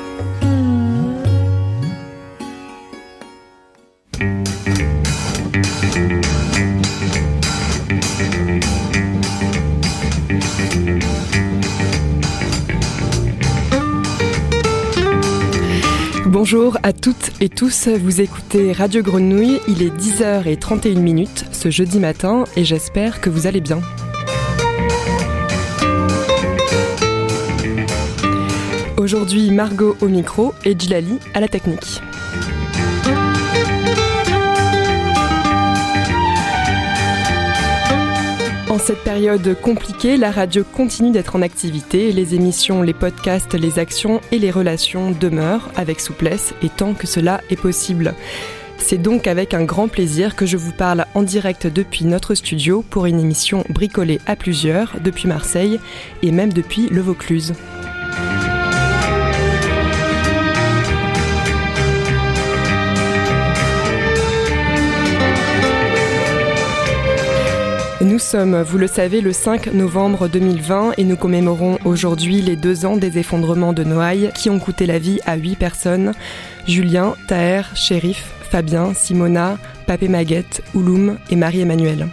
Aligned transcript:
Bonjour 16.48 16.78
à 16.84 16.94
toutes 16.94 17.32
et 17.42 17.50
tous, 17.50 17.88
vous 17.88 18.22
écoutez 18.22 18.72
Radio 18.72 19.02
Grenouille, 19.02 19.60
il 19.68 19.82
est 19.82 19.90
10h31 19.90 21.00
minutes 21.00 21.46
ce 21.52 21.72
jeudi 21.72 21.98
matin 21.98 22.44
et 22.56 22.64
j'espère 22.64 23.20
que 23.20 23.32
vous 23.32 23.48
allez 23.48 23.62
bien. 23.62 23.82
Aujourd'hui 28.98 29.50
Margot 29.50 29.98
au 30.02 30.08
micro 30.08 30.54
et 30.66 30.78
Djilali 30.78 31.18
à 31.34 31.40
la 31.40 31.48
technique. 31.48 32.00
En 38.76 38.78
cette 38.78 39.06
période 39.06 39.56
compliquée, 39.62 40.18
la 40.18 40.32
radio 40.32 40.66
continue 40.66 41.12
d'être 41.12 41.38
en 41.38 41.42
activité. 41.42 42.12
Les 42.12 42.36
émissions, 42.36 42.82
les 42.82 42.94
podcasts, 42.94 43.54
les 43.54 43.80
actions 43.80 44.20
et 44.34 44.38
les 44.38 44.52
relations 44.52 45.12
demeurent 45.12 45.72
avec 45.78 46.02
souplesse 46.02 46.54
et 46.62 46.68
tant 46.68 46.94
que 46.94 47.08
cela 47.08 47.40
est 47.50 47.56
possible. 47.56 48.14
C'est 48.78 48.98
donc 48.98 49.28
avec 49.28 49.54
un 49.54 49.64
grand 49.64 49.88
plaisir 49.88 50.36
que 50.36 50.46
je 50.46 50.58
vous 50.58 50.74
parle 50.74 51.06
en 51.14 51.24
direct 51.24 51.68
depuis 51.68 52.04
notre 52.04 52.36
studio 52.36 52.84
pour 52.90 53.06
une 53.06 53.22
émission 53.22 53.64
bricolée 53.70 54.20
à 54.26 54.36
plusieurs 54.36 54.98
depuis 55.02 55.30
Marseille 55.30 55.80
et 56.22 56.32
même 56.32 56.52
depuis 56.52 56.90
le 56.90 57.00
Vaucluse. 57.00 57.54
Sommes, 68.26 68.64
vous 68.64 68.80
le 68.80 68.88
savez, 68.88 69.22
le 69.22 69.32
5 69.32 69.68
novembre 69.68 70.28
2020 70.28 70.94
et 70.98 71.04
nous 71.04 71.16
commémorons 71.16 71.78
aujourd'hui 71.86 72.42
les 72.42 72.56
deux 72.56 72.88
ans 72.88 72.98
des 72.98 73.20
effondrements 73.20 73.72
de 73.72 73.84
Noailles 73.84 74.32
qui 74.34 74.50
ont 74.50 74.58
coûté 74.58 74.88
la 74.88 74.98
vie 74.98 75.20
à 75.28 75.36
huit 75.36 75.56
personnes 75.56 76.12
Julien, 76.68 77.14
Taher, 77.28 77.62
Shérif, 77.76 78.34
Fabien, 78.50 78.96
Simona, 78.96 79.60
Papé 79.86 80.08
Maguette, 80.08 80.64
Ouloum 80.74 81.20
et 81.30 81.36
Marie-Emmanuel. 81.36 82.08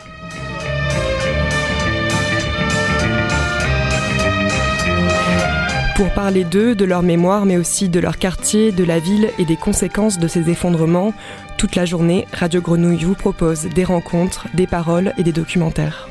Pour 5.97 6.11
parler 6.11 6.45
d'eux, 6.45 6.75
de 6.75 6.85
leur 6.85 7.03
mémoire, 7.03 7.47
mais 7.47 7.57
aussi 7.57 7.89
de 7.89 8.01
leur 8.01 8.19
quartier, 8.19 8.73
de 8.73 8.83
la 8.83 8.99
ville 8.99 9.31
et 9.39 9.45
des 9.45 9.57
conséquences 9.57 10.19
de 10.19 10.27
ces 10.27 10.51
effondrements, 10.51 11.15
toute 11.59 11.77
la 11.77 11.85
journée, 11.85 12.27
Radio 12.33 12.61
Grenouille 12.61 13.05
vous 13.05 13.15
propose 13.15 13.65
des 13.67 13.85
rencontres, 13.85 14.47
des 14.55 14.67
paroles 14.67 15.13
et 15.19 15.23
des 15.23 15.33
documentaires. 15.33 16.09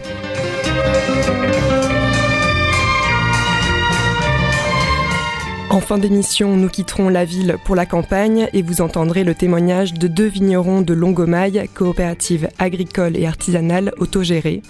En 5.71 5.79
fin 5.79 5.97
d'émission, 5.97 6.57
nous 6.57 6.67
quitterons 6.67 7.07
la 7.07 7.23
ville 7.23 7.55
pour 7.63 7.75
la 7.75 7.85
campagne 7.85 8.49
et 8.51 8.61
vous 8.61 8.81
entendrez 8.81 9.23
le 9.23 9.33
témoignage 9.33 9.93
de 9.93 10.09
deux 10.09 10.27
vignerons 10.27 10.81
de 10.81 10.93
Longomaille, 10.93 11.69
coopérative 11.73 12.49
agricole 12.59 13.15
et 13.15 13.25
artisanale 13.25 13.93
autogérée, 13.97 14.63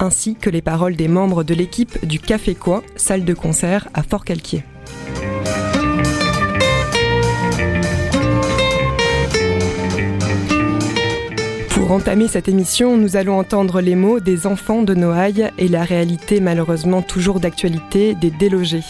ainsi 0.00 0.34
que 0.34 0.50
les 0.50 0.60
paroles 0.60 0.96
des 0.96 1.06
membres 1.06 1.44
de 1.44 1.54
l'équipe 1.54 2.04
du 2.04 2.18
Café 2.18 2.56
Quoi, 2.56 2.82
salle 2.96 3.24
de 3.24 3.34
concert 3.34 3.86
à 3.94 4.02
Fort-Calquier. 4.02 4.64
Pour 11.88 11.96
entamer 11.96 12.28
cette 12.28 12.48
émission, 12.48 12.98
nous 12.98 13.16
allons 13.16 13.38
entendre 13.38 13.80
les 13.80 13.94
mots 13.94 14.20
des 14.20 14.46
enfants 14.46 14.82
de 14.82 14.92
Noailles 14.92 15.50
et 15.56 15.68
la 15.68 15.84
réalité 15.84 16.38
malheureusement 16.38 17.00
toujours 17.00 17.40
d'actualité 17.40 18.14
des 18.14 18.30
délogés. 18.30 18.84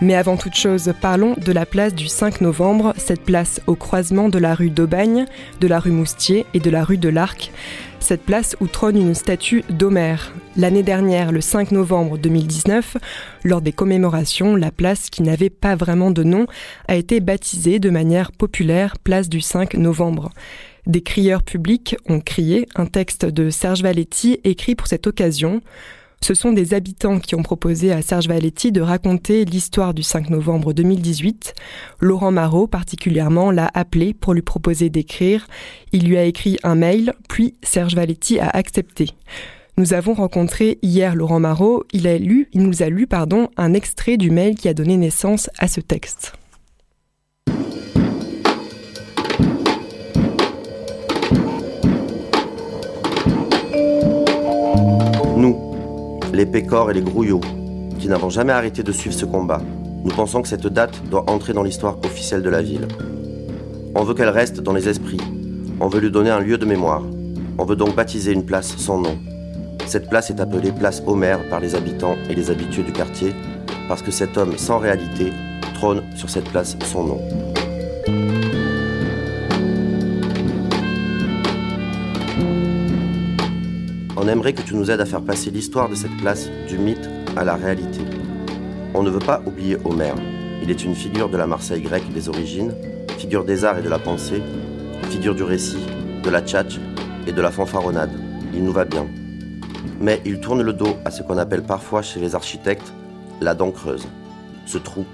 Mais 0.00 0.16
avant 0.16 0.36
toute 0.36 0.56
chose, 0.56 0.92
parlons 1.00 1.36
de 1.36 1.52
la 1.52 1.64
place 1.64 1.94
du 1.94 2.08
5 2.08 2.40
novembre, 2.40 2.92
cette 2.96 3.22
place 3.22 3.60
au 3.68 3.76
croisement 3.76 4.28
de 4.30 4.40
la 4.40 4.56
rue 4.56 4.70
d'Aubagne, 4.70 5.26
de 5.60 5.68
la 5.68 5.78
rue 5.78 5.92
Moustier 5.92 6.44
et 6.54 6.58
de 6.58 6.70
la 6.70 6.82
rue 6.82 6.98
de 6.98 7.08
l'Arc. 7.08 7.52
Cette 8.00 8.24
place 8.24 8.56
où 8.60 8.66
trône 8.66 8.96
une 8.96 9.14
statue 9.14 9.62
d'Homère. 9.70 10.32
L'année 10.56 10.82
dernière, 10.82 11.30
le 11.30 11.40
5 11.40 11.70
novembre 11.70 12.18
2019, 12.18 12.96
lors 13.44 13.60
des 13.60 13.72
commémorations, 13.72 14.56
la 14.56 14.72
place, 14.72 15.08
qui 15.08 15.22
n'avait 15.22 15.50
pas 15.50 15.76
vraiment 15.76 16.10
de 16.10 16.24
nom, 16.24 16.46
a 16.88 16.96
été 16.96 17.20
baptisée 17.20 17.78
de 17.78 17.90
manière 17.90 18.32
populaire 18.32 18.98
place 18.98 19.28
du 19.28 19.40
5 19.40 19.74
novembre. 19.74 20.32
Des 20.86 21.02
crieurs 21.02 21.42
publics 21.42 21.96
ont 22.08 22.20
crié 22.20 22.66
un 22.74 22.86
texte 22.86 23.24
de 23.24 23.48
Serge 23.48 23.82
Valetti 23.82 24.38
écrit 24.44 24.74
pour 24.74 24.86
cette 24.86 25.06
occasion. 25.06 25.62
Ce 26.20 26.34
sont 26.34 26.52
des 26.52 26.74
habitants 26.74 27.20
qui 27.20 27.34
ont 27.34 27.42
proposé 27.42 27.90
à 27.90 28.02
Serge 28.02 28.28
Valetti 28.28 28.70
de 28.70 28.80
raconter 28.80 29.44
l'histoire 29.44 29.94
du 29.94 30.02
5 30.02 30.30
novembre 30.30 30.72
2018. 30.74 31.54
Laurent 32.00 32.30
Marot, 32.30 32.66
particulièrement, 32.66 33.50
l'a 33.50 33.70
appelé 33.72 34.12
pour 34.14 34.34
lui 34.34 34.42
proposer 34.42 34.90
d'écrire. 34.90 35.46
Il 35.92 36.06
lui 36.06 36.18
a 36.18 36.24
écrit 36.24 36.58
un 36.62 36.74
mail, 36.74 37.14
puis 37.28 37.54
Serge 37.62 37.94
Valetti 37.94 38.38
a 38.38 38.48
accepté. 38.48 39.08
Nous 39.76 39.92
avons 39.92 40.14
rencontré 40.14 40.78
hier 40.82 41.16
Laurent 41.16 41.40
Marot. 41.40 41.84
Il, 41.92 42.06
a 42.06 42.16
lu, 42.18 42.48
il 42.52 42.62
nous 42.62 42.82
a 42.82 42.88
lu 42.88 43.06
pardon, 43.06 43.48
un 43.56 43.72
extrait 43.72 44.16
du 44.16 44.30
mail 44.30 44.54
qui 44.54 44.68
a 44.68 44.74
donné 44.74 44.96
naissance 44.96 45.50
à 45.58 45.66
ce 45.66 45.80
texte. 45.80 46.34
Les 56.34 56.46
pécores 56.46 56.90
et 56.90 56.94
les 56.94 57.02
grouillots, 57.02 57.40
qui 57.98 58.08
n'avons 58.08 58.30
jamais 58.30 58.52
arrêté 58.52 58.82
de 58.82 58.92
suivre 58.92 59.14
ce 59.14 59.24
combat. 59.24 59.60
Nous 60.04 60.10
pensons 60.10 60.42
que 60.42 60.48
cette 60.48 60.66
date 60.66 61.02
doit 61.10 61.28
entrer 61.30 61.52
dans 61.52 61.62
l'histoire 61.62 61.98
officielle 62.04 62.42
de 62.42 62.50
la 62.50 62.60
ville. 62.60 62.88
On 63.94 64.02
veut 64.02 64.14
qu'elle 64.14 64.28
reste 64.28 64.60
dans 64.60 64.72
les 64.72 64.88
esprits. 64.88 65.20
On 65.80 65.88
veut 65.88 66.00
lui 66.00 66.10
donner 66.10 66.30
un 66.30 66.40
lieu 66.40 66.58
de 66.58 66.66
mémoire. 66.66 67.02
On 67.58 67.64
veut 67.64 67.76
donc 67.76 67.94
baptiser 67.94 68.32
une 68.32 68.44
place 68.44 68.76
sans 68.76 68.98
nom. 69.00 69.16
Cette 69.86 70.08
place 70.08 70.30
est 70.30 70.40
appelée 70.40 70.72
place 70.72 71.02
Homère 71.06 71.48
par 71.48 71.60
les 71.60 71.74
habitants 71.74 72.16
et 72.28 72.34
les 72.34 72.50
habitués 72.50 72.82
du 72.82 72.92
quartier, 72.92 73.32
parce 73.88 74.02
que 74.02 74.10
cet 74.10 74.36
homme 74.36 74.58
sans 74.58 74.78
réalité 74.78 75.32
trône 75.74 76.02
sur 76.16 76.30
cette 76.30 76.48
place 76.50 76.76
sans 76.84 77.04
nom. 77.04 77.53
On 84.24 84.28
aimerait 84.28 84.54
que 84.54 84.62
tu 84.62 84.74
nous 84.74 84.90
aides 84.90 85.02
à 85.02 85.04
faire 85.04 85.20
passer 85.20 85.50
l'histoire 85.50 85.90
de 85.90 85.94
cette 85.94 86.16
place 86.16 86.48
du 86.66 86.78
mythe 86.78 87.10
à 87.36 87.44
la 87.44 87.56
réalité. 87.56 88.00
On 88.94 89.02
ne 89.02 89.10
veut 89.10 89.18
pas 89.18 89.42
oublier 89.44 89.76
Homère. 89.84 90.14
Il 90.62 90.70
est 90.70 90.82
une 90.82 90.94
figure 90.94 91.28
de 91.28 91.36
la 91.36 91.46
Marseille 91.46 91.82
grecque 91.82 92.10
des 92.10 92.30
origines, 92.30 92.72
figure 93.18 93.44
des 93.44 93.66
arts 93.66 93.76
et 93.76 93.82
de 93.82 93.88
la 93.90 93.98
pensée, 93.98 94.42
figure 95.10 95.34
du 95.34 95.42
récit, 95.42 95.86
de 96.22 96.30
la 96.30 96.40
tchatch 96.40 96.80
et 97.26 97.32
de 97.32 97.42
la 97.42 97.50
fanfaronnade. 97.50 98.12
Il 98.54 98.64
nous 98.64 98.72
va 98.72 98.86
bien. 98.86 99.06
Mais 100.00 100.22
il 100.24 100.40
tourne 100.40 100.62
le 100.62 100.72
dos 100.72 100.96
à 101.04 101.10
ce 101.10 101.22
qu'on 101.22 101.36
appelle 101.36 101.62
parfois 101.62 102.00
chez 102.00 102.18
les 102.18 102.34
architectes 102.34 102.94
la 103.42 103.54
dent 103.54 103.72
creuse, 103.72 104.08
ce 104.64 104.78
trou 104.78 105.04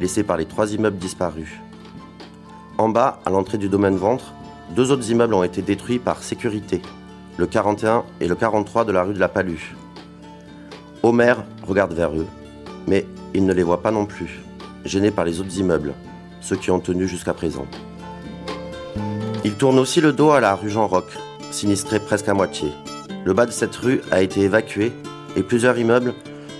laissé 0.00 0.24
par 0.24 0.36
les 0.36 0.46
trois 0.46 0.74
immeubles 0.74 0.98
disparus. 0.98 1.60
En 2.76 2.88
bas, 2.88 3.20
à 3.24 3.30
l'entrée 3.30 3.58
du 3.58 3.68
domaine 3.68 3.96
ventre, 3.96 4.34
deux 4.74 4.90
autres 4.90 5.08
immeubles 5.12 5.34
ont 5.34 5.44
été 5.44 5.62
détruits 5.62 6.00
par 6.00 6.24
sécurité 6.24 6.82
le 7.38 7.46
41 7.46 8.02
et 8.20 8.26
le 8.26 8.34
43 8.34 8.84
de 8.84 8.90
la 8.90 9.04
rue 9.04 9.14
de 9.14 9.20
la 9.20 9.28
Palue. 9.28 9.76
Homer 11.04 11.34
regarde 11.66 11.92
vers 11.92 12.10
eux, 12.10 12.26
mais 12.88 13.06
il 13.32 13.46
ne 13.46 13.54
les 13.54 13.62
voit 13.62 13.80
pas 13.80 13.92
non 13.92 14.06
plus, 14.06 14.40
gêné 14.84 15.12
par 15.12 15.24
les 15.24 15.40
autres 15.40 15.56
immeubles, 15.56 15.94
ceux 16.40 16.56
qui 16.56 16.72
ont 16.72 16.80
tenu 16.80 17.06
jusqu'à 17.06 17.32
présent. 17.32 17.66
Il 19.44 19.54
tourne 19.54 19.78
aussi 19.78 20.00
le 20.00 20.12
dos 20.12 20.32
à 20.32 20.40
la 20.40 20.56
rue 20.56 20.68
Jean 20.68 20.88
Roch, 20.88 21.16
sinistrée 21.52 22.00
presque 22.00 22.28
à 22.28 22.34
moitié. 22.34 22.72
Le 23.24 23.32
bas 23.32 23.46
de 23.46 23.52
cette 23.52 23.76
rue 23.76 24.00
a 24.10 24.20
été 24.20 24.40
évacué 24.40 24.92
et 25.36 25.44
plusieurs 25.44 25.78
immeubles 25.78 26.14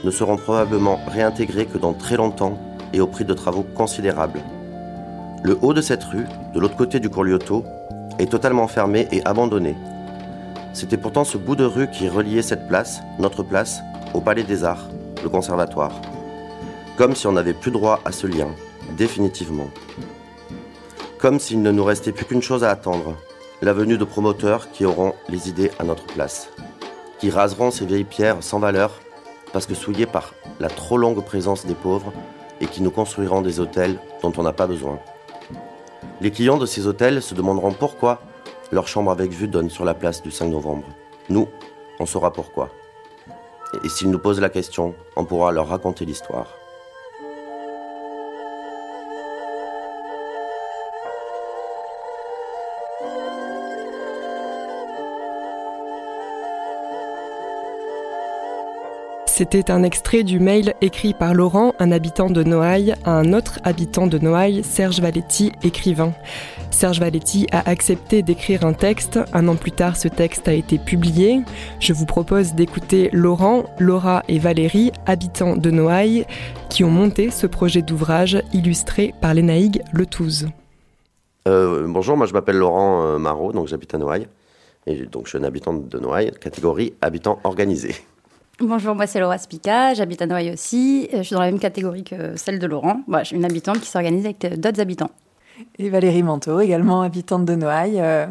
ne 0.05 0.13
seront 0.13 0.37
probablement 0.37 1.01
réintégrés 1.09 1.67
que 1.67 1.79
dans 1.79 1.93
très 1.93 2.17
longtemps 2.17 2.57
et 2.93 3.01
au 3.01 3.09
prix 3.09 3.25
de 3.25 3.35
travaux 3.35 3.67
considérables. 3.75 4.43
Le 5.43 5.59
haut 5.61 5.75
de 5.75 5.83
cette 5.83 6.05
rue, 6.05 6.27
de 6.55 6.61
l'autre 6.61 6.77
côté 6.77 7.01
du 7.01 7.11
cours 7.11 7.27
est 8.21 8.31
totalement 8.31 8.69
fermé 8.69 9.09
et 9.11 9.25
abandonné, 9.25 9.77
c'était 10.79 10.97
pourtant 10.97 11.25
ce 11.25 11.39
bout 11.39 11.57
de 11.57 11.65
rue 11.65 11.91
qui 11.91 12.09
reliait 12.09 12.41
cette 12.41 12.69
place, 12.69 13.01
notre 13.19 13.43
place, 13.43 13.81
au 14.15 14.21
Palais 14.21 14.45
des 14.45 14.63
Arts, 14.63 14.89
le 15.25 15.29
conservatoire. 15.29 15.91
Comme 16.97 17.17
si 17.17 17.27
on 17.27 17.33
n'avait 17.33 17.53
plus 17.53 17.73
droit 17.73 18.01
à 18.05 18.13
ce 18.13 18.29
lien, 18.29 18.47
définitivement. 18.97 19.71
Comme 21.19 21.41
s'il 21.41 21.63
ne 21.63 21.73
nous 21.73 21.83
restait 21.83 22.13
plus 22.13 22.27
qu'une 22.27 22.43
chose 22.43 22.63
à 22.63 22.71
attendre, 22.71 23.17
la 23.61 23.73
venue 23.73 23.99
de 23.99 24.05
promoteurs 24.05 24.71
qui 24.71 24.85
auront 24.85 25.15
les 25.29 25.49
idées 25.49 25.73
à 25.81 25.85
notre 25.85 26.07
place. 26.07 26.49
qui 27.19 27.31
raseront 27.31 27.73
ces 27.73 27.85
vieilles 27.85 28.05
pierres 28.05 28.45
sans 28.45 28.61
valeur 28.61 28.93
parce 29.53 29.67
que 29.67 29.75
souillées 29.75 30.07
par 30.07 30.35
la 30.61 30.69
trop 30.69 30.97
longue 30.97 31.25
présence 31.25 31.67
des 31.67 31.75
pauvres 31.75 32.13
et 32.61 32.67
qui 32.67 32.81
nous 32.81 32.93
construiront 32.93 33.43
des 33.43 33.59
hôtels 33.59 33.99
dont 34.23 34.33
on 34.37 34.45
n'a 34.45 34.53
pas 34.53 34.69
besoin. 34.69 35.01
Les 36.21 36.31
clients 36.31 36.59
de 36.59 36.67
ces 36.67 36.87
hôtels 36.87 37.21
se 37.21 37.35
demanderont 37.35 37.73
pourquoi 37.73 38.21
leur 38.71 38.89
chambre 38.89 39.11
avec 39.11 39.33
vue 39.33 39.49
donne 39.49 39.71
sur 39.71 39.85
la 39.85 39.95
place 39.95 40.23
du 40.23 40.31
5 40.31 40.47
novembre. 40.47 40.87
Nous, 41.29 41.49
on 42.01 42.07
saura 42.07 42.33
pourquoi. 42.33 42.71
Et 43.85 43.89
s'ils 43.89 44.11
nous 44.11 44.19
posent 44.19 44.41
la 44.41 44.49
question, 44.49 44.95
on 45.17 45.25
pourra 45.25 45.53
leur 45.53 45.69
raconter 45.69 46.05
l'histoire. 46.05 46.49
C'était 59.39 59.71
un 59.71 59.85
extrait 59.85 60.25
du 60.25 60.41
mail 60.41 60.75
écrit 60.81 61.15
par 61.15 61.33
Laurent, 61.33 61.73
un 61.79 61.93
habitant 61.93 62.29
de 62.29 62.43
Noailles, 62.43 62.97
à 63.05 63.13
un 63.13 63.33
autre 63.33 63.61
habitant 63.63 64.09
de 64.09 64.19
Noailles, 64.19 64.65
Serge 64.65 64.99
Valetti, 64.99 65.53
écrivain. 65.63 66.13
Serge 66.73 66.99
Valetti 66.99 67.47
a 67.53 67.71
accepté 67.71 68.23
d'écrire 68.23 68.67
un 68.67 68.73
texte. 68.73 69.21
Un 69.33 69.47
an 69.47 69.55
plus 69.55 69.71
tard, 69.71 69.97
ce 69.97 70.09
texte 70.09 70.49
a 70.49 70.55
été 70.55 70.77
publié. 70.77 71.43
Je 71.79 71.93
vous 71.93 72.05
propose 72.05 72.55
d'écouter 72.55 73.11
Laurent, 73.13 73.67
Laura 73.79 74.25
et 74.27 74.41
Valérie, 74.41 74.91
habitants 75.07 75.55
de 75.55 75.71
Noailles, 75.71 76.27
qui 76.69 76.83
ont 76.83 76.91
monté 76.91 77.31
ce 77.31 77.47
projet 77.47 77.83
d'ouvrage 77.83 78.43
illustré 78.53 79.15
par 79.21 79.35
Lénaïgue 79.35 79.83
Letouze. 79.93 80.49
Euh, 81.47 81.87
bonjour, 81.87 82.17
moi 82.17 82.27
je 82.27 82.33
m'appelle 82.33 82.57
Laurent 82.57 83.05
euh, 83.05 83.19
Marot, 83.19 83.53
donc 83.53 83.69
j'habite 83.69 83.95
à 83.95 83.99
Noailles. 83.99 84.27
Je 84.89 84.95
suis 84.95 85.39
un 85.39 85.45
habitant 85.45 85.75
de 85.75 85.99
Noailles, 86.01 86.33
catégorie 86.41 86.95
habitant 87.01 87.39
organisé. 87.45 87.95
Bonjour, 88.61 88.97
moi 88.97 89.07
c'est 89.07 89.21
Laura 89.21 89.39
Spica, 89.39 89.95
j'habite 89.95 90.21
à 90.21 90.27
Noailles 90.27 90.51
aussi. 90.53 91.09
Euh, 91.15 91.19
je 91.19 91.23
suis 91.23 91.35
dans 91.35 91.41
la 91.41 91.47
même 91.47 91.61
catégorie 91.61 92.03
que 92.03 92.37
celle 92.37 92.59
de 92.59 92.67
Laurent. 92.67 93.03
je 93.21 93.25
suis 93.25 93.37
une 93.37 93.45
habitante 93.45 93.79
qui 93.79 93.89
s'organise 93.89 94.25
avec 94.25 94.45
euh, 94.45 94.57
d'autres 94.57 94.81
habitants. 94.81 95.13
Et 95.79 95.89
Valérie 95.89 96.25
Manteau, 96.25 96.59
également 96.59 97.03
habitante 97.03 97.45
de 97.45 97.55
Noailles, 97.55 98.01
euh, 98.01 98.27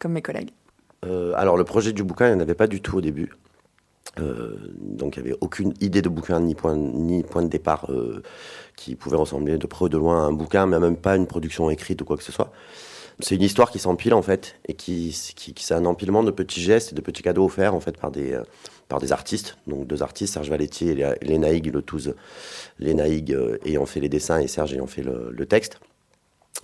comme 0.00 0.10
mes 0.12 0.22
collègues. 0.22 0.50
alors 1.36 1.56
le 1.56 1.62
projet 1.62 1.92
du 1.92 2.02
bouquin, 2.02 2.26
il 2.26 2.30
n'y 2.32 2.38
en 2.38 2.40
avait 2.40 2.56
pas 2.56 2.66
du 2.66 2.80
tout 2.82 2.98
au 2.98 3.00
début. 3.00 3.30
donc 4.16 5.16
il 5.16 5.22
n'y 5.22 5.28
avait 5.28 5.38
aucune 5.40 5.72
idée 5.80 6.02
de 6.02 6.08
bouquin 6.08 6.40
ni 6.40 6.56
point, 6.56 6.74
ni 6.76 7.22
point 7.22 7.42
de 7.42 7.48
départ 7.48 7.88
qui 8.74 8.96
pouvait 8.96 9.16
ressembler 9.16 9.56
de 9.56 9.68
près 9.68 9.84
ou 9.84 9.88
de 9.88 9.98
loin 9.98 10.24
à 10.24 10.26
un 10.26 10.32
bouquin, 10.32 10.66
mais 10.66 10.80
même 10.80 10.96
pas 10.96 11.14
une 11.14 11.28
production 11.28 11.70
écrite 11.70 12.02
ou 12.02 12.04
quoi 12.04 12.16
que 12.16 12.24
ce 12.24 12.32
soit. 12.32 12.50
C'est 13.22 13.34
une 13.34 13.42
histoire 13.42 13.70
qui 13.70 13.78
s'empile 13.78 14.14
en 14.14 14.22
fait, 14.22 14.56
et 14.66 14.74
qui, 14.74 15.16
qui, 15.36 15.54
c'est 15.58 15.74
un 15.74 15.84
empilement 15.84 16.22
de 16.22 16.30
petits 16.30 16.60
gestes 16.60 16.92
et 16.92 16.94
de 16.94 17.00
petits 17.00 17.22
cadeaux 17.22 17.44
offerts 17.44 17.74
en 17.74 17.80
fait 17.80 17.96
par 17.96 18.10
des, 18.10 18.40
par 18.90 19.00
des 19.00 19.12
artistes, 19.12 19.56
donc 19.66 19.86
deux 19.86 20.02
artistes, 20.02 20.34
Serge 20.34 20.50
Valetti 20.50 20.88
et 20.90 21.14
Léna 21.22 21.52
Hig, 21.52 21.72
le 21.72 21.80
tous, 21.80 22.10
Léna 22.78 23.04
euh, 23.04 23.56
ayant 23.64 23.86
fait 23.86 24.00
les 24.00 24.10
dessins 24.10 24.40
et 24.40 24.48
Serge 24.48 24.74
ayant 24.74 24.88
fait 24.88 25.02
le, 25.02 25.46
texte. 25.46 25.80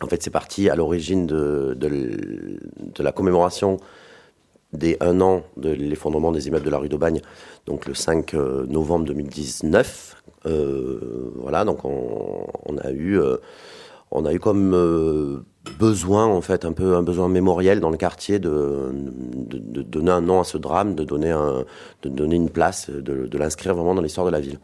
En 0.02 0.08
fait, 0.08 0.22
c'est 0.22 0.30
parti 0.30 0.68
à 0.68 0.74
l'origine 0.74 1.26
de, 1.26 1.74
de, 1.78 3.02
la 3.02 3.12
commémoration 3.12 3.78
des 4.72 4.96
un 5.00 5.20
an 5.20 5.44
de 5.56 5.70
l'effondrement 5.70 6.32
des 6.32 6.48
immeubles 6.48 6.66
de 6.66 6.70
la 6.70 6.78
rue 6.78 6.88
d'Aubagne, 6.88 7.22
donc 7.64 7.86
le 7.86 7.94
5 7.94 8.34
euh, 8.34 8.66
novembre 8.66 9.06
2019. 9.06 10.22
Euh, 10.46 11.30
voilà, 11.36 11.64
donc 11.64 11.84
on, 11.84 12.76
a 12.78 12.90
eu, 12.90 13.20
on 14.10 14.24
a 14.26 14.34
eu 14.34 14.40
comme 14.40 15.44
besoin, 15.78 16.26
en 16.26 16.40
fait, 16.40 16.64
un 16.64 16.72
peu 16.72 16.96
un 16.96 17.02
besoin 17.02 17.28
mémoriel 17.28 17.80
dans 17.80 17.90
le 17.90 17.96
quartier 17.96 18.38
de, 18.38 18.90
de, 18.92 19.82
donner 19.82 20.10
un 20.10 20.20
nom 20.20 20.40
à 20.40 20.44
ce 20.44 20.58
drame, 20.58 20.94
de 20.94 21.04
donner, 21.04 21.30
un, 21.30 21.64
de 22.02 22.08
donner 22.08 22.36
une 22.36 22.50
place, 22.50 22.90
de, 22.90 23.38
l'inscrire 23.38 23.74
vraiment 23.74 23.94
dans 23.94 24.02
l'histoire 24.02 24.26
de 24.26 24.32
la 24.32 24.40
ville. 24.40 24.58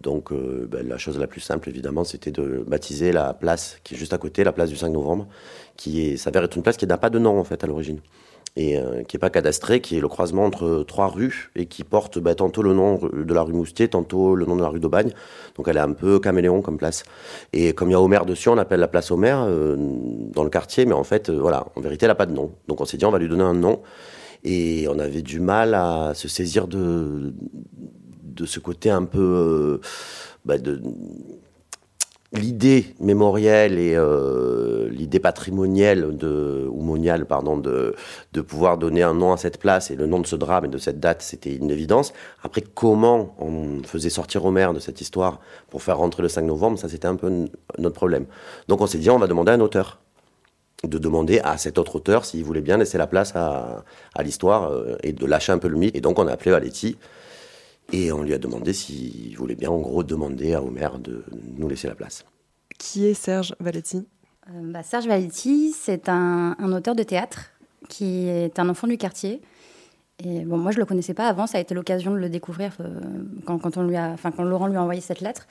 Donc 0.00 0.30
euh, 0.30 0.68
ben, 0.70 0.86
la 0.86 0.98
chose 0.98 1.18
la 1.18 1.26
plus 1.26 1.40
simple, 1.40 1.68
évidemment, 1.68 2.04
c'était 2.04 2.30
de 2.30 2.64
baptiser 2.66 3.12
la 3.12 3.32
place 3.32 3.78
qui 3.82 3.94
est 3.94 3.96
juste 3.96 4.12
à 4.12 4.18
côté, 4.18 4.44
la 4.44 4.52
place 4.52 4.68
du 4.68 4.76
5 4.76 4.90
novembre, 4.90 5.26
qui 5.76 6.18
s'avère 6.18 6.44
être 6.44 6.56
une 6.56 6.62
place 6.62 6.76
qui 6.76 6.86
n'a 6.86 6.98
pas 6.98 7.10
de 7.10 7.18
nom, 7.18 7.38
en 7.38 7.44
fait, 7.44 7.64
à 7.64 7.66
l'origine 7.66 8.00
et 8.56 8.78
euh, 8.78 9.02
qui 9.02 9.16
n'est 9.16 9.20
pas 9.20 9.30
cadastré, 9.30 9.80
qui 9.80 9.96
est 9.96 10.00
le 10.00 10.08
croisement 10.08 10.44
entre 10.44 10.82
trois 10.86 11.08
rues 11.08 11.50
et 11.54 11.66
qui 11.66 11.84
porte 11.84 12.18
bah, 12.18 12.34
tantôt 12.34 12.62
le 12.62 12.72
nom 12.72 12.98
de 12.98 13.34
la 13.34 13.42
rue 13.42 13.52
Moustier, 13.52 13.88
tantôt 13.88 14.34
le 14.34 14.46
nom 14.46 14.56
de 14.56 14.62
la 14.62 14.68
rue 14.68 14.80
d'Aubagne. 14.80 15.12
Donc 15.56 15.68
elle 15.68 15.76
est 15.76 15.80
un 15.80 15.92
peu 15.92 16.18
caméléon 16.18 16.62
comme 16.62 16.78
place. 16.78 17.04
Et 17.52 17.74
comme 17.74 17.88
il 17.88 17.92
y 17.92 17.94
a 17.94 18.00
Homer 18.00 18.20
dessus, 18.26 18.48
on 18.48 18.58
appelle 18.58 18.80
la 18.80 18.88
place 18.88 19.10
Homer 19.10 19.36
euh, 19.36 19.76
dans 19.78 20.42
le 20.42 20.50
quartier, 20.50 20.86
mais 20.86 20.94
en 20.94 21.04
fait, 21.04 21.28
euh, 21.28 21.38
voilà, 21.38 21.66
en 21.76 21.80
vérité, 21.80 22.06
elle 22.06 22.10
n'a 22.10 22.16
pas 22.16 22.26
de 22.26 22.32
nom. 22.32 22.52
Donc 22.66 22.80
on 22.80 22.86
s'est 22.86 22.96
dit, 22.96 23.04
on 23.04 23.10
va 23.10 23.18
lui 23.18 23.28
donner 23.28 23.44
un 23.44 23.54
nom. 23.54 23.82
Et 24.42 24.86
on 24.88 24.98
avait 24.98 25.22
du 25.22 25.40
mal 25.40 25.74
à 25.74 26.12
se 26.14 26.28
saisir 26.28 26.68
de, 26.68 27.34
de 28.22 28.46
ce 28.46 28.60
côté 28.60 28.90
un 28.90 29.04
peu. 29.04 29.80
Bah, 30.44 30.58
de, 30.58 30.80
l'idée 32.32 32.94
mémorielle 33.00 33.78
et 33.78 33.94
euh, 33.94 34.88
l'idée 34.90 35.20
patrimoniale 35.20 36.16
de, 36.16 36.66
ou 36.70 36.82
moniale 36.82 37.26
pardon, 37.26 37.56
de, 37.56 37.94
de 38.32 38.40
pouvoir 38.40 38.78
donner 38.78 39.02
un 39.02 39.14
nom 39.14 39.32
à 39.32 39.36
cette 39.36 39.58
place 39.58 39.90
et 39.90 39.96
le 39.96 40.06
nom 40.06 40.20
de 40.20 40.26
ce 40.26 40.36
drame 40.36 40.64
et 40.64 40.68
de 40.68 40.78
cette 40.78 41.00
date, 41.00 41.22
c'était 41.22 41.54
une 41.54 41.70
évidence. 41.70 42.12
Après, 42.42 42.62
comment 42.62 43.34
on 43.38 43.82
faisait 43.84 44.10
sortir 44.10 44.44
Homer 44.44 44.68
de 44.74 44.80
cette 44.80 45.00
histoire 45.00 45.40
pour 45.70 45.82
faire 45.82 45.98
rentrer 45.98 46.22
le 46.22 46.28
5 46.28 46.42
novembre, 46.42 46.78
ça 46.78 46.88
c'était 46.88 47.08
un 47.08 47.16
peu 47.16 47.46
notre 47.78 47.94
problème. 47.94 48.26
Donc 48.68 48.80
on 48.80 48.86
s'est 48.86 48.98
dit, 48.98 49.10
on 49.10 49.18
va 49.18 49.26
demander 49.26 49.52
à 49.52 49.54
un 49.54 49.60
auteur 49.60 50.00
de 50.84 50.98
demander 50.98 51.40
à 51.40 51.56
cet 51.56 51.78
autre 51.78 51.96
auteur 51.96 52.24
s'il 52.24 52.44
voulait 52.44 52.60
bien 52.60 52.76
laisser 52.76 52.98
la 52.98 53.06
place 53.06 53.34
à, 53.34 53.82
l'histoire 54.22 54.70
euh, 54.70 54.96
et 55.02 55.12
de 55.12 55.26
lâcher 55.26 55.52
un 55.52 55.58
peu 55.58 55.68
le 55.68 55.76
mythe. 55.76 55.96
Et 55.96 56.00
donc 56.00 56.18
on 56.18 56.26
a 56.26 56.32
appelé 56.32 56.50
Valetti 56.50 56.98
et 57.92 58.12
on 58.12 58.22
lui 58.22 58.34
a 58.34 58.38
demandé 58.38 58.72
s'il 58.72 59.36
voulait 59.36 59.54
bien, 59.54 59.70
en 59.70 59.78
gros, 59.78 60.02
demander 60.02 60.54
à 60.54 60.62
Homer 60.62 60.88
de 60.98 61.24
nous 61.56 61.68
laisser 61.68 61.88
la 61.88 61.94
place. 61.94 62.24
Qui 62.78 63.06
est 63.06 63.14
Serge 63.14 63.54
Valetti? 63.60 64.06
Euh, 64.48 64.72
bah, 64.72 64.82
Serge 64.82 65.06
Valetti, 65.06 65.72
c'est 65.72 66.08
un, 66.08 66.54
auteur 66.72 66.94
de 66.94 67.02
théâtre 67.02 67.50
qui 67.88 68.28
est 68.28 68.58
un 68.58 68.68
enfant 68.68 68.86
du 68.86 68.98
quartier. 68.98 69.40
Et 70.24 70.44
bon, 70.44 70.56
moi, 70.56 70.72
je 70.72 70.76
ne 70.76 70.82
le 70.82 70.86
connaissais 70.86 71.14
pas 71.14 71.28
avant. 71.28 71.46
Ça 71.46 71.58
a 71.58 71.60
été 71.60 71.74
l'occasion 71.74 72.12
de 72.12 72.18
le 72.18 72.28
découvrir 72.28 72.72
euh, 72.80 73.00
quand, 73.44 73.76
on 73.76 73.82
lui 73.82 73.96
a, 73.96 74.10
enfin, 74.10 74.32
quand 74.32 74.42
Laurent 74.42 74.66
lui 74.66 74.76
a 74.76 74.82
envoyé 74.82 75.00
cette 75.00 75.20
lettre. 75.20 75.46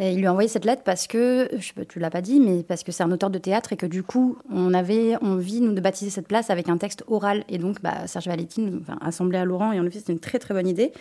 Et 0.00 0.12
il 0.12 0.20
lui 0.20 0.26
a 0.26 0.30
envoyé 0.30 0.48
cette 0.48 0.64
lettre 0.64 0.82
parce 0.84 1.08
que, 1.08 1.48
je, 1.58 1.82
tu 1.82 1.98
l'as 1.98 2.10
pas 2.10 2.22
dit, 2.22 2.38
mais 2.38 2.62
parce 2.62 2.84
que 2.84 2.92
c'est 2.92 3.02
un 3.02 3.10
auteur 3.10 3.30
de 3.30 3.38
théâtre 3.38 3.72
et 3.72 3.76
que 3.76 3.86
du 3.86 4.04
coup, 4.04 4.38
on 4.50 4.72
avait 4.72 5.16
envie, 5.16 5.60
nous, 5.60 5.72
de 5.72 5.80
baptiser 5.80 6.10
cette 6.10 6.28
place 6.28 6.50
avec 6.50 6.68
un 6.68 6.78
texte 6.78 7.04
oral. 7.08 7.44
Et 7.48 7.58
donc, 7.58 7.82
bah, 7.82 8.06
Serge 8.06 8.28
Valetti 8.28 8.62
nous 8.62 8.80
a 8.88 9.04
assemblé 9.04 9.38
à 9.38 9.44
Laurent 9.44 9.72
et 9.72 9.80
en 9.80 9.86
effet, 9.86 9.98
c'était 9.98 10.12
une 10.12 10.20
très 10.20 10.38
très 10.38 10.54
bonne 10.54 10.68
idée 10.68 10.92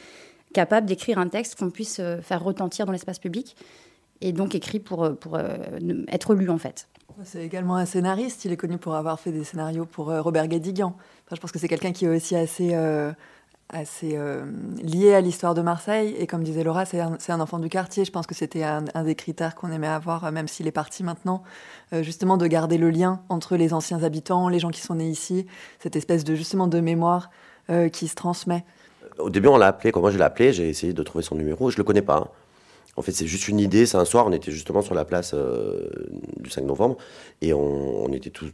capable 0.54 0.87
d'écrire 0.87 1.19
un 1.19 1.27
texte 1.27 1.56
qu'on 1.56 1.69
puisse 1.69 1.99
euh, 1.99 2.21
faire 2.21 2.44
retentir 2.44 2.85
dans 2.85 2.92
l'espace 2.92 3.19
public 3.19 3.56
et 4.21 4.31
donc 4.31 4.56
écrit 4.56 4.80
pour, 4.80 5.04
euh, 5.04 5.13
pour 5.13 5.35
euh, 5.35 5.57
être 6.09 6.33
lu 6.33 6.49
en 6.49 6.57
fait. 6.57 6.87
C'est 7.23 7.44
également 7.44 7.75
un 7.75 7.85
scénariste, 7.85 8.45
il 8.45 8.51
est 8.51 8.57
connu 8.57 8.77
pour 8.77 8.95
avoir 8.95 9.19
fait 9.19 9.31
des 9.31 9.44
scénarios 9.44 9.85
pour 9.85 10.07
Robert 10.07 10.47
Guédiguian. 10.47 10.95
Je 11.31 11.39
pense 11.39 11.51
que 11.51 11.57
c'est 11.57 11.68
quelqu'un 11.68 11.92
qui 11.92 12.06
est 12.06 12.09
aussi 12.09 12.35
assez, 12.35 12.75
assez 13.69 14.19
lié 14.83 15.16
à 15.16 15.21
l'histoire 15.21 15.56
de 15.56 15.63
Marseille. 15.63 16.13
Et 16.19 16.27
comme 16.27 16.44
disait 16.44 16.63
Laura, 16.63 16.85
c'est 16.85 16.99
un, 16.99 17.39
enfant 17.39 17.57
du 17.57 17.69
quartier. 17.69 18.06
Je 18.06 18.11
pense 18.11 18.27
que 18.27 18.35
c'était 18.35 18.61
un, 18.61 18.83
des 19.04 19.16
critères 19.16 19.56
qu'on 19.56 19.71
aimait 19.71 19.87
avoir, 19.87 20.31
même 20.31 20.47
s'il 20.47 20.68
est 20.68 20.71
parti 20.71 21.01
maintenant, 21.01 21.42
justement 21.92 22.37
de 22.37 22.45
garder 22.45 22.77
le 22.77 22.92
lien 22.92 23.23
entre 23.30 23.56
les 23.56 23.73
anciens 23.73 24.04
habitants, 24.04 24.47
les 24.47 24.59
gens 24.59 24.69
qui 24.69 24.81
sont 24.81 24.94
nés 24.94 25.09
ici, 25.09 25.47
cette 25.80 25.95
espèce 25.95 26.23
de 26.23 26.35
justement 26.35 26.68
de 26.68 26.80
mémoire 26.80 27.31
qui 27.94 28.07
se 28.07 28.13
transmet. 28.13 28.63
Au 29.19 29.30
début, 29.30 29.47
on 29.47 29.57
l'a 29.57 29.68
appelé. 29.68 29.92
Quand 29.92 30.02
moi 30.02 30.12
je 30.12 30.18
l'ai 30.18 30.24
appelé, 30.24 30.54
j'ai 30.54 30.69
essayé 30.69 30.94
de 30.94 31.04
trouver 31.04 31.24
son 31.24 31.36
numéro. 31.36 31.69
Je 31.69 31.78
le 31.78 31.83
connais 31.83 32.02
pas. 32.02 32.18
Hein. 32.18 32.28
En 32.95 33.02
fait, 33.02 33.12
c'est 33.12 33.28
juste 33.28 33.47
une 33.47 33.59
idée. 33.59 33.86
C'est 33.86 33.97
un 33.97 34.06
soir, 34.06 34.26
on 34.28 34.31
était 34.31 34.52
justement 34.52 34.81
sur 34.81 34.95
la 34.95 35.06
place 35.06 35.31
euh, 35.33 35.90
du 36.38 36.50
5 36.50 36.66
novembre 36.66 36.97
et 37.42 37.54
on, 37.54 38.12
était 38.12 38.31
tous 38.31 38.52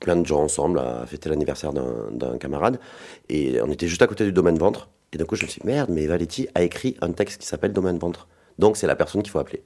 plein 0.00 0.16
de 0.16 0.26
gens 0.26 0.42
ensemble 0.42 0.80
à 0.80 1.06
fêter 1.06 1.28
l'anniversaire 1.28 1.72
d'un 1.72 2.38
camarade. 2.38 2.80
Et 3.28 3.60
on 3.62 3.70
était 3.70 3.86
juste 3.86 4.02
à 4.02 4.06
côté 4.06 4.24
du 4.24 4.32
domaine 4.32 4.58
ventre. 4.58 4.88
Et 5.12 5.18
d'un 5.18 5.24
coup, 5.24 5.36
je 5.36 5.44
me 5.44 5.48
suis 5.48 5.60
dit, 5.60 5.66
merde, 5.66 5.90
mais 5.92 6.06
Valetti 6.06 6.48
a 6.54 6.62
écrit 6.62 6.96
un 7.02 7.12
texte 7.12 7.40
qui 7.40 7.46
s'appelle 7.46 7.72
Domaine 7.72 7.98
ventre. 7.98 8.28
Donc, 8.58 8.76
c'est 8.76 8.86
la 8.86 8.96
personne 8.96 9.22
qu'il 9.22 9.30
faut 9.30 9.38
appeler. 9.38 9.62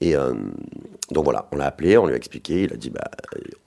Et 0.00 0.14
euh, 0.14 0.34
donc 1.10 1.24
voilà, 1.24 1.48
on 1.52 1.56
l'a 1.56 1.66
appelé, 1.66 1.98
on 1.98 2.06
lui 2.06 2.14
a 2.14 2.16
expliqué, 2.16 2.62
il 2.62 2.72
a 2.72 2.76
dit 2.76 2.90
bah, 2.90 3.10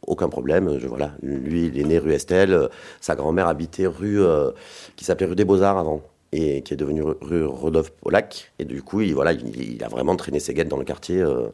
aucun 0.08 0.30
problème, 0.30 0.78
lui 1.22 1.66
il 1.68 1.80
est 1.80 1.84
né 1.84 1.98
rue 1.98 2.14
Estelle, 2.14 2.70
sa 3.02 3.16
grand-mère 3.16 3.48
habitait 3.48 3.88
rue 3.88 4.22
euh, 4.22 4.52
qui 4.96 5.04
s'appelait 5.04 5.26
rue 5.28 5.36
des 5.36 5.46
Beaux-Arts 5.46 5.78
avant 5.78 6.02
et 6.32 6.62
qui 6.62 6.74
est 6.74 6.78
devenue 6.78 7.04
rue 7.20 7.46
Rodolphe 7.46 7.92
Polac 7.92 8.54
et 8.60 8.66
du 8.66 8.82
coup 8.82 9.02
il, 9.02 9.14
a 9.84 9.88
vraiment 9.90 10.16
traîné 10.16 10.40
ses 10.40 10.54
guettes 10.54 10.70
dans 10.70 10.78
le 10.78 10.86
quartier 10.86 11.22
euh, 11.22 11.50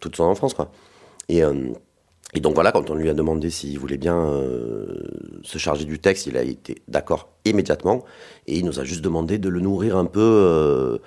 toute 0.00 0.16
son 0.16 0.24
enfance. 0.24 0.56
Et 2.34 2.40
donc 2.40 2.54
voilà, 2.54 2.72
quand 2.72 2.88
on 2.88 2.94
lui 2.94 3.10
a 3.10 3.14
demandé 3.14 3.50
s'il 3.50 3.78
voulait 3.78 3.98
bien 3.98 4.16
euh, 4.16 5.02
se 5.42 5.58
charger 5.58 5.84
du 5.84 5.98
texte, 5.98 6.26
il 6.26 6.38
a 6.38 6.42
été 6.42 6.76
d'accord 6.88 7.28
immédiatement. 7.44 8.04
Et 8.46 8.56
il 8.56 8.64
nous 8.64 8.80
a 8.80 8.84
juste 8.84 9.02
demandé 9.02 9.36
de 9.36 9.50
le 9.50 9.60
nourrir 9.60 9.98
un 9.98 10.06
peu 10.06 10.20
euh, 10.20 10.98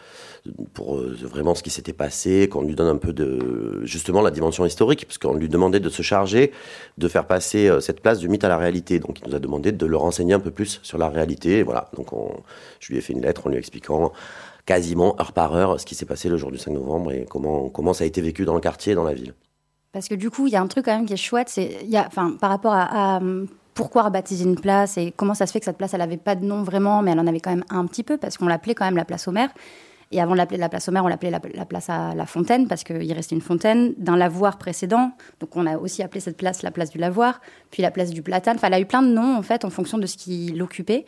pour 0.73 0.97
euh, 0.97 1.15
vraiment 1.21 1.55
ce 1.55 1.63
qui 1.63 1.69
s'était 1.69 1.93
passé, 1.93 2.47
qu'on 2.49 2.63
lui 2.63 2.75
donne 2.75 2.87
un 2.87 2.97
peu 2.97 3.13
de 3.13 3.81
justement 3.83 4.21
la 4.21 4.31
dimension 4.31 4.65
historique, 4.65 5.05
parce 5.05 5.17
qu'on 5.17 5.35
lui 5.35 5.49
demandait 5.49 5.79
de 5.79 5.89
se 5.89 6.01
charger, 6.01 6.51
de 6.97 7.07
faire 7.07 7.25
passer 7.25 7.71
cette 7.81 8.01
place 8.01 8.19
du 8.19 8.29
mythe 8.29 8.43
à 8.43 8.49
la 8.49 8.57
réalité. 8.57 8.99
Donc 8.99 9.19
il 9.21 9.29
nous 9.29 9.35
a 9.35 9.39
demandé 9.39 9.71
de 9.71 9.85
le 9.85 9.97
renseigner 9.97 10.33
un 10.33 10.39
peu 10.39 10.51
plus 10.51 10.79
sur 10.83 10.97
la 10.97 11.09
réalité. 11.09 11.63
Voilà, 11.63 11.89
donc 11.95 12.13
on, 12.13 12.31
je 12.79 12.91
lui 12.91 12.97
ai 12.97 13.01
fait 13.01 13.13
une 13.13 13.21
lettre 13.21 13.47
en 13.47 13.49
lui 13.49 13.57
expliquant 13.57 14.11
quasiment 14.65 15.15
heure 15.19 15.31
par 15.31 15.55
heure 15.55 15.79
ce 15.79 15.85
qui 15.85 15.95
s'est 15.95 16.05
passé 16.05 16.29
le 16.29 16.37
jour 16.37 16.51
du 16.51 16.57
5 16.57 16.71
novembre 16.71 17.11
et 17.11 17.25
comment, 17.29 17.69
comment 17.69 17.93
ça 17.93 18.03
a 18.03 18.07
été 18.07 18.21
vécu 18.21 18.45
dans 18.45 18.55
le 18.55 18.61
quartier 18.61 18.93
et 18.93 18.95
dans 18.95 19.03
la 19.03 19.13
ville. 19.13 19.33
Parce 19.91 20.09
que 20.09 20.15
du 20.15 20.29
coup, 20.29 20.47
il 20.47 20.53
y 20.53 20.55
a 20.55 20.61
un 20.61 20.67
truc 20.67 20.85
quand 20.85 20.95
même 20.95 21.05
qui 21.05 21.13
est 21.13 21.17
chouette, 21.17 21.47
c'est 21.49 21.77
enfin 21.93 22.35
par 22.39 22.49
rapport 22.49 22.73
à, 22.73 23.21
pourquoi 23.73 24.03
rebaptiser 24.03 24.45
une 24.45 24.59
place 24.59 24.97
et 24.97 25.13
comment 25.15 25.33
ça 25.33 25.45
se 25.45 25.51
fait 25.51 25.59
que 25.59 25.65
cette 25.65 25.77
place, 25.77 25.93
elle 25.93 25.99
n'avait 25.99 26.17
pas 26.17 26.35
de 26.35 26.45
nom 26.45 26.63
vraiment, 26.63 27.01
mais 27.01 27.11
elle 27.11 27.19
en 27.19 27.27
avait 27.27 27.39
quand 27.39 27.51
même 27.51 27.65
un 27.69 27.85
petit 27.85 28.03
peu 28.03 28.17
parce 28.17 28.37
qu'on 28.37 28.47
l'appelait 28.47 28.73
quand 28.73 28.85
même 28.85 28.95
la 28.95 29.05
place 29.05 29.27
au 29.27 29.31
maire. 29.31 29.49
Et 30.11 30.21
avant 30.21 30.33
de 30.33 30.37
l'appeler 30.37 30.57
la 30.57 30.69
place 30.69 30.87
maire, 30.89 31.03
on 31.03 31.07
l'appelait 31.07 31.31
la, 31.31 31.65
place 31.65 31.89
à 31.89 32.13
la 32.15 32.25
fontaine 32.25 32.67
parce 32.67 32.83
qu'il 32.83 33.11
restait 33.11 33.35
une 33.35 33.41
fontaine 33.41 33.93
d'un 33.97 34.15
lavoir 34.15 34.57
précédent. 34.57 35.11
Donc 35.39 35.55
on 35.55 35.65
a 35.65 35.77
aussi 35.77 36.03
appelé 36.03 36.21
cette 36.21 36.37
place 36.37 36.61
la 36.61 36.71
place 36.71 36.91
du 36.91 36.97
lavoir, 36.97 37.41
puis 37.71 37.81
la 37.81 37.91
place 37.91 38.11
du 38.11 38.21
platane. 38.21 38.55
Enfin, 38.57 38.67
elle 38.67 38.75
a 38.75 38.79
eu 38.79 38.85
plein 38.85 39.01
de 39.01 39.09
noms 39.09 39.35
en 39.35 39.41
fait 39.41 39.65
en 39.65 39.69
fonction 39.69 39.97
de 39.97 40.05
ce 40.05 40.17
qui 40.17 40.53
l'occupait. 40.55 41.05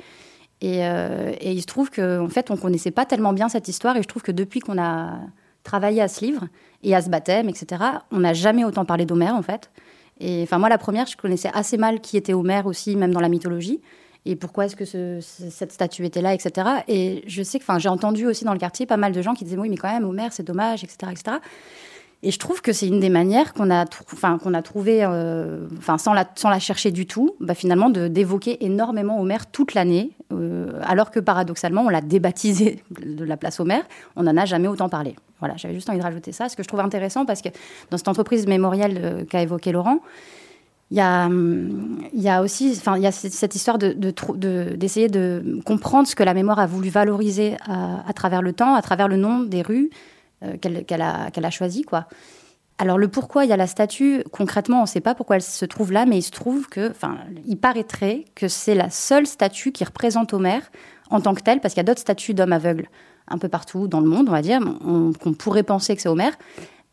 Et, 0.61 0.85
euh, 0.85 1.33
il 1.41 1.61
se 1.61 1.67
trouve 1.67 1.91
qu'en 1.91 2.29
fait, 2.29 2.49
on 2.49 2.57
connaissait 2.57 2.91
pas 2.91 3.05
tellement 3.05 3.33
bien 3.33 3.47
cette 3.47 3.67
histoire. 3.67 3.95
Et 3.95 4.01
je 4.01 4.07
trouve 4.07 4.23
que 4.23 4.31
depuis 4.31 4.59
qu'on 4.59 4.81
a 4.81 5.19
travaillé 5.63 6.01
à 6.01 6.07
ce 6.07 6.25
livre, 6.25 6.47
et 6.83 6.95
à 6.95 7.01
ce 7.01 7.09
baptême, 7.09 7.49
etc. 7.49 7.83
On 8.11 8.19
n'a 8.19 8.33
jamais 8.33 8.63
autant 8.63 8.85
parlé 8.85 9.05
d'Homère, 9.05 9.35
en 9.35 9.41
fait. 9.41 9.71
Et 10.19 10.43
enfin, 10.43 10.57
moi, 10.57 10.69
la 10.69 10.77
première, 10.77 11.05
je 11.05 11.17
connaissais 11.17 11.49
assez 11.53 11.77
mal 11.77 12.01
qui 12.01 12.17
était 12.17 12.33
Homère 12.33 12.65
aussi, 12.65 12.95
même 12.95 13.13
dans 13.13 13.19
la 13.19 13.29
mythologie. 13.29 13.81
Et 14.29 14.35
pourquoi 14.35 14.65
est-ce 14.65 14.75
que 14.75 15.21
cette 15.21 15.71
statue 15.71 16.03
était 16.03 16.21
là, 16.21 16.33
etc. 16.33 16.67
Et 16.89 17.23
je 17.27 17.41
sais 17.43 17.59
que, 17.59 17.65
j'ai 17.77 17.87
entendu 17.87 18.25
aussi 18.25 18.43
dans 18.43 18.51
le 18.51 18.59
quartier 18.59 18.85
pas 18.85 18.97
mal 18.97 19.13
de 19.13 19.21
gens 19.21 19.33
qui 19.33 19.45
disaient 19.45 19.57
oui, 19.57 19.69
mais 19.69 19.77
quand 19.77 19.89
même, 19.89 20.03
Homère, 20.03 20.33
c'est 20.33 20.43
dommage, 20.43 20.83
etc., 20.83 21.11
etc. 21.11 21.37
Et 22.23 22.31
je 22.31 22.39
trouve 22.39 22.61
que 22.61 22.73
c'est 22.73 22.87
une 22.87 22.99
des 22.99 23.09
manières 23.09 23.53
qu'on 23.53 23.71
a, 23.71 23.85
enfin, 24.11 24.37
qu'on 24.37 24.53
a 24.53 24.61
trouvé, 24.61 25.05
euh, 25.05 25.67
sans, 25.97 26.13
la, 26.13 26.59
chercher 26.59 26.91
du 26.91 27.05
tout, 27.05 27.35
bah, 27.39 27.53
finalement, 27.53 27.89
de, 27.89 28.09
d'évoquer 28.09 28.65
énormément 28.65 29.21
Homère 29.21 29.45
toute 29.49 29.75
l'année, 29.75 30.11
euh, 30.33 30.81
alors 30.83 31.09
que 31.09 31.21
paradoxalement, 31.21 31.83
on 31.83 31.89
l'a 31.89 32.01
débaptisé 32.01 32.83
de 32.99 33.23
la 33.23 33.37
place 33.37 33.61
Homère, 33.61 33.83
on 34.17 34.23
n'en 34.23 34.35
a 34.35 34.43
jamais 34.43 34.67
autant 34.67 34.89
parlé. 34.89 35.15
Voilà, 35.39 35.55
j'avais 35.55 35.73
juste 35.73 35.89
envie 35.89 35.99
de 35.99 36.03
rajouter 36.03 36.33
ça, 36.33 36.49
ce 36.49 36.57
que 36.57 36.63
je 36.63 36.67
trouve 36.67 36.81
intéressant 36.81 37.25
parce 37.25 37.41
que 37.41 37.49
dans 37.91 37.97
cette 37.97 38.09
entreprise 38.09 38.45
mémorielle 38.45 38.99
euh, 39.01 39.23
qu'a 39.23 39.41
évoqué 39.41 39.71
Laurent, 39.71 39.99
il 40.89 40.97
y 40.97 41.01
a, 41.01 41.25
hum, 41.25 42.01
il 42.13 42.21
y 42.21 42.29
a 42.29 42.41
aussi 42.41 42.73
enfin, 42.77 42.97
y 42.97 43.07
a 43.07 43.11
cette 43.11 43.55
histoire 43.55 43.77
de, 43.77 43.93
d'essayer 44.75 45.09
de, 45.09 45.59
comprendre 45.65 46.07
ce 46.07 46.15
que 46.15 46.23
la 46.23 46.33
mémoire 46.33 46.59
a 46.59 46.65
voulu 46.65 46.89
valoriser 46.89 47.57
à, 47.65 48.13
travers 48.13 48.41
le 48.41 48.53
temps, 48.53 48.73
à 48.73 48.81
travers 48.81 49.07
le 49.07 49.17
nom 49.17 49.39
des 49.39 49.61
rues 49.61 49.89
euh, 50.43 50.55
qu'elle, 50.57 51.01
a, 51.01 51.31
qu'elle. 51.31 51.49
Alors 52.79 52.97
le 52.97 53.07
pourquoi 53.07 53.43
il 53.43 53.49
y 53.49 53.53
a 53.53 53.57
la 53.57 53.67
statue, 53.67 54.23
concrètement, 54.31 54.79
on 54.79 54.83
ne 54.83 54.87
sait 54.87 55.01
pas 55.01 55.15
pourquoi 55.15 55.37
elle 55.37 55.41
se 55.41 55.65
trouve 55.65 55.91
là, 55.91 56.05
mais 56.05 56.19
il 56.19 56.23
se 56.23 56.31
trouve 56.31 56.67
que, 56.69 56.91
enfin, 56.91 57.17
il 57.45 57.57
paraîtrait 57.57 58.25
que 58.35 58.47
c'est 58.47 58.75
la 58.75 58.89
seule 58.89 59.27
statue 59.27 59.71
qui 59.71 59.83
représente 59.83 60.33
Homère 60.33 60.71
en 61.09 61.19
tant 61.19 61.33
que 61.33 61.41
telle, 61.41 61.59
parce 61.59 61.73
qu'il 61.73 61.81
y 61.81 61.85
a 61.85 61.85
d'autres 61.85 62.01
statues 62.01 62.33
d'hommes 62.33 62.53
aveugles 62.53 62.87
un 63.27 63.37
peu 63.37 63.49
partout 63.49 63.87
dans 63.87 63.99
le 63.99 64.07
monde, 64.07 64.27
on 64.29 64.31
va 64.31 64.41
dire, 64.41 64.61
qu'on 64.81 65.33
pourrait 65.33 65.63
penser 65.63 65.95
que 65.95 66.01
c'est 66.01 66.09
Homère. 66.09 66.37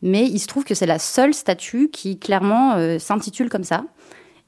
Mais 0.05 0.27
il 0.27 0.37
se 0.37 0.45
trouve 0.45 0.63
que 0.63 0.75
c'est 0.75 0.85
la 0.85 0.99
seule 0.99 1.33
statue 1.33 1.89
qui 1.89 2.19
clairement 2.19 2.75
euh, 2.75 2.99
s'intitule 2.99 3.49
comme 3.49 3.63
ça. 3.63 3.85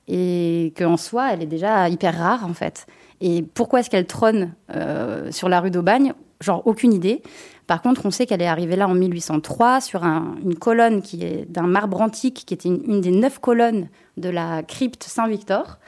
Et 0.07 0.71
qu'en 0.77 0.97
soi, 0.97 1.33
elle 1.33 1.41
est 1.41 1.47
déjà 1.47 1.89
hyper 1.89 2.15
rare 2.15 2.45
en 2.45 2.53
fait. 2.53 2.85
Et 3.21 3.41
pourquoi 3.41 3.79
est-ce 3.79 3.89
qu'elle 3.89 4.05
trône 4.05 4.53
euh, 4.75 5.31
sur 5.31 5.49
la 5.49 5.59
rue 5.59 5.71
d'Aubagne? 5.71 6.13
Genre 6.41 6.61
aucune 6.65 6.93
idée. 6.93 7.23
Par 7.65 7.81
contre, 7.81 8.05
on 8.05 8.11
sait 8.11 8.27
qu'elle 8.27 8.43
est 8.43 8.47
arrivée 8.47 8.75
là 8.75 8.87
en 8.87 8.93
1803 8.93 9.81
sur 9.81 10.03
une 10.03 10.53
colonne 10.53 11.01
qui 11.01 11.23
est 11.23 11.51
d'un 11.51 11.65
marbre 11.65 12.01
antique, 12.01 12.43
qui 12.45 12.53
était 12.53 12.69
une 12.69 13.01
des 13.01 13.09
neuf 13.09 13.39
colonnes 13.39 13.89
de 14.15 14.29
la 14.29 14.61
crypte 14.61 15.03
Saint-Victor. 15.03 15.79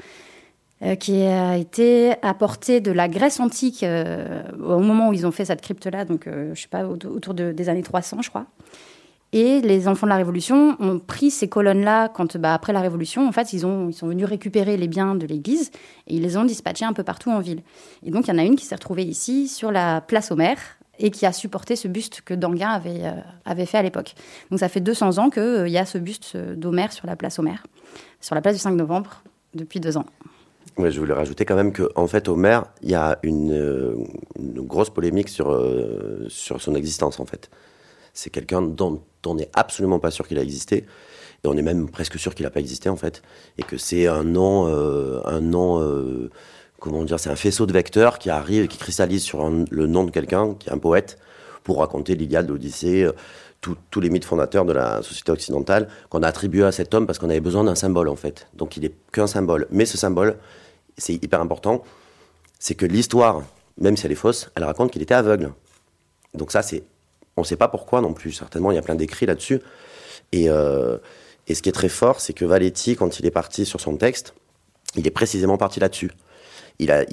Euh, 0.82 0.96
qui 0.96 1.24
a 1.24 1.58
été 1.58 2.14
apporté 2.22 2.80
de 2.80 2.92
la 2.92 3.10
Grèce 3.10 3.42
antique 3.42 3.86
au 3.86 4.80
moment 4.80 5.10
où 5.10 5.14
ils 5.14 5.28
ont 5.28 5.32
fait 5.32 5.44
cette 5.44 5.62
crypte-là, 5.62 6.06
donc 6.06 6.26
je 6.26 6.60
sais 6.60 6.70
pas, 6.70 6.86
autour 6.86 7.34
des 7.34 7.70
années 7.70 7.84
300, 7.84 8.22
je 8.22 8.30
crois. 8.30 8.46
Et 9.32 9.62
les 9.62 9.88
enfants 9.88 10.08
de 10.08 10.10
la 10.10 10.18
Révolution 10.18 10.76
ont 10.80 11.00
pris 11.00 11.30
ces 11.30 11.48
colonnes-là 11.48 12.10
quand, 12.10 12.38
bah, 12.38 12.54
après 12.54 12.74
la 12.74 12.82
Révolution, 12.82 13.28
en 13.28 13.32
fait, 13.32 13.54
ils, 13.54 13.66
ont, 13.66 13.90
ils 13.90 13.94
sont 13.94 14.08
venus 14.08 14.26
récupérer 14.26 14.76
les 14.76 14.88
biens 14.88 15.16
de 15.16 15.28
l'Église 15.28 15.72
et 16.08 16.16
ils 16.16 16.22
les 16.22 16.36
ont 16.38 16.46
dispatchés 16.46 16.86
un 16.86 16.94
peu 16.94 17.04
partout 17.04 17.30
en 17.30 17.40
ville. 17.40 17.62
Et 18.04 18.12
donc, 18.12 18.28
il 18.28 18.32
y 18.32 18.34
en 18.34 18.40
a 18.40 18.44
une 18.44 18.56
qui 18.56 18.66
s'est 18.66 18.76
retrouvée 18.76 19.04
ici, 19.04 19.48
sur 19.48 19.72
la 19.72 20.02
place 20.02 20.32
Homère, 20.32 20.58
et 20.98 21.12
qui 21.12 21.26
a 21.26 21.32
supporté 21.32 21.76
ce 21.76 21.88
buste 21.88 22.22
que 22.22 22.34
Danguin 22.34 22.70
avait, 22.70 23.04
avait 23.46 23.66
fait 23.66 23.78
à 23.78 23.84
l'époque. 23.84 24.16
Donc, 24.50 24.60
ça 24.60 24.68
fait 24.68 24.82
200 24.82 25.18
ans 25.18 25.30
qu'il 25.30 25.70
y 25.70 25.78
a 25.78 25.86
ce 25.86 25.98
buste 25.98 26.36
d'Homère 26.36 26.92
sur 26.92 27.08
la 27.08 27.16
place 27.16 27.40
Homère, 27.40 27.66
sur 28.20 28.36
la 28.36 28.42
place 28.42 28.56
du 28.56 28.60
5 28.60 28.72
novembre, 28.72 29.24
depuis 29.54 29.80
deux 29.80 29.96
ans 29.96 30.06
je 30.88 31.00
voulais 31.00 31.14
rajouter 31.14 31.44
quand 31.46 31.56
même 31.56 31.74
qu'en 31.74 31.88
en 31.96 32.08
fait, 32.08 32.30
Homer, 32.30 32.62
il 32.82 32.90
y 32.90 32.96
a 32.96 33.20
une, 33.24 33.52
euh, 33.52 33.96
grosse 34.38 34.90
polémique 34.90 35.30
sur, 35.30 35.52
euh, 35.52 36.26
sur 36.30 36.62
son 36.62 36.76
existence, 36.76 37.20
en 37.20 37.26
fait. 37.26 37.50
C'est 38.14 38.30
quelqu'un 38.30 38.62
dont 38.62 39.02
on 39.26 39.36
n'est 39.36 39.50
absolument 39.54 40.00
pas 40.00 40.12
sûr 40.12 40.28
qu'il 40.28 40.38
a 40.38 40.42
existé. 40.42 40.86
Et 41.44 41.48
on 41.48 41.56
est 41.56 41.62
même 41.62 41.90
presque 41.90 42.20
sûr 42.20 42.36
qu'il 42.36 42.46
n'a 42.46 42.50
pas 42.50 42.60
existé, 42.60 42.90
en 42.90 42.98
fait. 42.98 43.22
Et 43.58 43.64
que 43.64 43.78
c'est 43.78 44.08
un 44.08 44.24
nom, 44.24 44.68
euh, 44.68 45.22
un 45.26 45.40
nom 45.42 46.30
comment 46.80 47.04
dire, 47.04 47.20
c'est 47.20 47.30
un 47.30 47.36
faisceau 47.36 47.66
de 47.66 47.74
vecteurs 47.74 48.20
qui 48.20 48.30
arrive, 48.30 48.68
qui 48.68 48.78
cristallise 48.78 49.24
sur 49.24 49.50
le 49.50 49.88
nom 49.88 50.04
de 50.04 50.12
quelqu'un, 50.12 50.56
qui 50.56 50.70
est 50.70 50.74
un 50.74 50.78
poète, 50.78 51.18
pour 51.64 51.80
raconter 51.80 52.16
l'Iliade, 52.16 52.50
l'Odyssée, 52.50 53.10
tous 53.62 54.00
les 54.00 54.10
mythes 54.10 54.26
fondateurs 54.26 54.66
de 54.66 54.74
la 54.74 55.02
société 55.02 55.32
occidentale 55.32 55.90
qu'on 56.10 56.24
a 56.24 56.28
attribué 56.28 56.64
à 56.64 56.72
cet 56.72 56.94
homme 56.94 57.06
parce 57.06 57.20
qu'on 57.20 57.30
avait 57.30 57.40
besoin 57.40 57.64
d'un 57.64 57.76
symbole 57.76 58.10
en 58.10 58.16
fait. 58.16 58.48
Donc 58.54 58.78
il 58.78 58.84
n'est 58.84 58.94
qu'un 59.12 59.28
symbole. 59.28 59.68
Mais 59.72 59.86
ce 59.86 59.98
symbole, 59.98 60.38
c'est 60.98 61.14
hyper 61.14 61.42
important, 61.42 61.84
c'est 62.58 62.76
que 62.76 62.86
l'histoire, 62.86 63.44
même 63.78 63.98
si 63.98 64.06
elle 64.06 64.12
est 64.12 64.16
fausse, 64.16 64.50
elle 64.56 64.64
raconte 64.64 64.92
qu'il 64.92 65.02
était 65.02 65.14
aveugle. 65.14 65.52
Donc 66.34 66.52
ça, 66.52 66.62
c'est, 66.62 66.84
on 67.40 67.44
ne 67.44 67.48
sait 67.48 67.58
pas 67.58 67.68
pourquoi 67.68 68.02
non 68.02 68.14
plus. 68.14 68.32
Certainement, 68.32 68.72
il 68.72 68.76
y 68.76 68.78
a 68.78 68.82
plein 68.82 68.96
d'écrits 68.96 69.26
là-dessus. 69.26 69.60
Et, 70.32 70.50
euh, 70.50 70.98
et 71.48 71.56
ce 71.56 71.62
qui 71.62 71.70
est 71.70 71.74
très 71.74 71.90
fort, 71.90 72.22
c'est 72.22 72.34
que 72.34 72.46
Valetti, 72.46 72.96
quand 72.96 73.20
il 73.20 73.26
est 73.26 73.32
parti 73.32 73.66
sur 73.66 73.82
son 73.82 73.98
texte, 73.98 74.36
il 74.96 75.06
est 75.08 75.12
précisément 75.12 75.58
parti 75.58 75.80
là-dessus. 75.80 76.12
Il 76.80 76.92
a, 76.92 77.06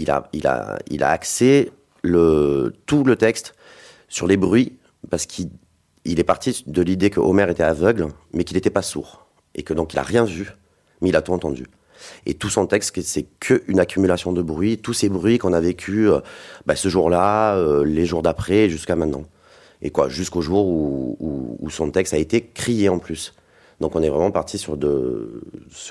axé 1.00 1.72
tout 2.02 3.04
le 3.04 3.16
texte 3.16 3.54
sur 4.08 4.26
les 4.26 4.36
bruits, 4.36 4.78
parce 5.10 5.26
qu'il 5.26 5.50
il 6.04 6.20
est 6.20 6.24
parti 6.24 6.62
de 6.66 6.82
l'idée 6.82 7.10
que 7.10 7.18
Homer 7.18 7.46
était 7.50 7.64
aveugle, 7.64 8.08
mais 8.32 8.44
qu'il 8.44 8.56
n'était 8.56 8.70
pas 8.70 8.82
sourd. 8.82 9.26
Et 9.56 9.64
que 9.64 9.74
donc 9.74 9.92
il 9.92 9.96
n'a 9.96 10.02
rien 10.02 10.24
vu, 10.24 10.52
mais 11.00 11.08
il 11.08 11.16
a 11.16 11.22
tout 11.22 11.32
entendu. 11.32 11.66
Et 12.26 12.34
tout 12.34 12.50
son 12.50 12.66
texte, 12.66 13.00
c'est 13.02 13.26
qu'une 13.40 13.80
accumulation 13.80 14.32
de 14.32 14.42
bruits, 14.42 14.78
tous 14.78 14.92
ces 14.92 15.08
bruits 15.08 15.38
qu'on 15.38 15.52
a 15.52 15.60
vécu 15.60 16.08
euh, 16.08 16.20
bah, 16.66 16.76
ce 16.76 16.88
jour-là, 16.88 17.56
euh, 17.56 17.84
les 17.84 18.06
jours 18.06 18.22
d'après, 18.22 18.68
jusqu'à 18.68 18.94
maintenant. 18.94 19.24
Et 19.82 19.90
quoi, 19.90 20.08
jusqu'au 20.08 20.40
jour 20.40 20.66
où, 20.66 21.68
son 21.68 21.90
texte 21.90 22.14
a 22.14 22.18
été 22.18 22.42
crié 22.46 22.88
en 22.88 22.98
plus. 22.98 23.34
Donc 23.80 23.96
on 23.96 24.02
est 24.02 24.08
vraiment 24.08 24.30
parti 24.30 24.56
sur 24.56 24.76
de, 24.76 25.42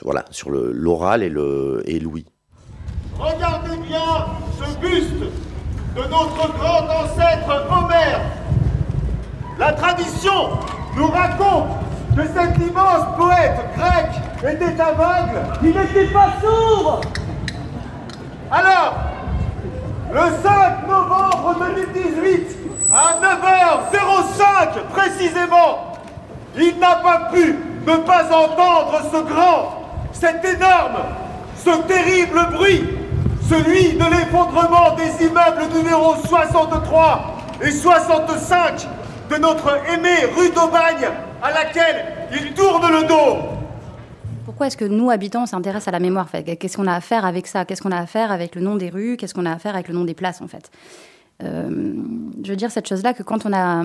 voilà, 0.03 0.25
sur 0.31 0.49
l'oral 0.49 1.21
et 1.21 1.29
le 1.29 1.83
et 1.85 1.99
l'ouïe. 1.99 2.25
Regardez 3.19 3.77
bien 3.77 4.25
ce 4.57 4.79
buste 4.79 5.21
de 5.95 6.01
notre 6.01 6.53
grand 6.57 6.85
ancêtre 6.85 7.67
Homère. 7.69 8.21
La 9.59 9.73
tradition 9.73 10.57
nous 10.95 11.07
raconte 11.07 11.67
que 12.15 12.23
cet 12.23 12.57
immense 12.57 13.15
poète 13.17 13.59
grec 13.77 14.53
était 14.53 14.81
aveugle. 14.81 15.41
Il 15.61 15.69
n'était 15.69 16.11
pas 16.11 16.33
sourd 16.41 17.01
Alors, 18.51 18.95
le 20.13 20.43
5 20.43 20.87
novembre 20.87 21.55
2018, 21.93 22.57
à 22.95 23.19
9h05 23.19 24.85
précisément, 24.93 25.91
il 26.57 26.79
n'a 26.79 26.95
pas 26.95 27.29
pu 27.33 27.55
ne 27.85 27.97
pas 27.97 28.25
entendre 28.33 29.01
ce 29.11 29.21
grand, 29.21 29.81
cet 30.13 30.45
énorme, 30.45 31.03
ce 31.57 31.71
terrible 31.87 32.47
bruit, 32.53 32.83
celui 33.49 33.93
de 33.93 34.05
l'effondrement 34.05 34.95
des 34.95 35.25
immeubles 35.25 35.73
numéro 35.75 36.15
63 36.25 37.37
et 37.61 37.71
65 37.71 38.87
de 39.29 39.35
notre 39.35 39.77
aimée 39.89 40.25
rue 40.37 40.49
d'Aubagne 40.51 41.09
à 41.43 41.51
laquelle 41.51 42.05
il 42.31 42.53
tourne 42.53 42.89
le 42.89 43.07
dos. 43.07 43.37
Pourquoi 44.45 44.67
est-ce 44.67 44.77
que 44.77 44.85
nous, 44.85 45.09
habitants, 45.11 45.43
on 45.43 45.47
s'intéresse 45.47 45.87
à 45.89 45.91
la 45.91 45.99
mémoire 45.99 46.27
Qu'est-ce 46.31 46.77
qu'on 46.77 46.87
a 46.87 46.93
à 46.93 47.01
faire 47.01 47.25
avec 47.25 47.45
ça? 47.45 47.65
Qu'est-ce 47.65 47.81
qu'on 47.81 47.91
a 47.91 47.99
à 47.99 48.05
faire 48.05 48.31
avec 48.31 48.55
le 48.55 48.61
nom 48.61 48.75
des 48.75 48.89
rues? 48.89 49.17
Qu'est-ce 49.17 49.33
qu'on 49.33 49.45
a 49.45 49.51
à 49.51 49.57
faire 49.57 49.73
avec 49.73 49.89
le 49.89 49.95
nom 49.95 50.05
des 50.05 50.13
places, 50.13 50.41
en 50.41 50.47
fait? 50.47 50.71
Je 51.41 52.49
veux 52.49 52.55
dire 52.55 52.71
cette 52.71 52.87
chose-là 52.87 53.13
que 53.13 53.23
quand 53.23 53.45
on 53.45 53.51
a, 53.53 53.83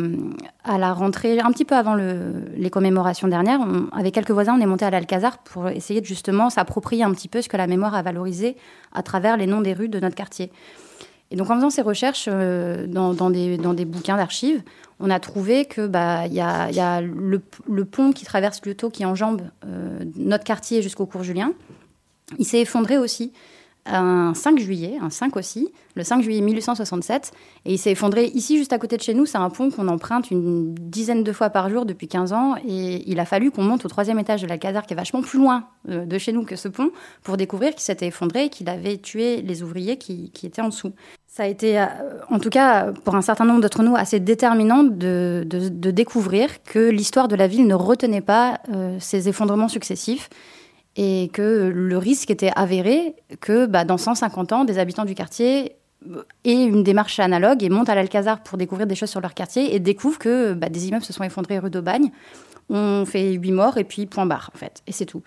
à 0.65 0.79
la 0.79 0.93
rentrée, 0.93 1.41
un 1.41 1.51
petit 1.51 1.65
peu 1.65 1.75
avant 1.75 1.95
les 1.95 2.71
commémorations 2.71 3.29
dernières, 3.29 3.61
avec 3.93 4.15
quelques 4.15 4.31
voisins, 4.31 4.55
on 4.57 4.61
est 4.61 4.67
monté 4.67 4.85
à 4.85 4.91
l'Alcazar 4.91 5.39
pour 5.39 5.69
essayer 5.69 6.01
de 6.01 6.07
justement 6.07 6.51
s'approprier 6.51 7.03
un 7.03 7.13
petit 7.13 7.29
peu 7.29 7.43
ce 7.43 7.49
que 7.49 7.57
la 7.57 7.67
mémoire 7.67 7.95
a 7.95 8.03
valorisé 8.03 8.57
à 8.93 9.03
travers 9.03 9.37
les 9.37 9.47
noms 9.47 9.61
des 9.61 9.73
rues 9.73 9.89
de 9.89 9.99
notre 9.99 10.15
quartier. 10.15 10.53
Et 11.31 11.37
donc 11.37 11.51
en 11.51 11.57
faisant 11.57 11.71
ces 11.71 11.83
recherches 11.83 12.29
euh, 12.29 12.87
dans, 12.87 13.31
des, 13.31 13.85
bouquins 13.85 14.17
d'archives, 14.17 14.63
on 14.99 15.11
a 15.11 15.21
trouvé 15.21 15.65
que 15.65 15.87
bah 15.87 16.27
y 16.27 16.41
a, 16.41 17.01
le, 17.01 17.85
pont 17.85 18.13
qui 18.13 18.25
traverse 18.25 18.61
Luto, 18.65 18.91
qui 18.91 19.05
enjambe 19.05 19.43
euh, 19.65 20.01
notre 20.17 20.45
quartier 20.45 20.83
jusqu'au 20.83 21.07
cours 21.07 21.23
Julien. 21.23 21.53
Il 22.39 22.45
s'est 22.45 22.61
effondré 22.61 22.99
aussi 22.99 23.33
un 23.87 24.35
5 24.35 24.59
juillet, 24.59 24.99
un 25.01 25.11
5 25.11 25.37
aussi, 25.37 25.73
le 25.97 26.05
5 26.05 26.23
juillet 26.23 26.41
1867. 26.41 27.33
Et 27.65 27.75
il 27.75 27.79
s'est 27.79 27.93
effondré 27.93 28.27
ici, 28.27 28.59
juste 28.59 28.73
à 28.73 28.79
côté 28.79 28.97
de 28.97 29.03
chez 29.03 29.15
nous. 29.15 29.27
C'est 29.27 29.39
un 29.39 29.51
pont 29.51 29.71
qu'on 29.71 29.89
emprunte 29.89 30.31
une 30.31 30.75
dizaine 30.75 31.25
de 31.25 31.33
fois 31.33 31.51
par 31.51 31.69
jour 31.71 31.87
depuis 31.87 32.09
15 32.09 32.33
ans. 32.33 32.57
Et 32.67 33.11
il 33.11 33.19
a 33.21 33.25
fallu 33.25 33.51
qu'on 33.51 33.63
monte 33.63 33.85
au 33.85 33.89
troisième 33.89 34.19
étage 34.19 34.43
de 34.43 34.47
la 34.47 34.59
caserne, 34.59 34.85
qui 34.87 34.93
est 34.93 34.97
vachement 34.97 35.23
plus 35.23 35.39
loin 35.39 35.65
euh, 35.89 36.05
de 36.05 36.19
chez 36.19 36.33
nous 36.33 36.45
que 36.45 36.57
ce 36.57 36.69
pont, 36.69 36.91
pour 37.23 37.37
découvrir 37.37 37.71
qu'il 37.73 37.83
s'était 37.83 38.07
effondré 38.07 38.45
et 38.45 38.49
qu'il 38.49 38.69
avait 38.69 38.99
tué 38.99 39.43
les 39.43 39.63
ouvriers 39.63 39.97
qui, 39.97 40.31
étaient 40.43 40.63
en 40.63 40.69
dessous. 40.69 40.93
Ça 41.27 41.45
a 41.45 41.47
été, 41.47 41.81
euh, 41.81 41.87
en 42.29 42.39
tout 42.39 42.51
cas, 42.51 42.93
pour 43.05 43.15
un 43.15 43.23
certain 43.23 43.45
nombre 43.45 43.61
d'entre 43.61 43.83
nous, 43.83 43.97
assez 43.97 44.21
déterminant 44.21 44.85
de, 44.85 45.47
découvrir 45.91 46.63
que 46.65 46.91
l'histoire 46.91 47.29
de 47.29 47.37
la 47.37 47.47
ville 47.47 47.67
ne 47.67 47.75
retenait 47.75 48.21
pas 48.21 48.61
euh, 48.73 48.97
ces 49.01 49.29
effondrements 49.29 49.69
successifs 49.69 50.29
et 50.97 51.31
que 51.33 51.71
le 51.75 51.99
risque 51.99 52.31
était 52.31 52.53
avéré 52.57 53.15
que 53.41 53.67
bah, 53.67 53.85
dans 53.85 53.99
150 53.99 54.53
ans, 54.53 54.65
des 54.65 54.79
habitants 54.79 55.05
du 55.05 55.15
quartier 55.15 55.77
aient 56.45 56.65
une 56.65 56.83
démarche 56.83 57.21
analogue 57.21 57.63
et 57.63 57.69
montent 57.69 57.89
à 57.89 57.95
l'Alcazar 57.95 58.43
pour 58.43 58.59
découvrir 58.59 58.87
des 58.87 58.95
choses 58.95 59.11
sur 59.11 59.21
leur 59.21 59.35
quartier 59.35 59.75
et 59.75 59.81
découvrent 59.81 60.19
que 60.19 60.55
bah, 60.55 60.69
des 60.69 60.89
immeubles 60.89 61.05
se 61.05 61.13
sont 61.13 61.25
effondrés 61.25 61.59
rue 61.59 61.71
d'Aubagne. 61.71 62.11
On 62.71 63.05
fait 63.05 63.33
huit 63.33 63.53
morts 63.53 63.79
et 63.79 63.85
puis 63.85 64.07
point 64.07 64.27
barre, 64.27 64.51
en 64.55 64.59
fait. 64.59 64.83
Et 64.87 64.93
c'est 64.93 65.07
tout. 65.07 65.23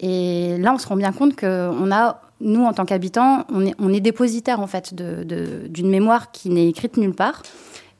Et 0.00 0.56
là, 0.58 0.72
on 0.74 0.78
se 0.78 0.86
rend 0.86 0.96
bien 0.96 1.12
compte 1.12 1.36
qu'on 1.36 1.90
a, 1.90 2.20
nous, 2.40 2.64
en 2.64 2.72
tant 2.72 2.84
qu'habitants, 2.84 3.44
on 3.50 3.64
est, 3.64 3.74
on 3.78 3.92
est 3.92 4.00
dépositaire, 4.00 4.60
en 4.60 4.66
fait, 4.66 4.94
d'une 4.94 5.24
de, 5.24 5.86
mémoire 5.86 6.32
qui 6.32 6.50
n'est 6.50 6.68
écrite 6.68 6.96
nulle 6.96 7.14
part. 7.14 7.42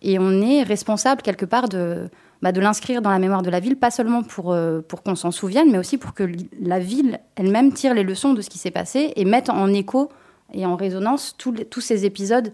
Et 0.02 0.18
on 0.18 0.40
est 0.40 0.62
responsable, 0.62 1.22
quelque 1.22 1.46
part, 1.46 1.68
de, 1.68 2.08
bah, 2.42 2.52
de 2.52 2.60
l'inscrire 2.60 3.02
dans 3.02 3.10
la 3.10 3.18
mémoire 3.18 3.42
de 3.42 3.50
la 3.50 3.60
ville, 3.60 3.76
pas 3.76 3.90
seulement 3.90 4.22
pour, 4.22 4.52
euh, 4.52 4.80
pour 4.80 5.02
qu'on 5.02 5.14
s'en 5.14 5.30
souvienne, 5.30 5.70
mais 5.70 5.78
aussi 5.78 5.98
pour 5.98 6.14
que 6.14 6.28
la 6.60 6.78
ville 6.78 7.18
elle-même 7.36 7.72
tire 7.72 7.94
les 7.94 8.02
leçons 8.02 8.34
de 8.34 8.42
ce 8.42 8.50
qui 8.50 8.58
s'est 8.58 8.70
passé 8.70 9.12
et 9.16 9.24
mette 9.24 9.48
en 9.48 9.72
écho 9.72 10.10
et 10.52 10.66
en 10.66 10.76
résonance 10.76 11.34
tous, 11.38 11.52
tous 11.70 11.80
ces 11.80 12.04
épisodes 12.04 12.52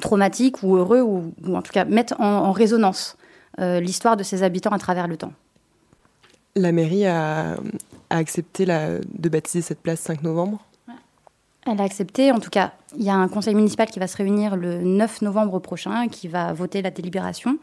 traumatiques 0.00 0.62
ou 0.62 0.76
heureux, 0.76 1.00
ou, 1.00 1.32
en 1.52 1.62
tout 1.62 1.72
cas 1.72 1.84
mettre 1.84 2.20
en, 2.20 2.52
résonance 2.52 3.16
euh, 3.60 3.80
l'histoire 3.80 4.16
de 4.16 4.22
ses 4.22 4.42
habitants 4.42 4.70
à 4.70 4.78
travers 4.78 5.08
le 5.08 5.16
temps. 5.16 5.32
La 6.54 6.72
mairie 6.72 7.06
a, 7.06 7.56
accepté 8.10 8.64
la, 8.64 8.98
de 8.98 9.28
baptiser 9.28 9.62
cette 9.62 9.80
place 9.80 10.00
5 10.00 10.22
novembre? 10.22 10.64
Elle 11.66 11.80
a 11.80 11.84
accepté, 11.84 12.30
en 12.30 12.38
tout 12.38 12.50
cas, 12.50 12.72
il 12.96 13.02
y 13.02 13.10
a 13.10 13.14
un 13.14 13.26
conseil 13.26 13.54
municipal 13.56 13.88
qui 13.88 13.98
va 13.98 14.06
se 14.06 14.16
réunir 14.16 14.54
le 14.54 14.82
9 14.82 15.22
novembre 15.22 15.58
prochain, 15.58 16.06
qui 16.06 16.28
va 16.28 16.52
voter 16.52 16.80
la 16.80 16.90
délibération 16.90 17.58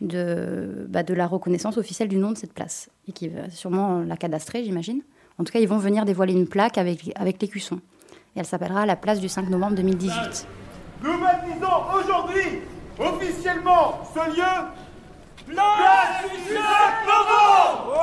de, 0.00 0.86
bah, 0.88 1.02
de 1.02 1.14
la 1.14 1.26
reconnaissance 1.26 1.78
officielle 1.78 2.08
du 2.08 2.16
nom 2.16 2.32
de 2.32 2.36
cette 2.36 2.52
place, 2.52 2.88
et 3.08 3.12
qui 3.12 3.28
va 3.28 3.50
sûrement 3.50 4.00
la 4.00 4.16
cadastrer, 4.16 4.64
j'imagine. 4.64 5.02
En 5.38 5.44
tout 5.44 5.52
cas, 5.52 5.58
ils 5.58 5.68
vont 5.68 5.78
venir 5.78 6.04
dévoiler 6.04 6.32
une 6.32 6.48
plaque 6.48 6.78
avec, 6.78 7.12
avec 7.14 7.40
l'écusson. 7.40 7.80
Et 8.34 8.40
elle 8.40 8.46
s'appellera 8.46 8.86
la 8.86 8.96
place 8.96 9.20
du 9.20 9.28
5 9.28 9.48
novembre 9.48 9.76
2018. 9.76 10.46
Nous 11.02 11.20
baptisons 11.20 11.66
aujourd'hui 11.94 12.60
officiellement 12.98 14.00
ce 14.14 14.36
lieu 14.36 14.42
Place 15.46 16.24
du 16.32 16.54
5 16.54 16.56
novembre 17.06 18.00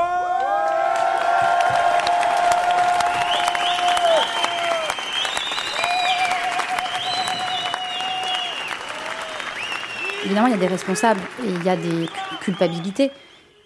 Évidemment, 10.25 10.47
il 10.47 10.51
y 10.51 10.55
a 10.55 10.59
des 10.59 10.67
responsables 10.67 11.21
et 11.45 11.49
il 11.49 11.63
y 11.63 11.69
a 11.69 11.75
des 11.75 12.07
culpabilités. 12.41 13.11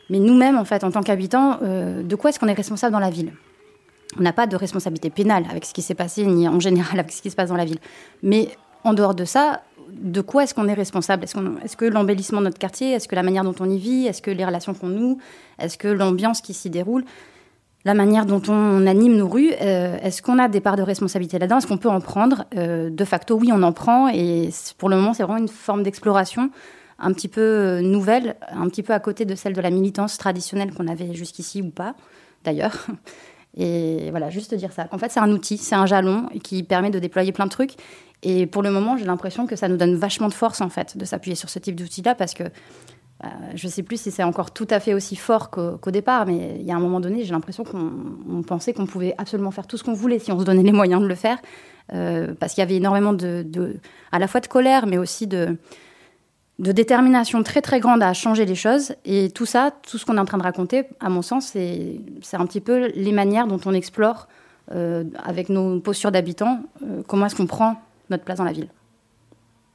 Mais 0.10 0.20
nous-mêmes, 0.20 0.58
en 0.58 0.66
fait, 0.66 0.84
en 0.84 0.92
tant 0.92 1.02
qu'habitants, 1.02 1.60
euh, 1.64 2.02
de 2.02 2.16
quoi 2.16 2.30
est-ce 2.30 2.40
qu'on 2.40 2.48
est 2.48 2.54
responsable 2.54 2.94
dans 2.94 3.00
la 3.00 3.10
ville? 3.10 3.34
On 4.18 4.22
n'a 4.22 4.34
pas 4.34 4.48
de 4.48 4.56
responsabilité 4.56 5.10
pénale 5.10 5.46
avec 5.50 5.66
ce 5.66 5.74
qui 5.74 5.82
s'est 5.82 5.96
passé, 5.96 6.26
ni 6.26 6.48
en 6.48 6.60
général 6.60 7.00
avec 7.00 7.12
ce 7.12 7.22
qui 7.22 7.30
se 7.30 7.36
passe 7.36 7.50
dans 7.50 7.58
la 7.58 7.66
ville. 7.66 7.80
Mais 8.24 8.50
en 8.84 8.94
dehors 8.94 9.16
de 9.16 9.26
ça, 9.26 9.62
de 9.92 10.22
quoi 10.22 10.44
est-ce 10.44 10.54
qu'on 10.54 10.68
est 10.68 10.74
responsable? 10.74 11.24
Est-ce, 11.26 11.78
que 11.78 11.86
l'embellissement 11.86 12.40
de 12.40 12.46
notre 12.46 12.58
quartier? 12.58 12.92
Est-ce 12.94 13.08
que 13.08 13.16
la 13.16 13.24
manière 13.24 13.44
dont 13.44 13.56
on 13.60 13.70
y 13.70 13.78
vit? 13.78 14.08
Est-ce 14.08 14.22
que 14.22 14.32
les 14.32 14.46
relations 14.46 14.74
qu'on 14.74 14.88
noue? 14.88 15.20
Est-ce 15.60 15.78
que 15.78 15.88
l'ambiance 15.88 16.42
qui 16.42 16.54
s'y 16.54 16.70
déroule? 16.70 17.04
La 17.86 17.94
manière 17.94 18.26
dont 18.26 18.42
on 18.50 18.86
anime 18.86 19.16
nos 19.16 19.28
rues, 19.28 19.54
euh, 19.62 19.98
est-ce 20.02 20.22
qu'on 20.22 20.40
a 20.40 20.48
des 20.48 20.60
parts 20.60 20.76
de 20.76 20.82
responsabilité 20.82 21.40
là-dedans? 21.40 21.60
Est-ce 21.60 21.68
qu'on 21.68 21.78
peut 21.78 21.90
en 21.90 22.02
prendre? 22.02 22.46
Euh, 22.56 22.90
De 22.90 23.06
facto, 23.06 23.38
oui, 23.38 23.50
on 23.54 23.64
en 23.64 23.72
prend. 23.72 24.10
Et 24.10 24.50
pour 24.78 24.90
le 24.90 24.98
moment, 24.98 25.14
c'est 25.14 25.24
vraiment 25.24 25.40
une 25.40 25.48
forme 25.48 25.84
d'exploration 25.84 26.50
un 27.00 27.14
petit 27.14 27.28
peu 27.28 27.42
euh, 27.42 27.82
nouvelle, 27.82 28.36
un 28.50 28.68
petit 28.70 28.84
peu 28.84 28.94
à 28.94 29.00
côté 29.00 29.26
de 29.26 29.36
celle 29.36 29.54
de 29.54 29.62
la 29.62 29.70
militance 29.70 30.18
traditionnelle 30.18 30.74
qu'on 30.74 30.88
avait 30.88 31.14
jusqu'ici 31.14 31.62
ou 31.62 31.70
pas, 31.70 31.96
d'ailleurs. 32.44 32.88
Et 33.60 34.10
voilà, 34.12 34.30
juste 34.30 34.54
dire 34.54 34.72
ça. 34.72 34.88
En 34.92 34.98
fait, 34.98 35.12
c'est 35.12 35.20
un 35.20 35.32
outil, 35.32 35.58
c'est 35.58 35.76
un 35.76 35.88
jalon 35.88 36.30
qui 36.44 36.62
permet 36.64 36.92
de 36.92 37.00
déployer 37.00 37.32
plein 37.32 37.46
de 37.46 37.52
trucs. 37.52 37.74
Et 38.22 38.46
pour 38.46 38.62
le 38.62 38.72
moment, 38.72 38.98
j'ai 38.98 39.06
l'impression 39.06 39.48
que 39.48 39.56
ça 39.56 39.68
nous 39.68 39.78
donne 39.78 39.96
vachement 39.96 40.28
de 40.28 40.34
force, 40.34 40.62
en 40.62 40.70
fait, 40.70 40.98
de 40.98 41.06
s'appuyer 41.06 41.36
sur 41.36 41.50
ce 41.50 41.58
type 41.58 41.76
d'outil-là, 41.76 42.14
parce 42.14 42.34
que 42.34 42.44
euh, 43.24 43.28
je 43.56 43.66
ne 43.66 43.72
sais 43.72 43.82
plus 43.82 44.00
si 44.00 44.12
c'est 44.12 44.24
encore 44.24 44.52
tout 44.52 44.68
à 44.70 44.80
fait 44.80 44.94
aussi 44.94 45.16
fort 45.16 45.50
qu'au 45.50 45.92
départ, 45.92 46.28
mais 46.28 46.58
il 46.60 46.66
y 46.66 46.72
a 46.72 46.76
un 46.76 46.80
moment 46.80 47.00
donné, 47.00 47.24
j'ai 47.24 47.32
l'impression 47.32 47.64
qu'on 47.64 48.44
pensait 48.44 48.74
qu'on 48.74 48.86
pouvait 48.86 49.16
absolument 49.18 49.52
faire 49.52 49.66
tout 49.66 49.78
ce 49.78 49.84
qu'on 49.84 49.94
voulait 49.94 50.20
si 50.20 50.32
on 50.32 50.40
se 50.40 50.46
donnait 50.46 50.64
les 50.64 50.72
moyens 50.72 51.02
de 51.02 51.08
le 51.08 51.16
faire, 51.16 51.40
euh, 51.94 52.36
parce 52.40 52.54
qu'il 52.54 52.62
y 52.62 52.66
avait 52.66 52.76
énormément 52.76 53.14
de, 53.14 53.80
à 54.12 54.20
la 54.20 54.28
fois 54.28 54.40
de 54.40 54.48
colère, 54.48 54.86
mais 54.86 55.00
aussi 55.00 55.26
de, 55.26 55.58
détermination 56.60 57.42
très 57.42 57.62
très 57.62 57.80
grande 57.80 58.04
à 58.04 58.14
changer 58.14 58.46
les 58.46 58.56
choses. 58.56 58.94
Et 59.04 59.32
tout 59.32 59.48
ça, 59.48 59.72
tout 59.90 59.98
ce 59.98 60.06
qu'on 60.06 60.18
est 60.18 60.22
en 60.22 60.26
train 60.26 60.38
de 60.38 60.44
raconter, 60.44 60.84
à 61.00 61.10
mon 61.10 61.24
sens, 61.24 61.48
c'est 61.48 62.00
un 62.34 62.46
petit 62.46 62.62
peu 62.62 62.92
les 62.94 63.12
manières 63.12 63.48
dont 63.48 63.60
on 63.66 63.74
explore, 63.74 64.28
euh, 64.74 65.06
avec 65.24 65.50
nos 65.50 65.80
postures 65.80 66.12
d'habitants, 66.12 66.60
comment 67.08 67.26
est-ce 67.26 67.36
qu'on 67.36 67.48
prend 67.48 67.82
notre 68.12 68.24
place 68.24 68.38
dans 68.38 68.44
la 68.44 68.52
ville. 68.52 68.70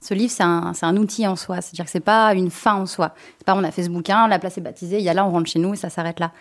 Ce 0.02 0.14
livre, 0.14 0.32
c'est 0.32 0.42
un, 0.42 0.72
un, 0.82 0.96
outil 0.96 1.28
en 1.28 1.36
soi. 1.36 1.60
C'est-à-dire 1.60 1.84
que 1.84 1.90
c'est 1.90 2.00
pas 2.00 2.34
une 2.34 2.50
fin 2.50 2.74
en 2.74 2.86
soi. 2.86 3.14
C'est 3.38 3.44
pas 3.44 3.54
on 3.54 3.62
a 3.62 3.70
fait 3.70 3.84
ce 3.84 3.88
bouquin, 3.88 4.26
la 4.26 4.40
place 4.40 4.58
est 4.58 4.60
baptisée, 4.60 4.98
il 4.98 5.04
y 5.04 5.08
a 5.08 5.14
là, 5.14 5.24
on 5.24 5.30
rentre 5.30 5.48
chez 5.48 5.60
nous 5.60 5.74
et 5.74 5.76
ça 5.76 5.90
s'arrête 5.90 6.18
là. 6.18 6.32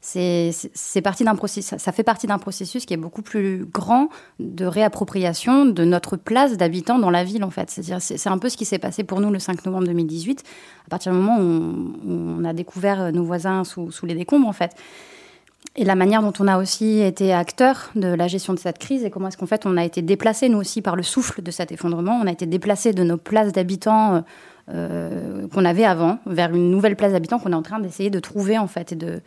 C'est 0.00 1.02
parti 1.04 1.24
d'un. 1.24 1.36
Ça 1.60 1.92
fait 1.92 2.02
partie 2.02 2.26
d'un 2.26 2.38
processus 2.38 2.86
qui 2.86 2.94
est 2.94 2.96
beaucoup 2.96 3.20
plus 3.20 3.66
grand 3.66 4.08
de 4.38 4.64
réappropriation 4.64 5.66
de 5.66 5.84
notre 5.84 6.16
place 6.16 6.56
d'habitant 6.56 6.98
dans 6.98 7.10
la 7.10 7.22
ville, 7.22 7.44
en 7.44 7.50
fait. 7.50 7.70
C'est-à-dire, 7.70 8.00
c'est 8.00 8.30
un 8.30 8.38
peu 8.38 8.48
ce 8.48 8.56
qui 8.56 8.64
s'est 8.64 8.78
passé 8.78 9.04
pour 9.04 9.20
nous 9.20 9.30
le 9.30 9.38
5 9.38 9.66
novembre 9.66 9.86
2018. 9.88 10.42
À 10.86 10.88
partir 10.88 11.12
du 11.12 11.18
moment 11.18 11.38
où 11.38 11.92
on, 12.08 12.44
a 12.46 12.54
découvert 12.54 13.12
nos 13.12 13.24
voisins 13.24 13.64
sous, 13.64 13.90
sous 13.90 14.06
les 14.06 14.14
décombres, 14.14 14.48
en 14.48 14.54
fait 14.54 14.74
et 15.76 15.84
la 15.84 15.94
manière 15.94 16.20
dont 16.20 16.32
on 16.40 16.48
a 16.48 16.58
aussi 16.58 17.00
été 17.00 17.32
acteur 17.32 17.90
de 17.94 18.08
la 18.08 18.26
gestion 18.26 18.54
de 18.54 18.58
cette 18.58 18.78
crise 18.78 19.04
et 19.04 19.10
comment 19.10 19.28
est-ce 19.28 19.36
qu'en 19.36 19.46
fait 19.46 19.66
on 19.66 19.76
a 19.76 19.84
été 19.84 20.02
déplacé 20.02 20.48
nous 20.48 20.58
aussi 20.58 20.82
par 20.82 20.96
le 20.96 21.02
souffle 21.02 21.42
de 21.42 21.50
cet 21.50 21.70
effondrement. 21.70 22.18
On 22.22 22.26
a 22.26 22.32
été 22.32 22.46
déplacé 22.46 22.92
de 22.92 23.04
nos 23.04 23.16
places 23.16 23.52
d'habitants 23.52 24.16
euh, 24.16 24.20
euh, 24.72 25.48
qu'on 25.48 25.64
avait 25.64 25.84
avant 25.84 26.18
vers 26.26 26.54
une 26.54 26.70
nouvelle 26.70 26.96
place 26.96 27.12
d'habitants 27.12 27.38
qu'on 27.38 27.52
est 27.52 27.56
en 27.56 27.62
train 27.62 27.78
d'essayer 27.78 28.10
de 28.10 28.20
trouver 28.20 28.58
en 28.58 28.66
fait 28.66 28.92
et 28.92 28.96
de, 28.96 29.20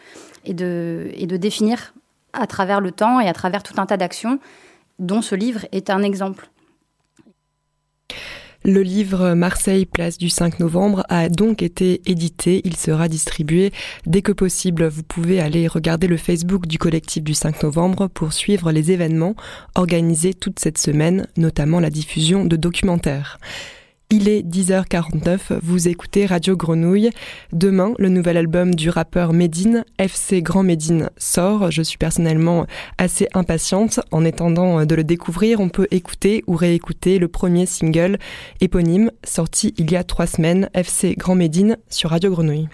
et, 0.45 0.53
de, 0.53 1.09
et 1.15 1.27
de 1.27 1.37
définir 1.37 1.93
à 2.33 2.45
travers 2.45 2.81
le 2.81 2.91
temps 2.91 3.19
et 3.19 3.27
à 3.27 3.33
travers 3.33 3.63
tout 3.63 3.75
un 3.77 3.85
tas 3.85 3.97
d'actions 3.97 4.39
dont 4.99 5.21
ce 5.21 5.35
livre 5.35 5.65
est 5.71 5.89
un 5.89 6.03
exemple. 6.03 6.49
Le 8.65 8.81
livre 8.81 9.33
Marseille, 9.33 9.85
place 9.85 10.17
du 10.17 10.29
5 10.29 10.61
novembre 10.61 11.03
a 11.09 11.27
donc 11.27 11.61
été 11.61 12.01
édité. 12.05 12.61
Il 12.63 12.77
sera 12.77 13.09
distribué 13.09 13.73
dès 14.05 14.21
que 14.21 14.31
possible. 14.31 14.87
Vous 14.87 15.03
pouvez 15.03 15.41
aller 15.41 15.67
regarder 15.67 16.07
le 16.07 16.15
Facebook 16.15 16.65
du 16.65 16.77
collectif 16.77 17.23
du 17.23 17.33
5 17.33 17.61
novembre 17.63 18.07
pour 18.07 18.31
suivre 18.31 18.71
les 18.71 18.91
événements 18.91 19.35
organisés 19.75 20.33
toute 20.33 20.59
cette 20.59 20.77
semaine, 20.77 21.27
notamment 21.35 21.81
la 21.81 21.89
diffusion 21.89 22.45
de 22.45 22.55
documentaires. 22.55 23.37
Il 24.09 24.29
est 24.29 24.41
10h49, 24.41 25.59
vous 25.63 25.87
écoutez 25.87 26.25
Radio 26.25 26.55
Grenouille. 26.55 27.09
Demain, 27.51 27.93
le 27.97 28.09
nouvel 28.09 28.37
album 28.37 28.75
du 28.75 28.89
rappeur 28.89 29.33
Medine, 29.33 29.85
FC 29.97 30.41
Grand 30.41 30.61
Medine, 30.61 31.09
sort. 31.17 31.71
Je 31.71 31.81
suis 31.81 31.97
personnellement 31.97 32.67
assez 32.97 33.27
impatiente. 33.33 33.99
En 34.11 34.23
attendant 34.23 34.85
de 34.85 34.95
le 34.95 35.03
découvrir, 35.03 35.59
on 35.59 35.69
peut 35.69 35.87
écouter 35.89 36.43
ou 36.45 36.55
réécouter 36.55 37.17
le 37.17 37.27
premier 37.27 37.65
single 37.65 38.19
éponyme 38.61 39.11
sorti 39.23 39.73
il 39.77 39.91
y 39.91 39.95
a 39.95 40.03
trois 40.03 40.27
semaines, 40.27 40.69
FC 40.73 41.15
Grand 41.17 41.35
Médine, 41.35 41.77
sur 41.89 42.11
Radio 42.11 42.29
Grenouille. 42.29 42.69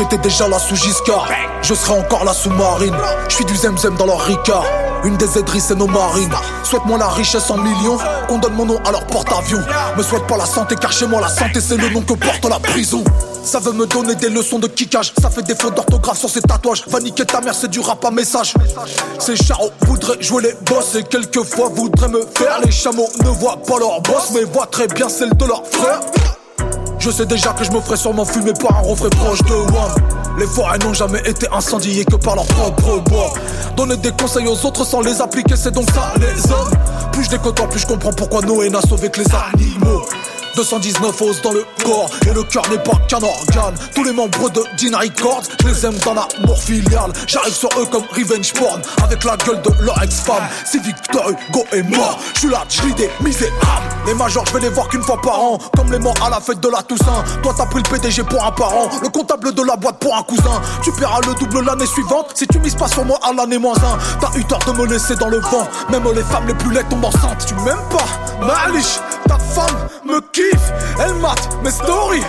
J'étais 0.00 0.16
déjà 0.16 0.48
là 0.48 0.58
sous 0.58 0.76
Giscard, 0.76 1.28
je 1.60 1.74
serai 1.74 2.00
encore 2.00 2.24
là 2.24 2.32
sous 2.32 2.48
Marine. 2.48 2.96
Je 3.28 3.34
suis 3.34 3.44
du 3.44 3.54
zemzem 3.54 3.94
dans 3.96 4.06
leur 4.06 4.18
Ricard. 4.18 4.64
Une 5.04 5.18
des 5.18 5.36
aideries, 5.36 5.60
c'est 5.60 5.74
nos 5.74 5.88
marines. 5.88 6.32
Souhaite-moi 6.64 6.96
la 6.96 7.08
richesse 7.08 7.50
en 7.50 7.58
millions, 7.58 7.98
qu'on 8.26 8.38
donne 8.38 8.54
mon 8.54 8.64
nom 8.64 8.78
à 8.86 8.92
leur 8.92 9.06
porte-avions. 9.06 9.62
Me 9.98 10.02
souhaite 10.02 10.26
pas 10.26 10.38
la 10.38 10.46
santé, 10.46 10.74
car 10.80 10.90
chez 10.90 11.06
moi, 11.06 11.20
la 11.20 11.28
santé, 11.28 11.60
c'est 11.60 11.76
le 11.76 11.90
nom 11.90 12.00
que 12.00 12.14
porte 12.14 12.42
la 12.48 12.58
prison. 12.58 13.04
Ça 13.44 13.58
veut 13.58 13.72
me 13.72 13.84
donner 13.84 14.14
des 14.14 14.30
leçons 14.30 14.58
de 14.58 14.68
kickage. 14.68 15.12
Ça 15.20 15.28
fait 15.28 15.42
des 15.42 15.54
fautes 15.54 15.74
d'orthographe 15.74 16.18
sur 16.18 16.30
ces 16.30 16.40
tatouages. 16.40 16.84
Va 16.86 16.98
niquer 17.00 17.26
ta 17.26 17.42
mère, 17.42 17.54
c'est 17.54 17.68
du 17.68 17.80
rap 17.80 18.02
à 18.02 18.10
message. 18.10 18.54
Ces 19.18 19.36
charros 19.36 19.70
voudraient 19.82 20.22
jouer 20.22 20.44
les 20.44 20.54
boss 20.64 20.94
et 20.94 21.02
quelquefois 21.02 21.68
voudraient 21.74 22.08
me 22.08 22.24
faire. 22.38 22.58
Les 22.64 22.70
chameaux 22.70 23.08
ne 23.22 23.28
voient 23.28 23.58
pas 23.58 23.78
leur 23.78 24.00
boss, 24.00 24.30
mais 24.32 24.44
voient 24.44 24.64
très 24.64 24.86
bien 24.86 25.10
celle 25.10 25.36
de 25.36 25.44
leur 25.44 25.62
frère. 25.66 26.00
Je 27.00 27.10
sais 27.10 27.24
déjà 27.24 27.52
que 27.54 27.64
je 27.64 27.72
me 27.72 27.80
ferai 27.80 27.96
sûrement 27.96 28.26
fumer 28.26 28.52
par 28.52 28.76
un 28.76 28.82
refrain 28.82 29.08
proche 29.08 29.42
de 29.42 29.70
moi. 29.72 29.88
Les 30.38 30.46
forêts 30.46 30.78
n'ont 30.78 30.92
jamais 30.92 31.20
été 31.20 31.46
incendiées 31.50 32.04
que 32.04 32.16
par 32.16 32.34
leur 32.36 32.44
propre 32.44 32.98
bois. 33.08 33.32
Donner 33.74 33.96
des 33.96 34.12
conseils 34.12 34.46
aux 34.46 34.66
autres 34.66 34.84
sans 34.84 35.00
les 35.00 35.20
appliquer, 35.20 35.56
c'est 35.56 35.70
donc 35.70 35.86
ça 35.94 36.12
les 36.18 36.52
hommes. 36.52 36.70
Plus 37.12 37.24
je 37.24 37.36
côtoie, 37.36 37.68
plus 37.68 37.80
je 37.80 37.86
comprends 37.86 38.12
pourquoi 38.12 38.42
Noé 38.42 38.68
n'a 38.68 38.82
sauvé 38.82 39.08
que 39.08 39.20
les 39.20 39.26
animaux. 39.54 40.02
219 40.60 41.22
os 41.22 41.40
dans 41.40 41.52
le 41.52 41.64
corps. 41.82 42.10
Et 42.26 42.34
le 42.34 42.42
cœur 42.42 42.68
n'est 42.68 42.78
pas 42.78 42.92
qu'un 43.08 43.22
organe. 43.22 43.74
Tous 43.94 44.04
les 44.04 44.12
membres 44.12 44.50
de 44.50 44.60
Dean 44.76 44.98
Records 44.98 45.44
Je 45.62 45.68
les 45.68 45.86
aime 45.86 45.96
d'un 46.04 46.10
amour 46.10 46.62
filial. 46.62 47.10
J'arrive 47.26 47.54
sur 47.54 47.70
eux 47.78 47.86
comme 47.90 48.04
revenge 48.14 48.52
porn. 48.52 48.82
Avec 49.02 49.24
la 49.24 49.38
gueule 49.38 49.62
de 49.62 49.70
leur 49.82 50.02
ex-femme. 50.02 50.46
Si 50.66 50.78
Victor 50.80 51.30
Hugo 51.30 51.64
est 51.72 51.82
mort 51.82 52.18
Je 52.34 52.40
suis 52.40 52.48
là, 52.50 52.62
je 52.68 52.82
lis 52.82 52.94
des 52.94 53.08
misérables. 53.22 53.88
Les 54.06 54.12
majors 54.12 54.44
je 54.46 54.52
vais 54.52 54.60
les 54.60 54.68
voir 54.68 54.86
qu'une 54.88 55.02
fois 55.02 55.18
par 55.22 55.40
an. 55.40 55.58
Comme 55.74 55.90
les 55.92 55.98
morts 55.98 56.22
à 56.22 56.28
la 56.28 56.40
fête 56.40 56.60
de 56.60 56.68
la 56.68 56.82
Toussaint. 56.82 57.24
Toi 57.42 57.54
t'as 57.56 57.64
pris 57.64 57.82
le 57.82 57.88
PDG 57.88 58.22
pour 58.24 58.44
un 58.44 58.52
parent. 58.52 58.90
Le 59.00 59.08
comptable 59.08 59.54
de 59.54 59.62
la 59.62 59.76
boîte 59.76 59.98
pour 59.98 60.14
un 60.14 60.22
cousin. 60.24 60.60
Tu 60.82 60.92
paieras 60.92 61.20
le 61.26 61.32
double 61.36 61.64
l'année 61.64 61.86
suivante 61.86 62.32
Si 62.34 62.46
tu 62.46 62.58
mises 62.58 62.74
pas 62.74 62.88
sur 62.88 63.06
moi 63.06 63.18
à 63.22 63.32
l'année 63.32 63.56
moins 63.56 63.76
1 63.76 63.78
T'as 64.20 64.38
eu 64.38 64.44
tort 64.44 64.62
de 64.66 64.72
me 64.72 64.86
laisser 64.86 65.14
dans 65.16 65.28
le 65.30 65.38
vent. 65.38 65.66
Même 65.88 66.04
les 66.14 66.22
femmes 66.22 66.46
les 66.46 66.54
plus 66.54 66.70
laides 66.70 66.88
tombent 66.90 67.06
enceintes. 67.06 67.46
Tu 67.46 67.54
m'aimes 67.54 67.78
pas 67.90 68.46
Malish 68.46 68.98
Ta 69.26 69.38
femme 69.38 69.88
me 70.04 70.20
Elle 70.98 71.14
mate 71.14 71.48
mes 71.62 71.70
stories. 71.70 72.24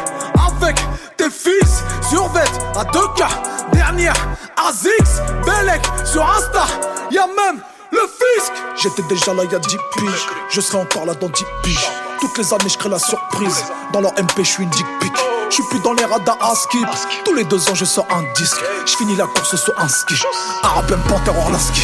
Avec 0.57 0.77
tes 1.17 1.29
fils 1.29 1.83
Survêt 2.09 2.43
à 2.75 2.83
2K 2.83 3.25
Dernière 3.73 4.13
Azix 4.57 5.21
Belek 5.45 5.81
sur 6.05 6.23
Insta. 6.29 6.65
Y'a 7.11 7.27
même 7.27 7.61
le 7.91 7.99
fisc. 7.99 8.51
J'étais 8.75 9.03
déjà 9.03 9.33
là 9.33 9.43
il 9.43 9.51
y 9.51 9.55
a 9.55 9.59
10 9.59 9.77
piges. 9.97 10.27
Je 10.49 10.61
serai 10.61 10.79
encore 10.79 11.05
là 11.05 11.13
dans 11.13 11.29
10 11.29 11.45
piges. 11.63 11.89
Toutes 12.19 12.37
les 12.37 12.53
années 12.53 12.69
je 12.69 12.77
crée 12.77 12.89
la 12.89 12.99
surprise. 12.99 13.63
Dans 13.93 14.01
leur 14.01 14.13
MP 14.13 14.39
je 14.39 14.43
suis 14.43 14.63
une 14.63 14.69
dick 14.69 14.85
pic. 14.99 15.13
Je 15.49 15.55
suis 15.55 15.63
plus 15.69 15.79
dans 15.79 15.93
les 15.93 16.05
radars 16.05 16.37
à 16.41 16.55
skip. 16.55 16.87
Tous 17.25 17.33
les 17.33 17.43
deux 17.43 17.69
ans 17.69 17.75
je 17.75 17.85
sors 17.85 18.07
un 18.11 18.23
disque. 18.35 18.61
Je 18.85 18.95
finis 18.95 19.15
la 19.15 19.25
course 19.25 19.55
sur 19.55 19.77
un 19.79 19.87
ski. 19.87 20.15
Arabe 20.63 20.97
Panther 21.07 21.31
Orlaski 21.37 21.81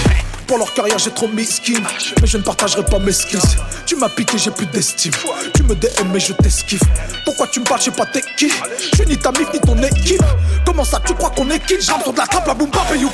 pour 0.47 0.57
leur 0.57 0.73
carrière, 0.73 0.97
j'ai 0.97 1.11
trop 1.11 1.27
miskin. 1.27 1.81
Mais 2.21 2.27
je 2.27 2.37
ne 2.37 2.43
partagerai 2.43 2.83
pas 2.83 2.99
mes 2.99 3.11
skills. 3.11 3.39
Tu 3.85 3.95
m'as 3.95 4.09
piqué, 4.09 4.37
j'ai 4.37 4.51
plus 4.51 4.65
d'estime. 4.67 5.11
Tu 5.53 5.63
me 5.63 5.75
DM, 5.75 6.07
mais 6.11 6.19
je 6.19 6.33
t'esquive. 6.33 6.81
Pourquoi 7.25 7.47
tu 7.47 7.59
me 7.59 7.65
parles, 7.65 7.81
j'ai 7.81 7.91
pas 7.91 8.05
t'es 8.05 8.21
qui 8.37 8.49
Je 8.49 8.95
suis 8.95 9.05
ni 9.07 9.17
ta 9.17 9.31
mif, 9.31 9.47
ni 9.53 9.59
ton 9.59 9.77
équipe. 9.83 10.23
Comment 10.65 10.85
ça, 10.85 11.01
tu 11.05 11.13
crois 11.13 11.29
qu'on 11.31 11.49
est 11.49 11.59
quitte 11.59 11.81
J'rappe 11.83 12.03
sur 12.03 12.13
de 12.13 12.17
la 12.17 12.25
trappe, 12.25 12.47
la 12.47 12.53
boom 12.53 12.69
bap 12.69 12.87
et 12.95 12.99
you. 12.99 13.09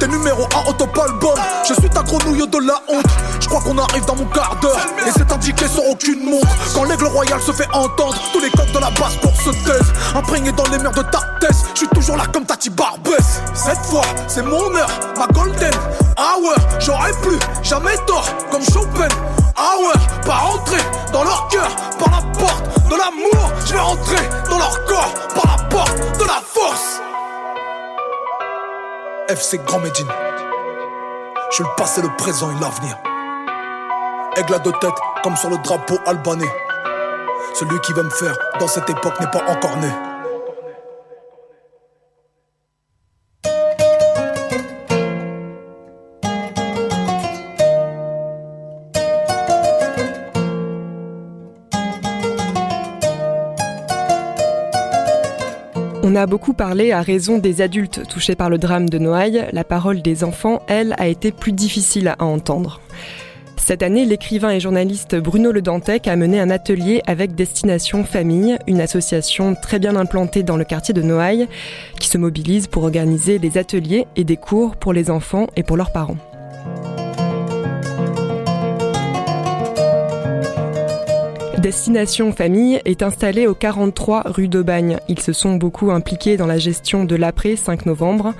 T'es 0.00 0.08
numéro 0.08 0.44
1 0.44 0.70
au 0.70 0.72
top 0.72 0.98
album. 0.98 1.38
Je 1.68 1.74
suis 1.74 1.90
ta 1.90 2.02
grenouille 2.02 2.48
de 2.48 2.66
la 2.66 2.82
honte. 2.88 3.06
Je 3.40 3.48
crois 3.48 3.60
qu'on 3.60 3.76
arrive 3.76 4.04
dans 4.06 4.16
mon 4.16 4.26
quart 4.26 4.56
d'heure. 4.60 4.80
Et 5.06 5.10
c'est 5.14 5.30
indiqué 5.30 5.68
sur 5.68 5.86
aucune 5.86 6.24
montre. 6.24 6.48
Quand 6.74 6.84
l'aigle 6.84 7.06
royal 7.06 7.40
se 7.40 7.52
fait 7.52 7.68
entendre, 7.72 8.16
tous 8.32 8.40
les 8.40 8.50
coqs 8.50 8.72
de 8.72 8.78
la 8.78 8.90
basse 8.90 9.16
pour 9.20 9.36
se 9.42 9.50
taisent. 9.64 9.92
Imprégné 10.14 10.52
dans 10.52 10.66
les 10.70 10.78
murs 10.78 10.92
de 10.92 11.02
ta 11.02 11.20
tête. 11.40 11.56
Je 11.74 11.80
suis 11.80 11.88
toujours 11.88 12.16
là 12.16 12.24
comme 12.32 12.46
Tati 12.46 12.70
Barbès. 12.70 13.42
Cette 13.54 13.84
fois, 13.84 14.04
c'est 14.28 14.42
mon 14.42 14.74
heure, 14.74 14.90
ma 15.18 15.26
golden 15.28 15.72
J'aurais 16.78 17.12
plus 17.22 17.38
jamais 17.62 17.96
tort 18.06 18.28
comme 18.50 18.62
Chopin. 18.62 19.08
Hour, 19.58 19.92
pas 20.24 20.34
rentrer 20.34 20.80
dans 21.12 21.24
leur 21.24 21.48
cœur 21.48 21.68
par 21.98 22.10
la 22.10 22.38
porte 22.38 22.88
de 22.88 22.96
l'amour. 22.96 23.50
Je 23.66 23.72
vais 23.72 23.78
rentrer 23.78 24.28
dans 24.50 24.58
leur 24.58 24.84
corps 24.84 25.14
par 25.34 25.56
la 25.56 25.64
porte 25.64 26.18
de 26.18 26.24
la 26.24 26.40
force. 26.46 27.00
FC 29.28 29.58
Grand 29.58 29.80
Médine. 29.80 30.08
Je 31.50 31.54
suis 31.54 31.64
le 31.64 31.76
passé, 31.76 32.02
le 32.02 32.14
présent 32.16 32.50
et 32.50 32.60
l'avenir. 32.60 32.96
Aigle 34.36 34.54
à 34.54 34.58
deux 34.58 34.72
têtes, 34.72 35.00
comme 35.22 35.36
sur 35.36 35.48
le 35.48 35.58
drapeau 35.58 35.98
albanais. 36.06 36.52
Celui 37.54 37.80
qui 37.80 37.92
va 37.94 38.02
me 38.02 38.10
faire 38.10 38.36
dans 38.60 38.68
cette 38.68 38.88
époque 38.90 39.18
n'est 39.18 39.30
pas 39.30 39.42
encore 39.48 39.76
né. 39.78 39.90
On 56.08 56.14
a 56.14 56.26
beaucoup 56.26 56.52
parlé 56.52 56.92
à 56.92 57.02
raison 57.02 57.38
des 57.38 57.62
adultes 57.62 58.06
touchés 58.08 58.36
par 58.36 58.48
le 58.48 58.58
drame 58.58 58.88
de 58.88 58.96
Noailles. 58.96 59.48
La 59.50 59.64
parole 59.64 60.02
des 60.02 60.22
enfants, 60.22 60.62
elle, 60.68 60.94
a 60.98 61.08
été 61.08 61.32
plus 61.32 61.50
difficile 61.50 62.14
à 62.16 62.22
entendre. 62.24 62.80
Cette 63.56 63.82
année, 63.82 64.04
l'écrivain 64.04 64.50
et 64.50 64.60
journaliste 64.60 65.16
Bruno 65.16 65.50
Le 65.50 65.62
Dantec 65.62 66.06
a 66.06 66.14
mené 66.14 66.38
un 66.38 66.48
atelier 66.48 67.02
avec 67.08 67.34
Destination 67.34 68.04
Famille, 68.04 68.56
une 68.68 68.80
association 68.80 69.56
très 69.60 69.80
bien 69.80 69.96
implantée 69.96 70.44
dans 70.44 70.56
le 70.56 70.64
quartier 70.64 70.94
de 70.94 71.02
Noailles, 71.02 71.48
qui 71.98 72.06
se 72.06 72.18
mobilise 72.18 72.68
pour 72.68 72.84
organiser 72.84 73.40
des 73.40 73.58
ateliers 73.58 74.06
et 74.14 74.22
des 74.22 74.36
cours 74.36 74.76
pour 74.76 74.92
les 74.92 75.10
enfants 75.10 75.48
et 75.56 75.64
pour 75.64 75.76
leurs 75.76 75.90
parents. 75.90 76.18
Destination 81.66 82.30
Famille 82.30 82.80
est 82.84 83.02
installée 83.02 83.48
au 83.48 83.54
43 83.54 84.22
rue 84.26 84.46
d'Aubagne. 84.46 84.98
Ils 85.08 85.18
se 85.18 85.32
sont 85.32 85.56
beaucoup 85.56 85.90
impliqués 85.90 86.36
dans 86.36 86.46
la 86.46 86.58
gestion 86.58 87.04
de 87.04 87.16
l'après 87.16 87.56
5 87.56 87.86
novembre. 87.86 88.34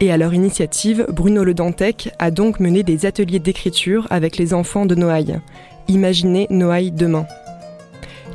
Et 0.00 0.10
à 0.10 0.16
leur 0.16 0.32
initiative, 0.32 1.04
Bruno 1.10 1.44
Le 1.44 1.52
Dantec 1.52 2.14
a 2.18 2.30
donc 2.30 2.60
mené 2.60 2.82
des 2.82 3.04
ateliers 3.04 3.40
d'écriture 3.40 4.06
avec 4.08 4.38
les 4.38 4.54
enfants 4.54 4.86
de 4.86 4.94
Noailles. 4.94 5.38
Imaginez 5.86 6.46
Noailles 6.48 6.92
demain. 6.92 7.26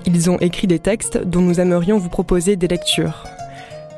Ils 0.05 0.29
ont 0.29 0.37
écrit 0.37 0.67
des 0.67 0.77
textes 0.77 1.17
dont 1.17 1.41
nous 1.41 1.59
aimerions 1.59 1.97
vous 1.97 2.09
proposer 2.09 2.57
des 2.57 2.67
lectures. 2.67 3.23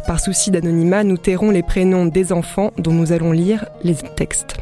Par 0.08 0.22
souci 0.22 0.52
d'anonymat, 0.52 1.04
nous 1.04 1.18
tairons 1.18 1.52
les 1.52 1.64
prénoms 1.64 2.06
des 2.06 2.32
enfants 2.32 2.72
dont 2.78 2.94
nous 2.94 3.12
allons 3.12 3.34
lire 3.34 3.66
les 3.84 3.96
textes. 4.16 4.56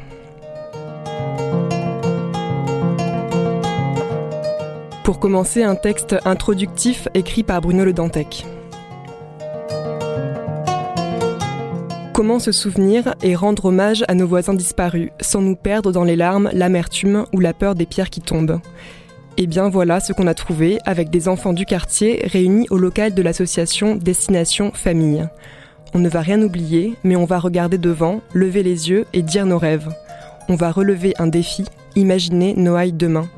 Pour 5.08 5.22
commencer, 5.22 5.64
un 5.64 5.76
texte 5.76 6.18
introductif 6.26 7.08
écrit 7.14 7.44
par 7.44 7.62
Bruno 7.62 7.86
Le 7.86 7.94
Dantec. 7.94 8.46
Comment 12.14 12.40
se 12.40 12.52
souvenir 12.52 13.16
et 13.24 13.34
rendre 13.34 13.64
hommage 13.64 14.04
à 14.10 14.16
nos 14.16 14.28
voisins 14.28 14.54
disparus, 14.54 15.12
sans 15.22 15.40
nous 15.40 15.56
perdre 15.56 15.94
dans 15.94 16.04
les 16.04 16.18
larmes, 16.18 16.50
l'amertume 16.52 17.24
ou 17.32 17.40
la 17.40 17.54
peur 17.54 17.74
des 17.74 17.86
pierres 17.86 18.10
qui 18.10 18.20
tombent? 18.20 18.60
Eh 19.38 19.48
bien 19.48 19.70
voilà 19.70 20.02
ce 20.02 20.12
qu'on 20.12 20.28
a 20.28 20.34
trouvé 20.34 20.78
avec 20.84 21.10
des 21.10 21.30
enfants 21.30 21.54
du 21.54 21.64
quartier 21.64 22.24
réunis 22.26 22.68
au 22.70 22.78
local 22.78 23.14
de 23.14 23.22
l'association 23.22 23.96
Destination 23.96 24.74
Famille. 24.74 25.26
On 25.94 26.00
ne 26.00 26.10
va 26.10 26.20
rien 26.20 26.42
oublier, 26.42 26.96
mais 27.06 27.16
on 27.16 27.24
va 27.24 27.40
regarder 27.40 27.78
devant, 27.78 28.20
lever 28.34 28.62
les 28.62 28.90
yeux 28.90 29.06
et 29.14 29.22
dire 29.22 29.46
nos 29.46 29.58
rêves. 29.58 29.88
On 30.50 30.56
va 30.56 30.70
relever 30.70 31.14
un 31.18 31.28
défi, 31.28 31.64
imaginer 31.96 32.56
Noailles 32.56 32.92
demain 32.92 33.30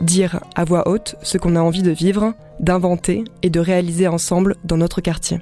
dire 0.00 0.40
à 0.54 0.64
voix 0.64 0.88
haute 0.88 1.16
ce 1.22 1.38
qu'on 1.38 1.56
a 1.56 1.60
envie 1.60 1.82
de 1.82 1.90
vivre, 1.90 2.34
d'inventer 2.60 3.24
et 3.42 3.50
de 3.50 3.60
réaliser 3.60 4.08
ensemble 4.08 4.56
dans 4.64 4.76
notre 4.76 5.00
quartier. 5.00 5.40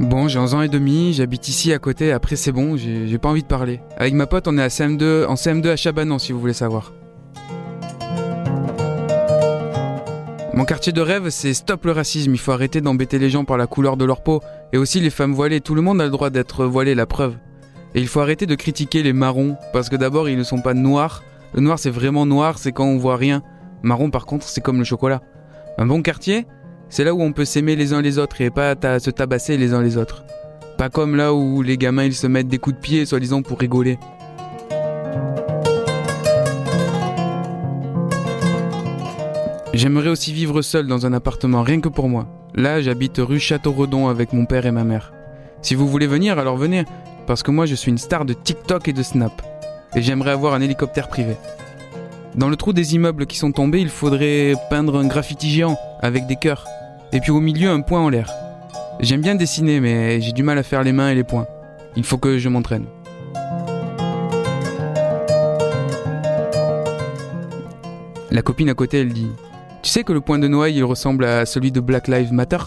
Bon, 0.00 0.28
j'ai 0.28 0.38
11 0.38 0.54
ans 0.54 0.62
et 0.62 0.68
demi, 0.68 1.12
j'habite 1.12 1.48
ici 1.48 1.72
à 1.72 1.78
côté, 1.78 2.12
après 2.12 2.36
c'est 2.36 2.52
bon, 2.52 2.76
j'ai 2.76 3.18
pas 3.18 3.28
envie 3.28 3.42
de 3.42 3.46
parler. 3.46 3.80
Avec 3.96 4.14
ma 4.14 4.26
pote, 4.26 4.48
on 4.48 4.58
est 4.58 4.62
à 4.62 4.68
CM2, 4.68 5.26
en 5.26 5.34
CM2 5.34 5.68
à 5.68 5.76
Chabanon 5.76 6.18
si 6.18 6.32
vous 6.32 6.40
voulez 6.40 6.52
savoir. 6.52 6.92
Mon 10.54 10.66
quartier 10.66 10.92
de 10.92 11.00
rêve, 11.00 11.30
c'est 11.30 11.54
stop 11.54 11.86
le 11.86 11.92
racisme. 11.92 12.34
Il 12.34 12.38
faut 12.38 12.52
arrêter 12.52 12.82
d'embêter 12.82 13.18
les 13.18 13.30
gens 13.30 13.44
par 13.44 13.56
la 13.56 13.66
couleur 13.66 13.96
de 13.96 14.04
leur 14.04 14.22
peau. 14.22 14.42
Et 14.74 14.76
aussi 14.76 15.00
les 15.00 15.08
femmes 15.08 15.32
voilées. 15.32 15.62
Tout 15.62 15.74
le 15.74 15.80
monde 15.80 16.00
a 16.00 16.04
le 16.04 16.10
droit 16.10 16.28
d'être 16.28 16.66
voilé, 16.66 16.94
la 16.94 17.06
preuve. 17.06 17.36
Et 17.94 18.00
il 18.00 18.06
faut 18.06 18.20
arrêter 18.20 18.44
de 18.44 18.54
critiquer 18.54 19.02
les 19.02 19.14
marrons. 19.14 19.56
Parce 19.72 19.88
que 19.88 19.96
d'abord, 19.96 20.28
ils 20.28 20.36
ne 20.36 20.44
sont 20.44 20.60
pas 20.60 20.74
noirs. 20.74 21.22
Le 21.54 21.62
noir, 21.62 21.78
c'est 21.78 21.90
vraiment 21.90 22.26
noir, 22.26 22.58
c'est 22.58 22.72
quand 22.72 22.84
on 22.84 22.98
voit 22.98 23.16
rien. 23.16 23.42
Marron, 23.82 24.10
par 24.10 24.26
contre, 24.26 24.46
c'est 24.46 24.60
comme 24.60 24.78
le 24.78 24.84
chocolat. 24.84 25.22
Un 25.78 25.86
bon 25.86 26.02
quartier, 26.02 26.46
c'est 26.90 27.04
là 27.04 27.14
où 27.14 27.22
on 27.22 27.32
peut 27.32 27.46
s'aimer 27.46 27.74
les 27.74 27.94
uns 27.94 28.02
les 28.02 28.18
autres 28.18 28.40
et 28.42 28.50
pas 28.50 28.74
se 28.98 29.10
tabasser 29.10 29.56
les 29.56 29.72
uns 29.72 29.80
les 29.80 29.96
autres. 29.96 30.24
Pas 30.76 30.90
comme 30.90 31.16
là 31.16 31.32
où 31.32 31.62
les 31.62 31.78
gamins 31.78 32.04
ils 32.04 32.14
se 32.14 32.26
mettent 32.26 32.48
des 32.48 32.58
coups 32.58 32.76
de 32.76 32.80
pied 32.80 33.06
soi-disant 33.06 33.40
pour 33.40 33.58
rigoler. 33.58 33.98
J'aimerais 39.74 40.10
aussi 40.10 40.34
vivre 40.34 40.60
seul 40.60 40.86
dans 40.86 41.06
un 41.06 41.14
appartement, 41.14 41.62
rien 41.62 41.80
que 41.80 41.88
pour 41.88 42.06
moi. 42.06 42.26
Là, 42.54 42.82
j'habite 42.82 43.16
rue 43.16 43.40
Château-Redon 43.40 44.08
avec 44.08 44.34
mon 44.34 44.44
père 44.44 44.66
et 44.66 44.70
ma 44.70 44.84
mère. 44.84 45.14
Si 45.62 45.74
vous 45.74 45.88
voulez 45.88 46.06
venir, 46.06 46.38
alors 46.38 46.58
venez, 46.58 46.84
parce 47.26 47.42
que 47.42 47.50
moi 47.50 47.64
je 47.64 47.74
suis 47.74 47.90
une 47.90 47.96
star 47.96 48.26
de 48.26 48.34
TikTok 48.34 48.88
et 48.88 48.92
de 48.92 49.02
Snap. 49.02 49.32
Et 49.94 50.02
j'aimerais 50.02 50.32
avoir 50.32 50.52
un 50.52 50.60
hélicoptère 50.60 51.08
privé. 51.08 51.36
Dans 52.34 52.50
le 52.50 52.56
trou 52.56 52.74
des 52.74 52.94
immeubles 52.94 53.24
qui 53.24 53.38
sont 53.38 53.52
tombés, 53.52 53.80
il 53.80 53.88
faudrait 53.88 54.54
peindre 54.68 54.98
un 54.98 55.06
graffiti 55.06 55.50
géant 55.50 55.78
avec 56.00 56.26
des 56.26 56.36
cœurs. 56.36 56.66
Et 57.12 57.20
puis 57.20 57.30
au 57.30 57.40
milieu, 57.40 57.70
un 57.70 57.80
point 57.80 58.00
en 58.00 58.10
l'air. 58.10 58.30
J'aime 59.00 59.22
bien 59.22 59.36
dessiner, 59.36 59.80
mais 59.80 60.20
j'ai 60.20 60.32
du 60.32 60.42
mal 60.42 60.58
à 60.58 60.62
faire 60.62 60.82
les 60.82 60.92
mains 60.92 61.10
et 61.10 61.14
les 61.14 61.24
points. 61.24 61.46
Il 61.96 62.04
faut 62.04 62.18
que 62.18 62.36
je 62.36 62.48
m'entraîne. 62.50 62.84
La 68.30 68.42
copine 68.42 68.68
à 68.68 68.74
côté, 68.74 69.00
elle 69.00 69.12
dit 69.12 69.30
Tu 69.82 69.90
sais 69.90 70.04
que 70.04 70.12
le 70.12 70.20
point 70.20 70.38
de 70.38 70.46
Noailles, 70.46 70.76
il 70.76 70.84
ressemble 70.84 71.24
à 71.24 71.44
celui 71.44 71.72
de 71.72 71.80
Black 71.80 72.06
Lives 72.06 72.32
Matter? 72.32 72.58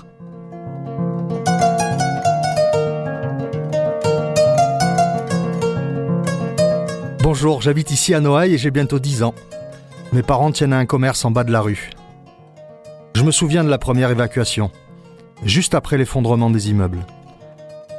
Bonjour, 7.23 7.61
j'habite 7.61 7.91
ici 7.91 8.13
à 8.13 8.19
Noailles 8.19 8.55
et 8.55 8.57
j'ai 8.57 8.69
bientôt 8.69 8.99
10 8.99 9.23
ans. 9.23 9.33
Mes 10.11 10.23
parents 10.23 10.51
tiennent 10.51 10.73
un 10.73 10.85
commerce 10.85 11.23
en 11.23 11.31
bas 11.31 11.45
de 11.45 11.53
la 11.53 11.61
rue. 11.61 11.91
Je 13.13 13.23
me 13.23 13.31
souviens 13.31 13.63
de 13.63 13.69
la 13.69 13.77
première 13.77 14.11
évacuation, 14.11 14.69
juste 15.45 15.73
après 15.73 15.97
l'effondrement 15.97 16.49
des 16.49 16.69
immeubles. 16.69 17.05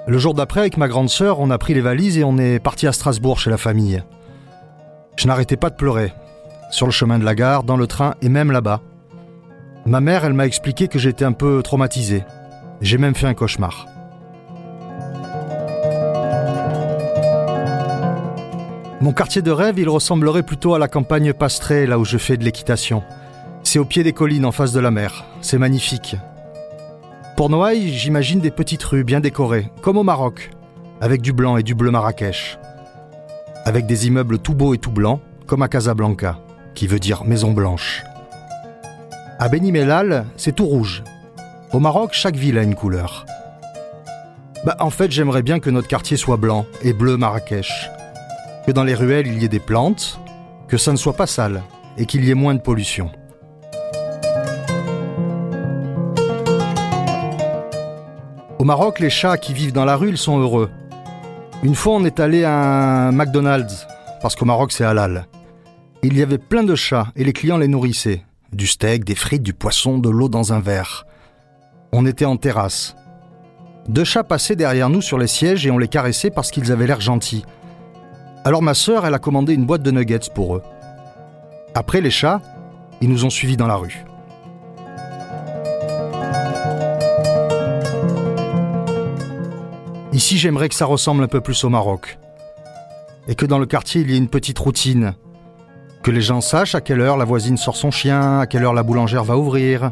Le 0.06 0.18
jour 0.18 0.34
d'après, 0.34 0.60
avec 0.60 0.76
ma 0.76 0.88
grande 0.88 1.08
sœur, 1.08 1.40
on 1.40 1.50
a 1.50 1.56
pris 1.56 1.72
les 1.72 1.80
valises 1.80 2.18
et 2.18 2.24
on 2.24 2.36
est 2.36 2.58
parti 2.58 2.86
à 2.86 2.92
Strasbourg 2.92 3.40
chez 3.40 3.48
la 3.50 3.56
famille. 3.56 4.04
Je 5.16 5.26
n'arrêtais 5.26 5.56
pas 5.56 5.70
de 5.70 5.76
pleurer, 5.76 6.12
sur 6.70 6.84
le 6.84 6.92
chemin 6.92 7.18
de 7.18 7.24
la 7.24 7.34
gare, 7.34 7.62
dans 7.62 7.78
le 7.78 7.86
train 7.86 8.14
et 8.20 8.28
même 8.28 8.52
là-bas. 8.52 8.82
Ma 9.86 10.00
mère, 10.00 10.24
elle 10.24 10.32
m'a 10.32 10.46
expliqué 10.46 10.88
que 10.88 10.98
j'étais 10.98 11.24
un 11.24 11.32
peu 11.32 11.62
traumatisé. 11.62 12.24
J'ai 12.80 12.98
même 12.98 13.14
fait 13.14 13.28
un 13.28 13.34
cauchemar. 13.34 13.86
Mon 19.00 19.12
quartier 19.12 19.42
de 19.42 19.52
rêve, 19.52 19.78
il 19.78 19.88
ressemblerait 19.88 20.42
plutôt 20.42 20.74
à 20.74 20.80
la 20.80 20.88
campagne 20.88 21.32
pastrée, 21.32 21.86
là 21.86 22.00
où 22.00 22.04
je 22.04 22.18
fais 22.18 22.36
de 22.36 22.42
l'équitation. 22.42 23.04
C'est 23.62 23.78
au 23.78 23.84
pied 23.84 24.02
des 24.02 24.12
collines, 24.12 24.44
en 24.44 24.50
face 24.50 24.72
de 24.72 24.80
la 24.80 24.90
mer. 24.90 25.24
C'est 25.40 25.58
magnifique. 25.58 26.16
Pour 27.36 27.48
Noailles, 27.48 27.92
j'imagine 27.92 28.40
des 28.40 28.50
petites 28.50 28.82
rues 28.82 29.04
bien 29.04 29.20
décorées, 29.20 29.70
comme 29.82 29.98
au 29.98 30.02
Maroc, 30.02 30.50
avec 31.00 31.22
du 31.22 31.32
blanc 31.32 31.58
et 31.58 31.62
du 31.62 31.76
bleu 31.76 31.92
Marrakech. 31.92 32.58
Avec 33.64 33.86
des 33.86 34.08
immeubles 34.08 34.40
tout 34.40 34.54
beaux 34.54 34.74
et 34.74 34.78
tout 34.78 34.90
blancs, 34.90 35.20
comme 35.46 35.62
à 35.62 35.68
Casablanca, 35.68 36.40
qui 36.74 36.88
veut 36.88 36.98
dire 36.98 37.24
maison 37.24 37.52
blanche. 37.52 38.05
À 39.38 39.50
Beni 39.50 39.70
Mellal, 39.70 40.24
c'est 40.38 40.56
tout 40.56 40.64
rouge. 40.64 41.04
Au 41.74 41.78
Maroc, 41.78 42.14
chaque 42.14 42.36
ville 42.36 42.56
a 42.56 42.62
une 42.62 42.74
couleur. 42.74 43.26
Bah, 44.64 44.76
en 44.80 44.88
fait, 44.88 45.10
j'aimerais 45.10 45.42
bien 45.42 45.60
que 45.60 45.68
notre 45.68 45.88
quartier 45.88 46.16
soit 46.16 46.38
blanc 46.38 46.64
et 46.80 46.94
bleu 46.94 47.18
Marrakech. 47.18 47.90
Que 48.66 48.72
dans 48.72 48.82
les 48.82 48.94
ruelles, 48.94 49.26
il 49.26 49.42
y 49.42 49.44
ait 49.44 49.48
des 49.48 49.60
plantes, 49.60 50.18
que 50.68 50.78
ça 50.78 50.90
ne 50.90 50.96
soit 50.96 51.12
pas 51.12 51.26
sale 51.26 51.62
et 51.98 52.06
qu'il 52.06 52.24
y 52.24 52.30
ait 52.30 52.34
moins 52.34 52.54
de 52.54 52.60
pollution. 52.60 53.10
Au 58.58 58.64
Maroc, 58.64 59.00
les 59.00 59.10
chats 59.10 59.36
qui 59.36 59.52
vivent 59.52 59.74
dans 59.74 59.84
la 59.84 59.96
rue, 59.96 60.08
ils 60.08 60.18
sont 60.18 60.38
heureux. 60.38 60.70
Une 61.62 61.74
fois, 61.74 61.92
on 61.92 62.06
est 62.06 62.20
allé 62.20 62.44
à 62.44 63.08
un 63.08 63.12
McDonald's, 63.12 63.86
parce 64.22 64.34
qu'au 64.34 64.46
Maroc, 64.46 64.72
c'est 64.72 64.84
halal. 64.84 65.26
Il 66.02 66.16
y 66.16 66.22
avait 66.22 66.38
plein 66.38 66.64
de 66.64 66.74
chats 66.74 67.08
et 67.16 67.22
les 67.24 67.34
clients 67.34 67.58
les 67.58 67.68
nourrissaient. 67.68 68.24
Du 68.56 68.66
steak, 68.66 69.04
des 69.04 69.14
frites, 69.14 69.42
du 69.42 69.52
poisson, 69.52 69.98
de 69.98 70.08
l'eau 70.08 70.30
dans 70.30 70.54
un 70.54 70.60
verre. 70.60 71.04
On 71.92 72.06
était 72.06 72.24
en 72.24 72.38
terrasse. 72.38 72.96
Deux 73.86 74.04
chats 74.04 74.24
passaient 74.24 74.56
derrière 74.56 74.88
nous 74.88 75.02
sur 75.02 75.18
les 75.18 75.26
sièges 75.26 75.66
et 75.66 75.70
on 75.70 75.76
les 75.76 75.88
caressait 75.88 76.30
parce 76.30 76.50
qu'ils 76.50 76.72
avaient 76.72 76.86
l'air 76.86 77.02
gentils. 77.02 77.44
Alors 78.46 78.62
ma 78.62 78.72
sœur, 78.72 79.04
elle 79.04 79.12
a 79.12 79.18
commandé 79.18 79.52
une 79.52 79.66
boîte 79.66 79.82
de 79.82 79.90
nuggets 79.90 80.30
pour 80.34 80.56
eux. 80.56 80.62
Après 81.74 82.00
les 82.00 82.10
chats, 82.10 82.40
ils 83.02 83.10
nous 83.10 83.26
ont 83.26 83.30
suivis 83.30 83.58
dans 83.58 83.66
la 83.66 83.76
rue. 83.76 84.06
Ici, 90.14 90.38
j'aimerais 90.38 90.70
que 90.70 90.74
ça 90.74 90.86
ressemble 90.86 91.22
un 91.22 91.28
peu 91.28 91.42
plus 91.42 91.62
au 91.62 91.68
Maroc. 91.68 92.18
Et 93.28 93.34
que 93.34 93.44
dans 93.44 93.58
le 93.58 93.66
quartier, 93.66 94.00
il 94.00 94.10
y 94.10 94.14
ait 94.14 94.18
une 94.18 94.30
petite 94.30 94.58
routine. 94.58 95.14
Que 96.06 96.12
les 96.12 96.22
gens 96.22 96.40
sachent 96.40 96.76
à 96.76 96.80
quelle 96.80 97.00
heure 97.00 97.16
la 97.16 97.24
voisine 97.24 97.56
sort 97.56 97.74
son 97.74 97.90
chien, 97.90 98.38
à 98.38 98.46
quelle 98.46 98.62
heure 98.62 98.74
la 98.74 98.84
boulangère 98.84 99.24
va 99.24 99.36
ouvrir. 99.36 99.90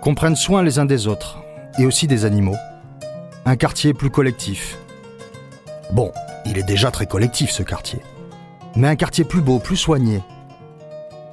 Qu'on 0.00 0.14
prenne 0.14 0.36
soin 0.36 0.62
les 0.62 0.78
uns 0.78 0.84
des 0.84 1.08
autres, 1.08 1.38
et 1.80 1.84
aussi 1.84 2.06
des 2.06 2.24
animaux. 2.24 2.54
Un 3.44 3.56
quartier 3.56 3.92
plus 3.92 4.10
collectif. 4.10 4.78
Bon, 5.90 6.12
il 6.46 6.58
est 6.58 6.62
déjà 6.62 6.92
très 6.92 7.06
collectif 7.06 7.50
ce 7.50 7.64
quartier. 7.64 7.98
Mais 8.76 8.86
un 8.86 8.94
quartier 8.94 9.24
plus 9.24 9.40
beau, 9.40 9.58
plus 9.58 9.76
soigné. 9.76 10.22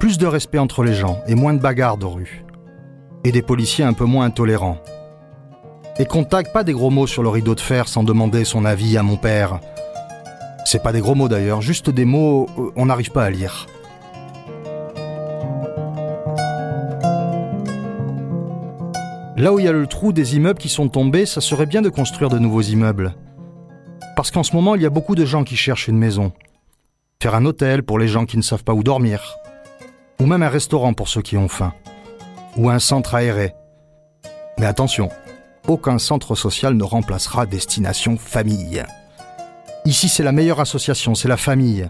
Plus 0.00 0.18
de 0.18 0.26
respect 0.26 0.58
entre 0.58 0.82
les 0.82 0.94
gens 0.94 1.20
et 1.28 1.36
moins 1.36 1.54
de 1.54 1.60
bagarres 1.60 1.96
de 1.96 2.06
rue. 2.06 2.44
Et 3.22 3.30
des 3.30 3.42
policiers 3.42 3.84
un 3.84 3.92
peu 3.92 4.06
moins 4.06 4.24
intolérants. 4.24 4.78
Et 6.00 6.04
qu'on 6.04 6.24
tague 6.24 6.50
pas 6.50 6.64
des 6.64 6.72
gros 6.72 6.90
mots 6.90 7.06
sur 7.06 7.22
le 7.22 7.28
rideau 7.28 7.54
de 7.54 7.60
fer 7.60 7.86
sans 7.86 8.02
demander 8.02 8.44
son 8.44 8.64
avis 8.64 8.98
à 8.98 9.04
mon 9.04 9.16
père. 9.16 9.60
C'est 10.64 10.82
pas 10.82 10.90
des 10.90 11.00
gros 11.00 11.14
mots 11.14 11.28
d'ailleurs, 11.28 11.62
juste 11.62 11.90
des 11.90 12.04
mots 12.04 12.48
euh, 12.58 12.72
on 12.74 12.86
n'arrive 12.86 13.12
pas 13.12 13.22
à 13.22 13.30
lire. 13.30 13.68
Là 19.40 19.54
où 19.54 19.58
il 19.58 19.64
y 19.64 19.68
a 19.68 19.72
le 19.72 19.86
trou 19.86 20.12
des 20.12 20.36
immeubles 20.36 20.58
qui 20.58 20.68
sont 20.68 20.90
tombés, 20.90 21.24
ça 21.24 21.40
serait 21.40 21.64
bien 21.64 21.80
de 21.80 21.88
construire 21.88 22.28
de 22.28 22.38
nouveaux 22.38 22.60
immeubles. 22.60 23.14
Parce 24.14 24.30
qu'en 24.30 24.42
ce 24.42 24.54
moment, 24.54 24.74
il 24.74 24.82
y 24.82 24.86
a 24.86 24.90
beaucoup 24.90 25.14
de 25.14 25.24
gens 25.24 25.44
qui 25.44 25.56
cherchent 25.56 25.88
une 25.88 25.96
maison. 25.96 26.32
Faire 27.22 27.34
un 27.34 27.46
hôtel 27.46 27.82
pour 27.82 27.98
les 27.98 28.06
gens 28.06 28.26
qui 28.26 28.36
ne 28.36 28.42
savent 28.42 28.64
pas 28.64 28.74
où 28.74 28.82
dormir. 28.82 29.38
Ou 30.20 30.26
même 30.26 30.42
un 30.42 30.50
restaurant 30.50 30.92
pour 30.92 31.08
ceux 31.08 31.22
qui 31.22 31.38
ont 31.38 31.48
faim. 31.48 31.72
Ou 32.58 32.68
un 32.68 32.78
centre 32.78 33.14
aéré. 33.14 33.54
Mais 34.58 34.66
attention, 34.66 35.08
aucun 35.66 35.96
centre 35.96 36.34
social 36.34 36.74
ne 36.74 36.84
remplacera 36.84 37.46
Destination 37.46 38.18
Famille. 38.18 38.84
Ici, 39.86 40.10
c'est 40.10 40.22
la 40.22 40.32
meilleure 40.32 40.60
association, 40.60 41.14
c'est 41.14 41.28
la 41.28 41.38
famille. 41.38 41.88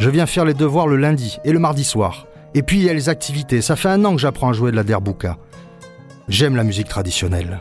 Je 0.00 0.10
viens 0.10 0.26
faire 0.26 0.44
les 0.44 0.54
devoirs 0.54 0.88
le 0.88 0.96
lundi 0.96 1.38
et 1.44 1.52
le 1.52 1.60
mardi 1.60 1.84
soir. 1.84 2.26
Et 2.52 2.64
puis 2.64 2.78
il 2.78 2.82
y 2.82 2.90
a 2.90 2.94
les 2.94 3.08
activités. 3.08 3.62
Ça 3.62 3.76
fait 3.76 3.90
un 3.90 4.04
an 4.04 4.16
que 4.16 4.20
j'apprends 4.20 4.48
à 4.48 4.52
jouer 4.52 4.72
de 4.72 4.76
la 4.76 4.82
derbouka. 4.82 5.38
J'aime 6.28 6.56
la 6.56 6.64
musique 6.64 6.88
traditionnelle. 6.88 7.60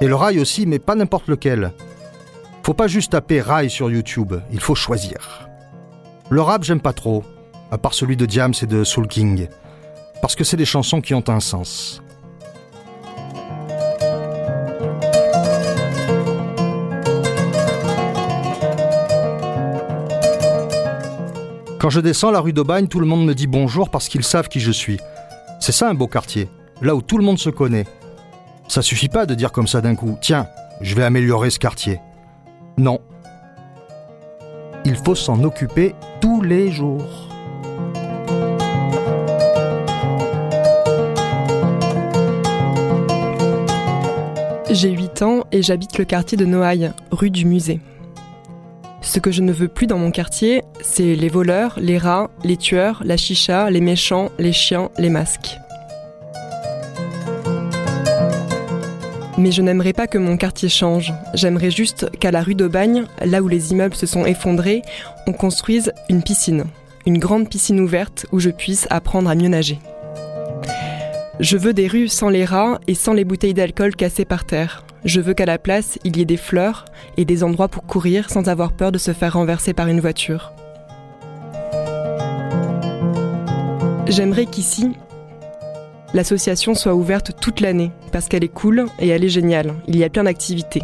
Et 0.00 0.06
le 0.06 0.14
rail 0.14 0.38
aussi, 0.38 0.66
mais 0.66 0.78
pas 0.78 0.94
n'importe 0.94 1.28
lequel. 1.28 1.72
Faut 2.62 2.74
pas 2.74 2.86
juste 2.86 3.12
taper 3.12 3.40
rail 3.40 3.70
sur 3.70 3.90
YouTube, 3.90 4.34
il 4.52 4.60
faut 4.60 4.74
choisir. 4.74 5.48
Le 6.28 6.42
rap, 6.42 6.62
j'aime 6.62 6.80
pas 6.80 6.92
trop, 6.92 7.24
à 7.70 7.78
part 7.78 7.94
celui 7.94 8.16
de 8.16 8.26
Diams 8.26 8.52
et 8.62 8.66
de 8.66 8.84
Soul 8.84 9.08
King, 9.08 9.48
parce 10.20 10.36
que 10.36 10.44
c'est 10.44 10.58
des 10.58 10.66
chansons 10.66 11.00
qui 11.00 11.14
ont 11.14 11.24
un 11.28 11.40
sens. 11.40 12.02
Quand 21.88 21.92
je 21.92 22.00
descends 22.00 22.30
la 22.30 22.40
rue 22.40 22.52
d'Aubagne, 22.52 22.86
tout 22.86 23.00
le 23.00 23.06
monde 23.06 23.24
me 23.24 23.34
dit 23.34 23.46
bonjour 23.46 23.88
parce 23.88 24.10
qu'ils 24.10 24.22
savent 24.22 24.50
qui 24.50 24.60
je 24.60 24.70
suis. 24.70 24.98
C'est 25.58 25.72
ça 25.72 25.88
un 25.88 25.94
beau 25.94 26.06
quartier, 26.06 26.50
là 26.82 26.94
où 26.94 27.00
tout 27.00 27.16
le 27.16 27.24
monde 27.24 27.38
se 27.38 27.48
connaît. 27.48 27.86
Ça 28.68 28.82
suffit 28.82 29.08
pas 29.08 29.24
de 29.24 29.34
dire 29.34 29.52
comme 29.52 29.66
ça 29.66 29.80
d'un 29.80 29.94
coup, 29.94 30.18
tiens, 30.20 30.46
je 30.82 30.94
vais 30.94 31.02
améliorer 31.02 31.48
ce 31.48 31.58
quartier. 31.58 31.98
Non. 32.76 33.00
Il 34.84 34.96
faut 34.96 35.14
s'en 35.14 35.42
occuper 35.44 35.94
tous 36.20 36.42
les 36.42 36.70
jours. 36.70 37.30
J'ai 44.68 44.90
8 44.90 45.22
ans 45.22 45.44
et 45.52 45.62
j'habite 45.62 45.96
le 45.96 46.04
quartier 46.04 46.36
de 46.36 46.44
Noailles, 46.44 46.92
rue 47.12 47.30
du 47.30 47.46
Musée. 47.46 47.80
Ce 49.00 49.20
que 49.20 49.30
je 49.30 49.42
ne 49.42 49.52
veux 49.52 49.68
plus 49.68 49.86
dans 49.86 49.98
mon 49.98 50.10
quartier, 50.10 50.62
c'est 50.80 51.14
les 51.14 51.28
voleurs, 51.28 51.78
les 51.80 51.98
rats, 51.98 52.30
les 52.44 52.56
tueurs, 52.56 53.00
la 53.04 53.16
chicha, 53.16 53.70
les 53.70 53.80
méchants, 53.80 54.30
les 54.38 54.52
chiens, 54.52 54.90
les 54.98 55.08
masques. 55.08 55.56
Mais 59.38 59.52
je 59.52 59.62
n'aimerais 59.62 59.92
pas 59.92 60.08
que 60.08 60.18
mon 60.18 60.36
quartier 60.36 60.68
change. 60.68 61.14
J'aimerais 61.32 61.70
juste 61.70 62.10
qu'à 62.18 62.32
la 62.32 62.42
rue 62.42 62.56
d'Aubagne, 62.56 63.04
là 63.24 63.40
où 63.40 63.46
les 63.46 63.70
immeubles 63.70 63.94
se 63.94 64.06
sont 64.06 64.26
effondrés, 64.26 64.82
on 65.28 65.32
construise 65.32 65.92
une 66.08 66.24
piscine. 66.24 66.64
Une 67.06 67.18
grande 67.18 67.48
piscine 67.48 67.78
ouverte 67.78 68.26
où 68.32 68.40
je 68.40 68.50
puisse 68.50 68.88
apprendre 68.90 69.30
à 69.30 69.36
mieux 69.36 69.48
nager. 69.48 69.78
Je 71.38 71.56
veux 71.56 71.72
des 71.72 71.86
rues 71.86 72.08
sans 72.08 72.30
les 72.30 72.44
rats 72.44 72.80
et 72.88 72.94
sans 72.94 73.12
les 73.12 73.24
bouteilles 73.24 73.54
d'alcool 73.54 73.94
cassées 73.94 74.24
par 74.24 74.44
terre. 74.44 74.82
Je 75.04 75.20
veux 75.20 75.34
qu'à 75.34 75.46
la 75.46 75.58
place, 75.58 75.98
il 76.04 76.16
y 76.16 76.22
ait 76.22 76.26
des 76.26 76.36
fleurs 76.36 76.84
et 77.16 77.24
des 77.24 77.44
endroits 77.44 77.68
pour 77.68 77.84
courir 77.84 78.30
sans 78.30 78.48
avoir 78.48 78.72
peur 78.72 78.92
de 78.92 78.98
se 78.98 79.12
faire 79.12 79.34
renverser 79.34 79.72
par 79.72 79.86
une 79.88 80.00
voiture. 80.00 80.52
J'aimerais 84.08 84.46
qu'ici, 84.46 84.96
l'association 86.14 86.74
soit 86.74 86.94
ouverte 86.94 87.32
toute 87.40 87.60
l'année, 87.60 87.92
parce 88.10 88.26
qu'elle 88.26 88.44
est 88.44 88.48
cool 88.48 88.86
et 88.98 89.08
elle 89.08 89.24
est 89.24 89.28
géniale. 89.28 89.74
Il 89.86 89.96
y 89.96 90.04
a 90.04 90.08
plein 90.08 90.24
d'activités. 90.24 90.82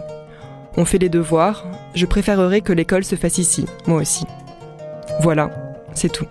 On 0.77 0.85
fait 0.85 0.99
les 0.99 1.09
devoirs. 1.09 1.65
Je 1.95 2.07
préférerais 2.07 2.61
que 2.61 2.73
l'école 2.73 3.05
se 3.05 3.17
fasse 3.17 3.39
ici, 3.39 3.65
moi 3.87 4.01
aussi. 4.01 4.27
Voilà, 5.21 5.51
c'est 5.95 6.13
tout. 6.13 6.27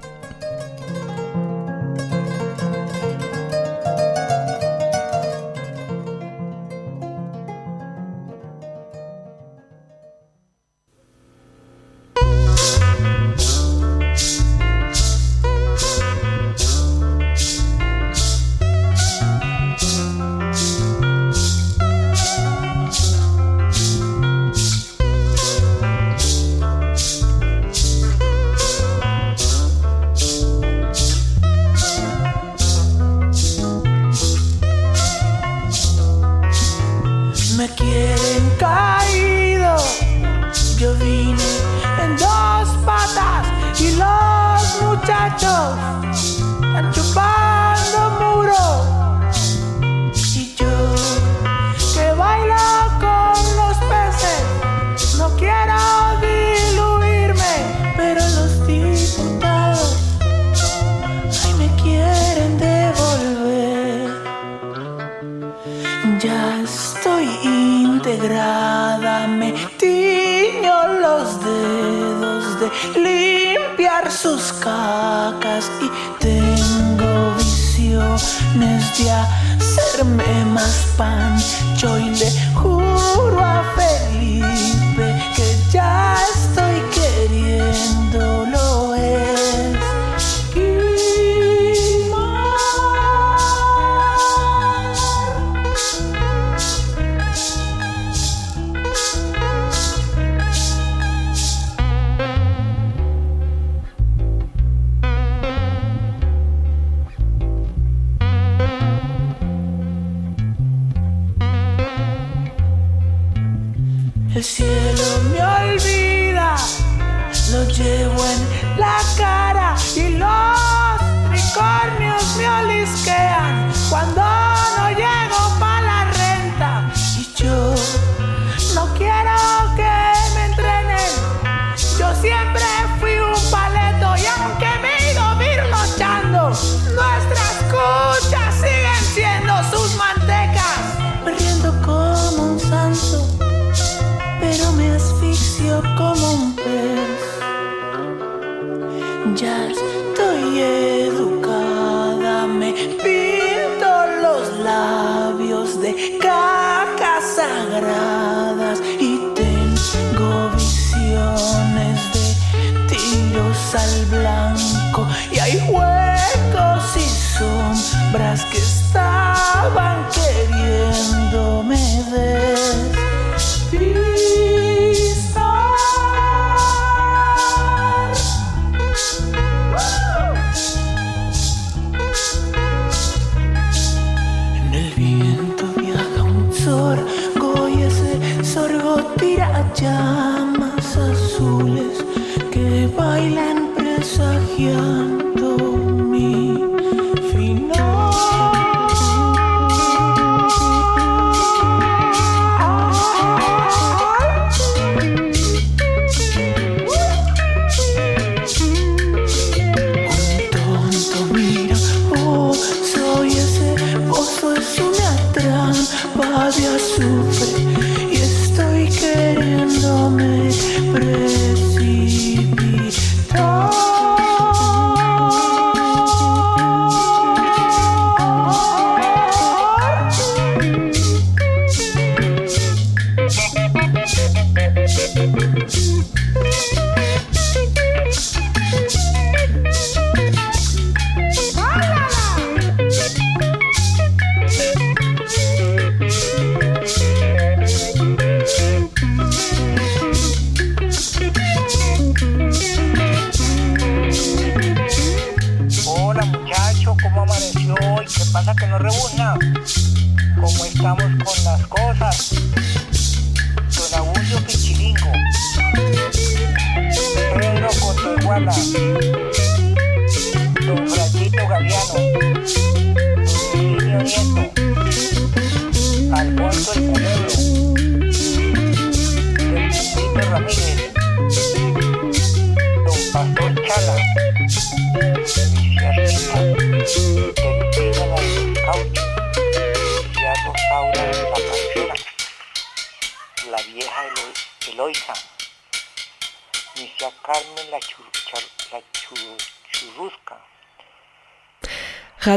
estoy 66.64 67.28
integrada, 67.44 69.28
me 69.28 69.54
tiño 69.78 70.88
los 71.02 71.44
dedos 71.44 72.60
de 72.60 72.70
limpiar 73.00 74.12
sus 74.12 74.54
cacas 74.54 75.70
y 75.82 75.90
tengo 76.20 77.34
visiones 77.38 78.98
de 78.98 79.12
hacerme 79.12 80.46
más 80.54 80.88
pan. 80.98 81.38
Yo 81.78 81.98
y 81.98 82.16
le 82.16 82.32
juro 82.56 83.40
a 83.40 83.64
fe 83.76 83.93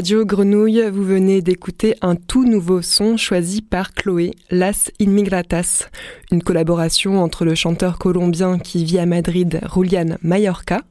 Radio 0.06 0.24
Grenouille, 0.24 0.88
vous 0.88 1.02
venez 1.02 1.42
d'écouter 1.42 1.96
un 2.00 2.14
tout 2.14 2.44
nouveau 2.44 2.80
son 2.80 3.16
choisi 3.16 3.60
par 3.60 3.92
Chloé, 3.92 4.30
Las 4.52 4.92
Inmigratas, 5.00 5.88
une 6.30 6.44
collaboration 6.44 7.20
entre 7.20 7.44
le 7.44 7.56
chanteur 7.56 7.98
colombien 7.98 8.60
qui 8.60 8.84
vit 8.84 9.00
à 9.00 9.06
Madrid, 9.06 9.60
Julian 9.74 10.16
Mallorca, 10.22 10.82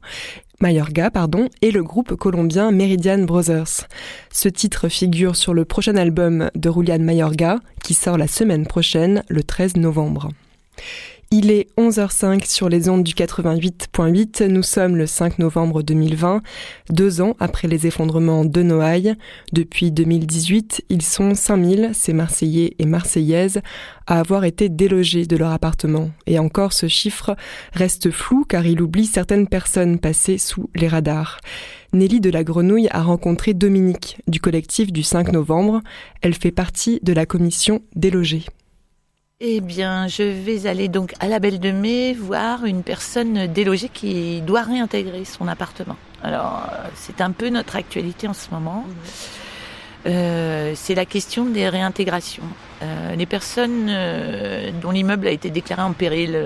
Mayorga 0.60 1.12
pardon, 1.12 1.48
et 1.62 1.72
le 1.72 1.82
groupe 1.82 2.16
colombien 2.16 2.72
Meridian 2.72 3.20
Brothers. 3.20 3.88
Ce 4.34 4.50
titre 4.50 4.90
figure 4.90 5.38
sur 5.38 5.54
le 5.54 5.64
prochain 5.64 5.96
album 5.96 6.52
de 6.54 6.70
Julian 6.70 7.00
Mayorga 7.00 7.60
qui 7.86 7.94
sort 7.94 8.18
la 8.18 8.28
semaine 8.28 8.68
prochaine, 8.68 9.24
le 9.30 9.44
13 9.44 9.78
novembre. 9.78 10.28
Il 11.38 11.52
est 11.52 11.68
11h05 11.78 12.50
sur 12.50 12.70
les 12.70 12.88
ondes 12.88 13.04
du 13.04 13.14
88.8. 13.14 14.46
Nous 14.46 14.64
sommes 14.64 14.96
le 14.96 15.06
5 15.06 15.38
novembre 15.40 15.84
2020, 15.84 16.42
deux 16.92 17.20
ans 17.20 17.36
après 17.42 17.68
les 17.68 17.88
effondrements 17.88 18.46
de 18.46 18.64
Noailles. 18.64 19.16
Depuis 19.52 19.92
2018, 19.92 20.86
ils 20.88 21.02
sont 21.02 21.36
5000, 21.36 21.90
ces 21.94 22.14
Marseillais 22.14 22.76
et 22.80 22.86
Marseillaises, 22.86 23.60
à 24.08 24.22
avoir 24.22 24.46
été 24.46 24.70
délogés 24.70 25.26
de 25.26 25.36
leur 25.36 25.52
appartement. 25.52 26.10
Et 26.26 26.40
encore, 26.40 26.72
ce 26.72 26.88
chiffre 26.88 27.36
reste 27.74 28.12
flou 28.12 28.46
car 28.48 28.66
il 28.66 28.82
oublie 28.82 29.06
certaines 29.06 29.50
personnes 29.50 30.00
passées 30.00 30.38
sous 30.38 30.70
les 30.74 30.88
radars. 30.88 31.42
Nelly 31.92 32.22
de 32.22 32.30
la 32.30 32.46
Grenouille 32.46 32.88
a 32.92 33.02
rencontré 33.02 33.54
Dominique 33.54 34.22
du 34.30 34.40
collectif 34.40 34.94
du 34.94 35.04
5 35.04 35.34
novembre. 35.34 35.82
Elle 36.22 36.34
fait 36.34 36.52
partie 36.52 37.02
de 37.04 37.12
la 37.12 37.26
commission 37.26 37.82
délogée. 37.94 38.46
Eh 39.42 39.60
bien, 39.60 40.08
je 40.08 40.24
vais 40.24 40.66
aller 40.66 40.88
donc 40.88 41.14
à 41.20 41.28
la 41.28 41.40
Belle 41.40 41.60
de 41.60 41.70
Mai 41.70 42.14
voir 42.14 42.64
une 42.64 42.84
personne 42.84 43.48
délogée 43.48 43.90
qui 43.90 44.40
doit 44.40 44.62
réintégrer 44.62 45.26
son 45.26 45.50
appartement. 45.50 45.98
Alors, 46.24 46.70
euh, 46.72 46.88
c'est 46.96 47.20
un 47.20 47.32
peu 47.32 47.50
notre 47.50 47.76
actualité 47.76 48.30
en 48.30 48.34
ce 48.34 48.50
moment. 48.52 48.86
Euh, 50.06 50.72
c'est 50.76 50.96
la 50.96 51.04
question 51.04 51.44
des 51.44 51.68
réintégrations. 51.68 52.46
Euh, 52.82 53.16
les 53.18 53.26
personnes 53.26 53.88
dont 54.82 54.92
l'immeuble 54.92 55.28
a 55.28 55.32
été 55.32 55.50
déclaré 55.50 55.82
en 55.82 55.92
péril 55.92 56.40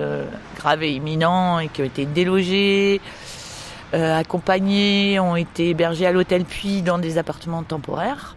grave 0.56 0.82
et 0.82 0.90
imminent 0.90 1.60
et 1.60 1.68
qui 1.68 1.82
ont 1.82 1.84
été 1.84 2.06
délogées, 2.06 3.00
accompagnées, 3.92 5.20
ont 5.20 5.36
été 5.36 5.68
hébergées 5.68 6.06
à 6.06 6.12
l'hôtel 6.12 6.44
puis 6.44 6.82
dans 6.82 6.98
des 6.98 7.18
appartements 7.18 7.62
temporaires. 7.62 8.34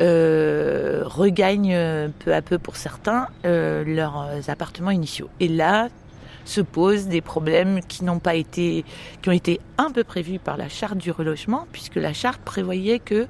Euh, 0.00 1.02
regagnent 1.04 1.74
euh, 1.74 2.08
peu 2.20 2.32
à 2.32 2.40
peu 2.40 2.58
pour 2.58 2.76
certains 2.76 3.28
euh, 3.44 3.84
leurs 3.84 4.26
appartements 4.48 4.90
initiaux. 4.90 5.28
Et 5.38 5.48
là 5.48 5.88
se 6.46 6.62
posent 6.62 7.08
des 7.08 7.20
problèmes 7.20 7.80
qui 7.82 8.02
n'ont 8.02 8.18
pas 8.18 8.34
été, 8.34 8.86
qui 9.20 9.28
ont 9.28 9.32
été 9.32 9.60
un 9.76 9.90
peu 9.90 10.02
prévus 10.02 10.38
par 10.38 10.56
la 10.56 10.70
charte 10.70 10.96
du 10.96 11.10
relogement, 11.10 11.66
puisque 11.72 11.96
la 11.96 12.14
charte 12.14 12.40
prévoyait 12.40 13.00
que 13.00 13.26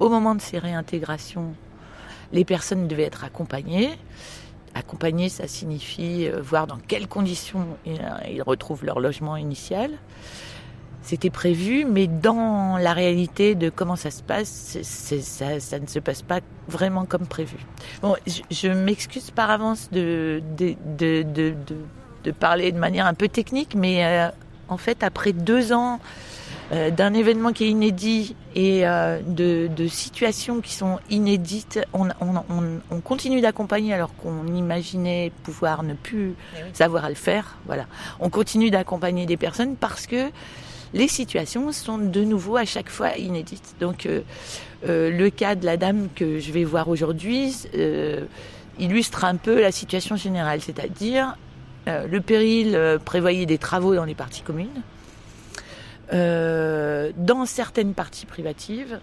au 0.00 0.10
moment 0.10 0.34
de 0.34 0.42
ces 0.42 0.58
réintégrations, 0.58 1.54
les 2.32 2.44
personnes 2.44 2.88
devaient 2.88 3.04
être 3.04 3.24
accompagnées. 3.24 3.90
Accompagnées, 4.74 5.30
ça 5.30 5.48
signifie 5.48 6.28
voir 6.28 6.66
dans 6.66 6.78
quelles 6.86 7.08
conditions 7.08 7.66
ils 7.84 8.42
retrouvent 8.42 8.84
leur 8.84 9.00
logement 9.00 9.36
initial. 9.36 9.90
C'était 11.02 11.30
prévu, 11.30 11.84
mais 11.84 12.06
dans 12.06 12.76
la 12.78 12.92
réalité 12.92 13.56
de 13.56 13.70
comment 13.70 13.96
ça 13.96 14.10
se 14.12 14.22
passe, 14.22 14.78
ça, 14.82 15.58
ça, 15.58 15.78
ne 15.80 15.86
se 15.86 15.98
passe 15.98 16.22
pas 16.22 16.40
vraiment 16.68 17.04
comme 17.06 17.26
prévu. 17.26 17.56
Bon, 18.02 18.14
je, 18.50 18.68
m'excuse 18.68 19.32
par 19.32 19.50
avance 19.50 19.90
de 19.90 20.42
de, 20.56 20.76
de, 20.96 21.22
de, 21.22 21.54
de, 22.24 22.30
parler 22.30 22.70
de 22.70 22.78
manière 22.78 23.06
un 23.06 23.14
peu 23.14 23.28
technique, 23.28 23.74
mais 23.74 24.04
euh, 24.04 24.28
en 24.68 24.76
fait, 24.76 25.02
après 25.02 25.32
deux 25.32 25.72
ans 25.72 25.98
euh, 26.72 26.90
d'un 26.90 27.12
événement 27.12 27.52
qui 27.52 27.64
est 27.64 27.68
inédit 27.68 28.34
et 28.54 28.86
euh, 28.86 29.20
de, 29.26 29.66
de, 29.66 29.88
situations 29.88 30.60
qui 30.60 30.72
sont 30.72 31.00
inédites, 31.10 31.80
on, 31.92 32.08
on, 32.20 32.36
on, 32.48 32.80
on 32.90 33.00
continue 33.00 33.40
d'accompagner 33.40 33.92
alors 33.92 34.14
qu'on 34.16 34.46
imaginait 34.46 35.32
pouvoir 35.42 35.82
ne 35.82 35.94
plus 35.94 36.34
eh 36.56 36.74
savoir 36.74 37.04
à 37.04 37.08
le 37.08 37.14
faire. 37.14 37.58
Voilà, 37.66 37.86
on 38.20 38.30
continue 38.30 38.70
d'accompagner 38.70 39.26
des 39.26 39.36
personnes 39.36 39.74
parce 39.76 40.06
que 40.06 40.30
les 40.94 41.08
situations 41.08 41.72
sont 41.72 41.98
de 41.98 42.22
nouveau 42.22 42.56
à 42.56 42.64
chaque 42.64 42.88
fois 42.88 43.16
inédites. 43.16 43.74
Donc 43.80 44.06
euh, 44.06 44.20
euh, 44.88 45.10
le 45.10 45.30
cas 45.30 45.54
de 45.54 45.64
la 45.64 45.76
dame 45.76 46.08
que 46.14 46.38
je 46.38 46.52
vais 46.52 46.64
voir 46.64 46.88
aujourd'hui 46.88 47.54
euh, 47.74 48.24
illustre 48.78 49.24
un 49.24 49.36
peu 49.36 49.60
la 49.60 49.72
situation 49.72 50.16
générale, 50.16 50.60
c'est-à-dire 50.60 51.36
le 51.86 52.20
péril 52.20 52.78
prévoyait 53.04 53.44
des 53.44 53.58
travaux 53.58 53.92
dans 53.96 54.04
les 54.04 54.14
parties 54.14 54.42
communes, 54.42 54.68
dans 56.12 57.44
certaines 57.44 57.92
parties 57.92 58.24
privatives, 58.24 59.00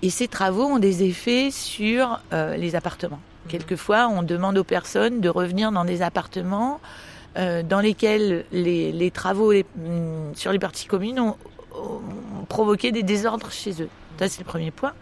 et 0.00 0.08
ces 0.08 0.28
travaux 0.28 0.66
ont 0.66 0.78
des 0.78 1.02
effets 1.02 1.50
sur 1.50 2.20
les 2.30 2.76
appartements. 2.76 3.16
Mmh. 3.16 3.48
Quelquefois, 3.48 4.08
on 4.08 4.22
demande 4.22 4.56
aux 4.56 4.64
personnes 4.64 5.20
de 5.20 5.28
revenir 5.28 5.72
dans 5.72 5.84
des 5.84 6.00
appartements 6.00 6.80
euh, 7.36 7.62
dans 7.62 7.80
lesquels 7.80 8.44
les, 8.50 9.10
travaux 9.12 9.52
mm, 9.52 10.34
sur 10.34 10.52
les 10.52 10.58
parties 10.58 10.86
communes 10.86 11.20
ont, 11.20 11.36
provoqué 12.48 12.90
des 12.90 13.04
désordres 13.04 13.52
chez 13.52 13.82
eux. 13.82 13.88
Ça, 14.18 14.28
c'est 14.28 14.40
le 14.40 14.46
premier 14.46 14.72
point. 14.72 14.92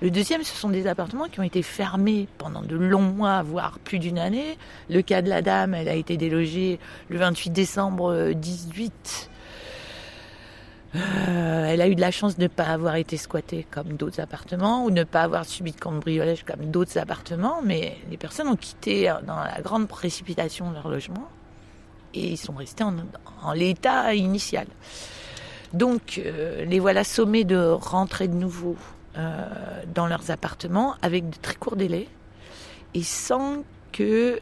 Le 0.00 0.10
deuxième, 0.10 0.44
ce 0.44 0.54
sont 0.54 0.68
des 0.68 0.86
appartements 0.86 1.28
qui 1.28 1.40
ont 1.40 1.44
été 1.44 1.62
fermés 1.62 2.28
pendant 2.38 2.62
de 2.62 2.76
longs 2.76 3.00
mois, 3.00 3.42
voire 3.42 3.78
plus 3.80 3.98
d'une 3.98 4.18
année. 4.18 4.56
Le 4.88 5.02
cas 5.02 5.20
de 5.20 5.28
la 5.28 5.42
dame, 5.42 5.74
elle 5.74 5.88
a 5.88 5.94
été 5.94 6.16
délogée 6.16 6.78
le 7.08 7.18
28 7.18 7.50
décembre 7.50 8.32
18. 8.32 9.30
Euh, 10.94 11.66
elle 11.66 11.80
a 11.80 11.88
eu 11.88 11.96
de 11.96 12.00
la 12.00 12.12
chance 12.12 12.36
de 12.36 12.44
ne 12.44 12.48
pas 12.48 12.66
avoir 12.66 12.94
été 12.94 13.16
squattée 13.16 13.66
comme 13.68 13.94
d'autres 13.94 14.20
appartements 14.20 14.84
ou 14.84 14.90
ne 14.90 15.02
pas 15.02 15.22
avoir 15.22 15.44
subi 15.44 15.72
de 15.72 15.80
cambriolage 15.80 16.44
comme 16.44 16.66
d'autres 16.70 16.98
appartements, 16.98 17.62
mais 17.64 17.96
les 18.10 18.16
personnes 18.16 18.46
ont 18.46 18.56
quitté 18.56 19.12
dans 19.26 19.40
la 19.40 19.60
grande 19.60 19.88
précipitation 19.88 20.70
leur 20.70 20.88
logement 20.88 21.28
et 22.14 22.28
ils 22.32 22.36
sont 22.36 22.54
restés 22.54 22.84
en, 22.84 23.52
l'état 23.52 24.14
initial. 24.14 24.66
Donc 25.72 26.20
euh, 26.24 26.64
les 26.64 26.78
voilà 26.78 27.04
sommés 27.04 27.44
de 27.44 27.58
rentrer 27.68 28.28
de 28.28 28.34
nouveau 28.34 28.76
euh, 29.16 29.82
dans 29.94 30.06
leurs 30.06 30.30
appartements 30.30 30.94
avec 31.02 31.28
de 31.28 31.36
très 31.36 31.56
courts 31.56 31.76
délais 31.76 32.08
et 32.94 33.02
sans 33.02 33.64
que 33.92 34.40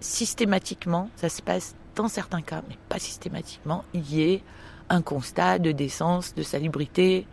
systématiquement, 0.00 1.10
ça 1.16 1.28
se 1.28 1.42
passe 1.42 1.74
dans 1.96 2.08
certains 2.08 2.42
cas, 2.42 2.62
mais 2.68 2.76
pas 2.88 3.00
systématiquement, 3.00 3.84
il 3.92 4.08
y 4.12 4.22
ait 4.22 4.42
un 4.88 5.02
constat 5.02 5.58
de 5.58 5.72
décence, 5.72 6.34
de 6.34 6.42
salubrité 6.42 7.26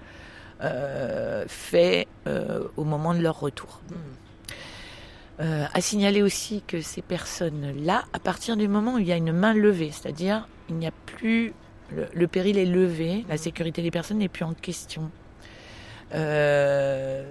euh, 0.62 1.46
fait 1.48 2.08
au 2.76 2.84
moment 2.84 3.14
de 3.14 3.20
leur 3.20 3.40
retour. 3.40 3.82
Euh, 5.42 5.66
à 5.74 5.82
signaler 5.82 6.22
aussi 6.22 6.64
que 6.66 6.80
ces 6.80 7.02
personnes-là, 7.02 8.06
à 8.14 8.20
partir 8.20 8.56
du 8.56 8.70
moment 8.70 8.96
où 8.96 9.00
il 9.00 9.08
y 9.08 9.12
a 9.12 9.18
une 9.18 9.34
main 9.34 9.54
levée, 9.54 9.92
c'est-à-dire 9.92 10.48
il 10.70 10.76
n'y 10.76 10.88
a 10.88 10.92
plus 11.06 11.54
le, 11.92 12.28
péril 12.28 12.58
est 12.58 12.66
levé, 12.66 13.26
la 13.30 13.38
sécurité 13.38 13.82
des 13.82 13.92
personnes 13.92 14.18
n'est 14.18 14.30
plus 14.30 14.46
en 14.46 14.54
question. 14.54 15.12
Euh, 16.14 17.24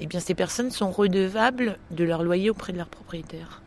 eh 0.00 0.06
bien, 0.06 0.20
ces 0.20 0.34
personnes 0.34 0.70
sont 0.70 0.90
redevables 0.90 1.78
de 1.90 2.04
leur 2.04 2.22
loyer 2.22 2.50
auprès 2.50 2.72
de 2.72 2.78
leur 2.78 2.88
propriétaire 2.88 3.62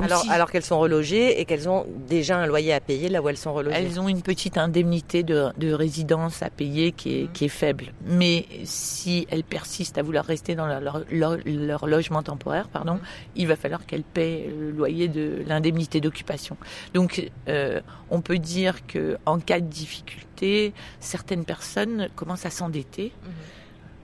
alors, 0.00 0.24
alors 0.30 0.50
qu'elles 0.50 0.64
sont 0.64 0.78
relogées 0.78 1.40
et 1.40 1.44
qu'elles 1.44 1.68
ont 1.68 1.86
déjà 2.08 2.38
un 2.38 2.46
loyer 2.46 2.72
à 2.72 2.80
payer 2.80 3.08
là 3.08 3.22
où 3.22 3.28
elles 3.28 3.36
sont 3.36 3.52
relogées. 3.52 3.76
Elles 3.76 4.00
ont 4.00 4.08
une 4.08 4.22
petite 4.22 4.56
indemnité 4.56 5.22
de, 5.22 5.48
de 5.56 5.72
résidence 5.72 6.42
à 6.42 6.50
payer 6.50 6.92
qui 6.92 7.22
est, 7.22 7.32
qui 7.32 7.46
est, 7.46 7.48
faible. 7.48 7.92
Mais 8.06 8.46
si 8.64 9.26
elles 9.30 9.44
persistent 9.44 9.98
à 9.98 10.02
vouloir 10.02 10.24
rester 10.24 10.54
dans 10.54 10.66
leur, 10.66 11.04
leur, 11.10 11.86
logement 11.86 12.22
temporaire, 12.22 12.68
pardon, 12.68 12.98
il 13.36 13.46
va 13.46 13.56
falloir 13.56 13.84
qu'elles 13.86 14.02
paient 14.02 14.48
le 14.48 14.70
loyer 14.70 15.08
de 15.08 15.42
l'indemnité 15.46 16.00
d'occupation. 16.00 16.56
Donc, 16.94 17.30
euh, 17.48 17.80
on 18.10 18.20
peut 18.20 18.38
dire 18.38 18.86
que 18.86 19.18
en 19.26 19.38
cas 19.38 19.60
de 19.60 19.66
difficulté, 19.66 20.72
certaines 21.00 21.44
personnes 21.44 22.08
commencent 22.16 22.46
à 22.46 22.50
s'endetter. 22.50 23.12
Mhm 23.24 23.32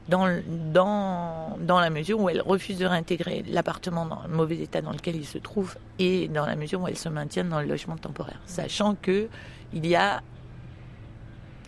dans, 0.09 0.27
dans, 0.73 1.59
dans 1.61 1.81
la 1.81 1.91
mesure 1.91 2.21
où 2.21 2.29
elle 2.29 2.41
refuse 2.41 2.79
de 2.79 2.87
réintégrer 2.87 3.45
l'appartement 3.49 4.07
dans 4.07 4.23
le 4.27 4.35
mauvais 4.35 4.59
état 4.59 4.81
dans 4.81 4.93
lequel 4.93 5.17
il 5.17 5.27
se 5.27 5.39
trouve 5.39 5.77
et 5.99 6.29
dans 6.29 6.47
la 6.47 6.57
mesure 6.57 6.81
où 6.81 6.89
elle 6.89 6.99
se 6.99 7.09
maintient 7.09 7.45
dans 7.45 7.61
le 7.61 7.67
logement 7.67 7.97
temporaire. 7.97 8.41
Sachant 8.47 8.95
que 8.95 9.29
il 9.73 9.87
y 9.87 9.95
a 9.95 10.23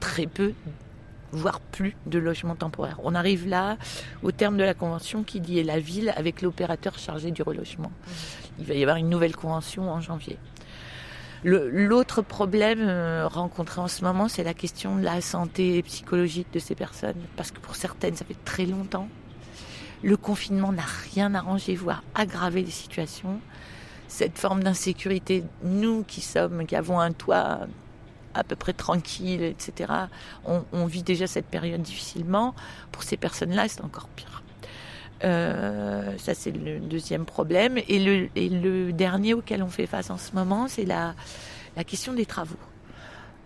très 0.01 0.27
peu, 0.27 0.55
voire 1.33 1.61
plus 1.61 1.95
de 2.07 2.19
logements 2.19 2.57
temporaires. 2.57 2.99
On 3.05 3.15
arrive 3.15 3.47
là 3.47 3.77
au 4.23 4.33
terme 4.33 4.57
de 4.57 4.65
la 4.65 4.75
convention 4.75 5.23
qui 5.23 5.39
liait 5.41 5.63
la 5.63 5.79
ville 5.79 6.13
avec 6.17 6.43
l'opérateur 6.43 6.99
chargé 6.99 7.31
du 7.31 7.43
relogement. 7.43 7.93
Il 8.59 8.65
va 8.65 8.75
y 8.75 8.83
avoir 8.83 8.97
une 8.97 9.09
nouvelle 9.09 9.37
convention 9.37 9.91
en 9.91 10.01
janvier. 10.01 10.39
L'autre 11.43 12.21
problème 12.21 12.81
euh, 12.83 13.27
rencontré 13.27 13.81
en 13.81 13.89
ce 13.89 14.05
moment, 14.05 14.29
c'est 14.29 14.45
la 14.45 14.53
question 14.53 14.97
de 14.97 15.03
la 15.03 15.23
santé 15.23 15.83
psychologique 15.83 16.49
de 16.53 16.59
ces 16.59 16.75
personnes. 16.75 17.17
Parce 17.37 17.51
que 17.51 17.61
pour 17.61 17.77
certaines, 17.77 18.15
ça 18.15 18.27
fait 18.27 18.37
très 18.45 18.67
longtemps 18.67 19.09
Le 20.03 20.17
confinement 20.17 20.73
n'a 20.73 20.85
rien 21.15 21.35
arrangé, 21.35 21.75
voire 21.75 22.03
aggravé 22.15 22.63
les 22.63 22.71
situations. 22.71 23.41
Cette 24.07 24.39
forme 24.39 24.63
d'insécurité, 24.63 25.45
nous 25.63 26.05
qui 26.05 26.21
sommes, 26.21 26.67
qui 26.67 26.77
avons 26.77 27.01
un 27.01 27.13
toit 27.13 27.61
à 28.35 28.45
peu 28.45 28.57
près 28.57 28.73
tranquille, 28.73 29.43
etc., 29.43 29.93
on, 30.45 30.65
on 30.73 30.87
vit 30.87 31.03
déjà 31.03 31.27
cette 31.27 31.47
période 31.47 31.83
difficilement. 31.83 32.55
Pour 32.93 33.03
ces 33.03 33.17
personnes-là, 33.17 33.69
c'est 33.69 33.83
encore 33.83 34.09
pire. 34.09 34.40
Euh, 35.25 36.17
ça, 36.19 36.35
c'est 36.35 36.51
le 36.51 36.79
deuxième 36.81 37.25
problème. 37.25 37.79
Et 37.89 37.99
le, 37.99 38.29
et 38.37 38.49
le, 38.49 38.93
dernier 38.93 39.35
auquel 39.35 39.63
on 39.63 39.69
fait 39.69 39.87
face 39.87 40.11
en 40.11 40.19
ce 40.19 40.33
moment, 40.33 40.69
c'est 40.69 40.85
la, 40.85 41.15
la, 41.77 41.85
question 41.85 42.13
des 42.13 42.27
travaux. 42.27 42.57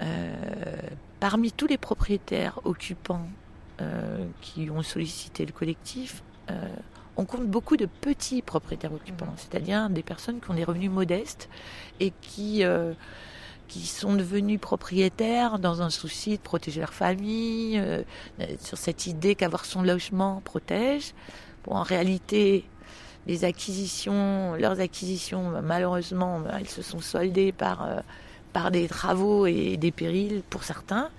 Euh, 0.03 0.35
parmi 1.21 1.53
tous 1.53 1.67
les 1.67 1.79
propriétaires 1.79 2.61
occupants 2.65 3.27
euh, 3.81 4.25
qui 4.41 4.71
ont 4.71 4.83
sollicité 4.83 5.47
le 5.47 5.53
collectif, 5.53 6.23
euh, 6.51 6.69
on 7.17 7.25
compte 7.25 7.47
beaucoup 7.47 7.77
de 7.77 7.87
petits 7.87 8.43
propriétaires 8.43 8.93
occupants, 8.93 9.27
mmh. 9.27 9.37
c'est-à-dire 9.37 9.91
des 9.91 10.03
personnes 10.03 10.41
qui 10.41 10.51
ont 10.51 10.55
des 10.55 10.65
revenus 10.65 10.91
modestes 10.91 11.49
et 12.01 12.13
qui 12.21 12.65
euh, 12.65 12.93
qui 13.69 13.87
sont 13.87 14.15
devenus 14.15 14.61
propriétaires 14.61 15.59
dans 15.59 15.83
un 15.83 15.91
souci 15.91 16.37
de 16.37 16.43
protéger 16.43 16.81
leur 16.81 16.93
famille, 16.93 17.79
euh, 17.79 18.03
sur 18.61 18.79
cette 18.79 19.07
idée 19.07 19.35
qu'avoir 19.35 19.65
son 19.65 19.83
logement 19.83 20.43
protège. 20.45 21.15
En 21.67 21.83
réalité, 21.83 22.65
les 23.27 23.45
acquisitions, 23.45 24.55
leurs 24.55 24.81
acquisitions, 24.81 25.63
malheureusement, 25.63 26.43
elles 26.59 26.69
se 26.69 26.83
sont 26.83 27.01
soldées 27.01 27.53
par, 27.53 27.85
euh, 27.85 28.01
par 28.53 28.71
des 28.71 28.89
travaux 28.89 29.47
et 29.47 29.77
des 29.77 29.91
périls 29.91 30.43
pour 30.51 30.65
certains. 30.65 31.11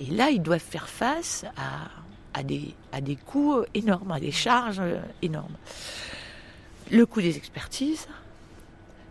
Et 0.00 0.06
là, 0.06 0.30
ils 0.30 0.42
doivent 0.42 0.58
faire 0.60 0.88
face 0.88 1.44
à, 2.34 2.42
des, 2.42 3.16
coûts 3.26 3.62
énormes, 3.74 4.12
à 4.12 4.20
des 4.20 4.32
charges 4.32 4.82
énormes. 5.22 5.56
Le 6.90 7.04
coût 7.06 7.20
des 7.20 7.36
expertises, 7.36 8.06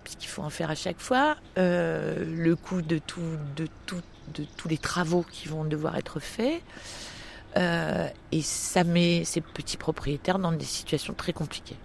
puisqu'il 0.04 0.28
faut 0.28 0.44
en 0.44 0.50
faire 0.50 0.70
à 0.70 0.76
chaque 0.76 1.00
fois, 1.00 1.36
euh, 1.58 2.24
le 2.24 2.56
coût 2.56 2.82
de 2.82 3.00
tous 3.00 4.68
les 4.70 4.78
travaux 4.78 5.26
qui 5.32 5.48
vont 5.48 5.66
devoir 5.66 5.98
être 5.98 6.20
faits. 6.20 6.62
Euh, 7.58 8.08
et 8.32 8.42
ça 8.42 8.84
met 8.84 9.24
ces 9.24 9.42
petits 9.42 9.78
propriétaires 9.78 10.40
dans 10.40 10.52
des 10.52 10.66
situations 10.66 11.14
très 11.14 11.34
compliquées. 11.34 11.78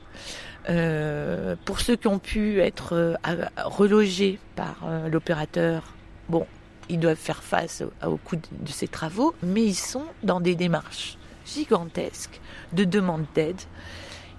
Euh, 0.68 1.57
pour 1.64 1.81
ceux 1.81 1.97
qui 1.97 2.09
ont 2.09 2.18
pu 2.18 2.61
être 2.61 2.93
euh, 2.93 3.14
relogés 3.64 4.39
par 4.57 4.77
l'opérateur, 5.11 5.95
bon, 6.29 6.47
ils 6.89 6.99
doivent 6.99 7.16
faire 7.16 7.43
face 7.43 7.83
au, 8.05 8.16
coût 8.16 8.37
de, 8.37 8.43
de, 8.64 8.71
ces 8.71 8.89
travaux, 8.89 9.35
mais 9.43 9.62
ils 9.62 9.75
sont 9.75 10.05
dans 10.23 10.41
des 10.41 10.57
démarches 10.57 11.16
gigantesques 11.47 12.41
de 12.73 12.85
demande 12.85 13.25
d'aide. 13.35 13.61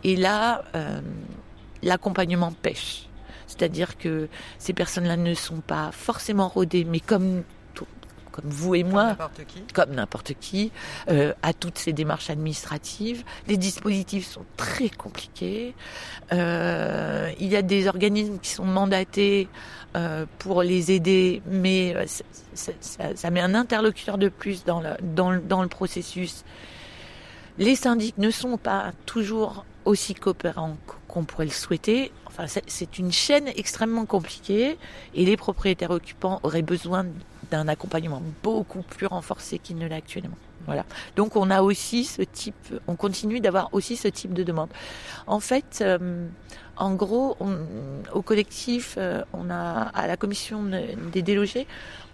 Et 0.03 0.15
là, 0.15 0.63
l'accompagnement 1.83 2.51
pêche. 2.51 3.07
C'est-à-dire 3.47 3.97
que 3.97 4.27
ces 4.57 4.73
personnes-là 4.73 5.17
ne 5.17 5.33
sont 5.33 5.61
pas 5.61 5.91
forcément 5.91 6.47
rodées, 6.47 6.85
mais 6.85 6.99
comme 6.99 7.43
comme 8.31 8.49
vous 8.49 8.75
et 8.75 8.83
moi, 8.83 9.17
comme 9.73 9.91
n'importe 9.91 10.33
qui, 10.39 10.71
euh, 11.09 11.33
à 11.41 11.53
toutes 11.53 11.77
ces 11.77 11.93
démarches 11.93 12.29
administratives. 12.29 13.23
Les 13.47 13.57
dispositifs 13.57 14.27
sont 14.27 14.45
très 14.57 14.89
compliqués. 14.89 15.73
Euh, 16.31 17.31
il 17.39 17.47
y 17.47 17.55
a 17.55 17.61
des 17.61 17.87
organismes 17.87 18.39
qui 18.39 18.49
sont 18.49 18.65
mandatés 18.65 19.47
euh, 19.95 20.25
pour 20.39 20.63
les 20.63 20.91
aider, 20.91 21.41
mais 21.45 21.95
ça, 22.07 22.23
ça, 22.53 23.15
ça, 23.15 23.29
met 23.31 23.41
un 23.41 23.55
interlocuteur 23.55 24.17
de 24.17 24.29
plus 24.29 24.63
dans 24.63 24.81
le, 24.81 24.91
dans 25.01 25.31
le, 25.31 25.41
dans 25.41 25.61
le 25.61 25.67
processus. 25.67 26.43
Les 27.57 27.75
syndics 27.75 28.17
ne 28.17 28.31
sont 28.31 28.57
pas 28.57 28.91
toujours 29.05 29.65
aussi 29.85 30.13
coopérants 30.13 30.77
qu'on 31.07 31.23
pourrait 31.23 31.45
le 31.45 31.51
souhaiter. 31.51 32.11
Enfin, 32.31 32.45
c'est 32.67 32.97
une 32.97 33.11
chaîne 33.11 33.49
extrêmement 33.57 34.05
compliquée 34.05 34.77
et 35.13 35.25
les 35.25 35.35
propriétaires 35.35 35.91
occupants 35.91 36.39
auraient 36.43 36.61
besoin 36.61 37.05
d'un 37.49 37.67
accompagnement 37.67 38.21
beaucoup 38.41 38.83
plus 38.83 39.05
renforcé 39.05 39.59
qu'il 39.59 39.77
ne 39.77 39.87
l'a 39.87 39.97
actuellement. 39.97 40.37
Voilà. 40.65 40.85
Donc 41.15 41.35
on 41.35 41.49
a 41.49 41.61
aussi 41.61 42.05
ce 42.05 42.21
type, 42.21 42.73
on 42.87 42.95
continue 42.95 43.39
d'avoir 43.39 43.73
aussi 43.73 43.97
ce 43.97 44.07
type 44.07 44.33
de 44.33 44.43
demande. 44.43 44.69
En 45.27 45.39
fait, 45.39 45.79
euh, 45.81 46.27
en 46.77 46.93
gros, 46.93 47.35
on, 47.39 47.57
au 48.13 48.21
collectif, 48.21 48.95
euh, 48.97 49.23
on 49.33 49.49
a 49.49 49.89
à 49.93 50.07
la 50.07 50.17
commission 50.17 50.63
des 51.11 51.21
délogés, 51.21 51.67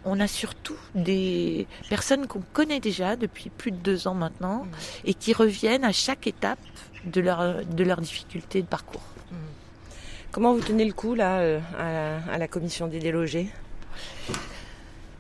on 0.06 0.20
a 0.20 0.28
surtout 0.28 0.78
des 0.96 1.68
personnes 1.90 2.26
qu'on 2.26 2.42
connaît 2.54 2.80
déjà 2.80 3.16
depuis 3.16 3.50
plus 3.50 3.72
de 3.72 3.78
deux 3.78 4.08
ans 4.08 4.16
maintenant 4.16 4.64
mmh. 4.64 4.70
et 5.06 5.14
qui 5.14 5.34
reviennent 5.34 5.84
à 5.84 5.92
chaque 5.92 6.26
étape 6.26 6.60
de 7.06 7.22
leur 7.22 7.66
de 7.66 7.84
leur 7.84 8.02
difficulté 8.02 8.62
de 8.62 8.68
parcours. 8.68 9.04
Comment 10.38 10.54
vous 10.54 10.62
tenez 10.62 10.86
le 10.86 10.94
coup 10.94 11.16
là 11.16 11.40
euh, 11.40 11.60
à, 12.32 12.38
la, 12.38 12.48
commission 12.48 12.86
des 12.86 13.00
délogés? 13.00 13.48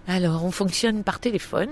Alors, 0.07 0.45
on 0.45 0.51
fonctionne 0.51 1.03
par 1.03 1.19
téléphone. 1.19 1.71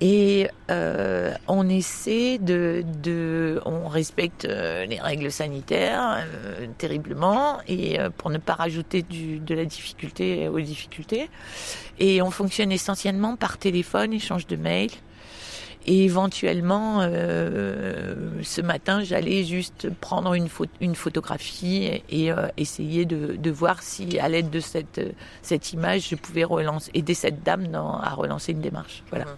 Et 0.00 0.46
euh, 0.70 1.34
on 1.48 1.68
essaie 1.68 2.38
de, 2.38 3.60
on 3.66 3.88
respecte 3.88 4.44
euh, 4.44 4.86
les 4.86 5.00
règles 5.00 5.32
sanitaires 5.32 6.24
terriblement 6.78 7.58
et 7.66 7.98
pour 8.16 8.30
ne 8.30 8.38
pas 8.38 8.54
rajouter 8.54 9.02
de 9.02 9.54
la 9.56 9.64
difficulté 9.64 10.46
aux 10.46 10.60
difficultés. 10.60 11.30
Et 11.98 12.22
on 12.22 12.30
fonctionne 12.30 12.70
essentiellement 12.70 13.34
par 13.34 13.58
téléphone, 13.58 14.12
échange 14.12 14.46
de 14.46 14.54
mails. 14.54 14.92
Et 15.86 16.04
éventuellement, 16.04 17.00
euh, 17.02 18.14
ce 18.42 18.62
matin, 18.62 19.04
j'allais 19.04 19.44
juste 19.44 19.90
prendre 20.00 20.34
une, 20.34 20.48
pho 20.48 20.64
une 20.80 20.94
photographie 20.94 21.84
et, 21.84 22.04
et 22.08 22.32
euh, 22.32 22.48
essayer 22.56 23.04
de, 23.04 23.36
de, 23.36 23.50
voir 23.50 23.82
si, 23.82 24.18
à 24.18 24.28
l'aide 24.28 24.50
de 24.50 24.60
cette, 24.60 25.00
cette 25.42 25.72
image, 25.72 26.08
je 26.08 26.16
pouvais 26.16 26.44
relancer, 26.44 26.90
aider 26.94 27.14
cette 27.14 27.42
dame 27.42 27.68
dans, 27.68 27.98
à 27.98 28.10
relancer 28.14 28.52
une 28.52 28.60
démarche. 28.60 29.02
Voilà. 29.10 29.26
Mmh. 29.26 29.36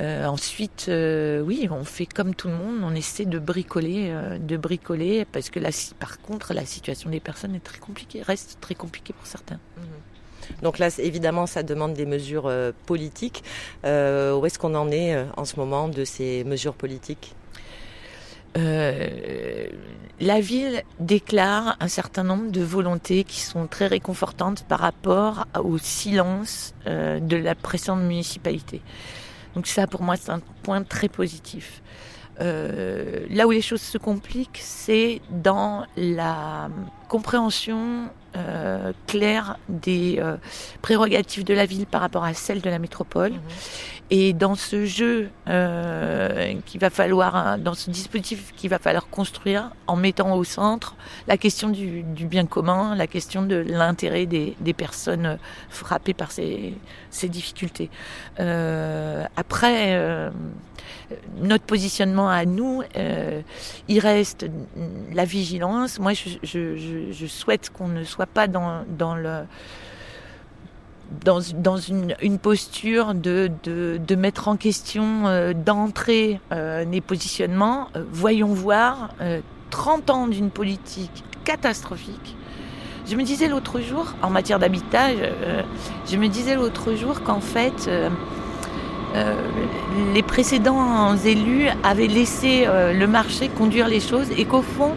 Euh, 0.00 0.26
ensuite, 0.26 0.86
euh, 0.88 1.40
oui, 1.40 1.68
on 1.70 1.84
fait 1.84 2.06
comme 2.06 2.34
tout 2.34 2.46
le 2.46 2.54
monde, 2.54 2.78
on 2.84 2.94
essaie 2.94 3.24
de 3.24 3.38
bricoler, 3.40 4.10
euh, 4.10 4.38
de 4.38 4.56
bricoler, 4.56 5.24
parce 5.24 5.50
que 5.50 5.58
là, 5.58 5.70
par 5.98 6.20
contre, 6.20 6.54
la 6.54 6.64
situation 6.64 7.10
des 7.10 7.18
personnes 7.18 7.54
est 7.56 7.64
très 7.64 7.78
compliquée, 7.78 8.22
reste 8.22 8.58
très 8.60 8.76
compliquée 8.76 9.12
pour 9.12 9.26
certains. 9.26 9.56
Mmh. 9.56 9.80
Donc 10.62 10.78
là, 10.78 10.88
évidemment, 10.98 11.46
ça 11.46 11.62
demande 11.62 11.94
des 11.94 12.06
mesures 12.06 12.46
euh, 12.46 12.72
politiques. 12.86 13.44
Euh, 13.84 14.36
où 14.36 14.46
est-ce 14.46 14.58
qu'on 14.58 14.74
en 14.74 14.90
est 14.90 15.14
euh, 15.14 15.24
en 15.36 15.44
ce 15.44 15.56
moment 15.56 15.88
de 15.88 16.04
ces 16.04 16.44
mesures 16.44 16.74
politiques? 16.74 17.34
La 20.20 20.40
ville 20.40 20.82
déclare 20.98 21.76
un 21.78 21.86
certain 21.86 22.24
nombre 22.24 22.50
de 22.50 22.60
volontés 22.60 23.22
qui 23.22 23.40
sont 23.40 23.68
très 23.68 23.86
réconfortantes 23.86 24.64
par 24.64 24.80
rapport 24.80 25.46
au 25.62 25.78
silence 25.78 26.74
de 26.84 27.36
la 27.36 27.54
précédente 27.54 28.00
municipalité. 28.00 28.82
Donc 29.54 29.68
ça, 29.68 29.86
pour 29.86 30.02
moi, 30.02 30.16
c'est 30.16 30.32
un 30.32 30.40
point 30.64 30.82
très 30.82 31.08
positif. 31.08 31.82
Là 32.40 33.46
où 33.46 33.52
les 33.52 33.62
choses 33.62 33.82
se 33.82 33.96
compliquent, 33.96 34.58
c'est 34.60 35.20
dans 35.30 35.84
la 35.96 36.68
compréhension 37.08 38.10
euh, 38.36 38.92
claire 39.06 39.56
des 39.68 40.18
euh, 40.18 40.36
prérogatives 40.82 41.44
de 41.44 41.54
la 41.54 41.66
ville 41.66 41.86
par 41.86 42.00
rapport 42.00 42.24
à 42.24 42.34
celles 42.34 42.60
de 42.60 42.70
la 42.70 42.78
métropole. 42.78 43.32
Mmh. 43.32 43.40
Et 44.10 44.32
dans 44.32 44.54
ce 44.54 44.86
jeu 44.86 45.28
euh, 45.48 46.54
qu'il 46.64 46.80
va 46.80 46.88
falloir, 46.88 47.58
dans 47.58 47.74
ce 47.74 47.90
dispositif 47.90 48.54
qu'il 48.56 48.70
va 48.70 48.78
falloir 48.78 49.08
construire, 49.08 49.70
en 49.86 49.96
mettant 49.96 50.34
au 50.34 50.44
centre 50.44 50.96
la 51.26 51.36
question 51.36 51.68
du, 51.68 52.02
du 52.02 52.26
bien 52.26 52.46
commun, 52.46 52.94
la 52.94 53.06
question 53.06 53.42
de 53.42 53.56
l'intérêt 53.56 54.24
des, 54.24 54.56
des, 54.60 54.72
personnes 54.72 55.38
frappées 55.68 56.14
par 56.14 56.30
ces, 56.30 56.72
ces 57.10 57.28
difficultés. 57.28 57.90
Euh, 58.40 59.26
après, 59.36 59.94
euh, 59.94 60.30
notre 61.40 61.64
positionnement 61.64 62.28
à 62.28 62.44
nous, 62.44 62.82
euh, 62.96 63.40
il 63.88 63.98
reste 63.98 64.46
la 65.12 65.24
vigilance. 65.24 65.98
Moi, 65.98 66.12
je, 66.12 67.26
souhaite 67.26 67.70
qu'on 67.70 67.88
ne 67.88 68.04
soit 68.04 68.26
pas 68.26 68.46
dans, 68.46 68.84
une, 72.20 72.38
posture 72.38 73.14
de, 73.14 74.14
mettre 74.16 74.48
en 74.48 74.56
question 74.56 75.26
euh, 75.26 75.52
d'entrer 75.54 76.40
euh, 76.52 76.84
les 76.84 77.00
positionnements. 77.00 77.88
Euh, 77.96 78.04
voyons 78.10 78.52
voir 78.52 79.14
30 79.70 80.10
ans 80.10 80.26
d'une 80.26 80.50
politique 80.50 81.24
catastrophique. 81.44 82.36
Je 83.06 83.16
me 83.16 83.22
disais 83.22 83.48
l'autre 83.48 83.80
jour, 83.80 84.14
en 84.20 84.28
matière 84.28 84.58
d'habitat, 84.58 85.08
je 86.06 86.16
me 86.18 86.28
disais 86.28 86.56
l'autre 86.56 86.92
jour 86.92 87.22
qu'en 87.22 87.40
fait, 87.40 87.88
les 90.14 90.22
précédents 90.22 91.16
élus 91.16 91.66
avaient 91.82 92.06
laissé 92.06 92.66
le 92.66 93.06
marché 93.06 93.48
conduire 93.48 93.88
les 93.88 94.00
choses 94.00 94.28
et 94.36 94.44
qu'au 94.44 94.62
fond, 94.62 94.94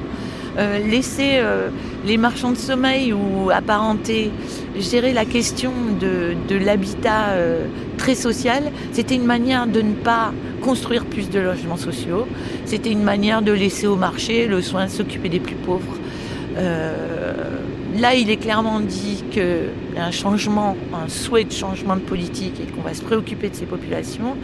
euh, 0.57 0.79
laisser 0.79 1.35
euh, 1.35 1.69
les 2.05 2.17
marchands 2.17 2.51
de 2.51 2.57
sommeil 2.57 3.13
ou 3.13 3.49
apparentés 3.51 4.31
gérer 4.77 5.13
la 5.13 5.23
question 5.23 5.71
de, 5.97 6.35
de 6.49 6.57
l'habitat 6.57 7.29
euh, 7.29 7.67
très 7.97 8.15
social. 8.15 8.63
C'était 8.91 9.15
une 9.15 9.23
manière 9.23 9.65
de 9.65 9.81
ne 9.81 9.93
pas 9.93 10.33
construire 10.61 11.05
plus 11.05 11.29
de 11.29 11.39
logements 11.39 11.77
sociaux. 11.77 12.27
C'était 12.65 12.91
une 12.91 13.03
manière 13.03 13.41
de 13.41 13.53
laisser 13.53 13.87
au 13.87 13.95
marché 13.95 14.45
le 14.45 14.61
soin 14.61 14.87
de 14.87 14.91
s'occuper 14.91 15.29
des 15.29 15.39
plus 15.39 15.55
pauvres. 15.55 15.97
Là, 17.99 18.15
il 18.15 18.29
est 18.29 18.37
clairement 18.37 18.79
dit 18.79 19.23
qu'il 19.31 19.69
y 19.95 19.99
a 19.99 20.05
un 20.05 20.11
changement, 20.11 20.77
un 20.93 21.09
souhait 21.09 21.43
de 21.43 21.51
changement 21.51 21.95
de 21.95 22.01
politique 22.01 22.59
et 22.61 22.71
qu'on 22.71 22.81
va 22.81 22.93
se 22.93 23.01
préoccuper 23.01 23.49
de 23.49 23.55
ces 23.55 23.65
populations. 23.65 24.37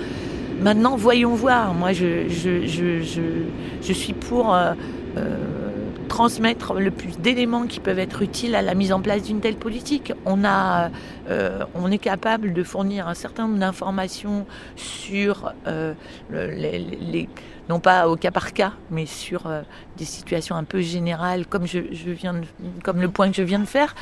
Maintenant, 0.62 0.95
voyons 0.98 1.34
voir. 1.34 1.74
Moi, 1.74 1.93
je, 1.93 2.28
je, 2.28 3.93
suis 3.93 4.14
pour 4.14 4.54
euh, 4.54 4.74
euh, 5.18 5.66
transmettre 6.08 6.74
le 6.74 6.91
plus 6.91 7.18
d'éléments 7.20 7.68
qui 7.68 7.80
peuvent 7.80 7.99
être 7.99 8.22
utiles 8.22 8.55
à 8.55 8.62
la 8.62 8.74
mise 8.74 8.91
en 8.91 9.01
place 9.01 9.24
d'une 9.24 9.39
telle 9.39 9.55
politique. 9.55 10.14
On, 10.26 10.43
a, 10.43 10.89
euh, 11.30 11.64
on 11.76 11.91
est 11.91 11.97
capable 11.97 12.53
de 12.53 12.64
fournir 12.64 13.08
un 13.08 13.14
certain 13.14 13.47
nombre 13.47 13.60
d'informations 13.60 14.45
sur 14.76 15.53
euh, 15.68 15.93
les, 16.32 17.30
non 17.70 17.80
pas 17.80 18.08
au 18.08 18.16
cas 18.16 18.32
par 18.32 18.53
cas, 18.53 18.74
mais 18.89 19.05
sur 19.05 19.47
euh, 19.47 19.62
des 19.97 20.05
situations 20.05 20.55
un 20.55 20.64
peu 20.64 20.82
générales, 20.82 21.45
comme, 21.45 21.68
je, 21.68 21.80
viens 21.80 22.41
comme 22.84 23.01
le 23.01 23.10
point 23.10 23.30
que 23.30 23.36
je 23.36 23.43
viens 23.43 23.60
de 23.60 23.66
faire. 23.66 23.95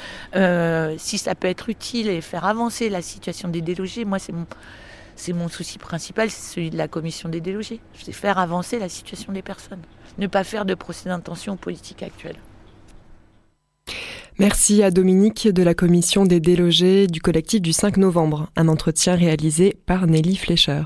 si 0.98 1.18
ça 1.18 1.36
peut 1.36 1.48
être 1.48 1.70
utile 1.70 2.10
et 2.10 2.22
faire 2.22 2.46
avancer 2.46 2.90
la 2.90 3.02
situation 3.02 3.50
des 3.50 3.62
délogés, 3.62 4.06
moi 4.06 4.20
c'est 4.20 4.32
mon 4.34 4.46
c'est 5.16 5.34
mon 5.34 5.48
souci 5.48 5.78
principal, 5.78 6.30
c'est 6.30 6.56
celui 6.56 6.70
de 6.70 6.78
la 6.78 6.88
commission 6.88 7.30
des 7.30 7.42
délogés. 7.42 7.80
C'est 7.94 8.12
faire 8.12 8.38
avancer 8.38 8.80
la 8.80 8.90
situation 8.90 9.32
des 9.32 9.42
personnes. 9.42 9.82
Ne 10.18 10.28
pas 10.28 10.44
faire 10.44 10.66
de 10.66 10.76
procès 10.76 11.10
d'intention 11.10 11.58
politique 11.58 12.04
actuelle. 12.04 12.38
Merci 14.38 14.84
à 14.84 14.92
Dominique 14.92 15.48
de 15.48 15.64
la 15.64 15.74
commission 15.74 16.26
des 16.26 16.42
délogés 16.42 17.08
du 17.08 17.22
collectif 17.22 17.62
du 17.62 17.72
5 17.72 17.96
novembre, 17.98 18.50
un 18.58 18.68
entretien 18.68 19.16
réalisé 19.16 19.78
par 19.86 20.08
Nelly 20.08 20.36
Fleischer. 20.36 20.84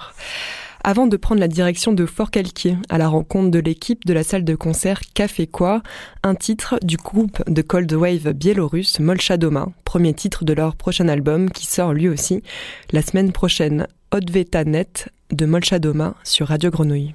Avant 0.84 1.08
de 1.08 1.18
prendre 1.18 1.42
la 1.42 1.48
direction 1.48 1.92
de 1.92 2.06
Fort-Calquier 2.06 2.78
à 2.90 2.98
la 2.98 3.10
rencontre 3.10 3.52
de 3.52 3.60
l'équipe 3.60 4.06
de 4.06 4.14
la 4.14 4.24
salle 4.24 4.46
de 4.46 4.56
concert 4.56 5.02
Café 5.14 5.46
Quoi, 5.46 5.84
un 6.24 6.36
titre 6.36 6.80
du 6.82 6.96
groupe 6.96 7.44
de 7.50 7.62
Cold 7.62 7.92
Wave 7.92 8.32
biélorusse 8.32 9.00
Molchadoma, 9.00 9.68
premier 9.84 10.14
titre 10.14 10.46
de 10.46 10.54
leur 10.54 10.76
prochain 10.76 11.10
album 11.10 11.52
qui 11.52 11.66
sort 11.66 11.94
lui 11.94 12.08
aussi 12.08 12.44
la 12.92 13.02
semaine 13.02 13.32
prochaine. 13.32 13.88
Odveta 14.12 14.64
Net 14.64 15.10
de 15.32 15.46
Molchadoma 15.46 16.16
sur 16.24 16.48
Radio 16.48 16.72
Grenouille. 16.72 17.14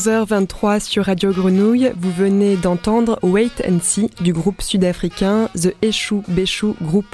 11h23 0.00 0.80
sur 0.80 1.04
Radio 1.04 1.30
Grenouille. 1.30 1.92
Vous 1.94 2.10
venez 2.10 2.56
d'entendre 2.56 3.18
Wait 3.22 3.62
and 3.68 3.80
See 3.82 4.08
du 4.22 4.32
groupe 4.32 4.62
sud-africain 4.62 5.50
The 5.54 5.74
Eshu 5.82 6.22
Beshu 6.26 6.68
Group. 6.80 7.04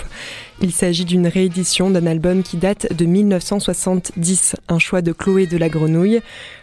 Il 0.61 0.71
s'agit 0.71 1.05
d'une 1.05 1.27
réédition 1.27 1.91
d'un 1.91 2.07
album 2.07 2.45
qui 2.45 2.59
date 2.59 2.95
de 2.97 3.05
1970, 3.05 4.55
un 4.69 4.79
choix 4.79 5.03
de 5.03 5.11
Chloé 5.11 5.49
de 5.49 5.57
la 5.57 5.69
Grenouille. 5.69 6.21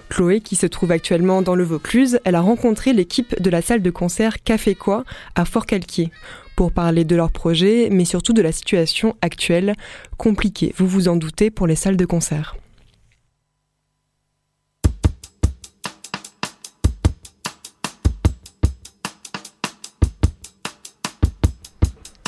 Chloé, 0.07 0.39
qui 0.39 0.55
se 0.55 0.65
trouve 0.65 0.91
actuellement 0.91 1.41
dans 1.41 1.55
le 1.55 1.65
Vaucluse, 1.65 2.21
elle 2.24 2.36
a 2.36 2.41
rencontré 2.41 2.93
l'équipe 2.93 3.41
de 3.41 3.49
la 3.49 3.61
salle 3.61 3.82
de 3.82 3.91
concert 3.91 4.41
Café 4.43 4.76
Quoi 4.76 5.03
à 5.36 5.43
Fort-Calquier 5.43 6.09
pour 6.55 6.71
parler 6.71 7.03
de 7.03 7.17
leur 7.17 7.32
projet, 7.32 7.89
mais 7.91 8.05
surtout 8.05 8.32
de 8.32 8.41
la 8.41 8.53
situation 8.53 9.17
actuelle, 9.21 9.74
compliquée, 10.17 10.74
vous 10.78 10.88
vous 10.88 11.09
en 11.09 11.17
doutez, 11.17 11.49
pour 11.49 11.67
les 11.67 11.76
salles 11.76 11.97
de 11.97 12.05
concert. 12.05 12.55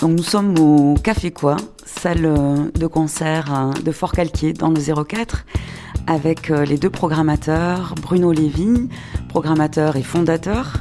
Donc 0.02 0.12
nous 0.12 0.24
sommes 0.24 0.60
au 0.60 0.96
Café 0.96 1.32
Quoi, 1.32 1.56
salle 1.86 2.26
euh, 2.26 2.70
de 2.74 2.86
concert 2.86 3.54
euh, 3.54 3.72
de 3.82 3.92
Fort-Calquier 3.94 4.52
dans 4.52 4.70
le 4.70 5.04
04 5.06 5.46
avec 6.06 6.52
euh, 6.52 6.66
les 6.66 6.78
deux 6.78 6.90
programmateurs, 6.90 7.96
Bruno 8.02 8.34
Lévy, 8.34 8.90
programmateur 9.30 9.96
et 9.96 10.04
fondateur, 10.04 10.74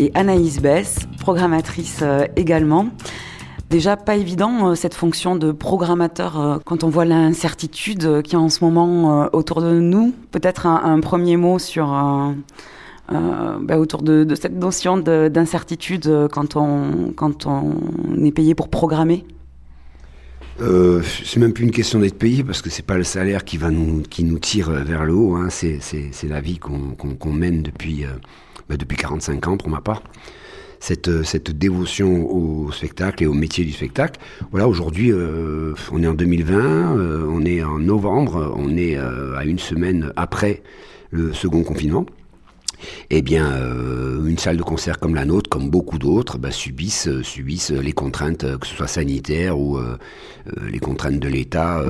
et 0.00 0.10
Anaïs 0.14 0.60
Bess, 0.60 1.06
programmatrice 1.20 2.02
également. 2.34 2.88
Déjà 3.70 3.96
pas 3.96 4.16
évident 4.16 4.74
cette 4.74 4.94
fonction 4.94 5.36
de 5.36 5.52
programmateur 5.52 6.60
quand 6.64 6.84
on 6.84 6.88
voit 6.88 7.04
l'incertitude 7.04 8.22
qui 8.22 8.34
est 8.34 8.38
en 8.38 8.48
ce 8.48 8.64
moment 8.64 9.28
autour 9.32 9.60
de 9.60 9.78
nous. 9.80 10.14
Peut-être 10.30 10.66
un, 10.66 11.00
premier 11.00 11.36
mot 11.36 11.58
sur 11.58 11.92
euh, 13.12 13.58
bah, 13.60 13.78
autour 13.78 14.02
de, 14.02 14.26
cette 14.34 14.54
notion 14.54 14.98
d'incertitude 14.98 16.06
euh, 16.06 16.28
quand 16.28 16.56
on, 16.56 17.12
quand 17.14 17.46
on 17.46 17.74
est 18.24 18.32
payé 18.32 18.54
pour 18.54 18.68
programmer 18.68 19.24
euh, 20.60 21.02
c'est 21.24 21.38
même 21.38 21.52
plus 21.52 21.64
une 21.64 21.70
question 21.70 22.00
d'être 22.00 22.18
payé 22.18 22.42
parce 22.42 22.62
que 22.62 22.70
c'est 22.70 22.84
pas 22.84 22.96
le 22.96 23.04
salaire 23.04 23.44
qui 23.44 23.58
va 23.58 23.70
nous 23.70 24.02
qui 24.02 24.24
nous 24.24 24.38
tire 24.38 24.70
vers 24.70 25.04
le 25.04 25.14
haut. 25.14 25.36
Hein. 25.36 25.50
C'est 25.50 25.78
la 26.28 26.40
vie 26.40 26.58
qu'on 26.58 27.32
mène 27.32 27.62
depuis 27.62 28.04
euh, 28.04 28.08
bah, 28.68 28.76
depuis 28.76 28.96
45 28.96 29.46
ans 29.46 29.56
pour 29.56 29.68
ma 29.68 29.80
part. 29.80 30.02
Cette, 30.80 31.24
cette 31.24 31.50
dévotion 31.50 32.30
au 32.30 32.70
spectacle 32.70 33.24
et 33.24 33.26
au 33.26 33.34
métier 33.34 33.64
du 33.64 33.72
spectacle. 33.72 34.20
Voilà, 34.52 34.68
aujourd'hui, 34.68 35.10
euh, 35.10 35.74
on 35.90 36.04
est 36.04 36.06
en 36.06 36.14
2020, 36.14 37.26
on 37.28 37.44
est 37.44 37.64
en 37.64 37.80
novembre, 37.80 38.54
on 38.56 38.76
est 38.76 38.96
à 38.96 39.44
une 39.44 39.58
semaine 39.58 40.12
après 40.14 40.62
le 41.10 41.32
second 41.32 41.64
confinement 41.64 42.06
eh 43.10 43.22
bien, 43.22 43.50
euh, 43.52 44.26
une 44.26 44.38
salle 44.38 44.56
de 44.56 44.62
concert 44.62 44.98
comme 44.98 45.14
la 45.14 45.24
nôtre, 45.24 45.48
comme 45.50 45.70
beaucoup 45.70 45.98
d'autres, 45.98 46.38
bah, 46.38 46.50
subissent, 46.50 47.08
euh, 47.08 47.22
subissent 47.22 47.70
les 47.70 47.92
contraintes, 47.92 48.44
euh, 48.44 48.58
que 48.58 48.66
ce 48.66 48.74
soit 48.74 48.86
sanitaires 48.86 49.58
ou 49.58 49.78
les 50.62 50.78
contraintes 50.78 51.18
de 51.18 51.28
l'État 51.28 51.82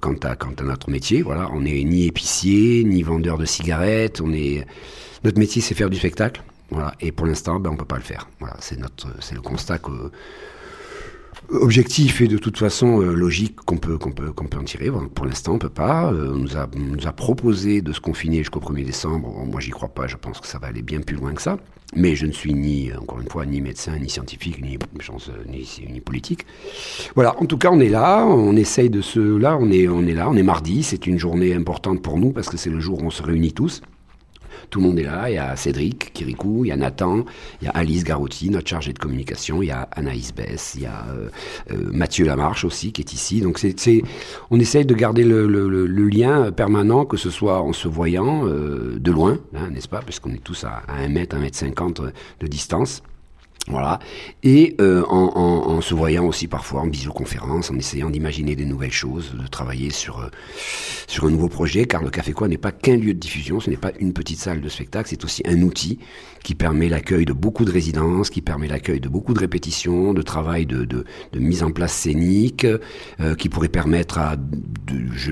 quant, 0.00 0.14
à, 0.22 0.34
quant 0.34 0.54
à 0.58 0.62
notre 0.62 0.88
métier. 0.90 1.20
Voilà, 1.20 1.50
on 1.52 1.60
n'est 1.60 1.84
ni 1.84 2.06
épicier, 2.06 2.84
ni 2.84 3.02
vendeur 3.02 3.36
de 3.36 3.44
cigarettes. 3.44 4.20
On 4.22 4.32
est... 4.32 4.66
Notre 5.24 5.38
métier, 5.38 5.60
c'est 5.60 5.74
faire 5.74 5.90
du 5.90 5.98
spectacle. 5.98 6.42
Voilà, 6.70 6.94
et 7.00 7.12
pour 7.12 7.26
l'instant, 7.26 7.60
ben, 7.60 7.70
on 7.70 7.76
peut 7.76 7.84
pas 7.84 7.96
le 7.96 8.02
faire. 8.02 8.28
Voilà, 8.40 8.56
c'est 8.60 8.78
notre, 8.78 9.08
c'est 9.20 9.34
le 9.34 9.40
constat 9.40 9.78
que 9.78 10.10
objectif 11.50 12.20
et 12.20 12.28
de 12.28 12.38
toute 12.38 12.58
façon 12.58 13.00
euh, 13.00 13.14
logique 13.14 13.56
qu'on 13.56 13.76
peut, 13.76 13.98
qu'on 13.98 14.12
peut, 14.12 14.32
qu'on 14.32 14.46
peut 14.46 14.58
en 14.58 14.64
tirer. 14.64 14.90
pour 15.14 15.26
l'instant, 15.26 15.54
on 15.54 15.58
peut 15.58 15.68
pas. 15.68 16.12
Euh, 16.12 16.32
on, 16.34 16.38
nous 16.38 16.56
a, 16.56 16.68
nous 16.76 17.06
a 17.06 17.12
proposé 17.12 17.80
de 17.80 17.92
se 17.92 18.00
confiner 18.00 18.38
jusqu'au 18.38 18.60
1er 18.60 18.84
décembre. 18.84 19.28
moi, 19.46 19.60
j'y 19.60 19.70
crois 19.70 19.88
pas. 19.88 20.06
Je 20.06 20.16
pense 20.16 20.40
que 20.40 20.46
ça 20.46 20.58
va 20.58 20.68
aller 20.68 20.82
bien 20.82 21.00
plus 21.00 21.16
loin 21.16 21.32
que 21.32 21.42
ça. 21.42 21.58
Mais 21.96 22.16
je 22.16 22.26
ne 22.26 22.32
suis 22.32 22.52
ni, 22.52 22.92
encore 22.92 23.20
une 23.20 23.28
fois, 23.28 23.46
ni 23.46 23.62
médecin, 23.62 23.98
ni 23.98 24.10
scientifique, 24.10 24.60
ni, 24.60 24.78
chance, 25.00 25.30
ni, 25.48 25.66
ni 25.90 26.00
politique. 26.00 26.44
Voilà. 27.14 27.34
En 27.40 27.46
tout 27.46 27.56
cas, 27.56 27.70
on 27.72 27.80
est 27.80 27.88
là. 27.88 28.26
On 28.26 28.54
essaye 28.56 28.90
de 28.90 29.00
se, 29.00 29.20
là, 29.20 29.56
on 29.58 29.70
est, 29.70 29.88
on 29.88 30.06
est 30.06 30.14
là. 30.14 30.28
On 30.28 30.36
est 30.36 30.42
mardi. 30.42 30.82
C'est 30.82 31.06
une 31.06 31.18
journée 31.18 31.54
importante 31.54 32.02
pour 32.02 32.18
nous 32.18 32.30
parce 32.30 32.48
que 32.48 32.58
c'est 32.58 32.70
le 32.70 32.80
jour 32.80 33.02
où 33.02 33.06
on 33.06 33.10
se 33.10 33.22
réunit 33.22 33.52
tous. 33.52 33.80
Tout 34.70 34.80
le 34.80 34.86
monde 34.86 34.98
est 34.98 35.04
là. 35.04 35.30
Il 35.30 35.34
y 35.34 35.38
a 35.38 35.56
Cédric 35.56 36.12
Kirikou, 36.12 36.64
il 36.64 36.68
y 36.68 36.72
a 36.72 36.76
Nathan, 36.76 37.24
il 37.60 37.66
y 37.66 37.68
a 37.68 37.72
Alice 37.72 38.04
Garotti, 38.04 38.50
notre 38.50 38.68
chargée 38.68 38.92
de 38.92 38.98
communication, 38.98 39.62
il 39.62 39.66
y 39.66 39.70
a 39.70 39.88
Anaïs 39.92 40.34
Bess, 40.34 40.72
il 40.76 40.82
y 40.82 40.86
a 40.86 41.06
euh, 41.10 41.28
euh, 41.72 41.90
Mathieu 41.92 42.24
Lamarche 42.24 42.64
aussi 42.64 42.92
qui 42.92 43.02
est 43.02 43.12
ici. 43.12 43.40
Donc 43.40 43.60
on 44.50 44.60
essaye 44.60 44.84
de 44.84 44.94
garder 44.94 45.24
le, 45.24 45.86
lien 46.08 46.50
permanent, 46.52 47.04
que 47.04 47.16
ce 47.16 47.30
soit 47.30 47.60
en 47.60 47.72
se 47.72 47.88
voyant 47.88 48.46
euh, 48.46 48.98
de 48.98 49.12
loin, 49.12 49.38
hein, 49.54 49.70
n'est-ce 49.70 49.88
pas, 49.88 50.00
parce 50.00 50.20
qu'on 50.20 50.32
est 50.32 50.42
tous 50.42 50.64
à, 50.64 50.82
à 50.88 51.02
1 51.02 51.08
mètre, 51.08 51.36
1 51.36 51.40
mètre 51.40 51.56
50 51.56 52.02
de 52.40 52.46
distance. 52.46 53.02
Voilà. 53.66 53.98
Et 54.42 54.76
euh, 54.80 55.04
en, 55.08 55.80
se 55.80 55.94
voyant 55.94 56.24
aussi 56.26 56.48
parfois 56.48 56.80
en 56.80 56.88
visioconférence, 56.88 57.70
en 57.70 57.76
essayant 57.76 58.08
d'imaginer 58.08 58.56
des 58.56 58.64
nouvelles 58.64 58.92
choses, 58.92 59.34
de 59.34 59.46
travailler 59.46 59.90
sur, 59.90 60.20
euh, 60.20 60.28
sur 61.06 61.24
un 61.26 61.30
nouveau 61.30 61.48
projet, 61.48 61.84
car 61.84 62.02
le 62.02 62.10
Café 62.10 62.32
Quoi 62.32 62.48
n'est 62.48 62.56
pas 62.56 62.72
qu'un 62.72 62.96
lieu 62.96 63.12
de 63.12 63.18
diffusion, 63.18 63.60
ce 63.60 63.68
n'est 63.68 63.76
pas 63.76 63.92
une 64.00 64.12
petite 64.12 64.38
salle 64.38 64.60
de 64.60 64.68
spectacle, 64.68 65.08
c'est 65.10 65.24
aussi 65.24 65.42
un 65.44 65.60
outil 65.62 65.98
qui 66.48 66.54
permet 66.54 66.88
l'accueil 66.88 67.26
de 67.26 67.34
beaucoup 67.34 67.66
de 67.66 67.70
résidences, 67.70 68.30
qui 68.30 68.40
permet 68.40 68.68
l'accueil 68.68 69.00
de 69.00 69.08
beaucoup 69.10 69.34
de 69.34 69.38
répétitions, 69.38 70.14
de 70.14 70.22
travail 70.22 70.64
de, 70.64 70.86
de, 70.86 71.04
mise 71.34 71.62
en 71.62 71.70
place 71.70 71.92
scénique, 71.92 72.66
euh, 73.20 73.34
qui 73.34 73.50
pourrait 73.50 73.68
permettre 73.68 74.16
à... 74.16 74.36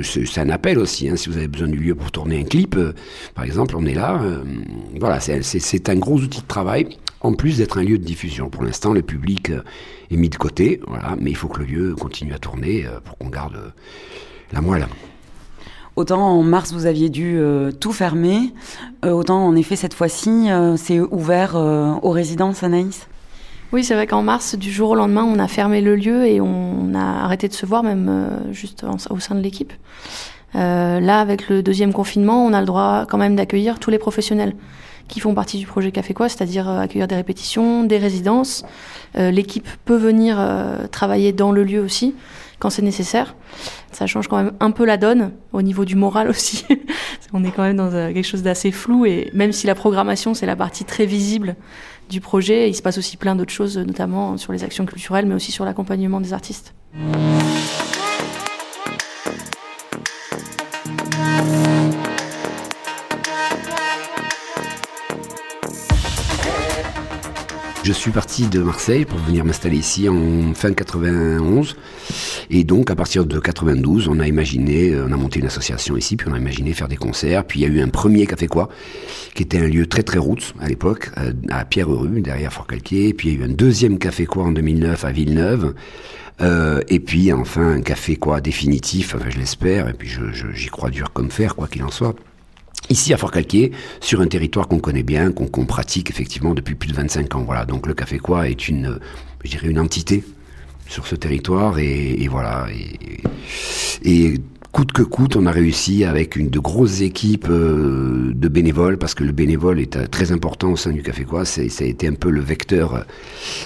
C'est 0.03 0.41
un 0.41 0.51
appel 0.51 0.79
aussi, 0.79 1.09
hein, 1.09 1.17
si 1.17 1.31
vous 1.31 1.39
avez 1.39 1.49
besoin 1.49 1.69
du 1.69 1.79
lieu 1.79 1.95
pour 1.95 2.11
tourner 2.11 2.41
un 2.41 2.45
clip, 2.45 2.77
euh, 2.77 2.93
par 3.35 3.45
exemple, 3.45 3.77
on 3.79 3.87
est 3.87 3.95
là. 3.95 4.21
voilà, 5.01 5.19
c'est 5.21 5.89
un 5.89 5.97
gros 5.97 6.19
outil 6.19 6.43
de 6.43 6.47
travail 6.47 6.89
en 7.21 7.33
plus 7.33 7.59
d'être 7.59 7.79
un 7.79 7.83
lieu 7.83 7.99
de 7.99 8.05
diffusion. 8.05 8.51
Pour 8.51 8.63
l'instant, 8.63 8.93
le 8.93 9.03
public 9.03 9.51
euh, 9.51 9.63
est 10.11 10.17
mis 10.17 10.29
de 10.29 10.37
côté, 10.37 10.81
voilà, 10.87 11.17
mais 11.19 11.31
il 11.31 11.37
faut 11.37 11.49
que 11.49 11.61
le 11.61 11.65
lieu 11.65 11.95
continue 11.95 12.35
à 12.35 12.39
tourner 12.39 12.87
euh, 12.87 13.01
pour 13.01 13.17
qu'on 13.17 13.29
garde 13.29 13.57
euh, 13.57 13.71
la 14.53 14.61
moelle. 14.61 14.87
Autant 15.97 16.21
en 16.21 16.43
mars 16.43 16.73
vous 16.73 16.87
aviez 16.87 17.09
dû 17.09 17.41
tout 17.81 17.93
fermer, 17.93 18.53
autant 19.03 19.47
en 19.47 19.57
effet 19.57 19.77
cette 19.77 19.95
fois-ci 19.95 20.49
c'est 20.77 21.01
ouvert 21.01 21.55
aux 21.57 22.11
résidences 22.11 22.63
Anaïs? 22.63 23.09
Oui 23.73 23.83
c'est 23.83 23.95
vrai 23.95 24.07
qu'en 24.07 24.23
mars 24.23 24.57
du 24.57 24.71
jour 24.71 24.91
au 24.91 24.95
lendemain 24.95 25.25
on 25.25 25.39
a 25.39 25.49
fermé 25.49 25.81
le 25.81 25.97
lieu 25.97 26.27
et 26.27 26.41
on 26.41 26.93
a 26.95 27.25
arrêté 27.25 27.49
de 27.49 27.55
se 27.55 27.65
voir 27.65 27.83
même 27.83 28.29
juste 28.53 28.85
au 29.09 29.19
sein 29.21 29.35
de 29.35 29.41
l'équipe. 29.41 29.73
là 30.53 31.21
avec 31.21 31.49
le 31.49 31.63
deuxième 31.63 31.95
confinement 31.95 32.45
on 32.45 32.53
a 32.53 32.61
le 32.61 32.67
droit 32.67 33.07
quand 33.09 33.19
même 33.19 33.35
d'accueillir 33.35 33.79
tous 33.79 33.91
les 33.91 33.99
professionnels 33.99 34.55
qui 35.09 35.21
font 35.21 35.35
partie 35.35 35.59
du 35.59 35.67
projet 35.67 35.93
Café 35.93 36.15
Quoi, 36.15 36.29
c'est-à-dire 36.29 36.69
euh, 36.69 36.81
accueillir 36.81 37.09
des 37.09 37.15
répétitions, 37.15 37.85
des 37.85 37.99
résidences. 37.99 38.65
Euh, 39.17 39.31
l'équipe 39.31 39.69
peut 39.85 39.97
venir 39.97 40.37
euh, 40.39 40.87
travailler 40.89 41.33
dans 41.33 41.53
le 41.53 41.65
lieu 41.65 41.81
aussi 41.81 42.15
quand 42.59 42.71
c'est 42.71 42.83
nécessaire. 42.83 43.35
Ça 43.93 44.07
change 44.07 44.29
quand 44.29 44.37
même 44.37 44.53
un 44.61 44.71
peu 44.71 44.85
la 44.85 44.97
donne 44.97 45.33
au 45.53 45.63
niveau 45.63 45.85
du 45.85 45.97
moral 45.97 46.29
aussi. 46.29 46.65
On 47.33 47.45
est 47.45 47.51
quand 47.51 47.63
même 47.63 47.77
dans 47.77 47.91
quelque 47.91 48.23
chose 48.23 48.43
d'assez 48.43 48.71
flou 48.71 49.05
et 49.05 49.31
même 49.35 49.53
si 49.53 49.67
la 49.67 49.75
programmation 49.75 50.35
c'est 50.35 50.47
la 50.47 50.57
partie 50.57 50.85
très 50.85 51.07
visible 51.07 51.57
du 52.09 52.21
projet, 52.21 52.69
il 52.69 52.75
se 52.75 52.83
passe 52.83 52.99
aussi 52.99 53.17
plein 53.17 53.35
d'autres 53.35 53.53
choses, 53.53 53.79
notamment 53.79 54.37
sur 54.37 54.53
les 54.53 54.63
actions 54.63 54.87
culturelles, 54.87 55.27
mais 55.27 55.35
aussi 55.35 55.51
sur 55.51 55.65
l'accompagnement 55.65 56.21
des 56.21 56.33
artistes. 56.33 56.73
Je 67.87 67.93
suis 67.93 68.11
parti 68.11 68.49
de 68.49 68.59
Marseille 68.59 69.05
pour 69.05 69.17
venir 69.21 69.45
m'installer 69.45 69.77
ici 69.77 70.09
en 70.09 70.55
fin 70.55 70.73
91. 70.73 71.77
Et 72.51 72.65
donc, 72.65 72.91
à 72.91 72.97
partir 72.97 73.25
de 73.25 73.39
92, 73.39 74.09
on 74.09 74.19
a 74.19 74.27
imaginé, 74.27 74.91
euh, 74.91 75.07
on 75.09 75.13
a 75.13 75.17
monté 75.17 75.39
une 75.39 75.47
association 75.47 75.97
ici, 75.97 76.17
puis 76.17 76.27
on 76.29 76.35
a 76.35 76.39
imaginé 76.39 76.73
faire 76.73 76.89
des 76.89 76.97
concerts. 76.97 77.45
Puis 77.45 77.61
il 77.61 77.63
y 77.63 77.65
a 77.65 77.69
eu 77.69 77.81
un 77.81 77.87
premier 77.87 78.27
Café 78.27 78.49
Quoi, 78.49 78.71
qui 79.37 79.45
était 79.45 79.59
un 79.59 79.69
lieu 79.69 79.87
très 79.87 80.03
très 80.03 80.19
route 80.19 80.53
à 80.61 80.67
l'époque, 80.67 81.13
euh, 81.19 81.33
à 81.49 81.65
Pierre-Rue, 81.65 82.23
derrière 82.23 82.53
Fort-Calquier. 82.53 83.15
Puis 83.15 83.29
il 83.29 83.35
y 83.35 83.37
a 83.37 83.47
eu 83.47 83.49
un 83.49 83.55
deuxième 83.55 84.01
Café 84.01 84.27
Quoi 84.27 84.43
en 84.43 84.51
2009 84.51 85.05
à 85.05 85.13
Villeneuve. 85.13 85.75
Euh, 86.41 86.81
et 86.89 86.99
puis 86.99 87.33
enfin 87.33 87.71
un 87.71 87.83
café 87.83 88.17
quoi 88.17 88.41
définitif, 88.41 89.15
je 89.29 89.39
l'espère, 89.39 89.89
et 89.89 89.93
puis 89.93 90.11
j'y 90.55 90.69
crois 90.71 90.91
dur 90.91 91.13
comme 91.13 91.31
fer, 91.31 91.55
quoi 91.55 91.69
qu'il 91.69 91.85
en 91.85 91.91
soit, 91.93 92.17
Ici 92.89 93.13
à 93.13 93.17
Fort-Calquier, 93.17 93.73
sur 94.01 94.21
un 94.21 94.29
territoire 94.29 94.69
qu'on 94.69 94.79
connaît 94.79 95.03
bien, 95.03 95.33
qu'on 95.33 95.67
pratique 95.67 96.09
effectivement 96.11 96.55
depuis 96.55 96.77
plus 96.77 96.89
de 96.89 96.95
25 96.95 97.35
ans. 97.35 97.43
Voilà, 97.45 97.65
donc 97.65 97.87
le 97.87 97.95
Café 97.95 98.19
Quoi 98.19 98.49
est 98.49 98.69
une, 98.69 99.01
je 99.45 99.51
dirais 99.51 99.69
une 99.69 99.81
entité 99.81 100.23
sur 100.89 101.07
ce 101.07 101.17
territoire 101.17 101.79
et, 101.81 102.29
voilà. 102.31 102.67
Et, 104.05 104.35
coûte 104.71 104.93
que 104.93 105.03
coûte, 105.03 105.37
on 105.37 105.47
a 105.47 105.51
réussi 105.51 106.05
avec 106.05 106.37
une 106.37 106.51
de 106.51 106.59
grosses 106.59 107.01
équipes 107.01 107.49
euh, 107.49 108.33
de 108.35 108.49
bénévoles, 108.49 108.99
parce 108.99 109.15
que 109.15 109.25
le 109.25 109.33
bénévole 109.33 109.81
est 109.81 109.97
euh, 109.97 110.07
très 110.07 110.33
important 110.33 110.71
au 110.71 110.77
sein 110.77 110.93
du 110.93 111.03
Café 111.03 111.25
Quoi. 111.25 111.47
Ça 111.47 111.63
a 111.63 111.85
été 111.85 112.07
un 112.07 112.13
peu 112.13 112.29
le 112.29 112.43
vecteur. 112.43 112.95
Euh, 112.95 113.01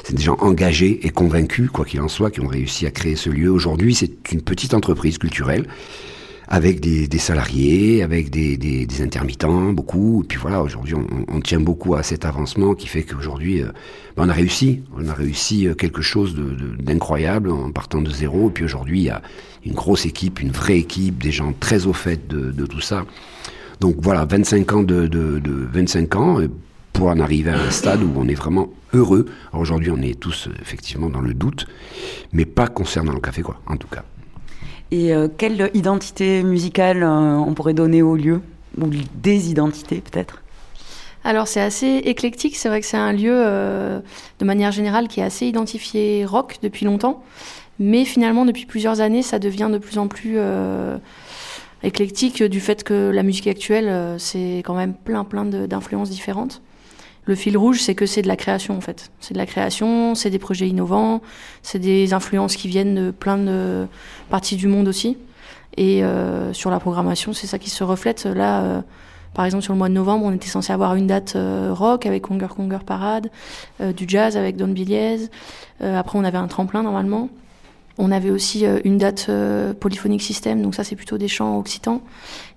c'est 0.04 0.14
des 0.14 0.22
gens 0.22 0.36
engagés 0.38 1.04
et 1.04 1.10
convaincus, 1.10 1.68
quoi 1.68 1.84
qu'il 1.84 2.00
en 2.00 2.06
soit, 2.06 2.30
qui 2.30 2.40
ont 2.40 2.46
réussi 2.46 2.86
à 2.86 2.92
créer 2.92 3.16
ce 3.16 3.28
lieu. 3.28 3.50
Aujourd'hui, 3.50 3.92
c'est 3.92 4.32
une 4.32 4.40
petite 4.40 4.72
entreprise 4.72 5.18
culturelle 5.18 5.66
avec 6.50 6.80
des, 6.80 7.06
des 7.06 7.18
salariés, 7.18 8.02
avec 8.02 8.28
des, 8.28 8.56
des, 8.56 8.84
des, 8.84 9.02
intermittents, 9.02 9.72
beaucoup. 9.72 10.22
Et 10.24 10.26
puis 10.26 10.36
voilà, 10.36 10.60
aujourd'hui, 10.60 10.94
on, 10.94 11.06
on, 11.28 11.40
tient 11.40 11.60
beaucoup 11.60 11.94
à 11.94 12.02
cet 12.02 12.24
avancement 12.24 12.74
qui 12.74 12.88
fait 12.88 13.04
qu'aujourd'hui, 13.04 13.62
euh, 13.62 13.68
ben 14.16 14.26
on 14.26 14.28
a 14.28 14.32
réussi. 14.32 14.82
On 14.96 15.08
a 15.08 15.14
réussi 15.14 15.68
euh, 15.68 15.74
quelque 15.74 16.02
chose 16.02 16.34
d'incroyable 16.80 17.52
en 17.52 17.70
partant 17.70 18.02
de 18.02 18.10
zéro. 18.10 18.48
Et 18.48 18.52
puis 18.52 18.64
aujourd'hui, 18.64 18.98
il 18.98 19.04
y 19.04 19.10
a 19.10 19.22
une 19.64 19.74
grosse 19.74 20.06
équipe, 20.06 20.40
une 20.40 20.50
vraie 20.50 20.78
équipe, 20.78 21.22
des 21.22 21.30
gens 21.30 21.54
très 21.58 21.86
au 21.86 21.92
fait 21.92 22.26
de, 22.26 22.50
de 22.50 22.66
tout 22.66 22.80
ça. 22.80 23.06
Donc 23.78 23.96
voilà, 24.00 24.24
25 24.24 24.72
ans 24.72 24.82
de, 24.82 25.06
de, 25.06 25.38
de 25.38 25.68
25 25.72 26.16
ans 26.16 26.38
pour 26.92 27.06
en 27.06 27.20
arriver 27.20 27.50
à 27.50 27.60
un 27.60 27.70
stade 27.70 28.02
où 28.02 28.12
on 28.16 28.26
est 28.26 28.34
vraiment 28.34 28.70
heureux. 28.92 29.26
Aujourd'hui, 29.52 29.92
on 29.92 30.02
est 30.02 30.18
tous 30.18 30.48
effectivement 30.60 31.10
dans 31.10 31.20
le 31.20 31.32
doute, 31.32 31.66
mais 32.32 32.44
pas 32.44 32.66
concernant 32.66 33.12
le 33.12 33.20
café, 33.20 33.42
quoi, 33.42 33.60
en 33.68 33.76
tout 33.76 33.88
cas. 33.88 34.04
Et 34.90 35.14
euh, 35.14 35.28
quelle 35.28 35.70
identité 35.74 36.42
musicale 36.42 37.02
euh, 37.02 37.36
on 37.36 37.54
pourrait 37.54 37.74
donner 37.74 38.02
au 38.02 38.16
lieu? 38.16 38.40
Ou 38.80 38.88
des 39.14 39.50
identités, 39.50 40.00
peut-être? 40.00 40.42
Alors 41.22 41.48
c'est 41.48 41.60
assez 41.60 42.02
éclectique, 42.04 42.56
c'est 42.56 42.68
vrai 42.68 42.80
que 42.80 42.86
c'est 42.86 42.96
un 42.96 43.12
lieu 43.12 43.34
euh, 43.34 44.00
de 44.38 44.44
manière 44.44 44.72
générale 44.72 45.06
qui 45.06 45.20
est 45.20 45.24
assez 45.24 45.46
identifié 45.46 46.24
rock 46.24 46.58
depuis 46.62 46.86
longtemps, 46.86 47.22
mais 47.78 48.06
finalement 48.06 48.46
depuis 48.46 48.64
plusieurs 48.64 49.02
années 49.02 49.22
ça 49.22 49.38
devient 49.38 49.68
de 49.70 49.76
plus 49.76 49.98
en 49.98 50.08
plus 50.08 50.38
éclectique 51.82 52.42
du 52.42 52.58
fait 52.58 52.84
que 52.84 53.10
la 53.10 53.22
musique 53.22 53.48
actuelle 53.48 54.18
c'est 54.18 54.62
quand 54.64 54.72
même 54.72 54.94
plein 54.94 55.24
plein 55.24 55.44
d'influences 55.44 56.08
différentes. 56.08 56.62
Le 57.26 57.34
fil 57.34 57.56
rouge, 57.56 57.80
c'est 57.80 57.94
que 57.94 58.06
c'est 58.06 58.22
de 58.22 58.28
la 58.28 58.36
création 58.36 58.76
en 58.76 58.80
fait. 58.80 59.10
C'est 59.20 59.34
de 59.34 59.38
la 59.38 59.46
création, 59.46 60.14
c'est 60.14 60.30
des 60.30 60.38
projets 60.38 60.68
innovants, 60.68 61.20
c'est 61.62 61.78
des 61.78 62.12
influences 62.14 62.56
qui 62.56 62.68
viennent 62.68 62.94
de 62.94 63.10
plein 63.10 63.38
de 63.38 63.86
parties 64.30 64.56
du 64.56 64.66
monde 64.66 64.88
aussi. 64.88 65.16
Et 65.76 66.02
euh, 66.02 66.52
sur 66.52 66.70
la 66.70 66.80
programmation, 66.80 67.32
c'est 67.32 67.46
ça 67.46 67.58
qui 67.58 67.70
se 67.70 67.84
reflète. 67.84 68.24
Là, 68.24 68.62
euh, 68.62 68.80
par 69.34 69.44
exemple, 69.44 69.62
sur 69.62 69.72
le 69.72 69.78
mois 69.78 69.88
de 69.88 69.94
novembre, 69.94 70.26
on 70.26 70.32
était 70.32 70.48
censé 70.48 70.72
avoir 70.72 70.94
une 70.94 71.06
date 71.06 71.34
euh, 71.36 71.72
rock 71.72 72.06
avec 72.06 72.22
Conger 72.22 72.48
Conger 72.48 72.80
Parade, 72.84 73.30
euh, 73.80 73.92
du 73.92 74.04
jazz 74.08 74.36
avec 74.36 74.56
Don 74.56 74.68
Biliez. 74.68 75.28
Euh, 75.82 75.98
après, 75.98 76.18
on 76.18 76.24
avait 76.24 76.38
un 76.38 76.48
tremplin 76.48 76.82
normalement. 76.82 77.28
On 77.98 78.10
avait 78.12 78.30
aussi 78.30 78.64
une 78.84 78.96
date 78.96 79.30
polyphonique 79.78 80.22
système, 80.22 80.62
donc 80.62 80.74
ça 80.74 80.84
c'est 80.84 80.96
plutôt 80.96 81.18
des 81.18 81.28
chants 81.28 81.58
occitans. 81.58 82.00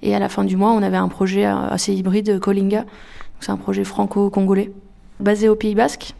Et 0.01 0.15
à 0.15 0.19
la 0.19 0.29
fin 0.29 0.45
du 0.45 0.55
mois, 0.55 0.71
on 0.71 0.81
avait 0.81 0.95
un 0.95 1.09
projet 1.09 1.43
assez 1.43 1.93
hybride, 1.93 2.39
Kolinga, 2.39 2.85
c'est 3.43 3.51
un 3.51 3.57
projet 3.57 3.83
franco-congolais 3.83 4.71
basé 5.19 5.49
au 5.49 5.55
Pays 5.55 5.75
Basque. 5.75 6.13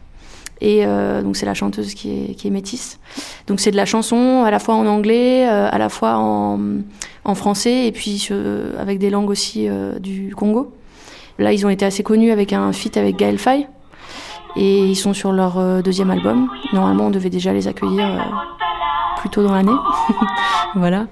Et 0.60 0.86
euh, 0.86 1.22
donc 1.22 1.36
c'est 1.36 1.46
la 1.46 1.54
chanteuse 1.54 1.94
qui 1.94 2.10
est, 2.10 2.34
qui 2.34 2.46
est 2.46 2.50
métisse. 2.50 2.98
Donc 3.46 3.60
c'est 3.60 3.70
de 3.70 3.76
la 3.76 3.86
chanson 3.86 4.44
à 4.44 4.50
la 4.50 4.58
fois 4.58 4.74
en 4.76 4.86
anglais, 4.86 5.48
euh, 5.48 5.68
à 5.70 5.78
la 5.78 5.88
fois 5.88 6.16
en, 6.16 7.34
français, 7.34 7.86
et 7.86 7.92
puis 7.92 8.28
euh, 8.30 8.80
avec 8.80 8.98
des 8.98 9.10
langues 9.10 9.30
aussi 9.30 9.68
du 10.00 10.34
Congo. 10.36 10.72
Là, 11.38 11.52
ils 11.52 11.66
ont 11.66 11.70
été 11.70 11.84
assez 11.84 12.02
connus 12.02 12.30
avec 12.30 12.52
un 12.52 12.72
feat 12.72 12.96
avec 12.96 13.16
Gaël 13.16 13.38
Faye. 13.38 13.66
Et 14.56 14.86
ils 14.86 14.94
sont 14.94 15.14
sur 15.14 15.32
leur 15.32 15.82
deuxième 15.82 16.12
album. 16.12 16.48
Normalement, 16.72 17.06
on 17.06 17.10
devait 17.10 17.30
déjà 17.30 17.52
les 17.52 17.66
accueillir 17.66 18.06
plus 19.16 19.30
tôt 19.30 19.42
dans 19.42 19.52
l'année. 19.52 19.72
voilà. 20.76 21.08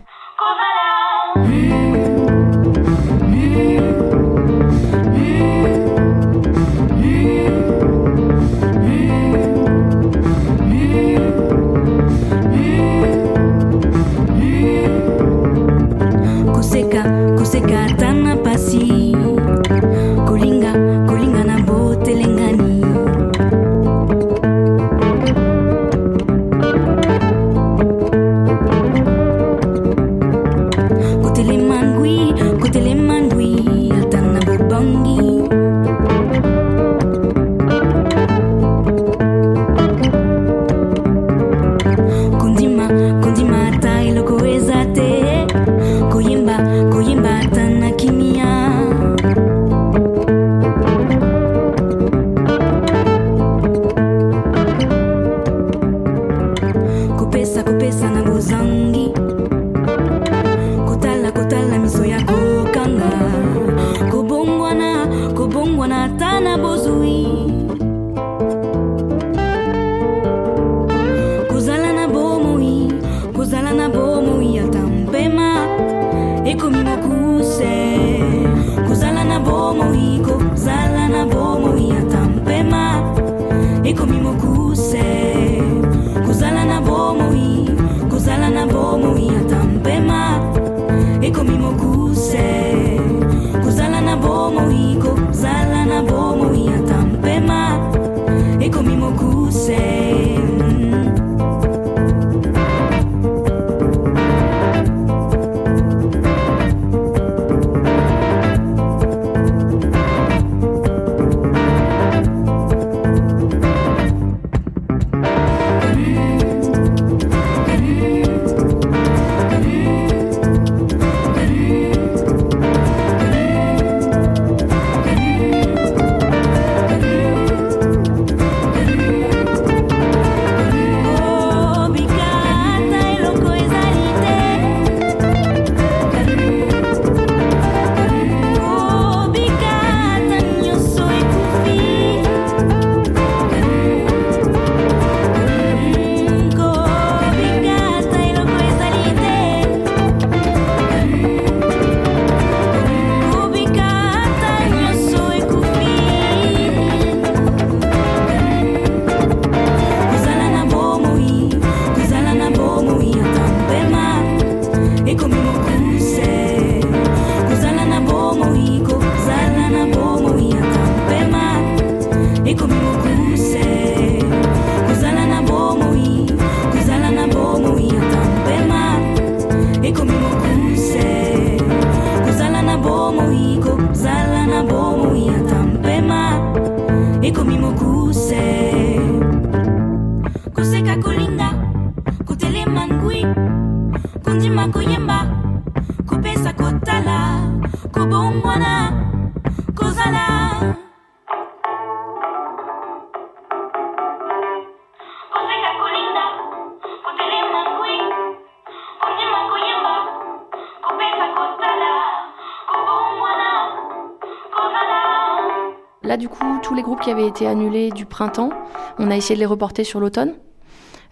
Été 217.27 217.47
annulés 217.47 217.91
du 217.91 218.07
printemps, 218.07 218.51
on 218.99 219.11
a 219.11 219.17
essayé 219.17 219.35
de 219.35 219.41
les 219.41 219.47
reporter 219.47 219.85
sur 219.85 220.01
l'automne. 220.01 220.35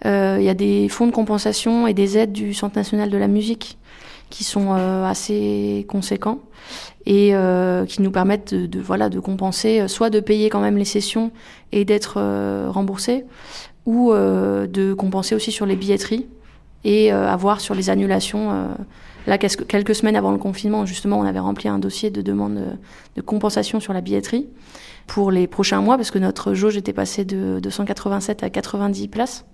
Euh, 0.06 0.36
Il 0.38 0.44
y 0.44 0.48
a 0.48 0.54
des 0.54 0.88
fonds 0.88 1.06
de 1.06 1.12
compensation 1.12 1.86
et 1.86 1.94
des 1.94 2.16
aides 2.16 2.32
du 2.32 2.54
Centre 2.54 2.76
national 2.76 3.10
de 3.10 3.18
la 3.18 3.28
musique 3.28 3.78
qui 4.30 4.44
sont 4.44 4.68
euh, 4.72 5.04
assez 5.04 5.84
conséquents 5.88 6.38
et 7.04 7.34
euh, 7.34 7.84
qui 7.84 8.00
nous 8.00 8.12
permettent 8.12 8.54
de, 8.54 8.80
voilà, 8.80 9.08
de 9.08 9.18
compenser, 9.20 9.86
soit 9.88 10.08
de 10.08 10.20
payer 10.20 10.48
quand 10.48 10.60
même 10.60 10.76
les 10.76 10.84
sessions 10.84 11.32
et 11.72 11.84
d'être 11.84 12.14
euh, 12.16 12.68
remboursés, 12.70 13.26
ou 13.86 14.12
de 14.12 14.94
compenser 14.94 15.34
aussi 15.34 15.50
sur 15.50 15.66
les 15.66 15.74
billetteries 15.74 16.26
et 16.84 17.10
avoir 17.10 17.60
sur 17.60 17.74
les 17.74 17.90
annulations. 17.90 18.68
là, 19.26 19.38
quelques 19.38 19.94
semaines 19.94 20.16
avant 20.16 20.30
le 20.30 20.38
confinement, 20.38 20.86
justement, 20.86 21.18
on 21.18 21.24
avait 21.24 21.40
rempli 21.40 21.66
un 21.66 21.78
dossier 21.78 22.10
de 22.10 22.22
demande 22.22 22.54
de, 22.54 22.66
de 23.16 23.20
compensation 23.22 23.80
sur 23.80 23.92
la 23.92 24.00
billetterie 24.02 24.46
pour 25.10 25.32
les 25.32 25.48
prochains 25.48 25.80
mois, 25.80 25.96
parce 25.96 26.12
que 26.12 26.20
notre 26.20 26.54
jauge 26.54 26.76
était 26.76 26.92
passée 26.92 27.24
de, 27.24 27.58
de 27.58 27.68
187 27.70 28.44
à 28.44 28.50
90 28.50 29.08
places. 29.08 29.44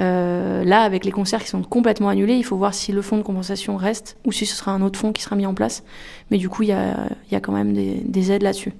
Euh, 0.00 0.64
là, 0.64 0.80
avec 0.80 1.04
les 1.04 1.10
concerts 1.10 1.42
qui 1.42 1.50
sont 1.50 1.60
complètement 1.62 2.08
annulés, 2.08 2.36
il 2.36 2.42
faut 2.42 2.56
voir 2.56 2.72
si 2.72 2.90
le 2.90 3.02
fonds 3.02 3.18
de 3.18 3.22
compensation 3.22 3.76
reste 3.76 4.16
ou 4.24 4.32
si 4.32 4.46
ce 4.46 4.56
sera 4.56 4.72
un 4.72 4.80
autre 4.80 4.98
fonds 4.98 5.12
qui 5.12 5.20
sera 5.20 5.36
mis 5.36 5.44
en 5.44 5.52
place. 5.52 5.84
Mais 6.30 6.38
du 6.38 6.48
coup, 6.48 6.62
il 6.62 6.70
y 6.70 6.72
a, 6.72 7.06
y 7.30 7.34
a 7.34 7.40
quand 7.40 7.52
même 7.52 7.74
des 7.74 8.32
aides 8.32 8.42
là-dessus. 8.42 8.72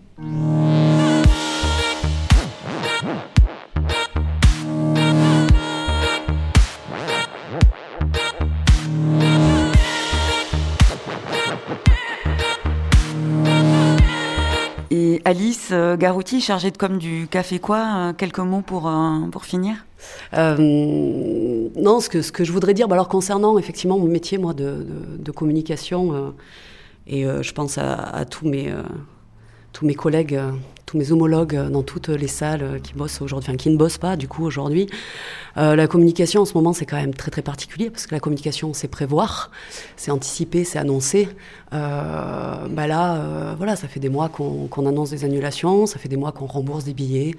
Et 14.94 15.22
Alice 15.24 15.70
euh, 15.72 15.96
Garouti, 15.96 16.42
chargée 16.42 16.70
de 16.70 16.76
com 16.76 16.98
du 16.98 17.26
Café 17.26 17.58
Quoi, 17.58 17.78
euh, 17.78 18.12
quelques 18.12 18.40
mots 18.40 18.60
pour, 18.60 18.88
euh, 18.88 19.20
finir? 19.40 19.86
Non, 20.34 22.00
ce 22.00 22.10
que, 22.10 22.20
ce 22.20 22.30
que 22.30 22.44
je 22.44 22.52
voudrais 22.52 22.74
dire, 22.74 22.88
bah 22.88 22.96
alors 22.96 23.08
concernant 23.08 23.56
effectivement 23.56 23.98
mon 23.98 24.06
métier, 24.06 24.36
moi, 24.36 24.52
de, 24.52 24.84
communication, 25.34 26.34
et 27.06 27.22
je 27.24 27.52
pense 27.52 27.78
à, 27.78 28.26
tous 28.26 28.46
mes, 28.46 28.74
collègues, 29.94 30.38
tous 30.92 30.98
mes 30.98 31.10
homologues 31.10 31.56
euh, 31.56 31.70
dans 31.70 31.82
toutes 31.82 32.08
les 32.08 32.28
salles 32.28 32.62
euh, 32.62 32.78
qui 32.78 32.92
bossent 32.92 33.22
aujourd'hui, 33.22 33.48
enfin 33.48 33.56
qui 33.56 33.70
ne 33.70 33.76
bossent 33.76 33.98
pas 33.98 34.16
du 34.16 34.28
coup 34.28 34.44
aujourd'hui. 34.44 34.88
Euh, 35.56 35.74
la 35.74 35.86
communication 35.86 36.42
en 36.42 36.44
ce 36.44 36.52
moment, 36.54 36.74
c'est 36.74 36.84
quand 36.84 36.96
même 36.96 37.14
très 37.14 37.30
très 37.30 37.40
particulier 37.40 37.88
parce 37.88 38.06
que 38.06 38.14
la 38.14 38.20
communication, 38.20 38.74
c'est 38.74 38.88
prévoir, 38.88 39.50
c'est 39.96 40.10
anticiper, 40.10 40.64
c'est 40.64 40.78
annoncer. 40.78 41.28
Bah 41.70 42.86
là, 42.86 43.54
voilà, 43.56 43.76
ça 43.76 43.88
fait 43.88 44.00
des 44.00 44.10
mois 44.10 44.28
qu'on 44.28 44.86
annonce 44.86 45.10
des 45.10 45.24
annulations, 45.24 45.86
ça 45.86 45.98
fait 45.98 46.08
des 46.08 46.18
mois 46.18 46.32
qu'on 46.32 46.44
rembourse 46.44 46.84
des 46.84 46.92
billets, 46.92 47.34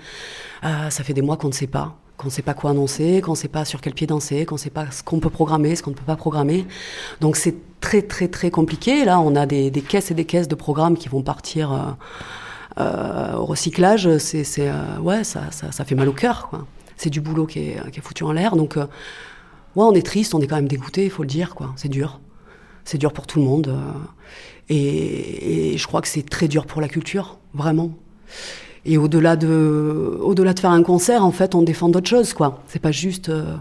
ça 0.64 1.04
fait 1.04 1.14
des 1.14 1.22
mois 1.22 1.38
qu'on 1.38 1.49
ne 1.49 1.54
sait 1.54 1.68
pas 1.68 1.95
qu'on 2.18 2.28
ne 2.28 2.32
sait 2.32 2.41
pas 2.43 2.54
quoi 2.54 2.72
annoncer, 2.72 3.22
qu'on 3.22 3.32
ne 3.32 3.38
sait 3.38 3.47
pas 3.47 3.66
sur 3.66 3.82
quel 3.82 3.93
pied 3.93 4.08
danser, 4.08 4.45
qu'on 4.45 4.56
ne 4.56 4.60
sait 4.60 4.70
pas 4.70 4.89
ce 4.91 5.04
qu'on 5.04 5.20
peut 5.20 5.32
programmer, 5.32 5.76
ce 5.76 5.84
qu'on 5.84 5.91
ne 5.91 5.95
peut 5.95 6.06
pas 6.06 6.16
programmer. 6.16 6.66
Donc 7.22 7.36
c'est 7.36 7.56
très 7.82 8.01
très 8.01 8.28
très 8.28 8.49
compliqué. 8.49 9.06
Là, 9.06 9.20
on 9.20 9.36
a 9.36 9.45
des, 9.45 9.72
caisses 9.88 10.12
et 10.12 10.14
des 10.16 10.26
caisses 10.26 10.47
de 10.47 10.56
programmes 10.56 10.95
qui 10.97 11.10
vont 11.10 11.22
partir 11.22 11.95
euh, 12.80 13.34
au 13.36 13.46
recyclage. 13.46 14.18
C'est, 14.18 14.44
c'est 14.44 14.70
euh, 14.70 15.00
ouais, 15.00 15.24
ça, 15.24 15.52
ça, 15.52 15.72
ça, 15.72 15.86
fait 15.86 15.96
mal 15.96 16.08
au 16.08 16.14
cœur. 16.14 16.48
Quoi. 16.50 16.66
C'est 16.98 17.10
du 17.10 17.22
boulot 17.22 17.46
qui 17.46 17.60
est, 17.60 17.92
qui 17.92 18.00
est 18.00 18.04
foutu 18.04 18.24
en 18.24 18.32
l'air. 18.32 18.56
Donc, 18.56 18.78
euh, 18.78 18.86
ouais, 19.76 19.86
on 19.86 19.94
est 19.94 20.06
triste, 20.06 20.34
on 20.34 20.42
est 20.42 20.48
quand 20.48 20.56
même 20.56 20.68
dégoûté, 20.68 21.06
il 21.06 21.12
faut 21.12 21.24
le 21.24 21.30
dire. 21.30 21.56
Quoi. 21.56 21.74
C'est 21.76 21.90
dur. 21.90 22.20
C'est 22.86 22.98
dur 22.98 23.14
pour 23.14 23.28
tout 23.28 23.40
le 23.40 23.46
monde. 23.46 23.68
Euh, 23.68 23.92
et, 24.70 25.74
et 25.74 25.78
je 25.78 25.88
crois 25.88 26.02
que 26.02 26.08
c'est 26.08 26.28
très 26.28 26.48
dur 26.48 26.66
pour 26.66 26.82
la 26.82 26.88
culture, 26.88 27.38
vraiment. 27.54 27.92
Et 28.86 28.98
au-delà 28.98 29.36
de, 29.36 30.18
au-delà 30.22 30.54
de 30.54 30.60
faire 30.60 30.72
un 30.72 30.84
concert, 30.84 31.24
en 31.24 31.32
fait, 31.32 31.56
on 31.56 31.62
défend 31.62 31.90
d'autres 31.90 32.10
choses, 32.10 32.34
quoi. 32.34 32.62
C'est 32.68 32.82
pas 32.82 32.92
juste, 32.92 33.30
euh, 33.30 33.56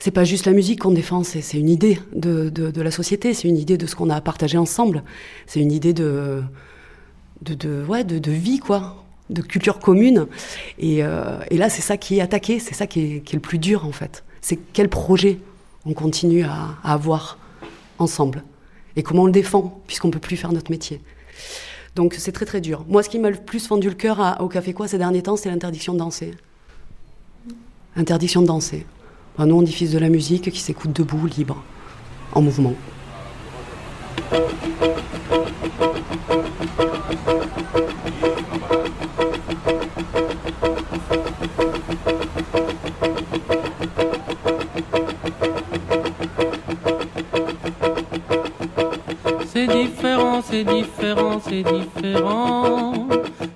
c'est 0.00 0.10
pas 0.10 0.24
juste 0.24 0.46
la 0.46 0.52
musique 0.52 0.80
qu'on 0.80 0.90
défend, 0.90 1.22
c'est, 1.22 1.40
c'est 1.40 1.58
une 1.58 1.68
idée 1.68 2.00
de, 2.14 2.48
de, 2.48 2.70
de, 2.70 2.82
la 2.82 2.90
société, 2.90 3.32
c'est 3.32 3.48
une 3.48 3.56
idée 3.56 3.78
de 3.78 3.86
ce 3.86 3.94
qu'on 3.94 4.10
a 4.10 4.16
à 4.16 4.20
partager 4.20 4.58
ensemble, 4.58 5.04
c'est 5.46 5.60
une 5.60 5.70
idée 5.70 5.92
de, 5.92 6.42
de, 7.42 7.54
de 7.54 7.84
ouais, 7.84 8.04
de, 8.04 8.18
de 8.18 8.30
vie, 8.30 8.58
quoi, 8.58 9.04
de 9.30 9.42
culture 9.42 9.78
commune. 9.78 10.26
Et, 10.78 11.02
euh, 11.02 11.38
et 11.50 11.56
là, 11.56 11.68
c'est 11.68 11.82
ça 11.82 11.96
qui 11.96 12.18
est 12.18 12.20
attaqué, 12.20 12.58
c'est 12.58 12.74
ça 12.74 12.86
qui 12.86 13.16
est, 13.16 13.20
qui 13.20 13.34
est 13.34 13.38
le 13.38 13.42
plus 13.42 13.58
dur, 13.58 13.86
en 13.86 13.92
fait. 13.92 14.24
C'est 14.40 14.58
quel 14.72 14.88
projet 14.88 15.38
on 15.86 15.92
continue 15.92 16.44
à, 16.44 16.76
avoir 16.82 17.38
ensemble 17.98 18.42
et 18.96 19.02
comment 19.02 19.22
on 19.22 19.26
le 19.26 19.32
défend, 19.32 19.80
puisqu'on 19.86 20.10
peut 20.10 20.18
plus 20.18 20.36
faire 20.36 20.52
notre 20.52 20.70
métier. 20.70 21.00
Donc 21.96 22.14
c'est 22.18 22.32
très 22.32 22.44
très 22.44 22.60
dur. 22.60 22.84
Moi, 22.88 23.02
ce 23.02 23.08
qui 23.08 23.18
m'a 23.18 23.30
le 23.30 23.36
plus 23.36 23.66
fendu 23.66 23.88
le 23.88 23.94
cœur 23.94 24.36
au 24.40 24.48
Café 24.48 24.72
Quoi 24.72 24.88
ces 24.88 24.98
derniers 24.98 25.22
temps, 25.22 25.36
c'est 25.36 25.48
l'interdiction 25.48 25.92
de 25.92 25.98
danser. 25.98 26.34
Interdiction 27.96 28.42
de 28.42 28.46
danser. 28.46 28.86
Enfin, 29.34 29.46
nous, 29.46 29.56
on 29.56 29.62
diffuse 29.62 29.92
de 29.92 29.98
la 29.98 30.08
musique 30.08 30.50
qui 30.50 30.60
s'écoute 30.60 30.92
debout, 30.92 31.26
libre, 31.26 31.62
en 32.32 32.42
mouvement. 32.42 32.74
C'est 49.54 49.68
différent, 49.68 50.42
c'est 50.42 50.64
différent, 50.64 51.38
c'est 51.40 51.62
différent 51.62 52.92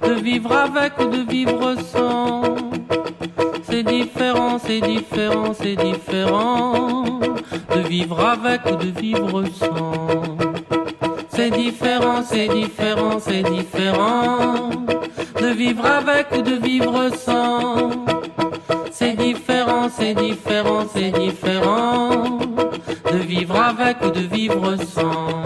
de 0.02 0.12
vivre 0.22 0.52
avec 0.52 0.92
ou 1.00 1.06
de 1.06 1.28
vivre 1.28 1.74
sans. 1.92 2.42
C'est 3.62 3.82
différent, 3.82 4.58
c'est 4.58 4.80
différent, 4.80 5.52
c'est 5.54 5.74
différent 5.74 7.18
de 7.74 7.80
vivre 7.80 8.20
avec 8.24 8.60
ou 8.70 8.76
de 8.76 9.00
vivre 9.00 9.42
sans. 9.48 10.37
C'est 11.38 11.50
différent, 11.50 12.20
c'est 12.28 12.48
différent, 12.48 13.20
c'est 13.20 13.44
différent 13.44 14.70
de 15.40 15.46
vivre 15.46 15.86
avec 15.86 16.32
ou 16.36 16.42
de 16.42 16.56
vivre 16.56 17.10
sans. 17.16 17.90
C'est 18.90 19.16
différent, 19.16 19.88
c'est 19.88 20.14
différent, 20.14 20.84
c'est 20.92 21.12
différent 21.12 22.38
de 23.12 23.18
vivre 23.18 23.54
avec 23.54 24.04
ou 24.04 24.10
de 24.10 24.18
vivre 24.18 24.74
sans. 24.78 25.44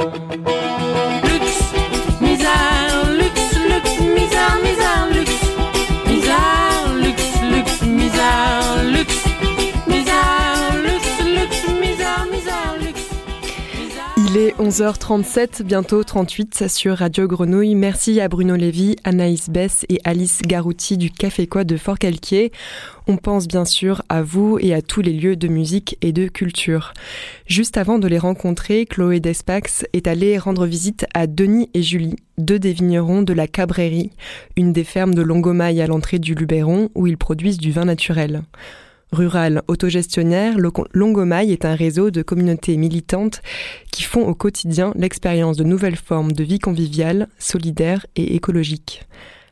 Il 14.35 14.39
est 14.39 14.57
11h37, 14.57 15.63
bientôt 15.63 16.03
38 16.03 16.67
sur 16.67 16.97
Radio 16.97 17.29
Grenouille. 17.29 17.75
Merci 17.75 18.19
à 18.19 18.29
Bruno 18.29 18.57
Lévy, 18.57 18.97
Anaïs 19.05 19.51
Bess 19.51 19.85
et 19.91 20.01
Alice 20.05 20.41
Garouti 20.41 20.97
du 20.97 21.11
Café 21.11 21.47
Quoi 21.47 21.65
de 21.65 21.77
Fort-Calquier. 21.77 22.51
On 23.07 23.19
pense 23.19 23.47
bien 23.47 23.67
sûr 23.67 24.01
à 24.09 24.23
vous 24.23 24.57
et 24.59 24.73
à 24.73 24.81
tous 24.81 25.03
les 25.03 25.13
lieux 25.13 25.37
de 25.37 25.49
musique 25.49 25.99
et 26.01 26.13
de 26.13 26.29
culture. 26.29 26.95
Juste 27.47 27.77
avant 27.77 27.99
de 27.99 28.09
les 28.09 28.17
rencontrer, 28.17 28.87
Chloé 28.87 29.21
Despax 29.21 29.85
est 29.93 30.07
allée 30.07 30.39
rendre 30.39 30.65
visite 30.65 31.05
à 31.13 31.27
Denis 31.27 31.69
et 31.75 31.83
Julie, 31.83 32.17
deux 32.39 32.59
des 32.59 32.73
vignerons 32.73 33.21
de 33.21 33.35
la 33.35 33.47
Cabrerie, 33.47 34.13
une 34.57 34.73
des 34.73 34.85
fermes 34.85 35.15
de 35.15 35.21
Longomaille 35.21 35.83
à 35.83 35.87
l'entrée 35.87 36.19
du 36.19 36.35
Luberon 36.35 36.89
où 36.95 37.07
ils 37.07 37.19
produisent 37.19 37.59
du 37.59 37.71
vin 37.71 37.85
naturel. 37.85 38.45
Rural 39.13 39.63
autogestionnaire, 39.69 40.59
le 40.59 40.71
Longomaille 40.95 41.53
est 41.53 41.67
un 41.67 41.75
réseau 41.75 42.11
de 42.11 42.23
communautés 42.23 42.79
militantes 42.79 43.43
qui 43.91 44.05
font 44.05 44.27
au 44.27 44.35
quotidien 44.35 44.95
l'expérience 44.97 45.59
de 45.59 45.65
nouvelles 45.65 45.97
formes 45.97 46.33
de 46.33 46.43
vie 46.43 46.59
conviviale, 46.59 47.29
solidaire 47.39 48.07
et 48.17 48.35
écologique. 48.35 49.05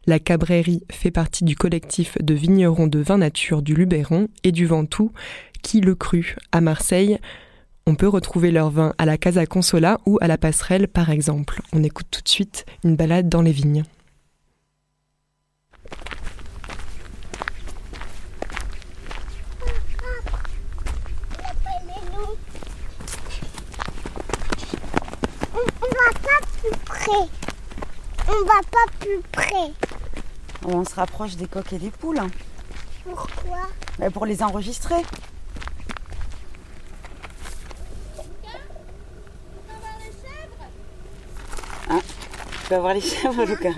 La 0.07 0.19
Cabrerie 0.19 0.83
fait 0.91 1.11
partie 1.11 1.45
du 1.45 1.57
collectif 1.57 2.17
de 2.23 2.33
vignerons 2.33 2.87
de 2.87 3.01
vin 3.01 3.19
nature 3.19 3.61
du 3.61 3.75
Luberon 3.75 4.29
et 4.45 4.53
du 4.53 4.65
Ventoux, 4.65 5.13
qui 5.63 5.83
le 5.83 5.95
cru 5.95 6.37
à 6.53 6.63
Marseille. 6.63 7.19
On 7.87 7.97
peut 7.97 8.09
retrouver 8.09 8.51
leur 8.53 8.71
vin 8.71 8.95
à 8.97 9.05
la 9.05 9.19
Casa 9.19 9.45
Consola 9.45 9.99
ou 10.07 10.17
à 10.23 10.27
la 10.27 10.39
Passerelle 10.39 10.89
par 10.89 11.11
exemple. 11.11 11.61
On 11.75 11.85
écoute 11.85 12.07
tout 12.11 12.23
de 12.23 12.29
suite 12.29 12.65
une 12.83 12.97
balade 12.97 13.29
dans 13.29 13.43
les 13.43 13.53
vignes. 13.53 13.85
On 25.83 25.90
va 26.05 26.13
pas 26.13 26.47
plus 26.61 26.79
près. 26.85 27.29
On 28.29 28.45
va 28.45 28.61
pas 28.71 28.93
plus 28.99 29.21
près. 29.33 29.73
On 30.65 30.85
se 30.85 30.95
rapproche 30.95 31.37
des 31.37 31.47
coques 31.47 31.73
et 31.73 31.79
des 31.79 31.91
poules. 31.91 32.21
Pourquoi? 33.05 33.69
Bah, 33.99 34.11
Pour 34.11 34.27
les 34.27 34.43
enregistrer. 34.43 35.03
Hein? 41.89 42.01
Tu 42.65 42.71
vas 42.71 42.79
voir 42.79 42.95
les 42.95 43.01
chèvres, 43.01 43.45
Lucas? 43.45 43.75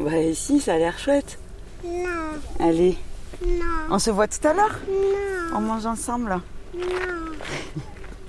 Bah 0.00 0.10
si, 0.34 0.60
ça 0.60 0.74
a 0.74 0.78
l'air 0.78 0.98
chouette. 0.98 1.38
Non. 1.84 2.40
Allez. 2.60 2.98
Non. 3.44 3.64
On 3.90 3.98
se 3.98 4.10
voit 4.10 4.28
tout 4.28 4.46
à 4.46 4.52
l'heure? 4.54 4.78
Non. 4.88 5.56
On 5.56 5.60
mange 5.60 5.86
ensemble? 5.86 6.40
Non. 6.74 6.82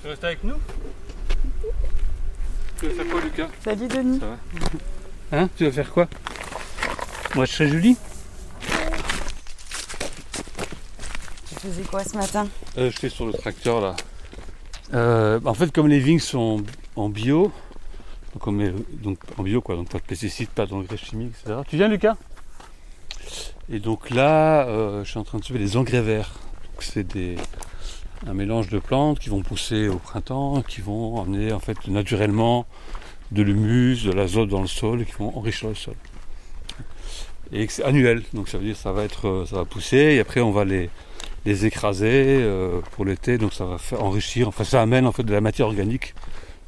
Tu 0.02 0.08
restes 0.08 0.24
avec 0.24 0.44
nous? 0.44 0.56
Tu 2.78 2.86
veux 2.86 2.94
faire 2.94 3.06
quoi, 3.08 3.20
Lucas 3.20 3.48
Salut 3.64 3.88
Denis. 3.88 4.20
Ça 4.20 4.26
va 4.26 4.36
Hein 5.38 5.48
Tu 5.56 5.64
vas 5.64 5.72
faire 5.72 5.90
quoi 5.90 6.08
Moi, 7.34 7.44
je 7.46 7.52
serai 7.52 7.68
Julie 7.68 7.96
Tu 11.48 11.54
faisais 11.54 11.82
quoi 11.82 12.04
ce 12.04 12.16
matin 12.16 12.48
euh, 12.78 12.90
J'étais 12.90 13.08
sur 13.08 13.26
le 13.26 13.32
tracteur 13.32 13.80
là. 13.80 13.96
Euh, 14.94 15.40
en 15.44 15.54
fait, 15.54 15.72
comme 15.72 15.88
les 15.88 15.98
vignes 15.98 16.20
sont 16.20 16.62
en 16.94 17.08
bio, 17.08 17.50
donc, 18.34 18.46
on 18.46 18.52
met- 18.52 18.72
donc 19.02 19.18
en 19.36 19.42
bio 19.42 19.60
quoi, 19.60 19.74
donc 19.74 19.88
pas 19.88 19.98
de 19.98 20.04
pesticides, 20.04 20.48
pas 20.50 20.66
d'engrais 20.66 20.96
chimiques, 20.96 21.32
etc. 21.42 21.60
Tu 21.68 21.76
viens, 21.76 21.88
Lucas? 21.88 22.16
Et 23.68 23.80
donc 23.80 24.10
là, 24.10 24.64
euh, 24.68 25.02
je 25.02 25.10
suis 25.10 25.18
en 25.18 25.24
train 25.24 25.38
de 25.38 25.44
semer 25.44 25.58
des 25.58 25.76
engrais 25.76 26.02
verts. 26.02 26.34
Donc 26.72 26.82
c'est 26.84 27.02
des 27.02 27.36
un 28.26 28.34
mélange 28.34 28.68
de 28.68 28.78
plantes 28.78 29.18
qui 29.18 29.28
vont 29.28 29.42
pousser 29.42 29.88
au 29.88 29.98
printemps, 29.98 30.62
qui 30.62 30.80
vont 30.80 31.20
amener 31.20 31.52
en 31.52 31.60
fait 31.60 31.86
naturellement 31.88 32.66
de 33.32 33.42
l'humus, 33.42 34.04
de 34.04 34.12
l'azote 34.12 34.48
dans 34.48 34.62
le 34.62 34.68
sol, 34.68 35.04
qui 35.04 35.12
vont 35.12 35.36
enrichir 35.36 35.68
le 35.68 35.74
sol. 35.74 35.94
Et 37.52 37.66
c'est 37.68 37.84
annuel, 37.84 38.22
donc 38.32 38.48
ça 38.48 38.58
veut 38.58 38.64
dire 38.64 38.74
que 38.74 38.80
ça 38.80 38.92
va 38.92 39.04
être, 39.04 39.28
euh, 39.28 39.46
ça 39.46 39.56
va 39.56 39.64
pousser, 39.64 39.96
et 39.96 40.20
après 40.20 40.40
on 40.40 40.50
va 40.50 40.64
les, 40.64 40.90
les 41.44 41.66
écraser 41.66 42.40
euh, 42.40 42.80
pour 42.92 43.04
l'été, 43.04 43.38
donc 43.38 43.52
ça 43.52 43.64
va 43.64 43.78
faire 43.78 44.02
enrichir, 44.02 44.48
enfin 44.48 44.64
ça 44.64 44.82
amène 44.82 45.06
en 45.06 45.12
fait 45.12 45.22
de 45.22 45.32
la 45.32 45.40
matière 45.40 45.68
organique 45.68 46.14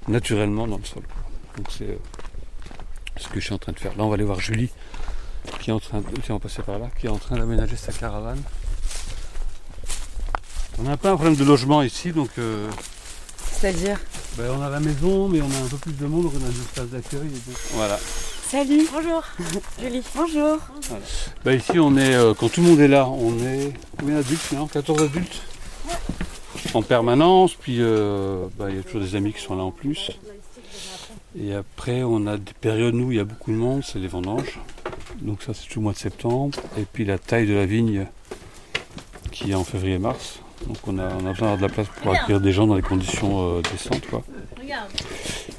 naturellement 0.07 0.69
dans 0.69 0.79
le 0.79 0.85
sol. 0.85 1.03
Donc 1.57 1.66
c'est 1.70 1.89
euh, 1.89 1.99
ce 3.16 3.29
que 3.29 3.41
je 3.41 3.47
suis 3.47 3.55
en 3.55 3.59
train 3.59 3.73
de 3.73 3.79
faire. 3.79 3.97
Là 3.97 4.05
on 4.05 4.09
va 4.09 4.15
aller 4.15 4.25
voir 4.25 4.41
Julie 4.41 4.70
qui 5.61 5.70
est 5.70 5.75
qui 6.99 7.07
est 7.07 7.11
en 7.11 7.19
train 7.19 7.37
d'aménager 7.37 7.77
sa 7.77 7.93
caravane. 7.93 8.43
On 10.80 10.86
a 10.86 10.92
un 10.92 10.96
peu 10.96 11.09
un 11.09 11.14
problème 11.14 11.34
de 11.36 11.44
logement 11.44 11.82
ici, 11.82 12.12
donc 12.12 12.30
euh, 12.38 12.68
C'est-à-dire 13.50 13.98
ben, 14.36 14.52
on 14.56 14.62
a 14.62 14.70
la 14.70 14.78
maison, 14.78 15.28
mais 15.28 15.40
on 15.40 15.46
a 15.46 15.64
un 15.64 15.68
peu 15.68 15.76
plus 15.76 15.92
de 15.92 16.06
monde, 16.06 16.24
donc 16.24 16.32
on 16.40 16.44
a 16.44 16.48
des 16.48 16.60
espaces 16.60 16.88
d'accueil. 16.90 17.26
et 17.26 17.52
Voilà. 17.72 17.98
Salut. 18.48 18.86
Bonjour. 18.92 19.22
Julie. 19.80 20.02
Bonjour. 20.14 20.59
Voilà. 20.88 21.05
Bah, 21.44 21.55
ici, 21.55 21.78
on 21.80 21.96
est, 21.96 22.14
euh, 22.14 22.34
quand 22.34 22.48
tout 22.48 22.60
le 22.60 22.68
monde 22.68 22.80
est 22.80 22.88
là, 22.88 23.09
on 23.09 23.36
est 23.44 23.72
combien 23.98 24.14
d'adultes 24.14 24.52
maintenant 24.52 24.68
14 24.68 25.02
adultes? 25.02 25.42
En 26.74 26.82
permanence, 26.82 27.55
puis 27.55 27.78
euh, 27.80 28.46
bah, 28.56 28.66
il 28.70 28.76
y 28.76 28.78
a 28.78 28.82
toujours 28.84 29.00
des 29.00 29.16
amis 29.16 29.32
qui 29.32 29.42
sont 29.42 29.56
là 29.56 29.64
en 29.64 29.72
plus. 29.72 30.12
Et 31.36 31.55
après, 31.55 32.05
on 32.05 32.26
a 32.28 32.36
des 32.36 32.52
périodes 32.60 32.94
où 32.94 33.10
il 33.10 33.18
y 33.18 33.20
a 33.20 33.24
beaucoup 33.24 33.50
de 33.50 33.56
monde, 33.56 33.82
c'est 33.84 33.98
les 33.98 34.09
vendanges. 34.09 34.60
Donc 35.20 35.42
ça, 35.42 35.52
c'est 35.52 35.68
tout 35.68 35.80
le 35.80 35.84
mois 35.84 35.92
de 35.92 35.98
septembre. 35.98 36.56
Et 36.78 36.84
puis 36.84 37.05
la 37.05 37.18
taille 37.18 37.48
de 37.48 37.55
la 37.55 37.66
vigne 37.66 38.06
qui 39.32 39.50
est 39.50 39.55
en 39.55 39.64
février-mars. 39.64 40.40
Donc 40.66 40.76
on 40.86 40.98
a, 40.98 41.05
on 41.05 41.26
a 41.26 41.32
besoin 41.32 41.32
d'avoir 41.32 41.56
de 41.56 41.62
la 41.62 41.68
place 41.68 41.86
pour 42.02 42.12
accueillir 42.12 42.40
des 42.40 42.52
gens 42.52 42.66
dans 42.66 42.74
les 42.74 42.82
conditions 42.82 43.59
euh, 43.59 43.62
décentes. 43.62 44.06
Quoi. 44.09 44.22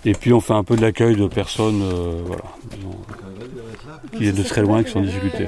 Et 0.05 0.13
puis 0.13 0.33
on 0.33 0.41
fait 0.41 0.53
un 0.53 0.63
peu 0.63 0.75
de 0.75 0.81
l'accueil 0.81 1.15
de 1.15 1.27
personnes 1.27 1.81
euh, 1.81 2.21
voilà, 2.25 2.43
disons, 2.71 2.95
qui 4.13 4.23
viennent 4.23 4.35
de 4.35 4.43
très 4.43 4.61
loin, 4.61 4.83
qui 4.83 4.91
sont 4.91 4.99
en 4.99 5.03
difficulté. 5.03 5.47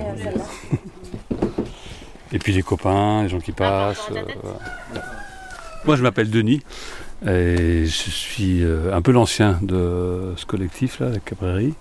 Et 2.33 2.39
puis 2.39 2.53
les 2.53 2.61
copains, 2.63 3.23
les 3.23 3.29
gens 3.29 3.39
qui 3.39 3.51
passent. 3.51 4.07
euh, 4.11 4.23
voilà. 4.41 5.05
Moi 5.85 5.95
je 5.95 6.03
m'appelle 6.03 6.29
Denis 6.29 6.61
et 7.27 7.85
je 7.85 8.09
suis 8.09 8.63
un 8.91 9.01
peu 9.01 9.11
l'ancien 9.11 9.59
de 9.61 10.33
ce 10.37 10.45
collectif 10.45 10.99
là, 10.99 11.09
la 11.09 11.19
Cabrerie, 11.19 11.73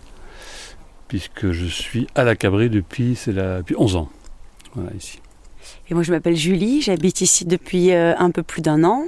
puisque 1.09 1.53
je 1.53 1.67
suis 1.67 2.07
à 2.15 2.25
la 2.25 2.35
Cabrerie 2.37 2.69
depuis, 2.71 3.19
la, 3.29 3.59
depuis 3.59 3.77
11 3.79 3.97
ans. 3.97 4.09
Voilà 4.75 4.91
ici. 4.97 5.21
Et 5.91 5.95
moi 5.95 6.03
je 6.03 6.13
m'appelle 6.13 6.37
Julie, 6.37 6.83
j'habite 6.83 7.21
ici 7.21 7.45
depuis 7.45 7.93
euh, 7.93 8.15
un 8.19 8.31
peu 8.31 8.43
plus 8.43 8.63
d'un 8.63 8.85
an 8.85 9.07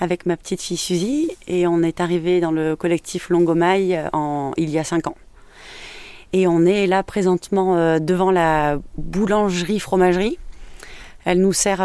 avec 0.00 0.26
ma 0.26 0.36
petite 0.36 0.62
fille 0.62 0.76
Suzy 0.76 1.30
et 1.46 1.66
on 1.66 1.82
est 1.82 2.00
arrivé 2.00 2.40
dans 2.40 2.50
le 2.50 2.76
collectif 2.76 3.28
Longomaille 3.30 3.96
euh, 3.96 4.08
en, 4.12 4.52
il 4.56 4.70
y 4.70 4.78
a 4.78 4.84
cinq 4.84 5.06
ans. 5.06 5.16
Et 6.32 6.46
on 6.46 6.64
est 6.64 6.86
là 6.86 7.02
présentement 7.02 7.76
euh, 7.76 7.98
devant 7.98 8.30
la 8.30 8.78
boulangerie-fromagerie. 8.96 10.38
Elle 11.24 11.40
nous 11.40 11.52
sert, 11.52 11.78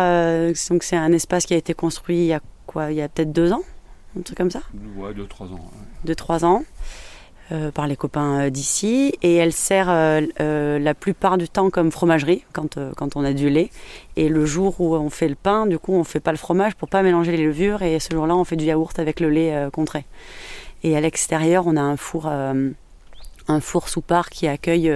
donc 0.70 0.82
c'est 0.82 0.96
un 0.96 1.12
espace 1.12 1.46
qui 1.46 1.54
a 1.54 1.58
été 1.58 1.76
construit 1.76 2.18
il 2.18 2.26
y 2.26 2.34
a 2.34 2.40
quoi, 2.66 2.92
il 2.92 2.98
y 2.98 3.02
a 3.02 3.08
peut-être 3.08 3.32
deux 3.32 3.52
ans, 3.52 3.62
un 4.18 4.22
truc 4.22 4.36
comme 4.36 4.50
ça? 4.50 4.62
Ouais, 4.96 5.14
2-3 5.14 5.54
ans. 5.54 5.72
de 6.06 6.14
3 6.16 6.44
ans 6.44 6.64
euh, 7.54 7.72
par 7.72 7.88
les 7.88 7.96
copains 7.96 8.42
euh, 8.42 8.50
d'ici. 8.50 9.14
Et 9.22 9.36
elle 9.36 9.54
sert 9.54 9.88
euh, 9.90 10.80
la 10.80 10.94
plupart 10.94 11.38
du 11.38 11.48
temps 11.48 11.70
comme 11.70 11.94
fromagerie 11.94 12.44
quand, 12.52 12.78
quand 12.98 13.16
on 13.16 13.24
a 13.24 13.32
du 13.32 13.50
lait. 13.50 13.70
Et 14.18 14.28
le 14.28 14.46
jour 14.46 14.82
où 14.82 14.94
on 14.96 15.10
fait 15.10 15.30
le 15.30 15.36
pain 15.36 15.66
du 15.66 15.80
coup 15.80 15.94
on 15.94 16.04
fait 16.04 16.20
pas 16.20 16.32
le 16.32 16.38
fromage 16.38 16.76
pour 16.76 16.90
pas 16.90 17.04
mélanger 17.04 17.38
les 17.38 17.46
levures. 17.46 17.84
Et 17.84 18.02
ce 18.02 18.14
jour-là 18.14 18.36
on 18.36 18.44
fait 18.44 18.58
du 18.58 18.66
yaourt 18.66 19.00
avec 19.00 19.22
le 19.22 19.30
lait 19.30 19.70
contré. 19.72 20.04
Et 20.84 20.98
à 20.98 21.00
l'extérieur 21.00 21.68
on 21.68 21.78
a 21.78 21.82
un 21.82 21.96
four 21.96 22.26
un 22.26 23.60
four 23.62 23.88
sous 23.88 24.02
part 24.02 24.30
qui 24.30 24.50
accueille 24.50 24.92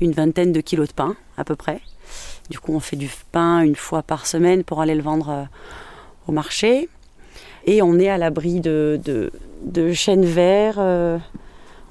une 0.00 0.12
vingtaine 0.12 0.52
de 0.52 0.60
kilos 0.60 0.86
de 0.86 0.92
pain 0.92 1.16
à 1.36 1.42
peu 1.42 1.56
près. 1.56 1.80
Du 2.48 2.60
coup 2.60 2.74
on 2.74 2.80
fait 2.80 2.94
du 2.94 3.10
pain 3.32 3.62
une 3.62 3.74
fois 3.74 4.04
par 4.04 4.28
semaine 4.28 4.62
pour 4.62 4.80
aller 4.80 4.94
le 4.94 5.02
vendre 5.02 5.48
au 6.28 6.32
marché. 6.32 6.88
Et 7.66 7.82
on 7.82 7.98
est 7.98 8.08
à 8.08 8.18
l'abri 8.18 8.60
de, 8.60 9.00
de 9.64 9.92
chênes 9.92 10.24
verts. 10.24 10.78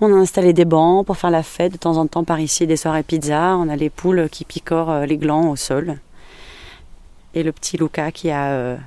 On 0.01 0.13
a 0.13 0.17
installé 0.17 0.53
des 0.53 0.65
bancs 0.65 1.05
pour 1.05 1.17
faire 1.17 1.31
la 1.31 1.43
fête 1.43 1.73
de 1.73 1.77
temps 1.77 1.97
en 1.97 2.07
temps 2.07 2.23
par 2.23 2.39
ici, 2.39 2.67
des 2.67 2.77
soirées 2.77 3.03
pizza. 3.03 3.57
On 3.57 3.69
a 3.69 3.75
les 3.75 3.89
poules 3.89 4.27
qui 4.29 4.45
picorent 4.45 4.91
euh, 4.91 5.05
les 5.05 5.17
glands 5.17 5.49
au 5.49 5.55
sol. 5.55 5.99
Et 7.33 7.43
le 7.43 7.51
petit 7.51 7.77
Luca 7.77 8.11
qui 8.11 8.31
a 8.31 8.51
euh, 8.51 8.77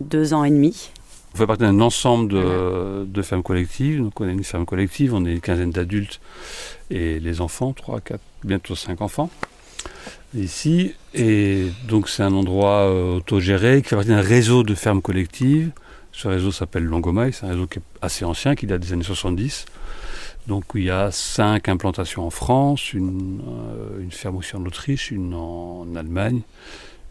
deux 0.00 0.34
ans 0.34 0.44
et 0.44 0.50
demi. 0.50 0.90
On 1.34 1.38
fait 1.38 1.46
partie 1.46 1.62
d'un 1.62 1.80
ensemble 1.80 2.32
de, 2.32 3.04
de 3.06 3.22
fermes 3.22 3.42
collectives. 3.42 4.00
Donc 4.02 4.20
on 4.20 4.28
est 4.28 4.32
une 4.32 4.44
ferme 4.44 4.66
collective, 4.66 5.14
on 5.14 5.24
est 5.24 5.32
une 5.32 5.40
quinzaine 5.40 5.70
d'adultes 5.70 6.20
et 6.90 7.18
les 7.20 7.40
enfants, 7.40 7.72
3, 7.72 8.00
4, 8.00 8.20
bientôt 8.44 8.74
5 8.74 9.00
enfants 9.00 9.30
ici. 10.34 10.94
Et 11.14 11.66
donc 11.88 12.08
c'est 12.08 12.22
un 12.22 12.32
endroit 12.32 12.88
euh, 12.88 13.16
autogéré 13.16 13.82
qui 13.82 13.88
fait 13.88 13.96
partie 13.96 14.10
d'un 14.10 14.20
réseau 14.20 14.62
de 14.62 14.74
fermes 14.74 15.02
collectives. 15.02 15.70
Ce 16.12 16.28
réseau 16.28 16.52
s'appelle 16.52 16.84
Longomaille, 16.84 17.32
c'est 17.32 17.46
un 17.46 17.50
réseau 17.50 17.66
qui 17.66 17.78
est 17.78 17.82
assez 18.02 18.24
ancien, 18.24 18.54
qui 18.54 18.66
date 18.66 18.82
des 18.82 18.92
années 18.92 19.02
70. 19.02 19.64
Donc 20.46 20.64
il 20.74 20.84
y 20.84 20.90
a 20.90 21.10
cinq 21.10 21.68
implantations 21.68 22.26
en 22.26 22.30
France, 22.30 22.92
une, 22.92 23.40
euh, 23.46 24.00
une 24.00 24.10
ferme 24.10 24.36
aussi 24.36 24.56
en 24.56 24.64
Autriche, 24.66 25.10
une 25.10 25.34
en 25.34 25.86
Allemagne, 25.94 26.40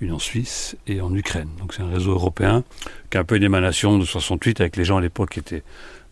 une 0.01 0.11
en 0.11 0.19
Suisse 0.19 0.75
et 0.87 0.99
en 0.99 1.13
Ukraine. 1.15 1.49
Donc 1.59 1.73
c'est 1.73 1.81
un 1.81 1.89
réseau 1.89 2.11
européen 2.11 2.63
qui 3.09 3.17
est 3.17 3.19
un 3.19 3.23
peu 3.23 3.37
une 3.37 3.43
émanation 3.43 3.97
de 3.97 4.05
68 4.05 4.61
avec 4.61 4.75
les 4.75 4.83
gens 4.83 4.97
à 4.97 5.01
l'époque 5.01 5.31
qui 5.31 5.39
étaient 5.39 5.63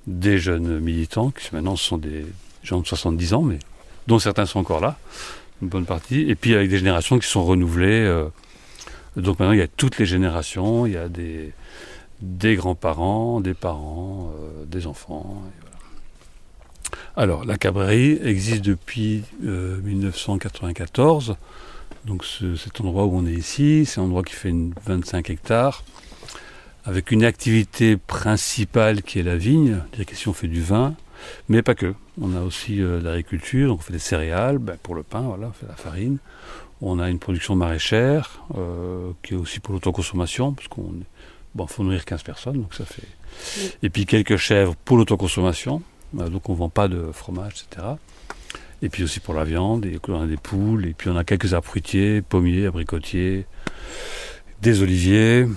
des 0.07 0.37
jeunes 0.37 0.79
militants, 0.79 1.31
qui 1.31 1.53
maintenant 1.53 1.75
sont 1.75 1.97
des 1.97 2.25
gens 2.63 2.79
de 2.79 2.87
70 2.87 3.33
ans, 3.33 3.41
mais 3.41 3.59
dont 4.07 4.19
certains 4.19 4.45
sont 4.45 4.59
encore 4.59 4.79
là, 4.79 4.97
une 5.61 5.67
bonne 5.67 5.85
partie, 5.85 6.21
et 6.21 6.35
puis 6.35 6.55
avec 6.55 6.69
des 6.69 6.77
générations 6.77 7.19
qui 7.19 7.27
sont 7.27 7.43
renouvelées. 7.43 8.05
euh, 8.05 8.29
donc 9.15 9.39
maintenant 9.39 9.53
il 9.53 9.59
y 9.59 9.63
a 9.63 9.67
toutes 9.67 9.97
les 9.97 10.05
générations, 10.05 10.85
il 10.85 10.93
y 10.93 10.97
a 10.97 11.09
des, 11.09 11.53
grands-parents, 12.55 13.41
des 13.41 13.53
parents, 13.53 14.31
euh, 14.39 14.65
des 14.65 14.87
enfants. 14.87 15.43
Alors, 17.15 17.45
la 17.45 17.57
Cabrerie 17.57 18.19
existe 18.23 18.61
depuis 18.63 19.23
euh, 19.45 19.79
1994. 19.81 21.35
Donc, 22.05 22.23
ce- 22.23 22.55
cet 22.55 22.79
endroit 22.81 23.05
où 23.05 23.15
on 23.15 23.25
est 23.25 23.33
ici, 23.33 23.85
c'est 23.85 23.99
un 23.99 24.03
endroit 24.03 24.23
qui 24.23 24.33
fait 24.33 24.49
une 24.49 24.73
25 24.85 25.29
hectares, 25.29 25.83
avec 26.85 27.11
une 27.11 27.23
activité 27.25 27.97
principale 27.97 29.01
qui 29.03 29.19
est 29.19 29.23
la 29.23 29.35
vigne. 29.37 29.81
C'est-à-dire 29.89 30.05
qu'ici, 30.05 30.27
on 30.27 30.33
fait 30.33 30.47
du 30.47 30.61
vin, 30.61 30.95
mais 31.49 31.61
pas 31.61 31.75
que. 31.75 31.93
On 32.21 32.35
a 32.35 32.41
aussi 32.41 32.81
euh, 32.81 32.99
de 32.99 33.05
l'agriculture, 33.05 33.67
donc 33.69 33.79
on 33.79 33.81
fait 33.83 33.93
des 33.93 33.99
céréales 33.99 34.57
ben, 34.57 34.77
pour 34.81 34.95
le 34.95 35.03
pain, 35.03 35.21
voilà, 35.21 35.47
on 35.47 35.51
fait 35.53 35.67
la 35.67 35.75
farine. 35.75 36.17
On 36.81 36.99
a 36.99 37.09
une 37.09 37.19
production 37.19 37.55
maraîchère, 37.55 38.41
euh, 38.57 39.11
qui 39.23 39.33
est 39.33 39.37
aussi 39.37 39.59
pour 39.59 39.73
l'autoconsommation, 39.73 40.53
parce 40.53 40.67
qu'on 40.69 40.93
bon, 41.55 41.67
faut 41.67 41.83
nourrir 41.83 42.05
15 42.05 42.23
personnes, 42.23 42.61
donc 42.61 42.73
ça 42.73 42.85
fait. 42.85 43.03
Et 43.83 43.89
puis 43.89 44.05
quelques 44.05 44.37
chèvres 44.37 44.75
pour 44.85 44.97
l'autoconsommation, 44.97 45.81
euh, 45.81 45.98
donc 46.13 46.49
on 46.49 46.53
vend 46.53 46.69
pas 46.69 46.87
de 46.87 47.11
fromage, 47.11 47.65
etc. 47.67 47.87
Et 48.81 48.89
puis 48.89 49.03
aussi 49.03 49.19
pour 49.19 49.33
la 49.33 49.43
viande, 49.43 49.85
et 49.85 49.99
on 50.07 50.21
a 50.21 50.27
des 50.27 50.37
poules, 50.37 50.85
et 50.85 50.93
puis 50.93 51.09
on 51.09 51.17
a 51.17 51.23
quelques 51.23 51.53
arbres 51.53 51.67
fruitiers, 51.67 52.21
pommiers, 52.21 52.65
abricotiers, 52.65 53.45
des 54.61 54.81
oliviers. 54.81 55.47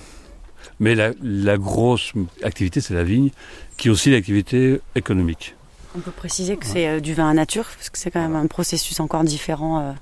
Mais 0.81 0.95
la, 0.95 1.12
la 1.23 1.57
grosse 1.57 2.12
activité, 2.43 2.81
c'est 2.81 2.95
la 2.95 3.05
vigne, 3.05 3.31
qui 3.77 3.89
est 3.89 3.91
aussi 3.91 4.11
l'activité 4.11 4.81
économique. 4.95 5.55
On 5.95 6.01
peut 6.01 6.11
préciser 6.11 6.57
que 6.57 6.66
c'est 6.66 6.89
euh, 6.89 7.01
du 7.01 7.15
vin 7.15 7.29
à 7.29 7.35
nature, 7.35 7.66
parce 7.77 7.91
que 7.91 7.99
c'est 7.99 8.11
quand 8.11 8.23
même 8.23 8.35
un 8.35 8.47
processus 8.47 8.99
encore 8.99 9.23
différent 9.24 9.79
euh, 9.81 9.93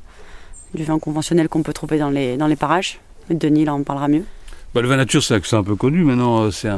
du 0.74 0.84
vin 0.84 0.98
conventionnel 0.98 1.48
qu'on 1.48 1.62
peut 1.62 1.72
trouver 1.72 1.98
dans 1.98 2.10
les, 2.10 2.36
dans 2.36 2.46
les 2.46 2.56
parages. 2.56 3.00
Denis, 3.28 3.64
là, 3.64 3.74
en 3.74 3.82
parlera 3.82 4.08
mieux. 4.08 4.24
Bah, 4.72 4.82
le 4.82 4.88
vin 4.88 4.96
nature, 4.96 5.22
c'est 5.22 5.54
un 5.54 5.62
peu 5.64 5.74
connu 5.74 6.04
maintenant. 6.04 6.42
euh, 6.44 6.50
C'est 6.52 6.70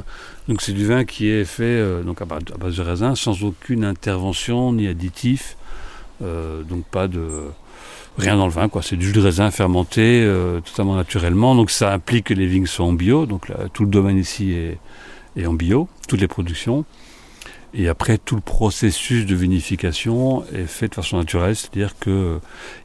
donc 0.48 0.62
c'est 0.62 0.72
du 0.72 0.86
vin 0.86 1.04
qui 1.04 1.28
est 1.28 1.44
fait 1.44 1.62
euh, 1.64 2.02
donc 2.02 2.22
à 2.22 2.24
base, 2.24 2.76
de 2.76 2.82
raisin, 2.82 3.14
sans 3.14 3.44
aucune 3.44 3.84
intervention 3.84 4.72
ni 4.72 4.88
additif. 4.88 5.56
Euh, 6.22 6.62
donc 6.62 6.84
pas 6.86 7.06
de 7.06 7.28
rien 8.16 8.36
dans 8.36 8.46
le 8.46 8.52
vin, 8.52 8.68
quoi. 8.68 8.82
C'est 8.82 8.96
du 8.96 9.06
jus 9.06 9.12
de 9.12 9.20
raisin 9.20 9.50
fermenté 9.50 10.26
totalement 10.64 10.96
naturellement. 10.96 11.54
Donc 11.54 11.70
ça 11.70 11.92
implique 11.92 12.26
que 12.26 12.34
les 12.34 12.46
vignes 12.46 12.66
sont 12.66 12.84
en 12.84 12.92
bio. 12.94 13.26
Donc 13.26 13.52
tout 13.74 13.84
le 13.84 13.90
domaine 13.90 14.16
ici 14.16 14.52
est, 14.52 14.78
est 15.36 15.46
en 15.46 15.52
bio, 15.54 15.88
toutes 16.08 16.20
les 16.20 16.28
productions. 16.28 16.84
Et 17.74 17.88
après, 17.88 18.18
tout 18.18 18.34
le 18.34 18.42
processus 18.42 19.24
de 19.24 19.34
vinification 19.34 20.44
est 20.52 20.66
fait 20.66 20.88
de 20.88 20.94
façon 20.94 21.16
naturelle, 21.16 21.56
c'est-à-dire 21.56 21.98
qu'il 21.98 22.38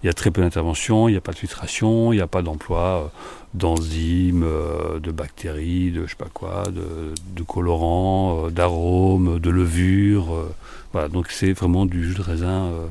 y 0.04 0.08
a 0.08 0.14
très 0.14 0.32
peu 0.32 0.42
d'intervention, 0.42 1.10
il 1.10 1.12
n'y 1.12 1.18
a 1.18 1.22
pas 1.22 1.34
de 1.34 1.38
filtration, 1.38 2.14
il 2.14 2.16
n'y 2.16 2.22
a 2.22 2.28
pas 2.28 2.42
d'emploi 2.42 3.04
euh, 3.04 3.08
d'enzymes, 3.54 4.44
euh, 4.46 5.00
de 5.00 5.12
bactéries, 5.12 5.92
de 5.92 6.06
je 6.06 6.12
sais 6.12 6.16
pas 6.16 6.30
quoi, 6.34 6.64
de, 6.72 7.44
colorants, 7.44 8.46
euh, 8.46 8.50
d'arômes, 8.50 9.40
de 9.40 9.50
levures. 9.50 10.34
euh, 10.34 10.56
voilà, 10.94 11.10
donc 11.10 11.28
c'est 11.32 11.52
vraiment 11.52 11.86
du 11.86 12.08
jus 12.08 12.16
de 12.16 12.22
raisin 12.22 12.68
euh, 12.68 12.88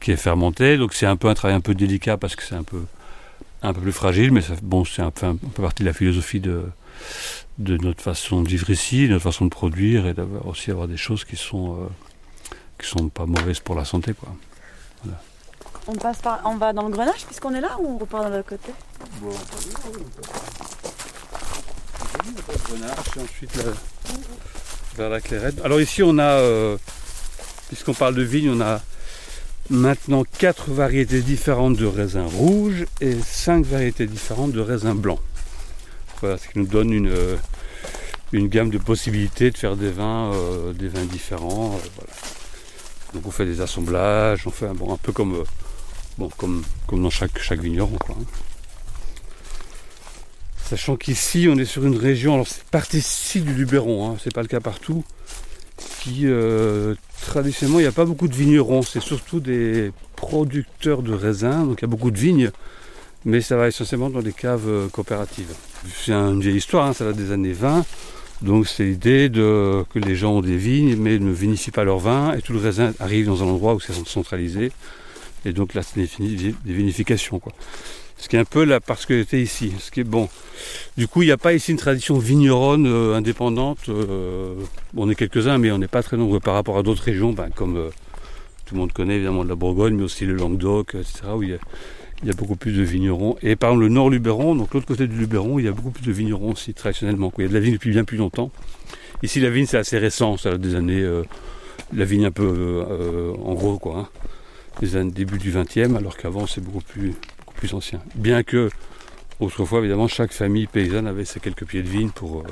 qui 0.00 0.12
est 0.12 0.16
fermenté. 0.16 0.78
Donc 0.78 0.94
c'est 0.94 1.06
un 1.06 1.16
peu 1.16 1.28
un 1.28 1.34
travail 1.34 1.56
un 1.56 1.60
peu 1.60 1.74
délicat 1.74 2.16
parce 2.16 2.36
que 2.36 2.42
c'est 2.42 2.54
un 2.54 2.62
peu 2.62 2.82
un 3.62 3.74
peu 3.74 3.80
plus 3.80 3.92
fragile, 3.92 4.32
mais 4.32 4.40
bon, 4.62 4.84
c'est 4.84 5.02
un 5.02 5.10
peu 5.10 5.34
partie 5.60 5.82
de 5.82 5.88
la 5.88 5.92
philosophie 5.92 6.40
de, 6.40 6.62
de 7.58 7.76
notre 7.78 8.02
façon 8.02 8.42
de 8.42 8.48
vivre 8.48 8.70
ici, 8.70 9.06
de 9.08 9.12
notre 9.12 9.24
façon 9.24 9.44
de 9.46 9.50
produire 9.50 10.06
et 10.06 10.14
d'avoir 10.14 10.46
aussi 10.46 10.70
avoir 10.70 10.88
des 10.88 10.96
choses 10.96 11.24
qui 11.24 11.36
sont 11.36 11.74
euh, 11.80 11.86
qui 12.78 12.86
sont 12.88 13.08
pas 13.08 13.26
mauvaises 13.26 13.60
pour 13.60 13.74
la 13.74 13.84
santé, 13.84 14.14
quoi. 14.14 14.28
Voilà. 15.04 15.20
On 15.86 15.94
passe 15.94 16.18
par, 16.18 16.40
on 16.44 16.56
va 16.56 16.72
dans 16.72 16.82
le 16.82 16.90
grenage 16.90 17.24
puisqu'on 17.26 17.54
est 17.54 17.60
là 17.60 17.76
ou 17.80 17.88
on 17.94 17.98
repart 17.98 18.30
de 18.30 18.36
l'autre 18.36 18.48
côté? 18.50 18.72
Et 23.16 23.20
ensuite 23.20 23.56
la- 23.56 23.72
vers 24.96 25.10
la 25.10 25.20
clairette. 25.20 25.60
Alors 25.64 25.80
ici 25.80 26.02
on 26.02 26.18
a, 26.18 26.22
euh, 26.22 26.76
puisqu'on 27.68 27.94
parle 27.94 28.14
de 28.14 28.22
vigne, 28.22 28.50
on 28.50 28.60
a 28.60 28.80
maintenant 29.70 30.24
quatre 30.38 30.70
variétés 30.70 31.20
différentes 31.20 31.76
de 31.76 31.86
raisins 31.86 32.26
rouges 32.26 32.86
et 33.00 33.16
cinq 33.20 33.64
variétés 33.64 34.06
différentes 34.06 34.52
de 34.52 34.60
raisins 34.60 34.94
blancs. 34.94 35.20
Voilà, 36.20 36.36
ce 36.36 36.48
qui 36.48 36.58
nous 36.58 36.66
donne 36.66 36.92
une, 36.92 37.08
euh, 37.08 37.36
une 38.32 38.48
gamme 38.48 38.70
de 38.70 38.78
possibilités 38.78 39.50
de 39.50 39.56
faire 39.56 39.76
des 39.76 39.90
vins, 39.90 40.32
euh, 40.32 40.72
des 40.72 40.88
vins 40.88 41.04
différents. 41.04 41.74
euh, 41.76 41.88
voilà. 41.96 42.12
Donc 43.14 43.26
on 43.26 43.30
fait 43.30 43.46
des 43.46 43.60
assemblages, 43.60 44.46
on 44.46 44.50
fait 44.50 44.66
un, 44.66 44.74
bon, 44.74 44.92
un 44.92 44.96
peu 44.96 45.12
comme, 45.12 45.44
bon, 46.18 46.28
comme, 46.36 46.64
comme 46.86 47.02
dans 47.02 47.10
chaque, 47.10 47.38
chaque 47.38 47.60
vigneron. 47.60 47.96
Quoi, 47.98 48.16
hein. 48.20 48.24
Sachant 50.64 50.96
qu'ici, 50.96 51.48
on 51.50 51.56
est 51.56 51.64
sur 51.64 51.86
une 51.86 51.96
région, 51.96 52.34
alors 52.34 52.48
c'est 52.48 52.64
partie 52.64 52.98
ici 52.98 53.40
du 53.40 53.54
Luberon, 53.54 54.10
hein, 54.10 54.16
c'est 54.22 54.34
pas 54.34 54.42
le 54.42 54.48
cas 54.48 54.60
partout, 54.60 55.02
qui 56.00 56.26
traditionnellement, 57.22 57.78
il 57.78 57.82
n'y 57.82 57.88
a 57.88 57.92
pas 57.92 58.04
beaucoup 58.04 58.28
de 58.28 58.34
vignerons, 58.34 58.82
c'est 58.82 59.00
surtout 59.00 59.40
des 59.40 59.92
producteurs 60.16 61.02
de 61.02 61.14
raisins, 61.14 61.66
donc 61.66 61.78
il 61.78 61.82
y 61.82 61.84
a 61.84 61.88
beaucoup 61.88 62.10
de 62.10 62.18
vignes, 62.18 62.50
mais 63.24 63.40
ça 63.40 63.56
va 63.56 63.68
essentiellement 63.68 64.10
dans 64.10 64.22
des 64.22 64.32
caves 64.32 64.68
euh, 64.68 64.88
coopératives. 64.88 65.52
C'est 66.04 66.12
une 66.12 66.40
vieille 66.40 66.56
histoire, 66.56 66.86
hein, 66.86 66.92
ça 66.92 67.04
date 67.04 67.16
des 67.16 67.32
années 67.32 67.52
20, 67.52 67.84
donc 68.42 68.66
c'est 68.68 68.84
l'idée 68.84 69.30
que 69.32 69.84
les 69.98 70.16
gens 70.16 70.32
ont 70.34 70.40
des 70.40 70.56
vignes, 70.56 70.96
mais 70.96 71.18
ne 71.18 71.32
vinifient 71.32 71.70
pas 71.70 71.84
leur 71.84 71.98
vin, 71.98 72.34
et 72.34 72.42
tout 72.42 72.52
le 72.52 72.58
raisin 72.60 72.92
arrive 73.00 73.26
dans 73.26 73.42
un 73.42 73.46
endroit 73.46 73.74
où 73.74 73.80
c'est 73.80 73.92
centralisé, 74.06 74.72
et 75.44 75.52
donc 75.52 75.74
là, 75.74 75.82
c'est 75.82 76.00
des 76.00 76.06
vini- 76.06 76.54
des 76.64 76.72
vinifications. 76.72 77.38
Quoi. 77.38 77.52
Ce 78.20 78.28
qui 78.28 78.34
est 78.34 78.40
un 78.40 78.44
peu 78.44 78.64
la 78.64 78.80
particularité 78.80 79.40
ici. 79.40 79.72
Ce 79.78 79.92
qui 79.92 80.00
est 80.00 80.04
bon. 80.04 80.28
Du 80.96 81.06
coup, 81.06 81.22
il 81.22 81.26
n'y 81.26 81.32
a 81.32 81.36
pas 81.36 81.54
ici 81.54 81.70
une 81.70 81.76
tradition 81.78 82.18
vigneronne 82.18 82.86
euh, 82.88 83.14
indépendante. 83.14 83.88
euh, 83.88 84.54
on 84.96 85.08
est 85.08 85.14
quelques-uns, 85.14 85.58
mais 85.58 85.70
on 85.70 85.78
n'est 85.78 85.86
pas 85.86 86.02
très 86.02 86.16
nombreux 86.16 86.40
par 86.40 86.54
rapport 86.54 86.76
à 86.78 86.82
d'autres 86.82 87.04
régions, 87.04 87.32
ben, 87.32 87.48
comme 87.54 87.90
tout 88.66 88.74
le 88.74 88.80
monde 88.80 88.92
connaît 88.92 89.14
évidemment 89.16 89.44
de 89.44 89.48
la 89.48 89.54
Bourgogne, 89.54 89.94
mais 89.94 90.02
aussi 90.02 90.26
le 90.26 90.34
Languedoc, 90.34 90.96
etc., 90.96 91.20
il 92.22 92.28
y 92.28 92.30
a 92.30 92.34
beaucoup 92.34 92.56
plus 92.56 92.72
de 92.72 92.82
vignerons. 92.82 93.36
Et 93.42 93.54
par 93.56 93.70
exemple, 93.70 93.84
le 93.84 93.88
nord 93.90 94.10
Luberon, 94.10 94.54
donc 94.54 94.74
l'autre 94.74 94.86
côté 94.86 95.06
du 95.06 95.16
Luberon, 95.16 95.58
il 95.58 95.64
y 95.64 95.68
a 95.68 95.72
beaucoup 95.72 95.90
plus 95.90 96.04
de 96.04 96.12
vignerons 96.12 96.52
aussi, 96.52 96.74
traditionnellement. 96.74 97.32
Il 97.38 97.42
y 97.42 97.44
a 97.44 97.48
de 97.48 97.54
la 97.54 97.60
vigne 97.60 97.74
depuis 97.74 97.90
bien 97.90 98.04
plus 98.04 98.16
longtemps. 98.16 98.50
Ici, 99.22 99.40
la 99.40 99.50
vigne, 99.50 99.66
c'est 99.66 99.78
assez 99.78 99.98
récent, 99.98 100.36
ça 100.36 100.50
date 100.50 100.60
des 100.60 100.74
années. 100.74 101.00
euh, 101.00 101.22
la 101.92 102.04
vigne 102.04 102.26
un 102.26 102.30
peu 102.30 102.44
euh, 102.90 103.32
en 103.42 103.54
gros, 103.54 103.78
quoi. 103.78 103.96
hein. 103.98 104.08
Les 104.82 104.96
années 104.96 105.10
début 105.10 105.38
du 105.38 105.50
20e, 105.52 105.96
alors 105.96 106.16
qu'avant, 106.16 106.46
c'est 106.46 106.60
beaucoup 106.60 106.82
plus, 106.82 107.14
beaucoup 107.38 107.54
plus 107.54 107.74
ancien. 107.74 108.00
Bien 108.14 108.42
que, 108.42 108.68
autrefois, 109.40 109.80
évidemment, 109.80 110.06
chaque 110.08 110.32
famille 110.32 110.66
paysanne 110.66 111.06
avait 111.06 111.24
ses 111.24 111.40
quelques 111.40 111.64
pieds 111.64 111.82
de 111.82 111.88
vigne 111.88 112.10
pour, 112.10 112.40
euh, 112.40 112.44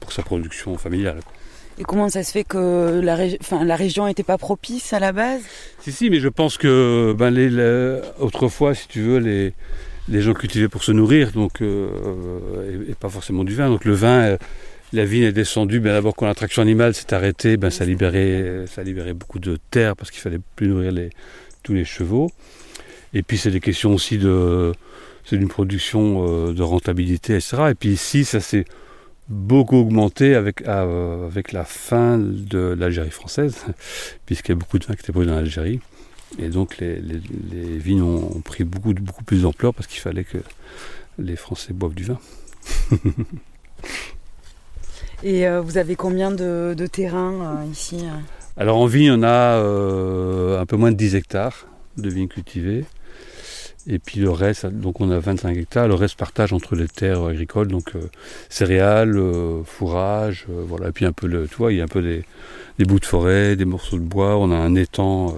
pour 0.00 0.12
sa 0.12 0.22
production 0.22 0.76
familiale. 0.76 1.20
Et 1.78 1.84
comment 1.84 2.08
ça 2.08 2.22
se 2.22 2.30
fait 2.30 2.44
que 2.44 3.00
la, 3.02 3.76
région 3.76 4.06
n'était 4.06 4.22
pas 4.22 4.38
propice 4.38 4.92
à 4.92 5.00
la 5.00 5.12
base? 5.12 5.42
Si, 5.80 5.90
si, 5.92 6.10
mais 6.10 6.20
je 6.20 6.28
pense 6.28 6.58
que 6.58 7.14
ben, 7.16 8.02
autrefois, 8.18 8.74
si 8.74 8.88
tu 8.88 9.00
veux, 9.00 9.18
les, 9.18 10.22
gens 10.22 10.34
cultivaient 10.34 10.68
pour 10.68 10.84
se 10.84 10.92
nourrir, 10.92 11.32
donc, 11.32 11.62
euh, 11.62 12.88
et, 12.88 12.94
pas 12.94 13.08
forcément 13.08 13.44
du 13.44 13.54
vin. 13.54 13.70
Donc 13.70 13.84
le 13.84 13.94
vin, 13.94 14.22
euh, 14.22 14.36
la 14.92 15.04
vigne 15.06 15.24
est 15.24 15.32
descendue, 15.32 15.80
ben, 15.80 15.92
d'abord 15.92 16.14
quand 16.14 16.26
l'attraction 16.26 16.60
animale 16.60 16.94
s'est 16.94 17.14
arrêtée, 17.14 17.56
ben, 17.56 17.70
ça, 17.70 17.86
libérait, 17.86 19.14
beaucoup 19.14 19.38
de 19.38 19.58
terre 19.70 19.96
parce 19.96 20.10
qu'il 20.10 20.20
fallait 20.20 20.40
plus 20.56 20.68
nourrir 20.68 20.92
tous 21.62 21.72
les 21.72 21.86
chevaux. 21.86 22.30
Et 23.14 23.22
puis 23.22 23.38
c'est 23.38 23.50
des 23.50 23.60
questions 23.60 23.94
aussi 23.94 24.18
de... 24.18 24.72
C'est 25.24 25.36
une 25.36 25.48
production 25.48 26.26
euh, 26.26 26.52
de 26.52 26.62
rentabilité, 26.62 27.34
etc. 27.34 27.68
Et 27.70 27.74
puis 27.74 27.90
ici, 27.90 28.24
ça 28.24 28.40
s'est 28.40 28.64
beaucoup 29.28 29.76
augmenté 29.76 30.34
avec, 30.34 30.62
euh, 30.62 31.26
avec 31.26 31.52
la 31.52 31.64
fin 31.64 32.18
de 32.18 32.74
l'Algérie 32.78 33.10
française, 33.10 33.64
puisqu'il 34.26 34.52
y 34.52 34.52
a 34.52 34.56
beaucoup 34.56 34.78
de 34.78 34.84
vins 34.84 34.94
qui 34.94 35.00
étaient 35.00 35.12
produits 35.12 35.30
dans 35.30 35.36
l'Algérie. 35.36 35.80
Et 36.38 36.48
donc 36.48 36.78
les, 36.78 36.96
les, 37.00 37.20
les 37.50 37.78
vignes 37.78 38.02
ont, 38.02 38.36
ont 38.36 38.40
pris 38.40 38.64
beaucoup, 38.64 38.94
beaucoup 38.94 39.24
plus 39.24 39.42
d'ampleur 39.42 39.74
parce 39.74 39.86
qu'il 39.86 40.00
fallait 40.00 40.24
que 40.24 40.38
les 41.18 41.36
Français 41.36 41.74
boivent 41.74 41.94
du 41.94 42.04
vin. 42.04 42.18
Et 45.22 45.46
euh, 45.46 45.60
vous 45.60 45.78
avez 45.78 45.94
combien 45.94 46.32
de, 46.32 46.74
de 46.76 46.86
terrain 46.86 47.32
euh, 47.32 47.70
ici 47.70 47.98
euh? 48.02 48.18
Alors 48.56 48.76
en 48.78 48.86
vigne, 48.86 49.12
on 49.12 49.22
a 49.22 49.56
un 50.60 50.66
peu 50.66 50.76
moins 50.76 50.90
de 50.90 50.96
10 50.96 51.14
hectares 51.14 51.66
de 51.96 52.10
vignes 52.10 52.28
cultivées. 52.28 52.84
Et 53.88 53.98
puis 53.98 54.20
le 54.20 54.30
reste, 54.30 54.66
donc 54.66 55.00
on 55.00 55.10
a 55.10 55.18
25 55.18 55.56
hectares, 55.56 55.88
le 55.88 55.94
reste 55.94 56.16
partage 56.16 56.52
entre 56.52 56.76
les 56.76 56.86
terres 56.86 57.24
agricoles, 57.24 57.66
donc 57.66 57.96
euh, 57.96 58.00
céréales, 58.48 59.16
euh, 59.18 59.64
fourrage, 59.64 60.46
euh, 60.50 60.62
voilà, 60.66 60.88
et 60.88 60.92
puis 60.92 61.04
un 61.04 61.12
peu 61.12 61.26
le, 61.26 61.48
tu 61.48 61.56
vois, 61.56 61.72
il 61.72 61.78
y 61.78 61.80
a 61.80 61.84
un 61.84 61.88
peu 61.88 62.00
des, 62.00 62.24
des 62.78 62.84
bouts 62.84 63.00
de 63.00 63.04
forêt, 63.04 63.56
des 63.56 63.64
morceaux 63.64 63.98
de 63.98 64.04
bois, 64.04 64.36
on 64.36 64.52
a 64.52 64.56
un 64.56 64.76
étang 64.76 65.34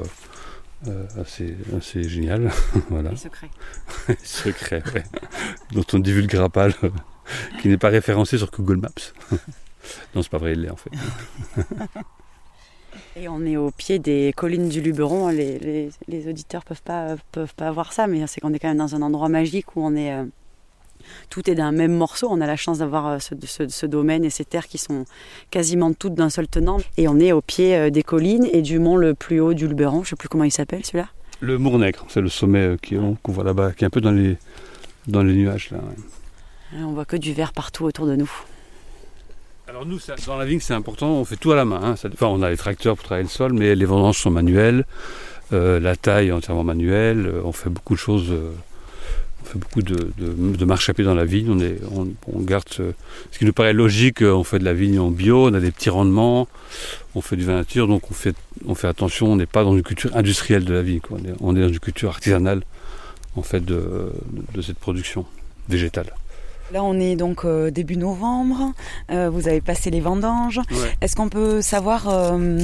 euh, 0.89 1.05
assez, 1.19 1.57
assez 1.75 2.07
génial, 2.07 2.51
voilà. 2.91 3.13
Et 3.13 3.17
secret. 3.17 3.49
secret, 4.23 4.83
ouais. 4.95 5.05
dont 5.73 5.85
on 5.95 5.99
divulguera 5.99 6.51
pas, 6.51 6.69
le- 6.69 6.75
qui 7.63 7.69
n'est 7.69 7.79
pas 7.79 7.89
référencé 7.89 8.37
sur 8.37 8.51
Google 8.51 8.77
Maps. 8.77 8.91
non, 10.15 10.23
c'est 10.23 10.31
pas 10.31 10.37
vrai, 10.39 10.53
il 10.53 10.61
l'est 10.61 10.71
en 10.71 10.77
fait. 10.77 10.91
Et 13.17 13.29
on 13.29 13.45
est 13.47 13.57
au 13.57 13.71
pied 13.71 13.99
des 13.99 14.33
collines 14.37 14.69
du 14.69 14.81
Luberon. 14.81 15.29
Les, 15.29 15.59
les, 15.61 15.91
les 16.09 16.29
auditeurs 16.29 16.65
peuvent 16.65 16.83
pas 16.83 17.15
peuvent 17.33 17.55
pas 17.55 17.71
voir 17.71 17.93
ça, 17.93 18.07
mais 18.07 18.27
c'est 18.27 18.41
qu'on 18.41 18.53
est 18.53 18.59
quand 18.59 18.69
même 18.69 18.79
dans 18.79 18.95
un 18.97 19.03
endroit 19.03 19.29
magique 19.29 19.77
où 19.77 19.85
on 19.87 19.95
est 19.95 20.13
euh, 20.13 20.25
tout 21.31 21.49
est 21.49 21.55
d'un 21.55 21.71
même 21.71 21.93
morceau. 21.95 22.27
On 22.31 22.41
a 22.41 22.47
la 22.47 22.57
chance 22.57 22.79
d'avoir 22.79 23.07
euh, 23.07 23.19
ce, 23.21 23.35
ce- 23.47 23.69
ce 23.69 23.87
domaine 23.87 24.25
et 24.25 24.31
ces 24.31 24.45
terres 24.45 24.67
qui 24.67 24.79
sont 24.79 25.05
quasiment 25.51 25.93
toutes 25.93 26.15
d'un 26.15 26.29
seul 26.31 26.49
tenant. 26.49 26.79
Et 26.97 27.07
on 27.07 27.21
est 27.21 27.31
au 27.31 27.41
pied 27.41 27.77
euh, 27.77 27.91
des 27.91 28.03
collines 28.03 28.49
et 28.53 28.63
du 28.63 28.81
mont 28.81 28.97
le 28.97 29.15
plus 29.15 29.39
haut 29.41 29.55
du 29.55 29.69
Luberon. 29.69 30.03
Je 30.03 30.11
sais 30.11 30.17
plus 30.17 30.29
comment 30.29 30.45
il 30.45 30.51
s'appelle 30.53 30.85
celui-là. 30.85 31.09
Le 31.41 31.57
Mournègre, 31.59 32.05
c'est 32.09 32.21
le 32.21 32.29
sommet 32.29 32.77
qu'on 33.23 33.33
voit 33.33 33.45
là-bas, 33.45 33.73
qui 33.73 33.85
est 33.85 33.87
un 33.87 33.91
peu 33.91 34.01
dans 34.01 34.11
les, 34.13 34.39
dans 35.07 35.23
les 35.23 35.35
nuages. 35.35 35.71
Là, 35.71 35.79
ouais. 35.79 36.83
On 36.83 36.93
voit 36.95 37.05
que 37.05 37.17
du 37.17 37.33
vert 37.33 37.53
partout 37.53 37.85
autour 37.85 38.07
de 38.07 38.17
nous. 38.17 38.31
Alors 39.75 39.87
nous, 39.87 39.99
dans 40.29 40.37
la 40.37 40.45
vigne, 40.45 40.61
c'est 40.61 40.73
important, 40.73 41.09
on 41.15 41.25
fait 41.25 41.35
tout 41.35 41.51
à 41.51 41.57
la 41.57 41.65
main. 41.65 41.81
hein. 41.83 41.95
Enfin, 42.13 42.27
on 42.27 42.43
a 42.43 42.51
les 42.51 42.57
tracteurs 42.57 42.95
pour 42.95 43.05
travailler 43.05 43.25
le 43.25 43.29
sol, 43.29 43.53
mais 43.55 43.75
les 43.75 43.85
vendanges 43.85 44.19
sont 44.19 44.31
manuelles. 44.31 44.85
Euh, 45.53 45.81
la 45.81 45.97
taille 45.97 46.29
est 46.29 46.31
entièrement 46.31 46.63
manuelle. 46.63 47.27
euh, 47.27 47.41
on 47.45 47.51
fait 47.51 47.71
beaucoup 47.71 47.95
de 47.95 47.99
choses. 47.99 48.31
euh, 48.31 48.53
on 49.43 49.45
fait 49.47 49.59
beaucoup 49.59 49.83
de, 49.83 50.65
marche 50.65 50.89
à 50.91 50.95
pied 50.95 51.03
dans 51.03 51.17
la 51.17 51.25
vigne. 51.25 51.77
On, 51.93 52.41
garde 52.43 52.69
ce, 52.71 52.93
ce 53.33 53.39
qui 53.41 53.45
nous 53.45 53.53
paraît 53.53 53.73
logique. 53.73 54.23
On 54.23 54.45
fait 54.45 54.61
de 54.61 54.65
la 54.65 54.75
vigne 54.75 55.01
en 55.01 55.11
bio, 55.11 55.49
on 55.49 55.55
a 55.55 55.59
des 55.59 55.73
petits 55.73 55.91
rendements, 55.91 56.47
on 57.17 57.21
fait 57.21 57.35
du 57.35 57.45
vin 57.45 57.57
nature, 57.57 57.89
donc 57.89 58.09
on 58.13 58.15
fait, 58.15 58.37
on 58.67 58.77
fait 58.77 58.87
attention. 58.87 59.33
On 59.33 59.35
n'est 59.35 59.45
pas 59.45 59.65
dans 59.65 59.75
une 59.77 59.83
culture 59.83 60.17
industrielle 60.17 60.65
de 60.65 60.73
la 60.73 60.83
vigne. 60.83 61.01
On, 61.11 61.17
est, 61.17 61.35
on 61.41 61.57
est 61.57 61.61
dans 61.61 61.69
une 61.69 61.81
culture 61.81 62.11
artisanale 62.11 62.63
en 63.35 63.43
fait 63.43 63.65
de, 63.65 64.13
de 64.55 64.63
cette 64.63 64.79
production 64.79 65.27
végétale. 65.69 66.13
Là, 66.75 66.83
on 66.83 66.99
est 66.99 67.15
donc 67.15 67.45
euh, 67.45 67.71
début 67.71 67.97
novembre. 67.97 68.73
Euh, 69.13 69.31
vous 69.31 69.47
avez 69.47 69.61
passé 69.61 69.93
les 69.93 70.01
vendanges. 70.01 70.61
Ouais. 70.73 70.93
Est-ce 71.01 71.15
qu'on 71.15 71.29
peut 71.29 71.63
savoir 71.63 72.09
euh, 72.09 72.59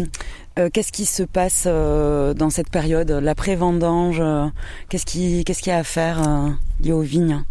qu'est-ce 0.72 0.90
qui 0.90 1.04
se 1.04 1.22
passe 1.22 1.68
dans 1.68 2.50
cette 2.50 2.70
période, 2.70 3.08
l'après-vendange 3.08 4.20
Qu'est-ce 4.88 5.06
qui, 5.06 5.44
qu'est-ce 5.44 5.62
qu'il 5.62 5.70
y 5.70 5.76
a 5.76 5.78
à 5.78 5.84
faire 5.84 6.18
lié 6.80 6.90
aux 6.90 7.02
vignes? 7.02 7.44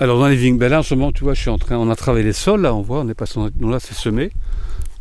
Alors 0.00 0.18
dans 0.18 0.26
les 0.26 0.34
vignes, 0.34 0.58
ben 0.58 0.68
là 0.68 0.80
en 0.80 0.82
ce 0.82 0.96
moment, 0.96 1.12
tu 1.12 1.22
vois, 1.22 1.34
je 1.34 1.42
suis 1.42 1.50
en 1.50 1.58
train, 1.58 1.76
on 1.76 1.90
a 1.90 1.94
travaillé 1.94 2.24
les 2.24 2.32
sols, 2.32 2.62
là 2.62 2.74
on 2.74 2.82
voit, 2.82 2.98
on 2.98 3.08
est 3.08 3.14
passé, 3.14 3.38
donc 3.38 3.70
là 3.70 3.78
c'est 3.78 3.94
semé. 3.94 4.32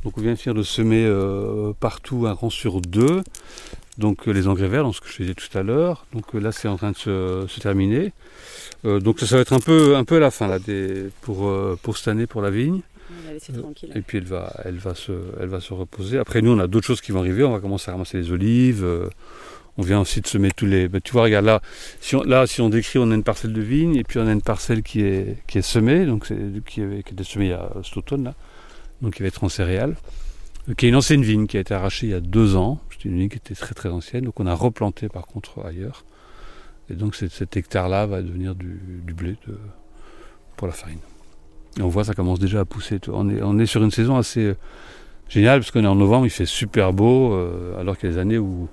Donc 0.04 0.16
on 0.16 0.22
vient 0.22 0.34
de 0.34 0.38
finir 0.38 0.54
de 0.54 0.62
semer 0.62 1.12
partout 1.80 2.28
un 2.28 2.34
rang 2.34 2.52
sur 2.52 2.82
deux. 2.82 3.24
Donc 3.98 4.28
euh, 4.28 4.32
les 4.32 4.48
engrais 4.48 4.68
verts, 4.68 4.84
donc 4.84 4.96
ce 4.96 5.02
que 5.02 5.10
je 5.10 5.18
disais 5.24 5.34
tout 5.34 5.58
à 5.58 5.64
l'heure. 5.64 6.06
Donc 6.14 6.24
euh, 6.36 6.40
là, 6.40 6.52
c'est 6.52 6.68
en 6.68 6.78
train 6.78 6.92
de 6.92 6.98
se, 6.98 7.46
se 7.48 7.60
terminer. 7.60 8.14
Euh, 8.86 9.00
donc 9.00 9.20
ça, 9.20 9.26
ça 9.26 9.36
va 9.36 9.42
être 9.42 9.54
un 9.54 9.60
peu, 9.60 9.96
un 9.96 10.04
peu 10.04 10.20
la 10.20 10.30
fin 10.32 10.48
là, 10.48 10.60
des, 10.60 11.06
pour, 11.22 11.52
pour 11.82 11.98
cette 11.98 12.08
année 12.10 12.28
pour 12.28 12.42
la 12.42 12.52
vigne. 12.52 12.82
On 13.10 13.62
tranquille. 13.62 13.92
Et 13.96 14.02
puis 14.02 14.18
elle 14.18 14.26
va, 14.26 14.54
elle 14.66 14.78
va 14.78 14.94
se, 14.94 15.12
elle 15.40 15.48
va 15.48 15.62
se 15.62 15.74
reposer. 15.74 16.18
Après 16.20 16.42
nous, 16.42 16.52
on 16.52 16.60
a 16.60 16.68
d'autres 16.68 16.86
choses 16.86 17.02
qui 17.02 17.12
vont 17.12 17.20
arriver. 17.20 17.44
On 17.44 17.52
va 17.54 17.60
commencer 17.60 17.90
à 17.90 17.94
ramasser 17.94 18.18
les 18.18 18.32
olives. 18.32 18.84
euh, 18.84 19.08
on 19.80 19.84
vient 19.84 20.02
aussi 20.02 20.22
de 20.22 20.28
semer 20.28 20.50
tous 20.56 20.66
les. 20.66 20.88
bah, 20.88 21.00
tu 21.02 21.12
vois, 21.14 21.24
regarde 21.24 21.46
là. 21.46 21.62
Si 22.02 22.16
on, 22.16 22.24
là, 22.24 22.48
si 22.48 22.62
on 22.62 22.70
décrit, 22.70 23.00
on 23.00 23.10
a 23.12 23.16
une 23.16 23.24
parcelle 23.24 23.54
de 23.54 23.62
vigne 23.62 23.96
et 23.96 24.04
puis 24.04 24.18
on 24.20 24.28
a 24.28 24.32
une 24.32 24.42
parcelle 24.42 24.82
qui 24.84 25.02
est, 25.02 25.38
qui 25.48 25.60
est 25.60 25.62
semée, 25.62 26.06
donc 26.06 26.26
c'est 26.26 26.36
qui, 26.66 26.82
est- 26.82 27.04
qui 27.04 27.14
était 27.14 27.24
semée 27.24 27.54
a 27.54 27.70
cet 27.84 27.96
automne 27.98 28.24
là, 28.26 28.34
donc 29.02 29.14
qui 29.16 29.22
va 29.22 29.28
être 29.28 29.44
en 29.44 29.50
céréales, 29.50 29.96
qui 30.76 30.86
est 30.86 30.90
une 30.90 30.96
ancienne 30.96 31.22
vigne 31.22 31.48
qui 31.48 31.58
a 31.58 31.60
été 31.60 31.74
arrachée 31.74 32.08
il 32.08 32.10
y 32.12 32.16
a 32.16 32.20
deux 32.20 32.56
ans. 32.56 32.80
C'était 32.92 33.10
une 33.10 33.18
vigne 33.18 33.30
qui 33.30 33.38
était 33.38 33.56
très 33.56 33.74
très 33.74 33.90
ancienne, 33.90 34.26
donc 34.26 34.40
on 34.40 34.48
a 34.48 34.54
replanté 34.54 35.08
par 35.08 35.26
contre 35.28 35.66
ailleurs. 35.66 36.04
Et 36.90 36.94
donc 36.94 37.16
cet, 37.16 37.56
hectare-là 37.56 38.06
va 38.06 38.22
devenir 38.22 38.56
du, 38.56 38.80
blé 39.14 39.36
pour 40.56 40.68
la 40.68 40.74
farine. 40.74 41.00
Et 41.78 41.82
on 41.82 41.90
voit, 41.90 42.04
ça 42.04 42.14
commence 42.14 42.40
déjà 42.40 42.62
à 42.62 42.66
pousser. 42.66 43.00
On 43.08 43.30
est, 43.30 43.42
on 43.42 43.60
est 43.60 43.66
sur 43.66 43.84
une 43.84 43.92
saison 43.92 44.18
assez 44.18 44.42
euh, 44.42 44.58
géniale, 45.30 45.60
parce 45.60 45.72
qu'on 45.72 45.84
est 45.84 45.88
en 45.88 45.96
novembre, 45.96 46.26
il 46.26 46.32
fait 46.32 46.46
super 46.46 46.94
beau, 46.94 47.34
euh, 47.34 47.80
alors 47.80 47.98
qu'il 47.98 48.10
y 48.10 48.12
a 48.12 48.16
des 48.16 48.22
années 48.22 48.38
où, 48.38 48.68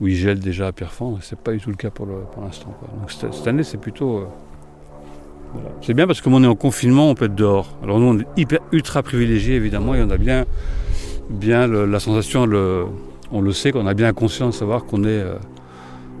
où 0.00 0.08
il 0.08 0.16
gèle 0.16 0.40
déjà 0.40 0.68
à 0.68 0.72
Pierrefonds. 0.72 1.18
C'est 1.20 1.38
pas 1.38 1.52
du 1.52 1.60
tout 1.60 1.70
le 1.70 1.76
cas 1.76 1.90
pour, 1.90 2.06
l'instant. 2.40 2.74
Donc 3.00 3.12
cette, 3.12 3.46
année, 3.46 3.62
c'est 3.62 3.78
plutôt. 3.78 4.18
euh. 4.18 4.26
C'est 5.82 5.94
bien 5.94 6.08
parce 6.08 6.18
que 6.18 6.24
comme 6.24 6.34
on 6.34 6.42
est 6.42 6.48
en 6.48 6.56
confinement, 6.56 7.10
on 7.10 7.14
peut 7.14 7.26
être 7.26 7.34
dehors. 7.34 7.78
Alors 7.82 8.00
nous, 8.00 8.06
on 8.06 8.18
est 8.18 8.26
hyper, 8.36 8.58
ultra 8.72 9.04
privilégiés, 9.04 9.54
évidemment, 9.54 9.94
et 9.94 10.02
on 10.02 10.10
a 10.10 10.16
bien, 10.16 10.46
bien 11.30 11.66
le- 11.66 11.86
la 11.86 12.00
sensation, 12.00 12.46
le, 12.46 12.84
on 13.32 13.40
le 13.40 13.52
sait, 13.52 13.72
qu'on 13.72 13.86
a 13.86 13.94
bien 13.94 14.12
conscience 14.12 14.54
de 14.54 14.58
savoir 14.58 14.84
qu'on 14.84 15.04
est. 15.04 15.08
euh, 15.08 15.36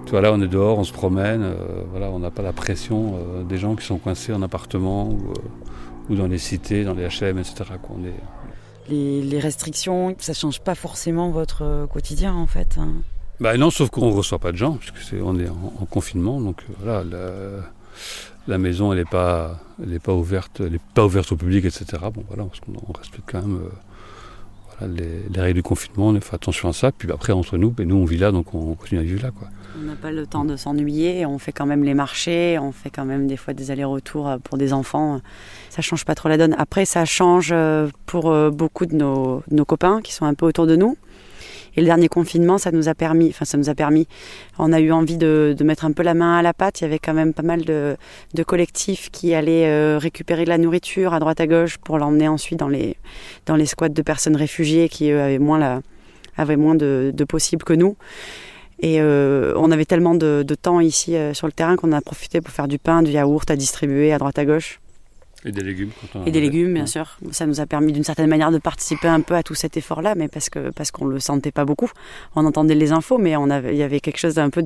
tu 0.06 0.10
vois, 0.10 0.20
là, 0.20 0.32
on 0.32 0.40
est 0.42 0.48
dehors, 0.48 0.78
on 0.78 0.84
se 0.84 0.92
promène, 0.92 1.42
euh, 1.42 1.54
voilà, 1.90 2.10
on 2.10 2.18
n'a 2.18 2.30
pas 2.30 2.42
la 2.42 2.52
pression 2.52 3.14
euh, 3.16 3.42
des 3.42 3.56
gens 3.56 3.74
qui 3.74 3.86
sont 3.86 3.96
coincés 3.98 4.32
en 4.34 4.42
appartement 4.42 5.08
ou, 5.08 5.30
euh, 5.30 6.12
ou 6.12 6.14
dans 6.14 6.26
les 6.26 6.36
cités, 6.38 6.84
dans 6.84 6.92
les 6.94 7.04
HM, 7.08 7.38
etc. 7.38 7.54
quoi. 7.82 7.96
On 7.98 8.04
est, 8.04 8.12
Les, 8.90 9.22
les 9.22 9.38
restrictions, 9.38 10.14
ça 10.18 10.34
change 10.34 10.60
pas 10.60 10.74
forcément 10.74 11.30
votre 11.30 11.86
quotidien 11.90 12.34
en 12.34 12.46
fait. 12.46 12.76
hein. 12.78 12.88
Bah 13.40 13.56
non, 13.56 13.70
sauf 13.70 13.88
qu'on 13.90 14.10
ne 14.10 14.14
reçoit 14.14 14.38
pas 14.38 14.52
de 14.52 14.56
gens, 14.58 14.72
puisque 14.74 14.98
c'est, 14.98 15.20
on 15.22 15.38
est 15.38 15.48
en, 15.48 15.72
en 15.80 15.84
confinement, 15.86 16.38
donc 16.40 16.62
voilà, 16.82 17.02
la, 17.02 17.30
la 18.46 18.58
maison 18.58 18.92
elle 18.92 18.98
n'est 18.98 19.04
pas, 19.06 19.58
elle 19.82 19.92
est 19.94 19.98
pas 20.02 20.12
ouverte, 20.12 20.60
elle 20.60 20.74
est 20.74 20.82
pas 20.94 21.04
ouverte 21.06 21.32
au 21.32 21.36
public, 21.36 21.64
etc. 21.64 21.86
Bon 22.12 22.22
voilà, 22.28 22.44
parce 22.44 22.60
qu'on 22.60 22.72
on 22.88 22.92
respecte 22.92 23.24
quand 23.32 23.40
même 23.40 23.58
les, 24.82 25.22
les 25.32 25.40
règles 25.40 25.56
du 25.56 25.62
confinement, 25.62 26.08
on 26.08 26.20
fait 26.20 26.34
attention 26.34 26.68
à 26.68 26.72
ça. 26.72 26.92
Puis 26.92 27.10
après 27.10 27.32
entre 27.32 27.56
nous, 27.56 27.70
ben, 27.70 27.86
nous 27.86 27.96
on 27.96 28.04
vit 28.04 28.18
là, 28.18 28.32
donc 28.32 28.54
on 28.54 28.74
continue 28.74 29.00
à 29.00 29.04
vivre 29.04 29.22
là, 29.22 29.30
quoi. 29.30 29.48
On 29.76 29.82
n'a 29.82 29.96
pas 29.96 30.12
le 30.12 30.24
temps 30.24 30.44
de 30.44 30.56
s'ennuyer, 30.56 31.26
on 31.26 31.38
fait 31.38 31.50
quand 31.50 31.66
même 31.66 31.82
les 31.82 31.94
marchés, 31.94 32.58
on 32.60 32.70
fait 32.70 32.90
quand 32.90 33.04
même 33.04 33.26
des 33.26 33.36
fois 33.36 33.54
des 33.54 33.72
allers-retours 33.72 34.28
euh, 34.28 34.38
pour 34.38 34.56
des 34.56 34.72
enfants. 34.72 35.20
Ça 35.68 35.82
change 35.82 36.04
pas 36.04 36.14
trop 36.14 36.28
la 36.28 36.36
donne. 36.36 36.54
Après, 36.58 36.84
ça 36.84 37.04
change 37.04 37.50
euh, 37.52 37.88
pour 38.06 38.30
euh, 38.30 38.50
beaucoup 38.50 38.86
de 38.86 38.94
nos 38.94 39.64
copains 39.66 40.00
qui 40.00 40.12
sont 40.12 40.26
un 40.26 40.34
peu 40.34 40.46
autour 40.46 40.66
de 40.68 40.76
nous. 40.76 40.96
Et 41.76 41.80
le 41.80 41.86
dernier 41.86 42.08
confinement, 42.08 42.58
ça 42.58 42.70
nous 42.70 42.88
a 42.88 42.94
permis, 42.94 43.28
enfin 43.30 43.44
ça 43.44 43.58
nous 43.58 43.68
a 43.68 43.74
permis, 43.74 44.06
on 44.58 44.72
a 44.72 44.80
eu 44.80 44.92
envie 44.92 45.16
de, 45.16 45.54
de 45.56 45.64
mettre 45.64 45.84
un 45.84 45.92
peu 45.92 46.02
la 46.02 46.14
main 46.14 46.38
à 46.38 46.42
la 46.42 46.54
pâte. 46.54 46.80
Il 46.80 46.84
y 46.84 46.86
avait 46.86 46.98
quand 46.98 47.14
même 47.14 47.34
pas 47.34 47.42
mal 47.42 47.64
de, 47.64 47.96
de 48.34 48.42
collectifs 48.42 49.10
qui 49.10 49.34
allaient 49.34 49.66
euh, 49.68 49.98
récupérer 49.98 50.44
de 50.44 50.50
la 50.50 50.58
nourriture 50.58 51.14
à 51.14 51.20
droite 51.20 51.40
à 51.40 51.46
gauche 51.46 51.78
pour 51.78 51.98
l'emmener 51.98 52.28
ensuite 52.28 52.58
dans 52.58 52.68
les, 52.68 52.96
dans 53.46 53.56
les 53.56 53.66
squats 53.66 53.88
de 53.88 54.02
personnes 54.02 54.36
réfugiées 54.36 54.88
qui 54.88 55.10
eux, 55.10 55.20
avaient 55.20 55.38
moins, 55.38 55.58
la, 55.58 55.80
avaient 56.36 56.56
moins 56.56 56.74
de, 56.74 57.12
de 57.14 57.24
possibles 57.24 57.64
que 57.64 57.74
nous. 57.74 57.96
Et 58.80 59.00
euh, 59.00 59.54
on 59.56 59.70
avait 59.70 59.84
tellement 59.84 60.14
de, 60.14 60.44
de 60.46 60.54
temps 60.54 60.80
ici 60.80 61.16
euh, 61.16 61.32
sur 61.32 61.46
le 61.46 61.52
terrain 61.52 61.76
qu'on 61.76 61.92
a 61.92 62.00
profité 62.00 62.40
pour 62.40 62.52
faire 62.52 62.68
du 62.68 62.78
pain, 62.78 63.02
du 63.02 63.12
yaourt 63.12 63.48
à 63.50 63.56
distribuer 63.56 64.12
à 64.12 64.18
droite 64.18 64.38
à 64.38 64.44
gauche. 64.44 64.80
Et 65.44 65.52
des 65.52 65.62
légumes. 65.62 65.90
Quand 66.00 66.20
on 66.20 66.24
Et 66.24 66.30
des 66.30 66.40
légumes, 66.40 66.72
bien 66.72 66.86
sûr. 66.86 67.18
Ça 67.30 67.46
nous 67.46 67.60
a 67.60 67.66
permis 67.66 67.92
d'une 67.92 68.04
certaine 68.04 68.28
manière 68.28 68.50
de 68.50 68.58
participer 68.58 69.08
un 69.08 69.20
peu 69.20 69.34
à 69.34 69.42
tout 69.42 69.54
cet 69.54 69.76
effort-là, 69.76 70.14
mais 70.14 70.28
parce 70.28 70.48
que 70.48 70.70
parce 70.70 70.90
qu'on 70.90 71.04
le 71.04 71.20
sentait 71.20 71.52
pas 71.52 71.66
beaucoup. 71.66 71.90
On 72.34 72.46
entendait 72.46 72.74
les 72.74 72.92
infos, 72.92 73.18
mais 73.18 73.36
on 73.36 73.50
avait, 73.50 73.74
il 73.74 73.78
y 73.78 73.82
avait 73.82 74.00
quelque 74.00 74.16
chose 74.16 74.34
d'un 74.34 74.48
peu 74.48 74.62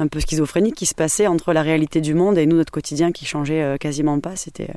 un 0.00 0.06
peu 0.08 0.20
schizophrénique 0.20 0.74
qui 0.74 0.86
se 0.86 0.94
passait 0.94 1.28
entre 1.28 1.52
la 1.52 1.62
réalité 1.62 2.00
du 2.00 2.14
monde 2.14 2.38
et 2.38 2.46
nous 2.46 2.56
notre 2.56 2.72
quotidien 2.72 3.12
qui 3.12 3.24
changeait 3.24 3.62
euh, 3.62 3.76
quasiment 3.76 4.18
pas. 4.18 4.34
C'était 4.34 4.70
euh, 4.70 4.74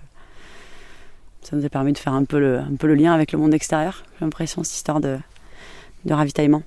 ça 1.41 1.56
nous 1.56 1.65
a 1.65 1.69
permis 1.69 1.94
de 1.94 1.98
faire 1.98 2.14
un 2.14 2.26
peu 2.26 2.39
le 2.39 2.60
un 2.60 2.76
peu 2.77 2.85
le 2.85 2.95
lien 2.95 3.14
avec 3.14 3.31
le 3.31 3.39
monde 3.39 3.56
extérieur. 3.56 4.03
J'ai 4.19 4.26
l'impression 4.26 4.64
cette 4.64 4.76
histoire 4.76 4.99
de 4.99 5.18
de 6.06 6.14
ravitaillement. 6.14 6.61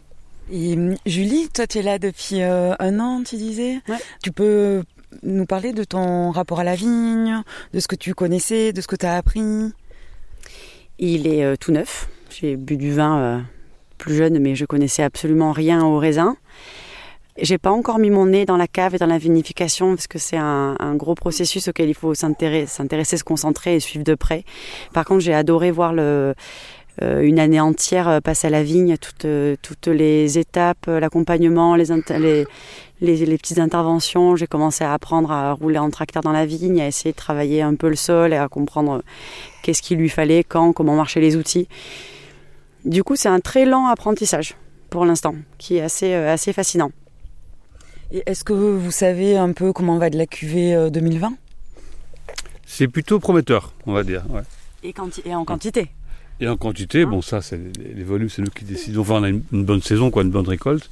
Et 0.51 0.75
hum, 0.75 0.97
Julie, 1.07 1.49
toi 1.55 1.69
tu 1.69 1.79
es 1.79 1.83
là 1.83 2.01
depuis 2.01 2.43
euh, 2.43 2.75
un 2.81 2.99
an, 2.99 3.23
tu 3.25 3.37
disais. 3.37 3.79
Tu 4.25 4.33
peux 4.33 4.83
nous 5.23 5.47
parler 5.47 5.73
de 5.73 5.85
ton 5.85 6.31
rapport 6.31 6.61
à 6.61 6.65
la 6.65 6.75
vigne, 6.75 7.43
de 7.73 7.81
ce 7.81 7.89
que 7.89 7.97
tu 7.97 8.15
connaissais, 8.15 8.73
de 8.73 8.81
ce 8.81 8.87
que 8.87 8.97
tu 8.97 9.07
as 9.07 9.17
appris? 9.17 9.73
Il 10.99 11.27
est 11.27 11.45
euh, 11.45 11.57
tout 11.57 11.73
neuf. 11.73 12.09
J'ai 12.31 12.57
bu 12.57 12.77
du 12.77 12.93
vin 12.93 13.19
euh, 13.19 13.39
plus 13.99 14.15
jeune, 14.15 14.39
mais 14.39 14.55
je 14.55 14.65
connaissais 14.65 15.03
absolument 15.03 15.53
rien 15.53 15.85
au 15.85 15.99
raisin. 15.99 16.37
J'ai 17.41 17.59
pas 17.59 17.71
encore 17.71 17.99
mis 17.99 18.11
mon 18.11 18.27
nez 18.27 18.45
dans 18.45 18.57
la 18.57 18.67
cave 18.67 18.95
et 18.95 18.99
dans 18.99 19.07
la 19.07 19.17
vinification 19.17 19.95
parce 19.95 20.07
que 20.07 20.19
c'est 20.19 20.37
un, 20.37 20.95
gros 20.95 21.15
processus 21.15 21.69
auquel 21.69 21.89
il 21.89 21.95
faut 21.95 22.13
s'intéresser, 22.15 23.17
se 23.17 23.25
concentrer 23.25 23.77
et 23.77 23.81
suivre 23.81 24.05
de 24.05 24.15
près. 24.15 24.45
Par 24.93 25.07
contre, 25.07 25.21
j'ai 25.21 25.33
adoré 25.33 25.71
voir 25.71 25.95
euh, 25.97 26.35
une 27.01 27.39
année 27.39 27.61
entière 27.61 28.21
passée 28.23 28.49
à 28.49 28.51
la 28.51 28.63
vigne, 28.63 28.97
toutes, 28.99 29.87
les 29.87 30.39
étapes, 30.39 30.87
l'accompagnement, 30.87 31.77
les, 31.77 31.91
les, 33.01 33.17
les 33.27 33.39
petites 33.39 33.59
interventions. 33.59 34.37
J'ai 34.37 34.47
commencé 34.47 34.85
à 34.85 34.93
apprendre 34.93 35.31
à 35.33 35.53
rouler 35.53 35.79
en 35.79 35.91
tracteur 35.91 36.23
dans 36.23 36.33
la 36.33 36.47
vigne, 36.47 36.81
à 36.81 36.87
essayer 36.87 37.13
de 37.13 37.17
travailler 37.17 37.63
un 37.63 37.75
peu 37.75 37.89
le 37.89 37.97
sol 37.97 38.33
et 38.33 38.37
à 38.37 38.49
comprendre 38.49 39.03
qu'est-ce 39.63 39.83
qu'il 39.83 39.99
lui 39.99 40.09
fallait, 40.09 40.45
quand, 40.45 40.73
comment 40.73 40.95
marchaient 40.97 41.21
les 41.21 41.37
outils. 41.37 41.69
Du 42.85 43.03
coup, 43.05 43.17
c'est 43.17 43.29
un 43.29 43.41
très 43.41 43.65
lent 43.67 43.87
apprentissage 43.87 44.55
pour 44.89 45.05
l'instant, 45.05 45.35
qui 45.59 45.77
est 45.77 45.83
assez, 45.83 46.13
euh, 46.15 46.33
assez 46.33 46.53
fascinant. 46.53 46.91
Et 48.13 48.23
est-ce 48.27 48.43
que 48.43 48.53
vous 48.53 48.91
savez 48.91 49.37
un 49.37 49.53
peu 49.53 49.73
comment 49.73 49.99
va 49.99 50.11
de 50.11 50.19
la 50.19 50.27
cuvée 50.27 50.75
euh, 50.75 50.91
2020 50.91 51.35
C'est 52.67 52.89
plutôt 52.89 53.21
prometteur, 53.21 53.73
on 53.87 53.93
va 53.93 54.03
dire. 54.03 54.25
ouais. 54.31 54.43
Et, 54.83 54.93
quanti- 54.93 55.23
et 55.25 55.35
en 55.35 55.45
quantité. 55.45 55.89
Et 56.41 56.49
en 56.49 56.57
quantité, 56.57 57.05
bon, 57.05 57.21
ça, 57.23 57.43
c'est 57.43 57.59
les, 57.79 57.95
les 57.95 58.03
volumes, 58.03 58.31
c'est 58.31 58.41
nous 58.43 58.51
qui 58.51 58.65
décidons. 58.65 59.03
Enfin, 59.03 59.17
on 59.21 59.23
a 59.25 59.29
une, 59.29 59.43
une 59.53 59.65
bonne 59.65 59.83
saison, 59.83 60.11
quoi, 60.11 60.23
une 60.23 60.31
bonne 60.31 60.49
récolte. 60.49 60.91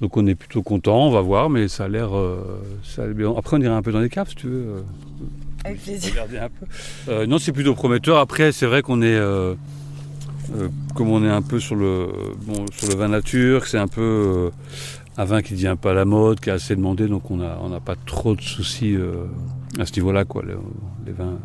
Donc, 0.00 0.16
on 0.16 0.26
est 0.26 0.34
plutôt 0.34 0.62
content, 0.62 1.06
on 1.06 1.10
va 1.10 1.20
voir, 1.20 1.50
mais 1.50 1.66
ça 1.68 1.84
a 1.84 1.88
l'air. 1.88 2.16
euh, 2.16 2.60
a. 2.84 3.36
Après, 3.36 3.56
on 3.56 3.60
ira 3.60 3.76
un 3.76 3.82
peu 3.82 3.92
dans 3.92 4.00
les 4.00 4.08
caves, 4.08 4.28
si 4.30 4.36
tu 4.36 4.46
veux. 4.46 4.64
euh, 4.76 4.80
Avec 5.64 5.82
plaisir. 5.82 6.14
un 6.22 6.48
peu. 6.48 6.66
Euh, 7.12 7.26
non, 7.26 7.38
c'est 7.38 7.52
plutôt 7.52 7.74
prometteur. 7.74 8.18
Après, 8.18 8.52
c'est 8.52 8.66
vrai 8.66 8.82
qu'on 8.82 9.02
est. 9.02 9.16
euh, 9.16 9.54
comme 10.94 11.10
on 11.10 11.22
est 11.24 11.28
un 11.30 11.42
peu 11.42 11.58
sur 11.60 11.74
le, 11.76 12.08
bon, 12.46 12.64
sur 12.72 12.88
le 12.88 12.94
vin 12.94 13.08
nature, 13.08 13.62
que 13.62 13.68
c'est 13.68 13.76
un 13.78 13.88
peu 13.88 14.50
un 15.16 15.24
vin 15.24 15.42
qui 15.42 15.52
ne 15.52 15.58
devient 15.58 15.76
pas 15.80 15.90
à 15.90 15.94
la 15.94 16.04
mode, 16.04 16.40
qui 16.40 16.48
est 16.48 16.52
assez 16.52 16.74
demandé, 16.76 17.06
donc 17.06 17.30
on 17.30 17.36
n'a 17.38 17.58
on 17.60 17.68
n'a 17.68 17.80
pas 17.80 17.96
trop 18.06 18.34
de 18.34 18.40
soucis 18.40 18.96
à 19.78 19.84
ce 19.84 19.92
niveau-là. 19.94 20.24
quoi. 20.24 20.42
Les, 20.46 20.54
les 21.04 21.12
vins, 21.12 21.38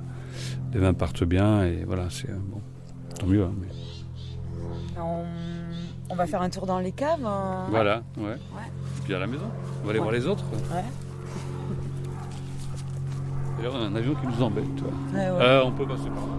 les 0.73 0.80
vins 0.80 0.93
partent 0.93 1.23
bien, 1.25 1.65
et 1.65 1.84
voilà, 1.85 2.07
c'est 2.09 2.31
bon, 2.31 2.61
tant 3.19 3.27
mieux. 3.27 3.43
hein, 3.43 3.51
mais- 3.59 5.01
on... 5.01 5.25
on 6.09 6.15
va 6.15 6.27
faire 6.27 6.41
un 6.41 6.49
tour 6.49 6.65
dans 6.65 6.80
les 6.80 6.91
caves. 6.91 7.25
hein. 7.25 7.65
Voilà, 7.69 8.03
ouais. 8.17 8.38
Puis 9.03 9.13
à 9.13 9.19
la 9.19 9.27
maison. 9.27 9.45
On 9.81 9.85
va 9.85 9.89
aller 9.91 9.99
Ouais. 9.99 10.03
voir 10.03 10.11
les 10.13 10.25
autres. 10.27 10.43
Ouais. 10.73 10.84
Là, 13.63 13.69
on 13.71 13.75
a 13.75 13.85
un 13.85 13.95
avion 13.95 14.13
qui 14.15 14.27
nous 14.27 14.43
embête, 14.43 14.65
ouais. 14.65 15.19
Euh, 15.19 15.61
on 15.63 15.71
peut 15.71 15.85
passer 15.88 16.05
par 16.09 16.15
là. 16.27 16.34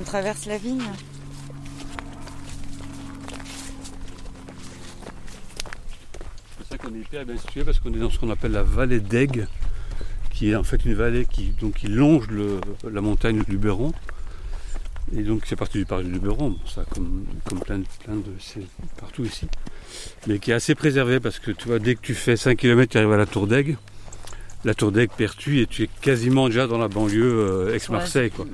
On 0.00 0.02
traverse 0.02 0.46
la 0.46 0.58
vigne. 0.58 0.82
C'est 6.58 6.68
vrai 6.68 6.78
qu'on 6.88 6.94
est 6.94 7.00
hyper 7.00 7.24
bien 7.24 7.36
situé 7.36 7.64
parce 7.64 7.78
qu'on 7.80 7.92
est 7.92 7.98
dans 7.98 8.10
ce 8.10 8.18
qu'on 8.18 8.30
appelle 8.30 8.52
la 8.52 8.62
vallée 8.62 9.00
d'Aigue, 9.00 9.46
qui 10.32 10.50
est 10.50 10.56
en 10.56 10.64
fait 10.64 10.84
une 10.84 10.94
vallée 10.94 11.26
qui, 11.26 11.50
donc, 11.60 11.74
qui 11.74 11.88
longe 11.88 12.28
le- 12.28 12.60
la 12.90 13.00
montagne 13.00 13.42
du 13.42 13.52
Luberon. 13.52 13.92
Et 15.14 15.22
donc 15.22 15.42
c'est 15.46 15.54
parti 15.56 15.78
du 15.78 15.84
parc 15.86 16.02
du 16.02 16.10
Luberon, 16.10 16.56
ça 16.66 16.84
comme, 16.92 17.24
comme 17.44 17.60
plein, 17.60 17.78
de- 17.78 17.84
plein 18.04 18.16
de 18.16 18.32
c'est 18.40 18.66
partout 18.98 19.24
ici. 19.24 19.46
Mais 20.26 20.38
qui 20.40 20.50
est 20.50 20.54
assez 20.54 20.74
préservé 20.74 21.20
parce 21.20 21.38
que 21.38 21.52
tu 21.52 21.68
vois, 21.68 21.78
dès 21.78 21.94
que 21.94 22.00
tu 22.00 22.14
fais 22.14 22.36
5 22.36 22.56
km, 22.58 22.90
tu 22.90 22.98
arrives 22.98 23.12
à 23.12 23.16
la 23.16 23.26
Tour 23.26 23.46
d'Aigue. 23.46 23.76
La 24.64 24.74
Tour 24.74 24.90
d'Aigue 24.90 25.10
pertue 25.16 25.60
et 25.60 25.66
tu 25.66 25.84
es 25.84 25.90
quasiment 26.00 26.48
déjà 26.48 26.66
dans 26.66 26.78
la 26.78 26.88
banlieue 26.88 27.22
euh, 27.68 27.74
ex-Marseille. 27.74 28.30
quoi. 28.32 28.46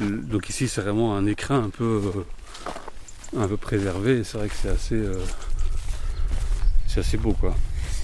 Donc 0.00 0.50
ici 0.50 0.68
c'est 0.68 0.82
vraiment 0.82 1.16
un 1.16 1.24
écrin 1.26 1.64
un 1.64 1.70
peu, 1.70 2.02
euh, 2.14 3.40
un 3.40 3.48
peu 3.48 3.56
préservé. 3.56 4.24
C'est 4.24 4.36
vrai 4.36 4.48
que 4.48 4.54
c'est 4.60 4.68
assez, 4.68 4.96
euh, 4.96 5.14
c'est 6.86 7.00
assez 7.00 7.16
beau 7.16 7.32
quoi, 7.32 7.56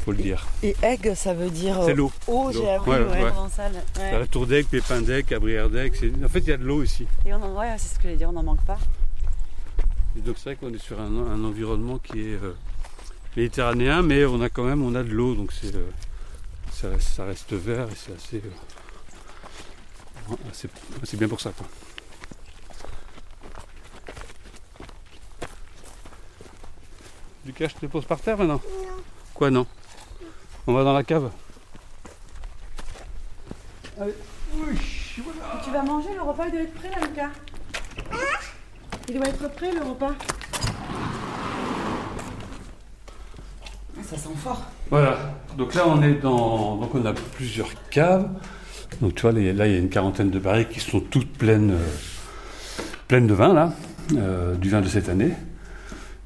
faut 0.05 0.13
le 0.13 0.19
dire. 0.19 0.47
Et 0.63 0.75
egg, 0.83 1.13
ça 1.15 1.35
veut 1.35 1.51
dire. 1.51 1.79
C'est 1.85 1.93
euh, 1.93 1.95
l'eau. 1.95 2.13
Eau, 2.27 2.45
L'eau. 2.47 2.53
j'ai 2.53 2.71
appris, 2.71 2.91
Ouais, 2.91 2.99
ouais. 3.01 3.23
ouais. 3.25 3.31
Provençal, 3.31 3.73
ouais. 3.73 3.81
T'as 3.95 4.19
la 4.19 4.27
Tour 4.27 4.47
d'Aigue, 4.47 4.67
Pépin 4.67 5.01
d'Aigue, 5.03 5.27
Cabrières 5.27 5.69
d'Aigue. 5.71 5.95
c'est- 5.99 6.13
En 6.25 6.29
fait, 6.29 6.41
il 6.41 6.49
y 6.49 6.53
a 6.53 6.57
de 6.57 6.65
l'eau 6.65 6.83
ici. 6.83 7.07
Et 7.27 7.33
on 7.35 7.43
en, 7.43 7.59
ouais, 7.59 7.75
c'est 7.79 7.89
ce 7.89 7.97
que 7.97 8.05
j'allais 8.05 8.17
dire, 8.17 8.29
on 8.31 8.33
n'en 8.33 8.43
manque 8.43 8.65
pas. 8.65 8.79
Et 10.17 10.21
donc 10.21 10.37
c'est 10.39 10.45
vrai 10.51 10.57
qu'on 10.57 10.73
est 10.75 10.79
sur 10.83 11.01
un, 11.01 11.07
un 11.07 11.45
environnement 11.45 11.99
qui 11.99 12.21
est, 12.21 12.35
euh, 12.43 12.57
méditerranéen, 13.37 14.03
mais 14.03 14.25
on 14.25 14.41
a 14.43 14.49
quand 14.49 14.65
même 14.65 14.83
on 14.83 14.95
a 14.97 15.03
de 15.05 15.11
l'eau, 15.11 15.35
donc 15.37 15.53
c'est, 15.53 15.75
euh, 15.75 15.89
ça, 16.73 16.99
ça 16.99 17.25
reste 17.25 17.53
vert 17.53 17.87
et 17.89 17.95
c'est 17.95 18.13
assez, 18.15 18.43
euh, 20.31 20.35
assez- 21.03 21.17
bien 21.17 21.29
pour 21.29 21.41
ça. 21.41 21.51
Quoi. 21.57 21.67
Lucas, 27.47 27.69
je 27.69 27.75
te 27.81 27.87
pose 27.87 28.05
par 28.05 28.21
terre 28.21 28.37
maintenant? 28.39 28.61
Quoi 29.35 29.51
non? 29.51 29.67
On 30.67 30.73
va 30.73 30.85
dans 30.85 30.93
la 30.93 31.03
cave 31.03 31.31
Tu 35.65 35.71
vas 35.71 35.83
manger, 35.83 36.09
le 36.15 36.23
repas 36.23 36.45
il 36.47 36.53
doit 36.53 36.61
être 36.63 36.75
prêt 36.75 36.91
là, 36.91 37.07
Lucas 37.07 37.31
Il 39.09 39.15
doit 39.17 39.29
être 39.29 39.55
prêt 39.55 39.73
le 39.73 39.83
repas. 39.83 40.13
Ça 44.03 44.17
sent 44.17 44.29
fort. 44.37 44.63
Voilà, 44.91 45.19
donc 45.57 45.75
là 45.75 45.85
on 45.87 46.03
est 46.03 46.15
dans. 46.15 46.77
Donc 46.77 46.95
on 46.95 47.05
a 47.05 47.13
plusieurs 47.13 47.69
caves. 47.91 48.29
Donc 49.01 49.15
tu 49.15 49.23
vois, 49.23 49.33
là 49.33 49.53
là, 49.53 49.67
il 49.67 49.73
y 49.73 49.77
a 49.77 49.79
une 49.79 49.89
quarantaine 49.89 50.31
de 50.31 50.39
barriques 50.39 50.71
qui 50.71 50.81
sont 50.81 51.01
toutes 51.01 51.33
pleines, 51.33 51.71
euh, 51.71 52.83
pleines 53.09 53.27
de 53.27 53.35
vin, 53.35 53.55
là, 53.55 53.73
euh, 54.17 54.55
du 54.57 54.69
vin 54.69 54.81
de 54.81 54.89
cette 54.89 55.09
année. 55.09 55.33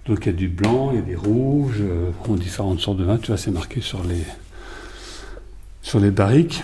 Donc 0.07 0.27
il 0.27 0.27
y 0.27 0.35
a 0.35 0.37
du 0.37 0.49
blanc, 0.49 0.91
il 0.93 0.97
y 0.97 0.99
a 0.99 1.03
des 1.03 1.15
rouges, 1.15 1.81
euh, 1.81 2.11
ont 2.29 2.35
différentes 2.35 2.81
sortes 2.81 2.99
de 2.99 3.05
vins, 3.05 3.17
tu 3.17 3.29
vois, 3.29 3.39
c'est 3.39 3.51
marqué 3.51 3.81
sur 3.81 4.03
les, 4.05 4.23
sur 5.81 5.99
les 5.99 6.11
barriques. 6.11 6.63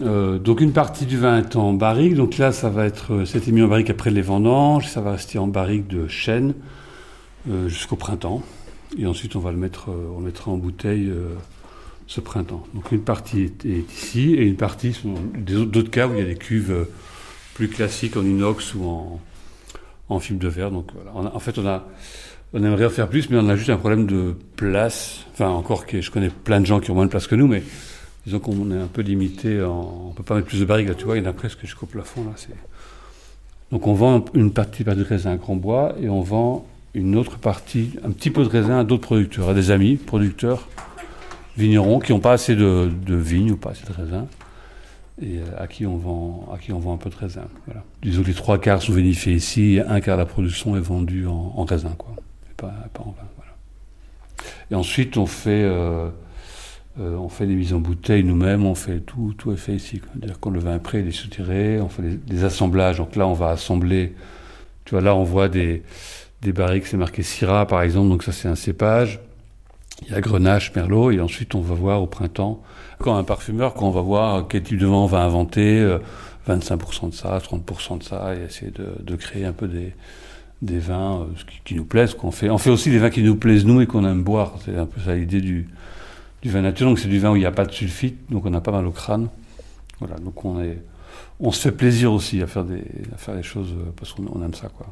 Euh, 0.00 0.38
donc 0.38 0.60
une 0.60 0.72
partie 0.72 1.06
du 1.06 1.16
vin 1.16 1.38
est 1.38 1.54
en 1.54 1.74
barrique, 1.74 2.16
donc 2.16 2.38
là 2.38 2.50
ça 2.50 2.70
va 2.70 2.86
être, 2.86 3.12
euh, 3.12 3.24
c'était 3.24 3.52
mis 3.52 3.62
en 3.62 3.68
barrique 3.68 3.90
après 3.90 4.10
les 4.10 4.22
vendanges, 4.22 4.88
ça 4.88 5.00
va 5.00 5.12
rester 5.12 5.38
en 5.38 5.46
barrique 5.46 5.86
de 5.86 6.08
chêne 6.08 6.54
jusqu'au 7.66 7.96
printemps. 7.96 8.40
Et 8.96 9.04
ensuite, 9.04 9.34
on 9.34 9.40
va 9.40 9.50
le 9.50 9.56
mettre, 9.56 9.88
on 9.88 10.20
le 10.20 10.26
mettra 10.26 10.52
en 10.52 10.56
bouteille 10.56 11.10
ce 12.06 12.20
printemps. 12.20 12.62
Donc 12.72 12.92
une 12.92 13.00
partie 13.00 13.42
est, 13.42 13.64
ici 13.64 14.34
et 14.34 14.44
une 14.44 14.54
partie 14.54 14.92
sont 14.92 15.14
d'autres 15.34 15.90
cas 15.90 16.06
où 16.06 16.12
il 16.12 16.20
y 16.20 16.22
a 16.22 16.26
des 16.26 16.36
cuves 16.36 16.86
plus 17.54 17.66
classiques 17.68 18.16
en 18.16 18.22
inox 18.22 18.76
ou 18.76 18.84
en, 18.84 19.20
en 20.08 20.20
fibre 20.20 20.38
de 20.38 20.46
verre. 20.46 20.70
Donc 20.70 20.90
voilà. 20.94 21.10
On 21.16 21.36
en 21.36 21.40
fait, 21.40 21.58
on 21.58 21.66
a, 21.66 21.88
on 22.54 22.62
aimerait 22.62 22.86
en 22.86 22.90
faire 22.90 23.08
plus, 23.08 23.30
mais 23.30 23.38
on 23.38 23.48
a 23.48 23.56
juste 23.56 23.70
un 23.70 23.76
problème 23.76 24.06
de 24.06 24.36
place. 24.56 25.24
Enfin, 25.32 25.48
encore 25.48 25.86
que 25.86 26.00
je 26.00 26.10
connais 26.10 26.28
plein 26.28 26.60
de 26.60 26.66
gens 26.66 26.80
qui 26.80 26.90
ont 26.90 26.94
moins 26.94 27.06
de 27.06 27.10
place 27.10 27.26
que 27.26 27.34
nous, 27.34 27.46
mais 27.46 27.62
disons 28.26 28.40
qu'on 28.40 28.70
est 28.70 28.78
un 28.78 28.88
peu 28.88 29.02
limité. 29.02 29.62
En, 29.62 30.08
on 30.08 30.12
peut 30.12 30.22
pas 30.22 30.34
mettre 30.34 30.48
plus 30.48 30.60
de 30.60 30.64
barriques 30.64 30.88
là. 30.88 30.94
Tu 30.94 31.04
vois, 31.04 31.16
il 31.16 31.24
y 31.24 31.26
en 31.26 31.30
a 31.30 31.32
presque 31.32 31.60
jusqu'au 31.60 31.86
plafond 31.86 32.24
là. 32.24 32.32
Donc 33.70 33.86
on 33.86 33.94
vend 33.94 34.24
une 34.34 34.52
partie 34.52 34.84
de 34.84 35.02
raisin 35.02 35.32
à 35.32 35.36
Grand 35.36 35.56
Bois 35.56 35.94
et 36.00 36.10
on 36.10 36.20
vend 36.20 36.66
une 36.94 37.16
autre 37.16 37.38
partie, 37.38 37.92
un 38.04 38.10
petit 38.10 38.30
peu 38.30 38.44
de 38.44 38.48
raisin 38.48 38.80
à 38.80 38.84
d'autres 38.84 39.06
producteurs, 39.06 39.48
à 39.48 39.54
des 39.54 39.70
amis 39.70 39.96
producteurs, 39.96 40.68
vignerons 41.56 41.98
qui 41.98 42.12
n'ont 42.12 42.20
pas 42.20 42.32
assez 42.32 42.54
de, 42.54 42.90
vignes 43.08 43.52
ou 43.52 43.56
pas 43.56 43.70
assez 43.70 43.86
de 43.86 43.92
raisin 43.92 44.26
et 45.22 45.38
euh, 45.38 45.44
à 45.62 45.66
qui 45.66 45.86
on 45.86 45.96
vend, 45.96 46.48
à 46.52 46.58
qui 46.58 46.72
on 46.72 46.78
vend 46.78 46.94
un 46.94 46.98
peu 46.98 47.08
de 47.08 47.14
raisin. 47.14 47.44
Disons 48.02 48.22
que 48.22 48.28
les 48.28 48.34
trois 48.34 48.58
quarts 48.58 48.82
sont 48.82 48.92
vinifiés 48.92 49.34
ici, 49.34 49.78
un 49.86 50.00
quart 50.00 50.18
de 50.18 50.22
la 50.22 50.26
production 50.26 50.76
est 50.76 50.80
vendu 50.80 51.26
en, 51.26 51.54
en 51.56 51.64
raisin, 51.64 51.94
quoi, 51.96 52.14
pas, 52.52 52.72
en. 52.98 53.14
Et 54.70 54.74
ensuite 54.74 55.16
on 55.16 55.26
fait, 55.26 55.62
euh, 55.62 56.08
euh, 57.00 57.16
on 57.16 57.28
fait 57.28 57.46
des 57.46 57.54
mises 57.54 57.72
en 57.72 57.78
bouteille 57.78 58.22
nous-mêmes, 58.24 58.66
on 58.66 58.74
fait 58.74 59.00
tout, 59.00 59.34
tout 59.36 59.52
est 59.52 59.56
fait 59.56 59.74
ici. 59.74 60.00
C'est-à-dire 60.12 60.38
quand 60.40 60.50
le 60.50 60.60
vin 60.60 60.78
prêt, 60.78 61.00
il 61.00 61.08
est 61.08 61.12
soutiré, 61.12 61.80
on 61.80 61.88
fait 61.88 62.02
des, 62.02 62.44
assemblages. 62.44 62.98
Donc 62.98 63.16
là, 63.16 63.26
on 63.26 63.32
va 63.32 63.50
assembler. 63.50 64.14
Tu 64.84 64.90
vois, 64.92 65.00
là, 65.00 65.14
on 65.14 65.24
voit 65.24 65.48
des, 65.48 65.82
des 66.42 66.52
barriques, 66.52 66.86
c'est 66.86 66.96
marqué 66.96 67.22
Syrah, 67.22 67.66
par 67.66 67.82
exemple. 67.82 68.08
Donc 68.08 68.22
ça, 68.24 68.32
c'est 68.32 68.48
un 68.48 68.54
cépage. 68.54 69.20
Il 70.06 70.12
y 70.12 70.14
a 70.14 70.20
Grenache, 70.20 70.74
Merlot, 70.74 71.12
et 71.12 71.20
ensuite, 71.20 71.54
on 71.54 71.60
va 71.60 71.74
voir 71.74 72.02
au 72.02 72.06
printemps. 72.06 72.62
Quand 72.98 73.16
un 73.16 73.24
parfumeur, 73.24 73.74
quand 73.74 73.86
on 73.86 73.90
va 73.90 74.00
voir 74.00 74.48
quel 74.48 74.62
type 74.62 74.78
de 74.78 74.86
vin 74.86 74.92
on 74.92 75.06
va 75.06 75.20
inventer, 75.20 75.80
euh, 75.80 75.98
25% 76.48 77.10
de 77.10 77.14
ça, 77.14 77.38
30% 77.38 77.98
de 77.98 78.02
ça, 78.02 78.34
et 78.34 78.44
essayer 78.44 78.72
de, 78.72 78.96
de 79.00 79.16
créer 79.16 79.44
un 79.44 79.52
peu 79.52 79.68
des, 79.68 79.94
des 80.62 80.78
vins 80.78 81.22
euh, 81.22 81.26
qui, 81.64 81.74
nous 81.74 81.84
plaisent. 81.84 82.14
qu'on 82.14 82.30
fait. 82.30 82.48
On 82.48 82.58
fait 82.58 82.70
aussi 82.70 82.90
des 82.90 82.98
vins 82.98 83.10
qui 83.10 83.22
nous 83.22 83.36
plaisent, 83.36 83.66
nous, 83.66 83.80
et 83.80 83.86
qu'on 83.86 84.04
aime 84.06 84.22
boire. 84.22 84.54
C'est 84.64 84.76
un 84.76 84.86
peu 84.86 85.00
ça 85.00 85.14
l'idée 85.14 85.40
du, 85.40 85.68
du 86.40 86.48
vin 86.48 86.62
nature. 86.62 86.88
Donc 86.88 86.98
c'est 86.98 87.08
du 87.08 87.18
vin 87.18 87.32
où 87.32 87.36
il 87.36 87.40
n'y 87.40 87.46
a 87.46 87.52
pas 87.52 87.66
de 87.66 87.72
sulfite, 87.72 88.30
donc 88.30 88.46
on 88.46 88.50
n'a 88.50 88.60
pas 88.60 88.72
mal 88.72 88.86
au 88.86 88.92
crâne. 88.92 89.28
Voilà, 89.98 90.16
donc 90.16 90.44
on 90.44 90.62
est, 90.62 90.78
on 91.38 91.52
se 91.52 91.60
fait 91.60 91.72
plaisir 91.72 92.12
aussi 92.12 92.40
à 92.42 92.46
faire 92.46 92.64
des, 92.64 92.84
à 93.12 93.18
faire 93.18 93.36
des 93.36 93.42
choses 93.42 93.72
euh, 93.72 93.92
parce 93.96 94.12
qu'on 94.12 94.24
on 94.32 94.42
aime 94.42 94.54
ça, 94.54 94.68
quoi. 94.68 94.86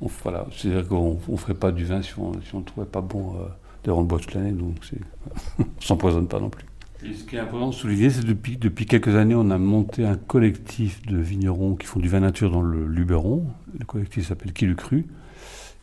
On, 0.00 0.08
voilà, 0.22 0.46
c'est-à-dire 0.50 0.88
qu'on 0.88 1.18
ne 1.28 1.36
ferait 1.36 1.54
pas 1.54 1.70
du 1.70 1.84
vin 1.84 2.02
si 2.02 2.12
on 2.18 2.32
si 2.42 2.54
on 2.54 2.60
ne 2.60 2.64
trouvait 2.64 2.86
pas 2.86 3.00
bon. 3.00 3.36
Euh, 3.36 3.44
D'ailleurs, 3.84 3.98
on 3.98 4.02
le 4.02 4.18
toute 4.18 4.34
l'année, 4.34 4.52
donc 4.52 4.76
on 5.58 5.64
s'empoisonne 5.80 6.26
pas 6.26 6.40
non 6.40 6.48
plus. 6.48 6.64
Et 7.04 7.12
ce 7.12 7.24
qui 7.24 7.36
est 7.36 7.40
important 7.40 7.68
de 7.68 7.74
souligner, 7.74 8.08
c'est 8.08 8.24
depuis, 8.24 8.56
depuis 8.56 8.86
quelques 8.86 9.14
années, 9.14 9.34
on 9.34 9.50
a 9.50 9.58
monté 9.58 10.06
un 10.06 10.16
collectif 10.16 11.04
de 11.04 11.18
vignerons 11.18 11.74
qui 11.74 11.86
font 11.86 12.00
du 12.00 12.08
vin 12.08 12.20
nature 12.20 12.50
dans 12.50 12.62
le 12.62 12.86
Luberon. 12.86 13.46
Le 13.78 13.84
collectif 13.84 14.28
s'appelle 14.28 14.52
Qui 14.52 14.66
le 14.66 14.74
cru. 14.74 15.04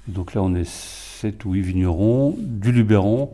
Donc 0.08 0.34
là, 0.34 0.42
on 0.42 0.56
est 0.56 0.68
7 0.68 1.46
ou 1.46 1.54
8 1.54 1.62
vignerons 1.62 2.36
du 2.38 2.72
Luberon. 2.72 3.32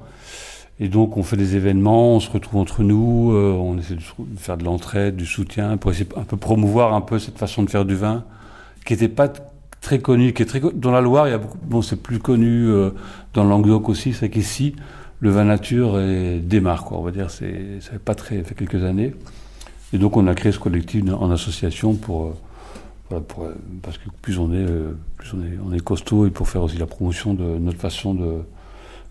Et 0.80 0.90
donc, 0.90 1.18
on 1.18 1.24
fait 1.24 1.38
des 1.38 1.56
événements, 1.56 2.16
on 2.16 2.20
se 2.20 2.30
retrouve 2.30 2.60
entre 2.60 2.84
nous, 2.84 3.32
euh, 3.34 3.52
on 3.54 3.78
essaie 3.80 3.96
de, 3.96 4.02
faire 4.38 4.58
de 4.58 4.64
l'entraide, 4.64 5.16
du 5.16 5.26
soutien, 5.26 5.78
pour 5.78 5.92
essayer 5.92 6.08
un 6.16 6.24
peu 6.24 6.38
promouvoir 6.38 6.94
un 6.94 7.02
peu 7.02 7.18
cette 7.18 7.40
façon 7.40 7.64
de 7.64 7.70
faire 7.70 7.84
du 7.84 7.96
vin, 7.96 8.26
qui 8.86 8.94
n'était 8.94 9.08
pas 9.08 9.28
très 9.82 10.00
connue, 10.00 10.34
qui 10.34 10.44
est 10.44 10.46
très 10.46 10.60
dans 10.60 10.92
la 10.92 11.02
Loire, 11.02 11.28
il 11.28 11.32
y 11.32 11.34
a 11.34 11.40
beaucoup, 11.40 11.58
bon, 11.64 11.82
c'est 11.82 11.96
plus 11.96 12.20
connu 12.20 12.68
euh, 12.68 12.92
dans 13.34 13.44
le 13.44 13.50
Languedoc 13.50 13.90
aussi, 13.90 14.14
c'est 14.14 14.30
qu'ici, 14.30 14.76
le 15.20 15.32
vin 15.32 15.46
nature 15.46 16.00
démarre, 16.44 16.84
quoi, 16.84 17.00
on 17.00 17.02
va 17.02 17.10
dire, 17.10 17.32
c'est, 17.32 17.80
ça 17.80 17.92
fait 17.94 18.00
pas 18.00 18.14
très, 18.14 18.44
fait 18.44 18.54
quelques 18.54 18.84
années. 18.84 19.16
Et 19.94 19.98
donc, 19.98 20.18
on 20.18 20.28
a 20.28 20.36
créé 20.36 20.52
ce 20.52 20.60
collectif 20.60 21.04
en 21.12 21.32
association 21.32 21.96
pour, 21.96 22.26
euh, 22.26 22.34
voilà, 23.10 23.24
pour, 23.26 23.44
euh, 23.46 23.56
parce 23.82 23.98
que 23.98 24.10
plus 24.22 24.38
on 24.40 24.52
est, 24.52 24.58
euh, 24.58 24.94
plus 25.18 25.34
on 25.34 25.42
est, 25.44 25.58
on 25.66 25.74
est 25.74 25.80
costaud 25.80 26.26
et 26.26 26.30
pour 26.32 26.48
faire 26.50 26.64
aussi 26.64 26.78
la 26.78 26.88
promotion 26.88 27.34
de 27.34 27.44
notre 27.58 27.80
façon 27.80 28.14
de, 28.14 28.42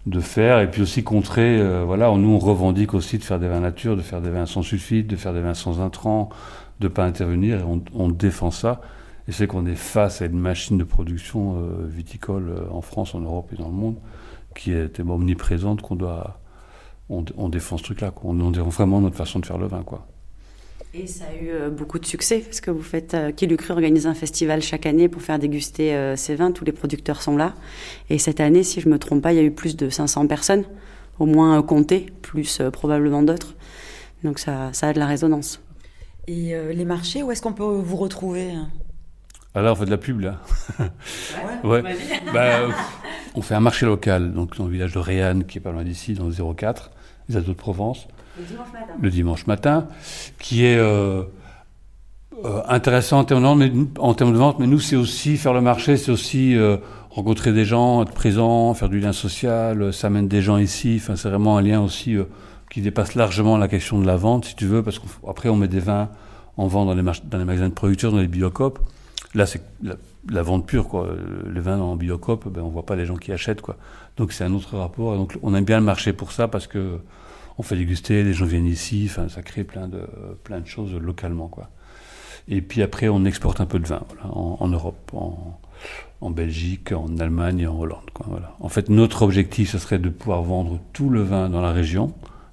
de 0.07 0.21
faire 0.21 0.61
et 0.61 0.71
puis 0.71 0.83
aussi 0.83 1.03
contrer, 1.03 1.59
euh, 1.61 1.85
voilà, 1.85 2.11
nous 2.17 2.29
on 2.31 2.39
revendique 2.39 2.95
aussi 2.95 3.19
de 3.19 3.25
faire 3.25 3.39
des 3.41 3.49
vins 3.49 3.61
nature, 3.61 3.97
de 3.97 4.03
faire 4.03 4.21
des 4.21 4.31
vins 4.31 4.47
sans 4.47 4.63
sulfite, 4.63 5.07
de 5.07 5.17
faire 5.17 5.33
des 5.33 5.41
vins 5.41 5.55
sans 5.55 5.81
intrants, 5.81 6.29
de 6.81 6.89
pas 6.89 7.05
intervenir 7.05 7.61
et 7.61 7.63
on, 7.63 7.83
on 7.95 8.09
défend 8.09 8.51
ça. 8.51 8.81
Et 9.29 9.33
c'est 9.33 9.49
qu'on 9.49 9.67
est 9.67 9.75
face 9.75 10.23
à 10.23 10.27
une 10.27 10.39
machine 10.39 10.79
de 10.79 10.85
production 10.85 11.57
euh, 11.57 11.87
viticole 11.89 12.49
euh, 12.51 12.71
en 12.71 12.81
France, 12.81 13.15
en 13.15 13.21
Europe 13.21 13.51
et 13.53 13.57
dans 13.57 13.67
le 13.69 13.75
monde 13.75 13.97
qui 14.55 14.73
est 14.73 14.89
tellement 14.89 15.17
omniprésente 15.17 15.83
qu'on 15.83 15.97
doit, 15.97 16.39
on, 17.11 17.25
on 17.37 17.49
défend 17.49 17.77
ce 17.77 17.83
truc-là, 17.83 18.11
quoi. 18.11 18.31
on, 18.31 18.41
on 18.41 18.51
défend 18.53 18.69
vraiment 18.69 19.01
notre 19.01 19.17
façon 19.17 19.39
de 19.41 19.47
faire 19.47 19.59
le 19.59 19.67
vin, 19.67 19.83
quoi. 19.83 20.07
Et 20.99 21.07
ça 21.07 21.25
a 21.27 21.35
eu 21.35 21.51
euh, 21.51 21.69
beaucoup 21.69 21.99
de 21.99 22.07
succès 22.07 22.39
parce 22.39 22.61
que 22.61 22.71
vous 22.71 22.83
faites, 22.83 23.13
euh, 23.13 23.31
Qui 23.31 23.47
cru 23.57 23.73
organise 23.73 24.07
un 24.07 24.15
festival 24.15 24.63
chaque 24.63 24.87
année 24.87 25.09
pour 25.09 25.21
faire 25.21 25.39
déguster 25.39 25.95
euh, 25.95 26.17
ces 26.17 26.37
vins. 26.37 26.53
Tous 26.53 26.65
les 26.65 26.73
producteurs 26.73 27.21
sont 27.21 27.37
là. 27.37 27.55
Et 28.09 28.19
cette 28.19 28.41
année, 28.41 28.63
si 28.63 28.81
je 28.81 28.89
me 28.89 28.99
trompe 28.99 29.23
pas, 29.23 29.33
il 29.33 29.37
y 29.37 29.39
a 29.39 29.43
eu 29.43 29.51
plus 29.51 29.77
de 29.77 29.91
500 29.91 30.27
personnes, 30.27 30.65
au 31.19 31.27
moins 31.27 31.59
euh, 31.59 31.63
comptées, 31.63 32.07
plus 32.23 32.61
euh, 32.61 32.71
probablement 32.71 33.23
d'autres. 33.23 33.55
Donc 34.25 34.39
ça, 34.39 34.71
ça 34.73 34.89
a 34.89 34.93
de 34.95 34.99
la 34.99 35.07
résonance. 35.07 35.61
Et 36.29 36.55
euh, 36.55 36.73
les 36.73 36.87
marchés, 36.87 37.23
où 37.23 37.31
est-ce 37.31 37.43
qu'on 37.43 37.53
peut 37.53 37.63
vous 37.63 37.97
retrouver 37.97 38.55
Ah 39.55 39.61
là, 39.61 39.73
on 39.73 39.75
fait 39.75 39.85
de 39.85 39.91
la 39.91 39.99
pub, 39.99 40.21
là. 40.21 40.41
Ouais. 41.63 41.83
Bah, 42.33 42.69
on 43.35 43.43
fait 43.43 43.55
un 43.55 43.61
marché 43.61 43.85
local, 43.85 44.33
donc 44.33 44.57
dans 44.57 44.65
le 44.65 44.73
village 44.73 44.93
de 44.93 44.99
Réanne, 44.99 45.45
qui 45.45 45.59
est 45.59 45.61
pas 45.61 45.73
loin 45.73 45.85
d'ici, 45.85 46.15
dans 46.15 46.27
le 46.27 46.55
04, 46.55 46.91
les 47.29 47.37
Altos 47.37 47.53
de 47.53 47.57
Provence. 47.57 48.09
Le 48.39 48.45
dimanche 48.45 48.73
matin. 48.73 48.93
Le 49.01 49.11
dimanche 49.11 49.47
matin, 49.47 49.89
qui 50.39 50.65
est 50.65 50.77
euh, 50.77 51.23
euh, 52.45 52.63
intéressant 52.69 53.21
en 53.21 53.25
termes 53.25 53.43
de 53.43 54.39
vente, 54.39 54.59
mais, 54.59 54.67
nous- 54.67 54.81
c'est 54.81 54.97
aussi 54.97 55.37
faire 55.37 55.55
le 55.55 55.61
marché, 55.61 55.97
c'est 55.97 56.11
aussi 56.11 56.55
euh, 56.57 56.77
rencontrer 57.11 57.53
des 57.53 57.65
gens, 57.65 58.03
être 58.03 58.13
présent, 58.13 58.75
faire 58.75 58.91
du 58.91 59.01
lien 59.01 59.13
social, 59.13 59.81
euh, 59.81 59.93
ça 59.93 60.09
amène 60.09 60.29
des 60.29 60.43
gens 60.43 60.59
ici. 60.59 60.99
Enfin, 61.01 61.17
c'est 61.17 61.31
vraiment 61.31 61.57
un 61.57 61.63
lien 61.63 61.81
aussi 61.81 62.15
euh, 62.15 62.25
qui 62.71 62.83
dépasse 62.83 63.15
largement 63.15 63.57
la 63.57 63.69
question 63.69 63.99
de 64.01 64.07
la 64.07 64.17
vente, 64.17 64.45
si 64.45 64.55
tu 64.55 64.67
veux, 64.67 64.83
parce 64.83 64.99
qu'après, 64.99 65.49
on 65.49 65.57
met 65.57 65.69
des 65.69 65.81
vins 65.81 66.11
en 66.59 66.67
vente 66.67 66.89
dans 66.89 66.95
les, 66.95 67.45
magasins 67.45 67.69
de 67.69 67.75
producteurs, 67.75 68.13
dans 68.13 68.19
les 68.19 68.29
biocopes. 68.29 68.81
Là, 69.35 69.47
c'est 69.47 69.63
la, 70.29 70.43
vente 70.43 70.67
pure, 70.67 70.89
quoi. 70.89 71.09
Les 71.53 71.61
vins 71.61 71.79
en 71.79 71.97
biocope, 71.97 72.49
ben, 72.49 72.63
on 72.63 72.69
voit 72.69 72.85
pas 72.85 72.97
les 72.97 73.07
gens 73.07 73.17
qui 73.17 73.33
achètent, 73.33 73.61
quoi. 73.61 73.77
Donc, 74.17 74.33
c'est 74.33 74.45
un 74.45 74.53
autre 74.55 74.77
rapport. 74.77 75.15
Donc, 75.17 75.39
on 75.43 75.55
aime 75.55 75.65
bien 75.65 75.79
le 75.79 75.85
marché 75.85 76.13
pour 76.13 76.33
ça, 76.33 76.49
parce 76.49 76.67
que 76.67 76.99
on 77.59 77.63
fait 77.63 77.77
déguster, 77.77 78.23
les 78.23 78.33
gens 78.33 78.47
viennent 78.47 78.67
ici, 78.67 79.09
enfin, 79.11 79.29
ça 79.29 79.43
crée 79.43 79.65
plein 79.65 79.89
de, 79.89 80.07
plein 80.45 80.61
de 80.61 80.67
choses 80.67 80.95
localement, 80.95 81.49
quoi. 81.49 81.71
Et 82.49 82.61
puis 82.63 82.83
après, 82.83 83.09
on 83.09 83.25
exporte 83.25 83.61
un 83.61 83.67
peu 83.67 83.79
de 83.79 83.87
vin, 83.87 84.03
en, 84.23 84.69
Europe, 84.69 85.13
en, 86.21 86.31
Belgique, 86.31 86.93
en 86.93 87.19
Allemagne 87.19 87.61
et 87.61 87.67
en 87.67 87.79
Hollande, 87.79 88.11
quoi. 88.13 88.27
En 88.61 88.69
fait, 88.69 88.89
notre 88.89 89.23
objectif, 89.23 89.71
ce 89.71 89.79
serait 89.79 89.99
de 89.99 90.09
pouvoir 90.09 90.43
vendre 90.43 90.79
tout 90.93 91.11
le 91.11 91.23
vin 91.23 91.49
dans 91.49 91.61
la 91.61 91.73
région, 91.73 92.13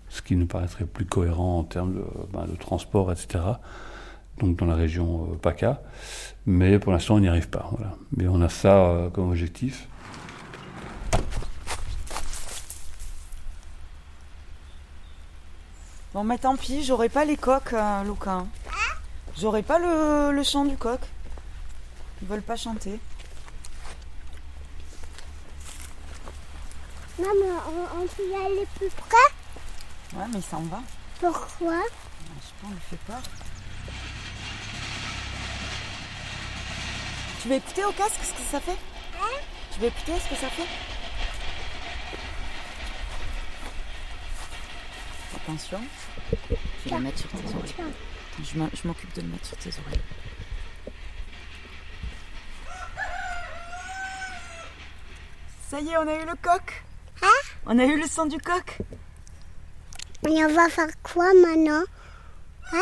ce 0.09 0.21
qui 0.21 0.35
nous 0.35 0.45
paraîtrait 0.45 0.85
plus 0.85 1.05
cohérent 1.05 1.59
en 1.59 1.63
termes 1.63 1.95
de, 1.95 2.03
ben, 2.31 2.45
transport, 2.59 3.11
etc. 3.11 3.43
Donc 4.39 4.57
dans 4.57 4.65
la 4.65 4.75
région 4.75 5.30
euh, 5.31 5.35
PACA. 5.35 5.81
Mais 6.45 6.80
pour 6.80 6.91
l'instant, 6.91 7.15
on 7.15 7.19
n'y 7.19 7.27
arrive 7.27 7.49
pas. 7.49 7.71
Mais 8.15 8.27
on 8.27 8.41
a 8.41 8.49
ça 8.49 8.85
euh, 8.85 9.09
comme 9.09 9.30
objectif. 9.30 9.88
Bon, 16.14 16.23
mais 16.23 16.38
tant 16.38 16.56
pis, 16.56 16.84
j'aurai 16.84 17.10
pas 17.10 17.26
les 17.26 17.38
coques, 17.38 17.73
euh, 17.73 18.03
Luca. 18.03 18.45
J'aurai 19.35 19.64
pas 19.64 19.80
le, 19.80 20.31
le 20.31 20.44
chant 20.44 20.64
du 20.64 20.77
coq. 20.77 20.99
Ils 22.22 22.27
veulent 22.27 22.44
pas 22.44 22.56
chanter. 22.56 22.99
Maman, 27.18 27.34
on, 27.68 28.02
on 28.02 28.06
peut 28.06 28.30
y 28.30 28.35
aller 28.35 28.68
plus 28.76 28.90
près? 28.90 30.15
Ouais, 30.15 30.26
mais 30.31 30.38
il 30.38 30.44
s'en 30.44 30.61
va. 30.61 30.81
Pourquoi? 31.19 31.81
Je 31.81 32.48
sais 32.48 32.53
pas, 32.61 32.68
on 32.68 32.69
lui 32.69 32.80
fait 32.90 32.99
peur. 33.07 33.22
Tu 37.41 37.48
veux 37.49 37.56
écouter 37.56 37.85
au 37.85 37.91
casque 37.91 38.22
ce 38.23 38.34
que 38.34 38.52
ça 38.52 38.60
fait? 38.60 38.77
Tu 39.73 39.80
veux 39.80 39.88
écouter 39.88 40.14
ce 40.23 40.30
que 40.30 40.35
ça 40.40 40.49
fait? 40.49 40.68
Attention. 45.35 45.80
Je 46.31 46.89
vais 46.89 46.95
la 46.95 46.99
mettre 46.99 47.19
sur 47.19 47.30
tes 47.30 47.38
oreilles. 47.38 47.73
Attends, 47.80 48.69
je 48.73 48.88
m'occupe 48.88 49.14
de 49.15 49.22
le 49.22 49.27
mettre 49.27 49.45
sur 49.45 49.57
tes 49.57 49.69
oreilles. 49.69 50.01
Ça 55.69 55.80
y 55.80 55.89
est, 55.89 55.97
on 55.97 56.07
a 56.07 56.15
eu 56.15 56.26
le 56.26 56.35
coq. 56.41 56.84
On 57.65 57.80
a 57.80 57.85
eu 57.85 57.99
le 57.99 58.07
son 58.07 58.26
du 58.26 58.38
coq. 58.38 58.80
Et 60.30 60.45
on 60.45 60.53
va 60.53 60.69
faire 60.69 60.89
quoi 61.01 61.34
maintenant 61.34 61.84
Hein 62.72 62.81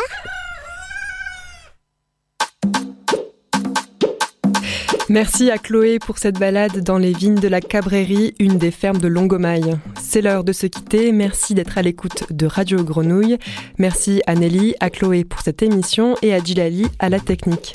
Merci 5.11 5.51
à 5.51 5.57
Chloé 5.57 5.99
pour 5.99 6.19
cette 6.19 6.39
balade 6.39 6.85
dans 6.85 6.97
les 6.97 7.11
vignes 7.11 7.35
de 7.35 7.49
la 7.49 7.59
Cabrérie, 7.59 8.33
une 8.39 8.57
des 8.57 8.71
fermes 8.71 8.99
de 8.99 9.09
Longomaille. 9.09 9.75
C'est 9.99 10.21
l'heure 10.21 10.45
de 10.45 10.53
se 10.53 10.67
quitter. 10.67 11.11
Merci 11.11 11.53
d'être 11.53 11.77
à 11.77 11.81
l'écoute 11.81 12.31
de 12.31 12.45
Radio 12.45 12.81
Grenouille. 12.81 13.37
Merci 13.77 14.21
à 14.25 14.35
Nelly, 14.35 14.73
à 14.79 14.89
Chloé 14.89 15.25
pour 15.25 15.41
cette 15.41 15.63
émission 15.63 16.15
et 16.21 16.33
à 16.33 16.39
Djilali 16.39 16.87
à 16.99 17.09
la 17.09 17.19
technique. 17.19 17.73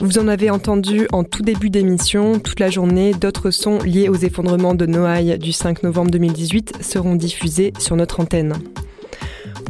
Vous 0.00 0.18
en 0.18 0.26
avez 0.26 0.50
entendu 0.50 1.06
en 1.12 1.22
tout 1.22 1.44
début 1.44 1.70
d'émission, 1.70 2.40
toute 2.40 2.58
la 2.58 2.68
journée, 2.68 3.12
d'autres 3.12 3.52
sons 3.52 3.78
liés 3.78 4.08
aux 4.08 4.16
effondrements 4.16 4.74
de 4.74 4.86
Noailles 4.86 5.38
du 5.38 5.52
5 5.52 5.84
novembre 5.84 6.10
2018 6.10 6.82
seront 6.82 7.14
diffusés 7.14 7.74
sur 7.78 7.94
notre 7.94 8.18
antenne. 8.18 8.54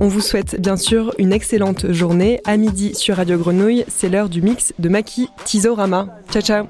On 0.00 0.08
vous 0.08 0.20
souhaite 0.20 0.60
bien 0.60 0.76
sûr 0.76 1.14
une 1.18 1.32
excellente 1.32 1.90
journée. 1.92 2.40
À 2.44 2.56
midi 2.56 2.94
sur 2.94 3.16
Radio 3.16 3.38
Grenouille, 3.38 3.84
c'est 3.88 4.08
l'heure 4.08 4.28
du 4.28 4.42
mix 4.42 4.74
de 4.78 4.88
Maki 4.88 5.28
Tizorama. 5.44 6.08
Ciao 6.30 6.42
ciao 6.42 6.66